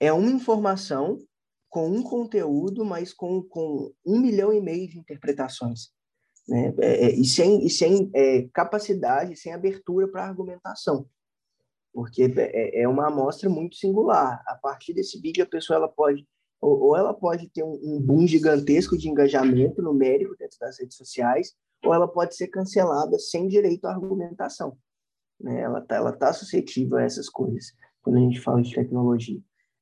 é 0.01 0.13
uma 0.13 0.31
informação 0.31 1.19
com 1.69 1.89
um 1.89 2.03
conteúdo, 2.03 2.85
mas 2.85 3.13
com, 3.13 3.43
com 3.43 3.93
um 4.05 4.19
milhão 4.19 4.53
e 4.53 4.61
meio 4.61 4.89
de 4.89 4.99
interpretações. 4.99 5.91
Né? 6.49 6.75
É, 6.81 7.07
é, 7.07 7.15
e 7.15 7.25
sem, 7.25 7.65
e 7.65 7.71
sem 7.71 8.11
é, 8.15 8.49
capacidade, 8.53 9.37
sem 9.37 9.53
abertura 9.53 10.09
para 10.09 10.25
argumentação. 10.25 11.07
Porque 11.93 12.33
é, 12.37 12.83
é 12.83 12.89
uma 12.89 13.09
amostra 13.09 13.49
muito 13.49 13.77
singular. 13.77 14.43
A 14.47 14.55
partir 14.55 14.95
desse 14.95 15.21
vídeo, 15.21 15.45
a 15.45 15.49
pessoa 15.49 15.77
ela 15.77 15.89
pode 15.89 16.27
ou, 16.61 16.81
ou 16.81 16.97
ela 16.97 17.15
pode 17.15 17.49
ter 17.49 17.63
um, 17.63 17.79
um 17.83 18.01
boom 18.01 18.27
gigantesco 18.27 18.97
de 18.97 19.09
engajamento 19.09 19.81
numérico 19.81 20.37
dentro 20.37 20.59
das 20.59 20.79
redes 20.79 20.97
sociais, 20.97 21.55
ou 21.85 21.95
ela 21.95 22.09
pode 22.09 22.35
ser 22.35 22.49
cancelada 22.49 23.19
sem 23.19 23.47
direito 23.47 23.85
à 23.87 23.93
argumentação. 23.93 24.77
Né? 25.41 25.61
Ela 25.61 25.81
está 25.81 25.97
ela 25.97 26.13
tá 26.13 26.33
suscetível 26.33 26.99
a 26.99 27.03
essas 27.03 27.29
coisas, 27.29 27.73
quando 28.03 28.17
a 28.17 28.21
gente 28.21 28.41
fala 28.41 28.63
de 28.63 28.75
tecnologia. 28.75 29.41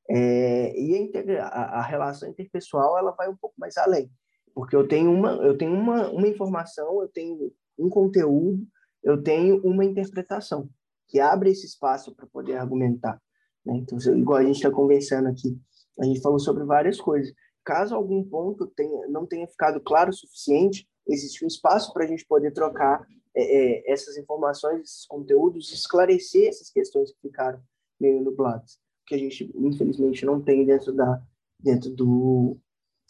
É, 0.09 0.79
e 0.79 0.95
a, 0.95 0.97
integra, 0.99 1.43
a, 1.43 1.79
a, 1.79 1.81
relação 1.81 2.29
interpessoal 2.29 2.97
ela 2.97 3.11
vai 3.11 3.27
um 3.27 3.35
pouco 3.35 3.55
mais 3.57 3.75
além, 3.75 4.09
porque 4.55 4.73
eu 4.73 4.87
tenho 4.87 5.11
uma, 5.11 5.31
eu 5.33 5.57
tenho 5.57 5.73
uma, 5.73 6.09
uma 6.09 6.27
informação, 6.27 7.01
eu 7.01 7.09
tenho 7.09 7.51
um 7.77 7.89
conteúdo, 7.89 8.65
eu 9.03 9.21
tenho 9.21 9.61
uma 9.63 9.83
interpretação 9.83 10.69
que 11.07 11.19
abre 11.19 11.51
esse 11.51 11.65
espaço 11.65 12.15
para 12.15 12.25
poder 12.27 12.55
argumentar. 12.55 13.21
Né? 13.65 13.77
Então, 13.77 13.97
igual 14.17 14.39
a 14.39 14.43
gente 14.43 14.57
está 14.57 14.71
conversando 14.71 15.27
aqui, 15.27 15.59
a 15.99 16.05
gente 16.05 16.21
falou 16.21 16.39
sobre 16.39 16.63
várias 16.63 16.99
coisas. 16.99 17.33
Caso 17.65 17.95
algum 17.95 18.23
ponto 18.23 18.67
tenha, 18.67 19.07
não 19.07 19.25
tenha 19.25 19.47
ficado 19.47 19.81
claro 19.81 20.09
o 20.09 20.13
suficiente, 20.13 20.87
existe 21.07 21.43
um 21.43 21.47
espaço 21.47 21.93
para 21.93 22.05
a 22.05 22.07
gente 22.07 22.25
poder 22.25 22.51
trocar 22.51 23.05
é, 23.37 23.41
é, 23.41 23.91
essas 23.91 24.17
informações, 24.17 24.81
esses 24.81 25.05
conteúdos, 25.05 25.71
esclarecer 25.71 26.47
essas 26.49 26.69
questões 26.69 27.11
que 27.11 27.21
ficaram 27.21 27.61
meio 27.99 28.21
nubladas, 28.21 28.79
que 29.05 29.15
a 29.15 29.17
gente 29.17 29.51
infelizmente 29.55 30.25
não 30.25 30.41
tem 30.41 30.65
dentro 30.65 30.93
da 30.93 31.21
dentro 31.59 31.89
do 31.89 32.57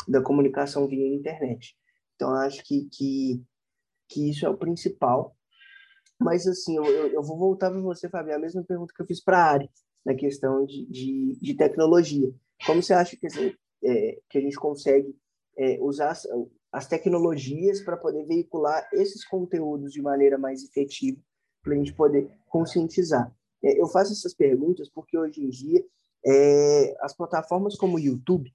da 0.07 0.21
comunicação 0.21 0.87
via 0.87 1.07
internet. 1.07 1.75
Então 2.15 2.33
acho 2.33 2.63
que 2.63 2.89
que, 2.91 3.41
que 4.09 4.29
isso 4.29 4.45
é 4.45 4.49
o 4.49 4.57
principal. 4.57 5.35
Mas 6.19 6.47
assim, 6.47 6.75
eu, 6.75 6.85
eu 6.85 7.23
vou 7.23 7.37
voltar 7.37 7.69
para 7.69 7.79
você, 7.79 8.09
Fabi, 8.09 8.31
a 8.31 8.39
mesma 8.39 8.63
pergunta 8.63 8.93
que 8.93 9.01
eu 9.01 9.05
fiz 9.05 9.23
para 9.23 9.37
a 9.37 9.51
Ari 9.51 9.69
na 10.05 10.15
questão 10.15 10.65
de, 10.65 10.85
de, 10.87 11.37
de 11.39 11.53
tecnologia. 11.53 12.33
Como 12.65 12.81
você 12.81 12.93
acha 12.93 13.15
que, 13.15 13.27
assim, 13.27 13.53
é, 13.83 14.19
que 14.29 14.37
a 14.37 14.41
gente 14.41 14.57
consegue 14.57 15.15
é, 15.57 15.77
usar, 15.81 16.15
as 16.71 16.87
tecnologias 16.87 17.81
para 17.81 17.97
poder 17.97 18.25
veicular 18.25 18.87
esses 18.93 19.25
conteúdos 19.25 19.93
de 19.93 20.01
maneira 20.01 20.37
mais 20.37 20.63
efetiva, 20.63 21.19
para 21.63 21.73
a 21.73 21.77
gente 21.77 21.93
poder 21.93 22.29
conscientizar. 22.47 23.33
É, 23.63 23.79
eu 23.79 23.87
faço 23.87 24.13
essas 24.13 24.33
perguntas 24.33 24.89
porque 24.89 25.17
hoje 25.17 25.43
em 25.43 25.49
dia 25.49 25.83
é, 26.25 26.95
as 27.01 27.15
plataformas 27.15 27.75
como 27.75 27.95
o 27.95 27.99
YouTube 27.99 28.51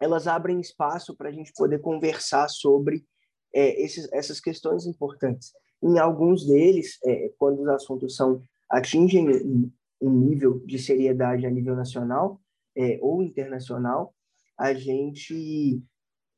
elas 0.00 0.26
abrem 0.26 0.60
espaço 0.60 1.16
para 1.16 1.28
a 1.28 1.32
gente 1.32 1.52
poder 1.52 1.80
conversar 1.80 2.48
sobre 2.48 3.04
é, 3.52 3.82
esses, 3.82 4.08
essas 4.12 4.40
questões 4.40 4.86
importantes. 4.86 5.52
Em 5.82 5.98
alguns 5.98 6.46
deles, 6.46 6.98
é, 7.04 7.32
quando 7.38 7.62
os 7.62 7.68
assuntos 7.68 8.14
são 8.16 8.42
atingem 8.70 9.28
um, 9.28 9.70
um 10.00 10.10
nível 10.10 10.60
de 10.64 10.78
seriedade 10.78 11.46
a 11.46 11.50
nível 11.50 11.74
nacional 11.74 12.40
é, 12.76 12.98
ou 13.00 13.22
internacional, 13.22 14.14
a 14.56 14.74
gente, 14.74 15.82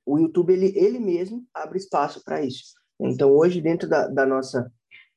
o 0.05 0.19
YouTube 0.19 0.53
ele, 0.53 0.73
ele 0.77 0.99
mesmo 0.99 1.47
abre 1.55 1.79
espaço 1.79 2.23
para 2.25 2.45
isso. 2.45 2.75
Então 3.01 3.31
hoje 3.31 3.61
dentro 3.61 3.89
da, 3.89 4.09
da 4.09 4.27
nossa 4.27 4.71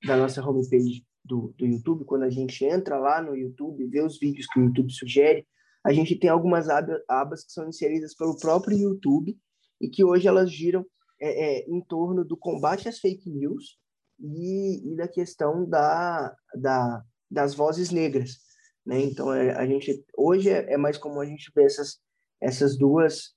da 0.05 0.17
nossa 0.17 0.41
homepage 0.41 1.05
do, 1.23 1.53
do 1.57 1.65
YouTube, 1.65 2.03
quando 2.05 2.23
a 2.23 2.29
gente 2.29 2.65
entra 2.65 2.99
lá 2.99 3.21
no 3.21 3.35
YouTube, 3.35 3.87
vê 3.87 4.01
os 4.01 4.19
vídeos 4.19 4.45
que 4.47 4.59
o 4.59 4.65
YouTube 4.65 4.91
sugere, 4.91 5.47
a 5.85 5.91
gente 5.91 6.17
tem 6.17 6.29
algumas 6.29 6.67
abas 7.07 7.45
que 7.45 7.51
são 7.51 7.67
inseridas 7.67 8.15
pelo 8.15 8.37
próprio 8.37 8.77
YouTube 8.77 9.37
e 9.81 9.89
que 9.89 10.03
hoje 10.03 10.27
elas 10.27 10.51
giram 10.51 10.85
é, 11.21 11.61
é, 11.61 11.65
em 11.69 11.81
torno 11.81 12.23
do 12.23 12.37
combate 12.37 12.87
às 12.87 12.99
fake 12.99 13.29
news 13.29 13.77
e, 14.19 14.91
e 14.91 14.95
da 14.95 15.07
questão 15.07 15.67
da, 15.67 16.33
da, 16.55 17.03
das 17.29 17.53
vozes 17.53 17.91
negras. 17.91 18.37
Né? 18.85 19.01
Então, 19.01 19.33
é, 19.33 19.51
a 19.55 19.65
gente 19.65 20.05
hoje 20.17 20.49
é, 20.49 20.73
é, 20.73 20.77
mais 20.77 20.97
comum 20.97 21.19
a 21.19 21.25
gente 21.25 21.51
ver 21.53 21.65
essas, 21.65 21.99
essas 22.41 22.77
duas 22.77 23.33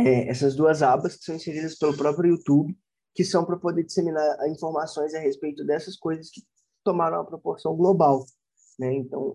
é, 0.00 0.28
essas 0.28 0.54
duas 0.54 0.82
abas 0.82 1.16
que 1.16 1.24
são 1.24 1.34
inseridas 1.34 1.76
pelo 1.78 1.96
próprio 1.96 2.32
YouTube, 2.32 2.76
que 3.14 3.24
são 3.24 3.44
para 3.44 3.56
poder 3.56 3.84
disseminar 3.84 4.48
informações 4.48 5.14
a 5.14 5.18
respeito 5.18 5.64
dessas 5.64 5.96
coisas 5.96 6.30
que 6.30 6.42
tomaram 6.84 7.18
uma 7.18 7.26
proporção 7.26 7.76
global, 7.76 8.24
né? 8.78 8.94
Então, 8.94 9.34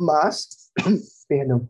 mas, 0.00 0.70
perdão, 1.28 1.68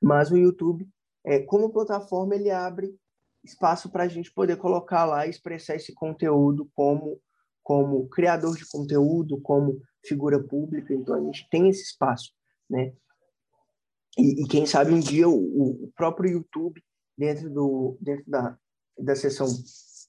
mas 0.00 0.30
o 0.30 0.36
YouTube, 0.36 0.88
é, 1.24 1.40
como 1.40 1.72
plataforma, 1.72 2.34
ele 2.34 2.50
abre 2.50 2.94
espaço 3.42 3.90
para 3.90 4.04
a 4.04 4.08
gente 4.08 4.32
poder 4.32 4.56
colocar 4.56 5.04
lá 5.04 5.26
e 5.26 5.30
expressar 5.30 5.76
esse 5.76 5.92
conteúdo 5.94 6.70
como 6.74 7.20
como 7.62 8.08
criador 8.08 8.56
de 8.56 8.68
conteúdo, 8.68 9.40
como 9.40 9.80
figura 10.04 10.42
pública. 10.42 10.92
Então 10.92 11.14
a 11.14 11.20
gente 11.20 11.46
tem 11.50 11.68
esse 11.68 11.82
espaço, 11.82 12.32
né? 12.68 12.92
E, 14.18 14.42
e 14.42 14.48
quem 14.48 14.66
sabe 14.66 14.92
um 14.92 14.98
dia 14.98 15.28
o, 15.28 15.84
o, 15.84 15.92
próprio 15.94 16.32
YouTube 16.32 16.82
dentro 17.16 17.50
do 17.50 17.98
dentro 18.00 18.30
da 18.30 18.58
da 18.98 19.16
seção 19.16 19.46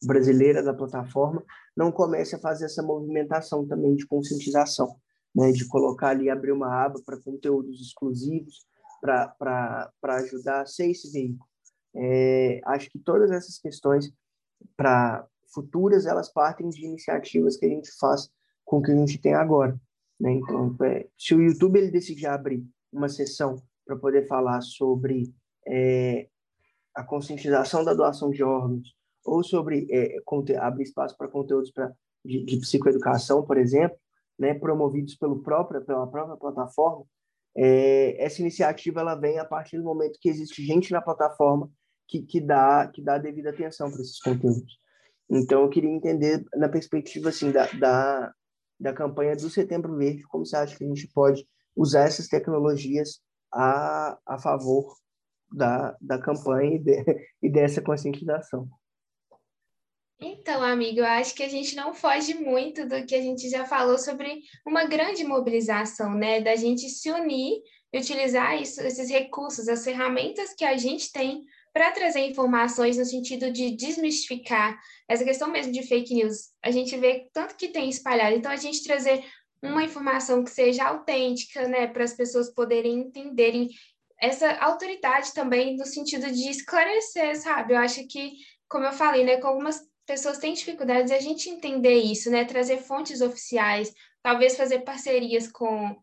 brasileira 0.04 0.62
da 0.64 0.74
plataforma 0.74 1.44
não 1.76 1.92
comece 1.92 2.36
a 2.36 2.40
fazer 2.40 2.66
essa 2.66 2.84
movimentação 2.84 3.66
também 3.66 3.96
de 3.96 4.06
conscientização, 4.06 4.96
né, 5.34 5.52
de 5.52 5.68
colocar 5.68 6.10
ali, 6.10 6.30
abrir 6.30 6.52
uma 6.52 6.84
aba 6.84 7.00
para 7.06 7.22
conteúdos 7.22 7.80
exclusivos, 7.80 8.66
para 9.02 9.92
ajudar 10.04 10.62
a 10.62 10.66
ser 10.66 10.90
esse 10.90 11.12
veículo. 11.12 11.50
É, 11.96 12.62
acho 12.66 12.90
que 12.90 13.00
todas 13.00 13.32
essas 13.32 13.58
questões 13.58 14.12
para 14.76 15.26
futuras, 15.54 16.06
elas 16.06 16.32
partem 16.32 16.70
de 16.70 16.86
iniciativas 16.86 17.58
que 17.58 17.66
a 17.66 17.70
gente 17.70 17.90
faz 18.00 18.30
com 18.64 18.78
o 18.78 18.82
que 18.82 18.92
a 18.92 18.96
gente 18.96 19.20
tem 19.20 19.34
agora. 19.34 19.80
Né? 20.20 20.34
Então, 20.34 20.76
é, 20.84 21.08
se 21.18 21.34
o 21.36 21.42
YouTube 21.42 21.78
ele 21.78 21.92
decide 21.92 22.26
abrir 22.26 22.66
uma 22.92 23.10
sessão 23.10 23.62
para 23.86 23.98
poder 23.98 24.28
falar 24.28 24.62
sobre 24.62 25.34
é, 25.68 26.30
a 26.96 27.04
conscientização 27.04 27.84
da 27.84 27.94
doação 27.94 28.30
de 28.30 28.44
órgãos, 28.44 28.94
ou 29.26 29.44
sobre 29.44 29.88
é, 29.92 30.18
abrir 30.60 30.84
espaço 30.84 31.16
para 31.18 31.28
conteúdos 31.28 31.72
pra, 31.72 31.92
de, 32.26 32.44
de 32.44 32.58
psicoeducação, 32.58 33.44
por 33.44 33.58
exemplo, 33.58 33.98
né, 34.38 34.54
promovidos 34.54 35.16
pelo 35.16 35.42
próprio, 35.42 35.84
pela 35.86 36.08
própria 36.08 36.38
plataforma, 36.38 37.06
é, 37.56 38.24
essa 38.24 38.42
iniciativa 38.42 39.02
ela 39.02 39.16
vem 39.16 39.38
a 39.38 39.46
partir 39.46 39.78
do 39.78 39.84
momento 39.84 40.18
que 40.20 40.30
existe 40.30 40.66
gente 40.66 40.92
na 40.92 41.02
plataforma 41.02 41.70
que, 42.08 42.22
que 42.22 42.40
dá 42.40 42.88
que 42.88 43.02
dá 43.02 43.18
devida 43.18 43.50
atenção 43.50 43.92
para 43.92 44.02
esses 44.02 44.20
conteúdos. 44.20 44.80
Então, 45.30 45.62
eu 45.62 45.70
queria 45.70 45.90
entender 45.90 46.44
na 46.56 46.68
perspectiva 46.68 47.30
assim 47.30 47.52
da, 47.52 47.66
da, 47.74 48.34
da 48.80 48.94
campanha 48.94 49.36
do 49.36 49.50
Setembro 49.50 49.96
Verde, 49.96 50.24
como 50.24 50.46
você 50.46 50.58
acha 50.58 50.78
que 50.78 50.84
a 50.84 50.88
gente 50.88 51.08
pode 51.14 51.46
usar 51.76 52.02
essas 52.02 52.28
tecnologias 52.28 53.22
a, 53.54 54.18
a 54.26 54.38
favor 54.38 54.94
da, 55.52 55.96
da 56.00 56.20
campanha 56.20 56.76
e, 56.76 56.80
de, 56.80 57.06
e 57.44 57.50
dessa 57.50 57.82
conscientização. 57.82 58.68
Então, 60.24 60.62
amigo, 60.64 61.00
eu 61.00 61.06
acho 61.06 61.34
que 61.34 61.42
a 61.42 61.50
gente 61.50 61.76
não 61.76 61.96
foge 61.96 62.36
muito 62.36 62.88
do 62.88 63.04
que 63.08 63.16
a 63.16 63.22
gente 63.22 63.50
já 63.50 63.66
falou 63.66 63.98
sobre 63.98 64.42
uma 64.66 64.86
grande 64.86 65.24
mobilização, 65.24 66.14
né? 66.14 66.40
Da 66.40 66.56
gente 66.56 66.88
se 66.90 67.10
unir 67.12 67.60
e 67.92 67.98
utilizar 67.98 68.62
isso, 68.62 68.82
esses 68.82 69.10
recursos, 69.10 69.68
as 69.68 69.84
ferramentas 69.84 70.54
que 70.54 70.64
a 70.64 70.78
gente 70.78 71.12
tem 71.12 71.44
para 71.74 71.92
trazer 71.92 72.20
informações 72.20 72.98
no 72.98 73.06
sentido 73.06 73.52
de 73.52 73.76
desmistificar 73.76 74.80
essa 75.08 75.24
questão 75.24 75.50
mesmo 75.50 75.72
de 75.72 75.84
fake 75.84 76.14
news. 76.14 76.50
A 76.62 76.70
gente 76.70 76.96
vê 76.98 77.28
tanto 77.34 77.56
que 77.56 77.70
tem 77.70 77.90
espalhado, 77.90 78.36
então 78.36 78.52
a 78.52 78.58
gente 78.58 78.84
trazer 78.84 79.24
uma 79.64 79.84
informação 79.84 80.44
que 80.44 80.50
seja 80.50 80.86
autêntica, 80.86 81.68
né, 81.68 81.88
para 81.88 82.04
as 82.04 82.14
pessoas 82.14 82.54
poderem 82.54 83.00
entenderem 83.00 83.70
essa 84.22 84.52
autoridade 84.60 85.34
também 85.34 85.76
no 85.76 85.86
sentido 85.86 86.32
de 86.32 86.50
esclarecer, 86.50 87.42
sabe? 87.42 87.74
Eu 87.74 87.80
acho 87.80 88.08
que, 88.08 88.34
como 88.70 88.86
eu 88.86 88.94
falei, 88.94 89.26
né, 89.26 89.38
com 89.38 89.48
algumas 89.48 89.82
pessoas 90.06 90.38
têm 90.38 90.54
dificuldades, 90.54 91.12
a 91.12 91.20
gente 91.20 91.50
entender 91.50 91.96
isso, 91.96 92.30
né? 92.30 92.46
Trazer 92.46 92.78
fontes 92.78 93.20
oficiais, 93.22 93.92
talvez 94.22 94.56
fazer 94.56 94.80
parcerias 94.82 95.48
com 95.52 95.96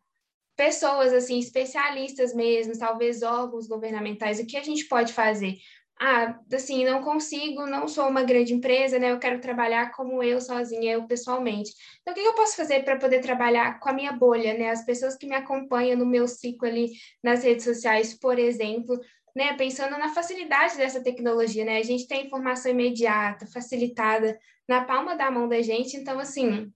pessoas 0.56 1.12
assim 1.12 1.38
especialistas 1.38 2.34
mesmo, 2.34 2.76
talvez 2.76 3.22
órgãos 3.22 3.68
governamentais, 3.68 4.40
o 4.40 4.46
que 4.46 4.56
a 4.56 4.62
gente 4.62 4.86
pode 4.86 5.12
fazer? 5.12 5.54
Ah, 6.00 6.38
assim, 6.52 6.84
não 6.84 7.02
consigo, 7.02 7.66
não 7.66 7.88
sou 7.88 8.08
uma 8.08 8.22
grande 8.22 8.54
empresa, 8.54 8.98
né? 9.00 9.10
Eu 9.10 9.18
quero 9.18 9.40
trabalhar 9.40 9.90
como 9.90 10.22
eu 10.22 10.40
sozinha, 10.40 10.92
eu 10.92 11.06
pessoalmente. 11.08 11.72
Então, 12.00 12.12
o 12.12 12.16
que 12.16 12.22
eu 12.22 12.34
posso 12.34 12.54
fazer 12.56 12.84
para 12.84 12.98
poder 12.98 13.20
trabalhar 13.20 13.80
com 13.80 13.88
a 13.88 13.92
minha 13.92 14.12
bolha, 14.12 14.56
né? 14.56 14.70
As 14.70 14.84
pessoas 14.84 15.16
que 15.16 15.26
me 15.26 15.34
acompanham 15.34 15.98
no 15.98 16.06
meu 16.06 16.28
ciclo 16.28 16.68
ali 16.68 16.92
nas 17.22 17.42
redes 17.42 17.64
sociais, 17.64 18.14
por 18.16 18.38
exemplo, 18.38 18.96
né, 19.34 19.54
pensando 19.54 19.98
na 19.98 20.12
facilidade 20.14 20.76
dessa 20.76 21.02
tecnologia, 21.02 21.64
né? 21.64 21.78
A 21.78 21.82
gente 21.82 22.06
tem 22.06 22.26
informação 22.26 22.70
imediata, 22.70 23.46
facilitada 23.46 24.38
na 24.68 24.84
palma 24.84 25.16
da 25.16 25.30
mão 25.30 25.48
da 25.48 25.60
gente, 25.62 25.96
então 25.96 26.18
assim, 26.18 26.72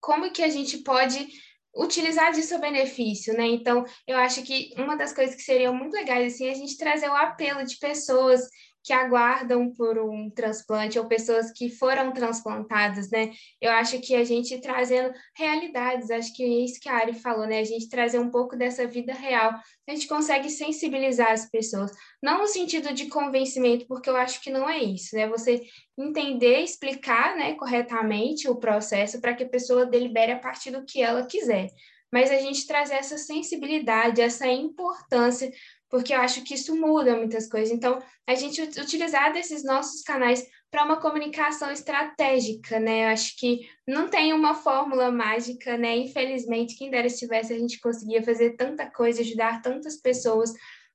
como 0.00 0.30
que 0.32 0.42
a 0.42 0.48
gente 0.48 0.78
pode 0.78 1.28
utilizar 1.74 2.32
disso 2.32 2.56
o 2.56 2.60
benefício, 2.60 3.34
né? 3.34 3.46
Então, 3.46 3.84
eu 4.06 4.16
acho 4.16 4.42
que 4.42 4.72
uma 4.76 4.96
das 4.96 5.12
coisas 5.12 5.34
que 5.34 5.42
seriam 5.42 5.74
muito 5.74 5.94
legais 5.94 6.34
assim, 6.34 6.46
é 6.46 6.50
a 6.50 6.54
gente 6.54 6.76
trazer 6.76 7.08
o 7.08 7.16
apelo 7.16 7.64
de 7.64 7.78
pessoas 7.78 8.42
que 8.82 8.92
aguardam 8.92 9.72
por 9.72 9.98
um 9.98 10.28
transplante 10.28 10.98
ou 10.98 11.06
pessoas 11.06 11.52
que 11.52 11.70
foram 11.70 12.12
transplantadas, 12.12 13.10
né? 13.10 13.32
Eu 13.60 13.70
acho 13.70 14.00
que 14.00 14.14
a 14.14 14.24
gente 14.24 14.60
trazendo 14.60 15.12
realidades, 15.36 16.10
acho 16.10 16.34
que 16.34 16.42
é 16.42 16.64
isso 16.64 16.80
que 16.80 16.88
a 16.88 16.96
Ari 16.96 17.14
falou, 17.14 17.46
né? 17.46 17.60
A 17.60 17.64
gente 17.64 17.88
trazer 17.88 18.18
um 18.18 18.30
pouco 18.30 18.56
dessa 18.56 18.86
vida 18.86 19.12
real, 19.12 19.52
a 19.88 19.92
gente 19.92 20.08
consegue 20.08 20.50
sensibilizar 20.50 21.30
as 21.30 21.48
pessoas, 21.48 21.92
não 22.22 22.38
no 22.38 22.46
sentido 22.46 22.92
de 22.92 23.06
convencimento, 23.06 23.86
porque 23.86 24.10
eu 24.10 24.16
acho 24.16 24.40
que 24.40 24.50
não 24.50 24.68
é 24.68 24.78
isso, 24.78 25.14
né? 25.14 25.28
Você 25.28 25.62
entender, 25.96 26.60
explicar, 26.60 27.36
né, 27.36 27.54
corretamente 27.54 28.48
o 28.48 28.56
processo 28.56 29.20
para 29.20 29.34
que 29.34 29.44
a 29.44 29.48
pessoa 29.48 29.86
delibere 29.86 30.32
a 30.32 30.38
partir 30.38 30.70
do 30.70 30.84
que 30.84 31.02
ela 31.02 31.26
quiser 31.26 31.68
mas 32.12 32.30
a 32.30 32.36
gente 32.36 32.66
trazer 32.66 32.96
essa 32.96 33.16
sensibilidade, 33.16 34.20
essa 34.20 34.46
importância 34.46 35.50
porque 35.92 36.14
eu 36.14 36.20
acho 36.20 36.42
que 36.42 36.54
isso 36.54 36.74
muda 36.74 37.14
muitas 37.14 37.46
coisas. 37.46 37.70
Então, 37.70 37.98
a 38.26 38.34
gente 38.34 38.62
utilizar 38.62 39.30
desses 39.30 39.62
nossos 39.62 40.00
canais 40.00 40.42
para 40.70 40.86
uma 40.86 40.98
comunicação 40.98 41.70
estratégica, 41.70 42.80
né? 42.80 43.04
Eu 43.04 43.08
acho 43.08 43.36
que 43.36 43.68
não 43.86 44.08
tem 44.08 44.32
uma 44.32 44.54
fórmula 44.54 45.12
mágica, 45.12 45.76
né? 45.76 45.94
Infelizmente, 45.98 46.78
quem 46.78 46.90
dera 46.90 47.06
estivesse, 47.06 47.52
a 47.52 47.58
gente 47.58 47.78
conseguia 47.78 48.22
fazer 48.22 48.56
tanta 48.56 48.90
coisa, 48.90 49.20
ajudar 49.20 49.60
tantas 49.60 50.00
pessoas, 50.00 50.50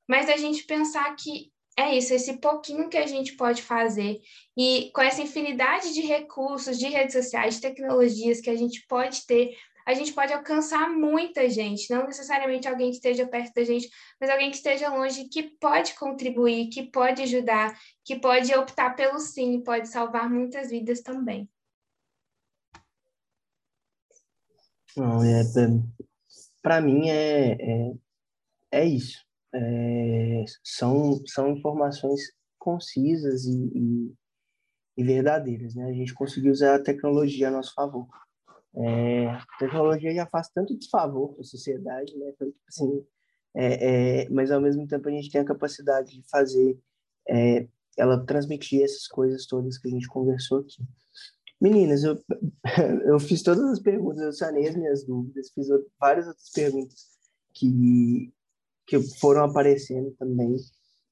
mas 0.09 0.27
a 0.29 0.35
gente 0.35 0.65
pensar 0.65 1.15
que 1.15 1.51
é 1.77 1.95
isso, 1.95 2.11
esse 2.11 2.39
pouquinho 2.39 2.89
que 2.89 2.97
a 2.97 3.05
gente 3.05 3.35
pode 3.35 3.61
fazer 3.61 4.19
e 4.57 4.89
com 4.95 5.01
essa 5.01 5.21
infinidade 5.21 5.93
de 5.93 6.01
recursos, 6.01 6.79
de 6.79 6.87
redes 6.87 7.13
sociais, 7.13 7.53
de 7.55 7.61
tecnologias 7.61 8.41
que 8.41 8.49
a 8.49 8.55
gente 8.55 8.83
pode 8.87 9.27
ter 9.27 9.55
a 9.87 9.93
gente 9.93 10.11
pode 10.11 10.33
alcançar 10.33 10.89
muita 10.89 11.49
gente, 11.49 11.89
não 11.89 12.05
necessariamente 12.05 12.67
alguém 12.67 12.89
que 12.89 12.97
esteja 12.97 13.25
perto 13.25 13.53
da 13.53 13.63
gente, 13.63 13.89
mas 14.19 14.29
alguém 14.29 14.51
que 14.51 14.57
esteja 14.57 14.89
longe, 14.89 15.29
que 15.29 15.43
pode 15.43 15.93
contribuir, 15.93 16.67
que 16.67 16.91
pode 16.91 17.21
ajudar, 17.21 17.73
que 18.03 18.19
pode 18.19 18.53
optar 18.53 18.97
pelo 18.97 19.17
sim, 19.17 19.63
pode 19.63 19.87
salvar 19.87 20.29
muitas 20.29 20.71
vidas 20.71 20.99
também. 20.99 21.49
Não, 24.97 25.23
é, 25.23 25.41
para 26.61 26.81
mim 26.81 27.07
é, 27.07 27.53
é, 27.53 27.93
é 28.73 28.85
isso. 28.85 29.25
É, 29.55 30.43
são, 30.61 31.25
são 31.25 31.49
informações 31.51 32.19
concisas 32.59 33.45
e, 33.45 33.71
e, 33.73 34.13
e, 34.97 35.03
verdadeiras, 35.05 35.75
né? 35.75 35.85
A 35.85 35.93
gente 35.93 36.13
conseguiu 36.13 36.51
usar 36.51 36.75
a 36.75 36.83
tecnologia 36.83 37.47
a 37.47 37.51
nosso 37.51 37.73
favor. 37.73 38.05
É, 38.75 39.27
a 39.27 39.45
tecnologia 39.59 40.13
já 40.13 40.25
faz 40.27 40.49
tanto 40.49 40.77
desfavor 40.77 41.33
para 41.33 41.41
a 41.41 41.45
sociedade, 41.45 42.15
né? 42.17 42.33
Assim, 42.67 43.05
é, 43.55 44.23
é, 44.23 44.29
mas 44.29 44.51
ao 44.51 44.61
mesmo 44.61 44.87
tempo 44.87 45.07
a 45.07 45.11
gente 45.11 45.31
tem 45.31 45.41
a 45.41 45.45
capacidade 45.45 46.11
de 46.11 46.29
fazer 46.29 46.77
é, 47.27 47.67
ela 47.97 48.23
transmitir 48.25 48.83
essas 48.83 49.07
coisas 49.07 49.47
todas 49.47 49.77
que 49.77 49.87
a 49.87 49.91
gente 49.91 50.07
conversou 50.07 50.59
aqui. 50.59 50.83
Meninas, 51.59 52.03
eu, 52.03 52.21
eu 53.05 53.19
fiz 53.19 53.41
todas 53.41 53.63
as 53.63 53.79
perguntas, 53.79 54.21
eu 54.21 54.31
sanei 54.31 54.67
as 54.67 54.75
minhas 54.75 55.03
dúvidas, 55.03 55.49
fiz 55.51 55.67
várias 55.99 56.27
outras 56.27 56.51
perguntas 56.51 57.07
que, 57.53 58.31
que 58.85 58.99
foram 59.19 59.43
aparecendo 59.43 60.11
também. 60.19 60.55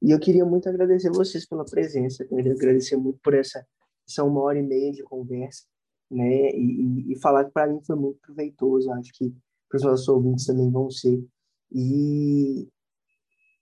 E 0.01 0.11
eu 0.11 0.19
queria 0.19 0.45
muito 0.45 0.69
agradecer 0.69 1.09
vocês 1.09 1.47
pela 1.47 1.65
presença, 1.65 2.23
eu 2.23 2.29
queria 2.29 2.53
agradecer 2.53 2.95
muito 2.95 3.19
por 3.23 3.33
essa, 3.33 3.65
essa 4.07 4.23
uma 4.23 4.41
hora 4.41 4.59
e 4.59 4.63
meia 4.63 4.91
de 4.91 5.01
conversa, 5.01 5.63
né? 6.09 6.51
E, 6.51 7.13
e, 7.13 7.19
falar 7.19 7.45
que 7.45 7.51
para 7.51 7.67
mim 7.67 7.79
foi 7.85 7.95
muito 7.95 8.19
proveitoso, 8.21 8.91
acho 8.91 9.11
que 9.13 9.33
para 9.69 9.77
os 9.77 9.83
nossos 9.83 10.07
ouvintes 10.07 10.45
também 10.45 10.71
vão 10.71 10.89
ser. 10.89 11.23
E 11.71 12.67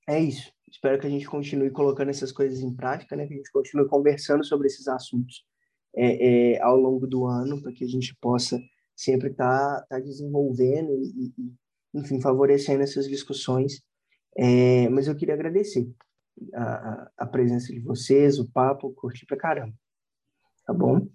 é 0.07 0.19
isso. 0.19 0.51
Espero 0.69 0.99
que 0.99 1.07
a 1.07 1.09
gente 1.09 1.27
continue 1.27 1.69
colocando 1.69 2.09
essas 2.09 2.31
coisas 2.31 2.59
em 2.59 2.73
prática, 2.73 3.15
né? 3.15 3.27
Que 3.27 3.33
a 3.33 3.37
gente 3.37 3.51
continue 3.51 3.87
conversando 3.87 4.43
sobre 4.43 4.67
esses 4.67 4.87
assuntos 4.87 5.45
é, 5.95 6.55
é, 6.55 6.61
ao 6.61 6.75
longo 6.75 7.07
do 7.07 7.25
ano, 7.25 7.61
para 7.61 7.71
que 7.71 7.83
a 7.83 7.87
gente 7.87 8.15
possa 8.19 8.59
sempre 8.95 9.29
estar 9.29 9.81
tá, 9.81 9.85
tá 9.87 9.99
desenvolvendo 9.99 10.91
e, 10.97 11.33
e, 11.37 11.53
enfim, 11.93 12.19
favorecendo 12.19 12.83
essas 12.83 13.07
discussões. 13.07 13.81
É, 14.35 14.89
mas 14.89 15.07
eu 15.07 15.15
queria 15.15 15.35
agradecer 15.35 15.87
a, 16.55 17.11
a, 17.17 17.25
presença 17.27 17.71
de 17.71 17.79
vocês, 17.79 18.39
o 18.39 18.49
papo, 18.49 18.91
curti 18.93 19.25
pra 19.25 19.37
caramba. 19.37 19.73
Tá 20.65 20.73
bom? 20.73 21.07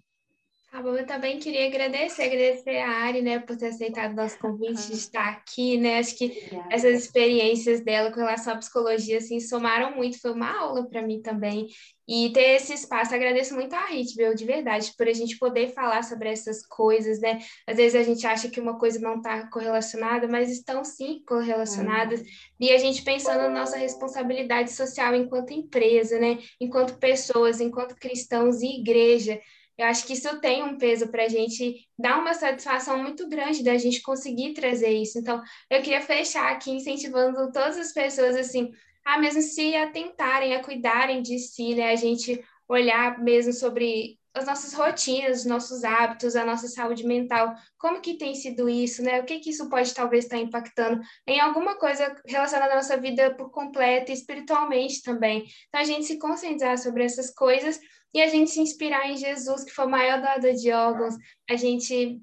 Tá 0.70 0.82
bom, 0.82 0.94
eu 0.94 1.06
também 1.06 1.38
queria 1.38 1.66
agradecer, 1.66 2.24
agradecer 2.24 2.76
a 2.76 2.90
Ari, 2.90 3.22
né, 3.22 3.38
por 3.38 3.56
ter 3.56 3.68
aceitado 3.68 4.12
o 4.12 4.16
nosso 4.16 4.38
convite 4.38 4.88
de 4.88 4.92
estar 4.96 5.26
aqui, 5.26 5.78
né, 5.78 5.98
acho 5.98 6.14
que 6.14 6.26
Obrigada. 6.26 6.68
essas 6.70 7.04
experiências 7.04 7.80
dela 7.80 8.12
com 8.12 8.20
relação 8.20 8.52
à 8.52 8.56
psicologia, 8.58 9.16
assim, 9.16 9.40
somaram 9.40 9.96
muito, 9.96 10.20
foi 10.20 10.30
uma 10.30 10.54
aula 10.60 10.86
para 10.86 11.00
mim 11.00 11.22
também, 11.22 11.68
e 12.06 12.30
ter 12.34 12.56
esse 12.56 12.74
espaço, 12.74 13.14
agradeço 13.14 13.54
muito 13.54 13.74
a 13.74 13.86
Ritbel, 13.86 14.34
de 14.34 14.44
verdade, 14.44 14.92
por 14.96 15.08
a 15.08 15.12
gente 15.14 15.38
poder 15.38 15.72
falar 15.72 16.04
sobre 16.04 16.28
essas 16.28 16.64
coisas, 16.66 17.18
né, 17.18 17.38
às 17.66 17.78
vezes 17.78 17.98
a 17.98 18.04
gente 18.04 18.26
acha 18.26 18.50
que 18.50 18.60
uma 18.60 18.78
coisa 18.78 19.00
não 19.00 19.16
está 19.16 19.48
correlacionada, 19.48 20.28
mas 20.28 20.50
estão 20.50 20.84
sim 20.84 21.22
correlacionadas, 21.26 22.20
uhum. 22.20 22.26
e 22.60 22.70
a 22.72 22.76
gente 22.76 23.00
pensando 23.00 23.38
na 23.38 23.48
nossa 23.48 23.78
responsabilidade 23.78 24.70
social 24.70 25.14
enquanto 25.14 25.50
empresa, 25.50 26.18
né, 26.18 26.38
enquanto 26.60 26.98
pessoas, 26.98 27.58
enquanto 27.58 27.96
cristãos 27.96 28.60
e 28.60 28.80
igreja, 28.80 29.40
eu 29.78 29.86
acho 29.86 30.04
que 30.04 30.14
isso 30.14 30.40
tem 30.40 30.62
um 30.64 30.76
peso 30.76 31.08
para 31.08 31.24
a 31.24 31.28
gente 31.28 31.86
dar 31.96 32.18
uma 32.18 32.34
satisfação 32.34 33.00
muito 33.00 33.28
grande 33.28 33.62
da 33.62 33.78
gente 33.78 34.02
conseguir 34.02 34.52
trazer 34.52 34.90
isso. 34.90 35.18
Então, 35.18 35.40
eu 35.70 35.80
queria 35.80 36.02
fechar 36.02 36.50
aqui 36.50 36.72
incentivando 36.72 37.52
todas 37.52 37.78
as 37.78 37.92
pessoas 37.92 38.34
assim, 38.36 38.72
a 39.04 39.18
mesmo 39.18 39.40
se 39.40 39.76
atentarem, 39.76 40.54
a 40.54 40.62
cuidarem 40.62 41.22
de 41.22 41.38
si, 41.38 41.76
né? 41.76 41.92
A 41.92 41.96
gente 41.96 42.44
olhar 42.68 43.18
mesmo 43.22 43.52
sobre 43.52 44.18
as 44.34 44.46
nossas 44.46 44.72
rotinas, 44.72 45.40
os 45.40 45.46
nossos 45.46 45.84
hábitos, 45.84 46.36
a 46.36 46.44
nossa 46.44 46.68
saúde 46.68 47.04
mental, 47.06 47.54
como 47.78 48.00
que 48.00 48.14
tem 48.14 48.34
sido 48.34 48.68
isso, 48.68 49.02
né? 49.02 49.20
O 49.20 49.24
que 49.24 49.38
que 49.40 49.50
isso 49.50 49.68
pode 49.68 49.94
talvez 49.94 50.24
estar 50.24 50.38
impactando 50.38 51.00
em 51.26 51.40
alguma 51.40 51.76
coisa 51.76 52.14
relacionada 52.26 52.72
à 52.72 52.76
nossa 52.76 52.96
vida 52.96 53.34
por 53.34 53.50
completo, 53.50 54.12
espiritualmente 54.12 55.02
também. 55.02 55.44
Então 55.68 55.80
a 55.80 55.84
gente 55.84 56.04
se 56.04 56.18
conscientizar 56.18 56.78
sobre 56.78 57.04
essas 57.04 57.30
coisas 57.30 57.80
e 58.14 58.20
a 58.20 58.28
gente 58.28 58.50
se 58.50 58.60
inspirar 58.60 59.10
em 59.10 59.16
Jesus, 59.16 59.64
que 59.64 59.70
foi 59.70 59.86
o 59.86 59.90
maior 59.90 60.20
doador 60.20 60.54
de 60.54 60.72
órgãos, 60.72 61.14
a 61.48 61.56
gente 61.56 62.20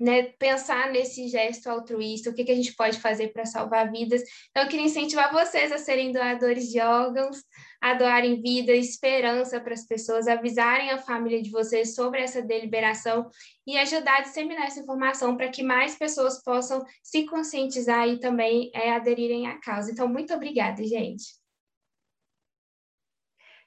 né, 0.00 0.22
pensar 0.38 0.90
nesse 0.90 1.28
gesto 1.28 1.68
altruísta, 1.68 2.30
o 2.30 2.34
que, 2.34 2.42
que 2.42 2.50
a 2.50 2.56
gente 2.56 2.74
pode 2.74 2.98
fazer 2.98 3.28
para 3.28 3.44
salvar 3.44 3.92
vidas. 3.92 4.22
Então, 4.50 4.62
eu 4.62 4.68
queria 4.68 4.86
incentivar 4.86 5.30
vocês 5.30 5.70
a 5.70 5.76
serem 5.76 6.10
doadores 6.10 6.70
de 6.70 6.80
órgãos, 6.80 7.44
a 7.82 7.92
doarem 7.92 8.40
vida, 8.40 8.72
esperança 8.72 9.60
para 9.60 9.74
as 9.74 9.86
pessoas, 9.86 10.26
avisarem 10.26 10.90
a 10.90 10.98
família 10.98 11.42
de 11.42 11.50
vocês 11.50 11.94
sobre 11.94 12.22
essa 12.22 12.40
deliberação 12.40 13.28
e 13.66 13.76
ajudar 13.76 14.18
a 14.18 14.22
disseminar 14.22 14.66
essa 14.66 14.80
informação 14.80 15.36
para 15.36 15.50
que 15.50 15.62
mais 15.62 15.96
pessoas 15.96 16.42
possam 16.42 16.82
se 17.02 17.26
conscientizar 17.26 18.08
e 18.08 18.18
também 18.18 18.70
é, 18.74 18.92
aderirem 18.92 19.46
à 19.48 19.60
causa. 19.60 19.90
Então, 19.92 20.08
muito 20.08 20.32
obrigada, 20.32 20.82
gente. 20.82 21.39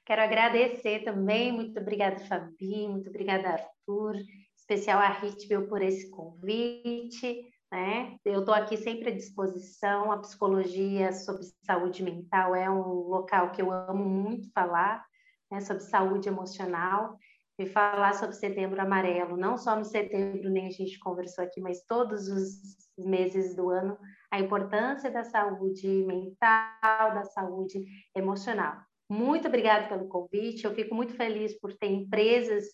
Quero 0.06 0.20
agradecer 0.20 1.02
também, 1.02 1.50
muito 1.50 1.80
obrigada, 1.80 2.18
Fabi, 2.26 2.86
muito 2.86 3.08
obrigada, 3.08 3.48
Arthur, 3.48 4.16
especial 4.54 4.98
a 4.98 5.08
Ritbel 5.08 5.66
por 5.66 5.80
esse 5.80 6.10
convite. 6.10 7.42
Né? 7.72 8.16
Eu 8.22 8.40
estou 8.40 8.54
aqui 8.54 8.76
sempre 8.76 9.08
à 9.08 9.14
disposição. 9.14 10.12
A 10.12 10.18
psicologia 10.18 11.10
sobre 11.12 11.44
saúde 11.64 12.02
mental 12.02 12.54
é 12.54 12.70
um 12.70 13.08
local 13.08 13.50
que 13.50 13.62
eu 13.62 13.72
amo 13.72 14.04
muito 14.04 14.50
falar, 14.52 15.02
né? 15.50 15.62
sobre 15.62 15.82
saúde 15.82 16.28
emocional 16.28 17.16
e 17.58 17.64
falar 17.64 18.12
sobre 18.14 18.36
Setembro 18.36 18.80
Amarelo, 18.82 19.38
não 19.38 19.56
só 19.56 19.74
no 19.74 19.84
setembro, 19.84 20.50
nem 20.50 20.66
a 20.66 20.70
gente 20.70 20.98
conversou 20.98 21.42
aqui, 21.44 21.60
mas 21.60 21.82
todos 21.86 22.28
os 22.28 22.76
meses 22.98 23.56
do 23.56 23.70
ano, 23.70 23.96
a 24.30 24.38
importância 24.38 25.10
da 25.10 25.24
saúde 25.24 25.88
mental, 26.04 27.14
da 27.14 27.24
saúde 27.24 27.84
emocional. 28.14 28.76
Muito 29.14 29.46
obrigada 29.46 29.86
pelo 29.86 30.08
convite. 30.08 30.64
Eu 30.64 30.74
fico 30.74 30.92
muito 30.92 31.14
feliz 31.14 31.56
por 31.60 31.72
ter 31.72 31.86
empresas 31.86 32.64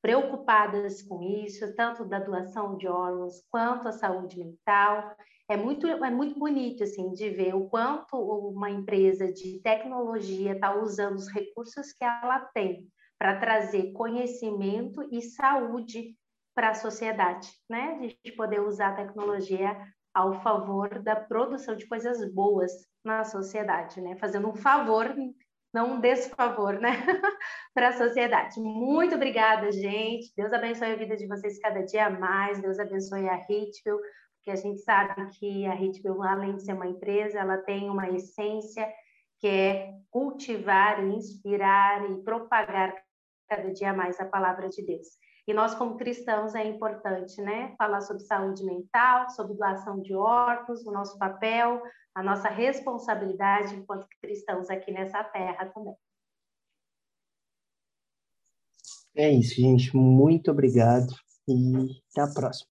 preocupadas 0.00 1.02
com 1.02 1.20
isso, 1.20 1.74
tanto 1.74 2.04
da 2.04 2.20
doação 2.20 2.76
de 2.76 2.86
órgãos 2.86 3.42
quanto 3.50 3.88
a 3.88 3.92
saúde 3.92 4.38
mental. 4.38 5.16
É 5.48 5.56
muito, 5.56 5.88
é 5.88 6.10
muito 6.10 6.38
bonito 6.38 6.84
assim 6.84 7.12
de 7.12 7.28
ver 7.30 7.52
o 7.56 7.68
quanto 7.68 8.16
uma 8.16 8.70
empresa 8.70 9.32
de 9.32 9.60
tecnologia 9.60 10.52
está 10.52 10.72
usando 10.80 11.16
os 11.16 11.26
recursos 11.26 11.92
que 11.92 12.04
ela 12.04 12.38
tem 12.54 12.86
para 13.18 13.40
trazer 13.40 13.90
conhecimento 13.90 15.02
e 15.10 15.20
saúde 15.20 16.16
para 16.54 16.70
a 16.70 16.74
sociedade, 16.74 17.50
né? 17.68 17.98
A 17.98 18.02
gente 18.02 18.36
poder 18.36 18.60
usar 18.60 18.90
a 18.90 19.04
tecnologia 19.04 19.76
ao 20.14 20.40
favor 20.42 21.02
da 21.02 21.16
produção 21.16 21.74
de 21.74 21.88
coisas 21.88 22.24
boas 22.32 22.70
na 23.04 23.24
sociedade, 23.24 24.00
né? 24.00 24.16
Fazendo 24.16 24.48
um 24.48 24.54
favor 24.54 25.12
não 25.72 25.94
um 25.94 26.00
desfavor, 26.00 26.80
né, 26.80 26.90
para 27.74 27.88
a 27.88 27.92
sociedade. 27.92 28.60
Muito 28.60 29.14
obrigada, 29.14 29.70
gente. 29.70 30.32
Deus 30.36 30.52
abençoe 30.52 30.92
a 30.92 30.96
vida 30.96 31.16
de 31.16 31.26
vocês 31.26 31.58
cada 31.58 31.82
dia 31.82 32.08
mais. 32.08 32.60
Deus 32.60 32.78
abençoe 32.78 33.28
a 33.28 33.36
Hitfield, 33.36 34.02
porque 34.36 34.50
a 34.50 34.56
gente 34.56 34.80
sabe 34.80 35.30
que 35.38 35.66
a 35.66 35.74
Hitfield, 35.74 36.20
além 36.26 36.56
de 36.56 36.64
ser 36.64 36.72
uma 36.72 36.86
empresa, 36.86 37.38
ela 37.38 37.58
tem 37.58 37.90
uma 37.90 38.08
essência 38.08 38.88
que 39.38 39.46
é 39.46 39.94
cultivar, 40.10 41.04
inspirar 41.04 42.10
e 42.10 42.22
propagar 42.22 42.94
cada 43.48 43.72
dia 43.72 43.92
mais 43.92 44.18
a 44.20 44.24
palavra 44.24 44.68
de 44.68 44.84
Deus. 44.84 45.06
E 45.48 45.54
nós, 45.54 45.74
como 45.74 45.96
cristãos, 45.96 46.54
é 46.54 46.62
importante, 46.62 47.40
né? 47.40 47.74
Falar 47.78 48.02
sobre 48.02 48.22
saúde 48.22 48.62
mental, 48.62 49.30
sobre 49.30 49.56
doação 49.56 49.98
de 49.98 50.14
órgãos, 50.14 50.84
o 50.84 50.92
nosso 50.92 51.16
papel, 51.16 51.80
a 52.14 52.22
nossa 52.22 52.50
responsabilidade 52.50 53.74
enquanto 53.74 54.06
cristãos 54.20 54.68
aqui 54.68 54.92
nessa 54.92 55.24
terra 55.24 55.64
também. 55.72 55.96
É 59.16 59.30
isso, 59.32 59.54
gente. 59.54 59.96
Muito 59.96 60.50
obrigado 60.50 61.14
e 61.48 61.98
até 62.10 62.30
a 62.30 62.34
próxima. 62.34 62.66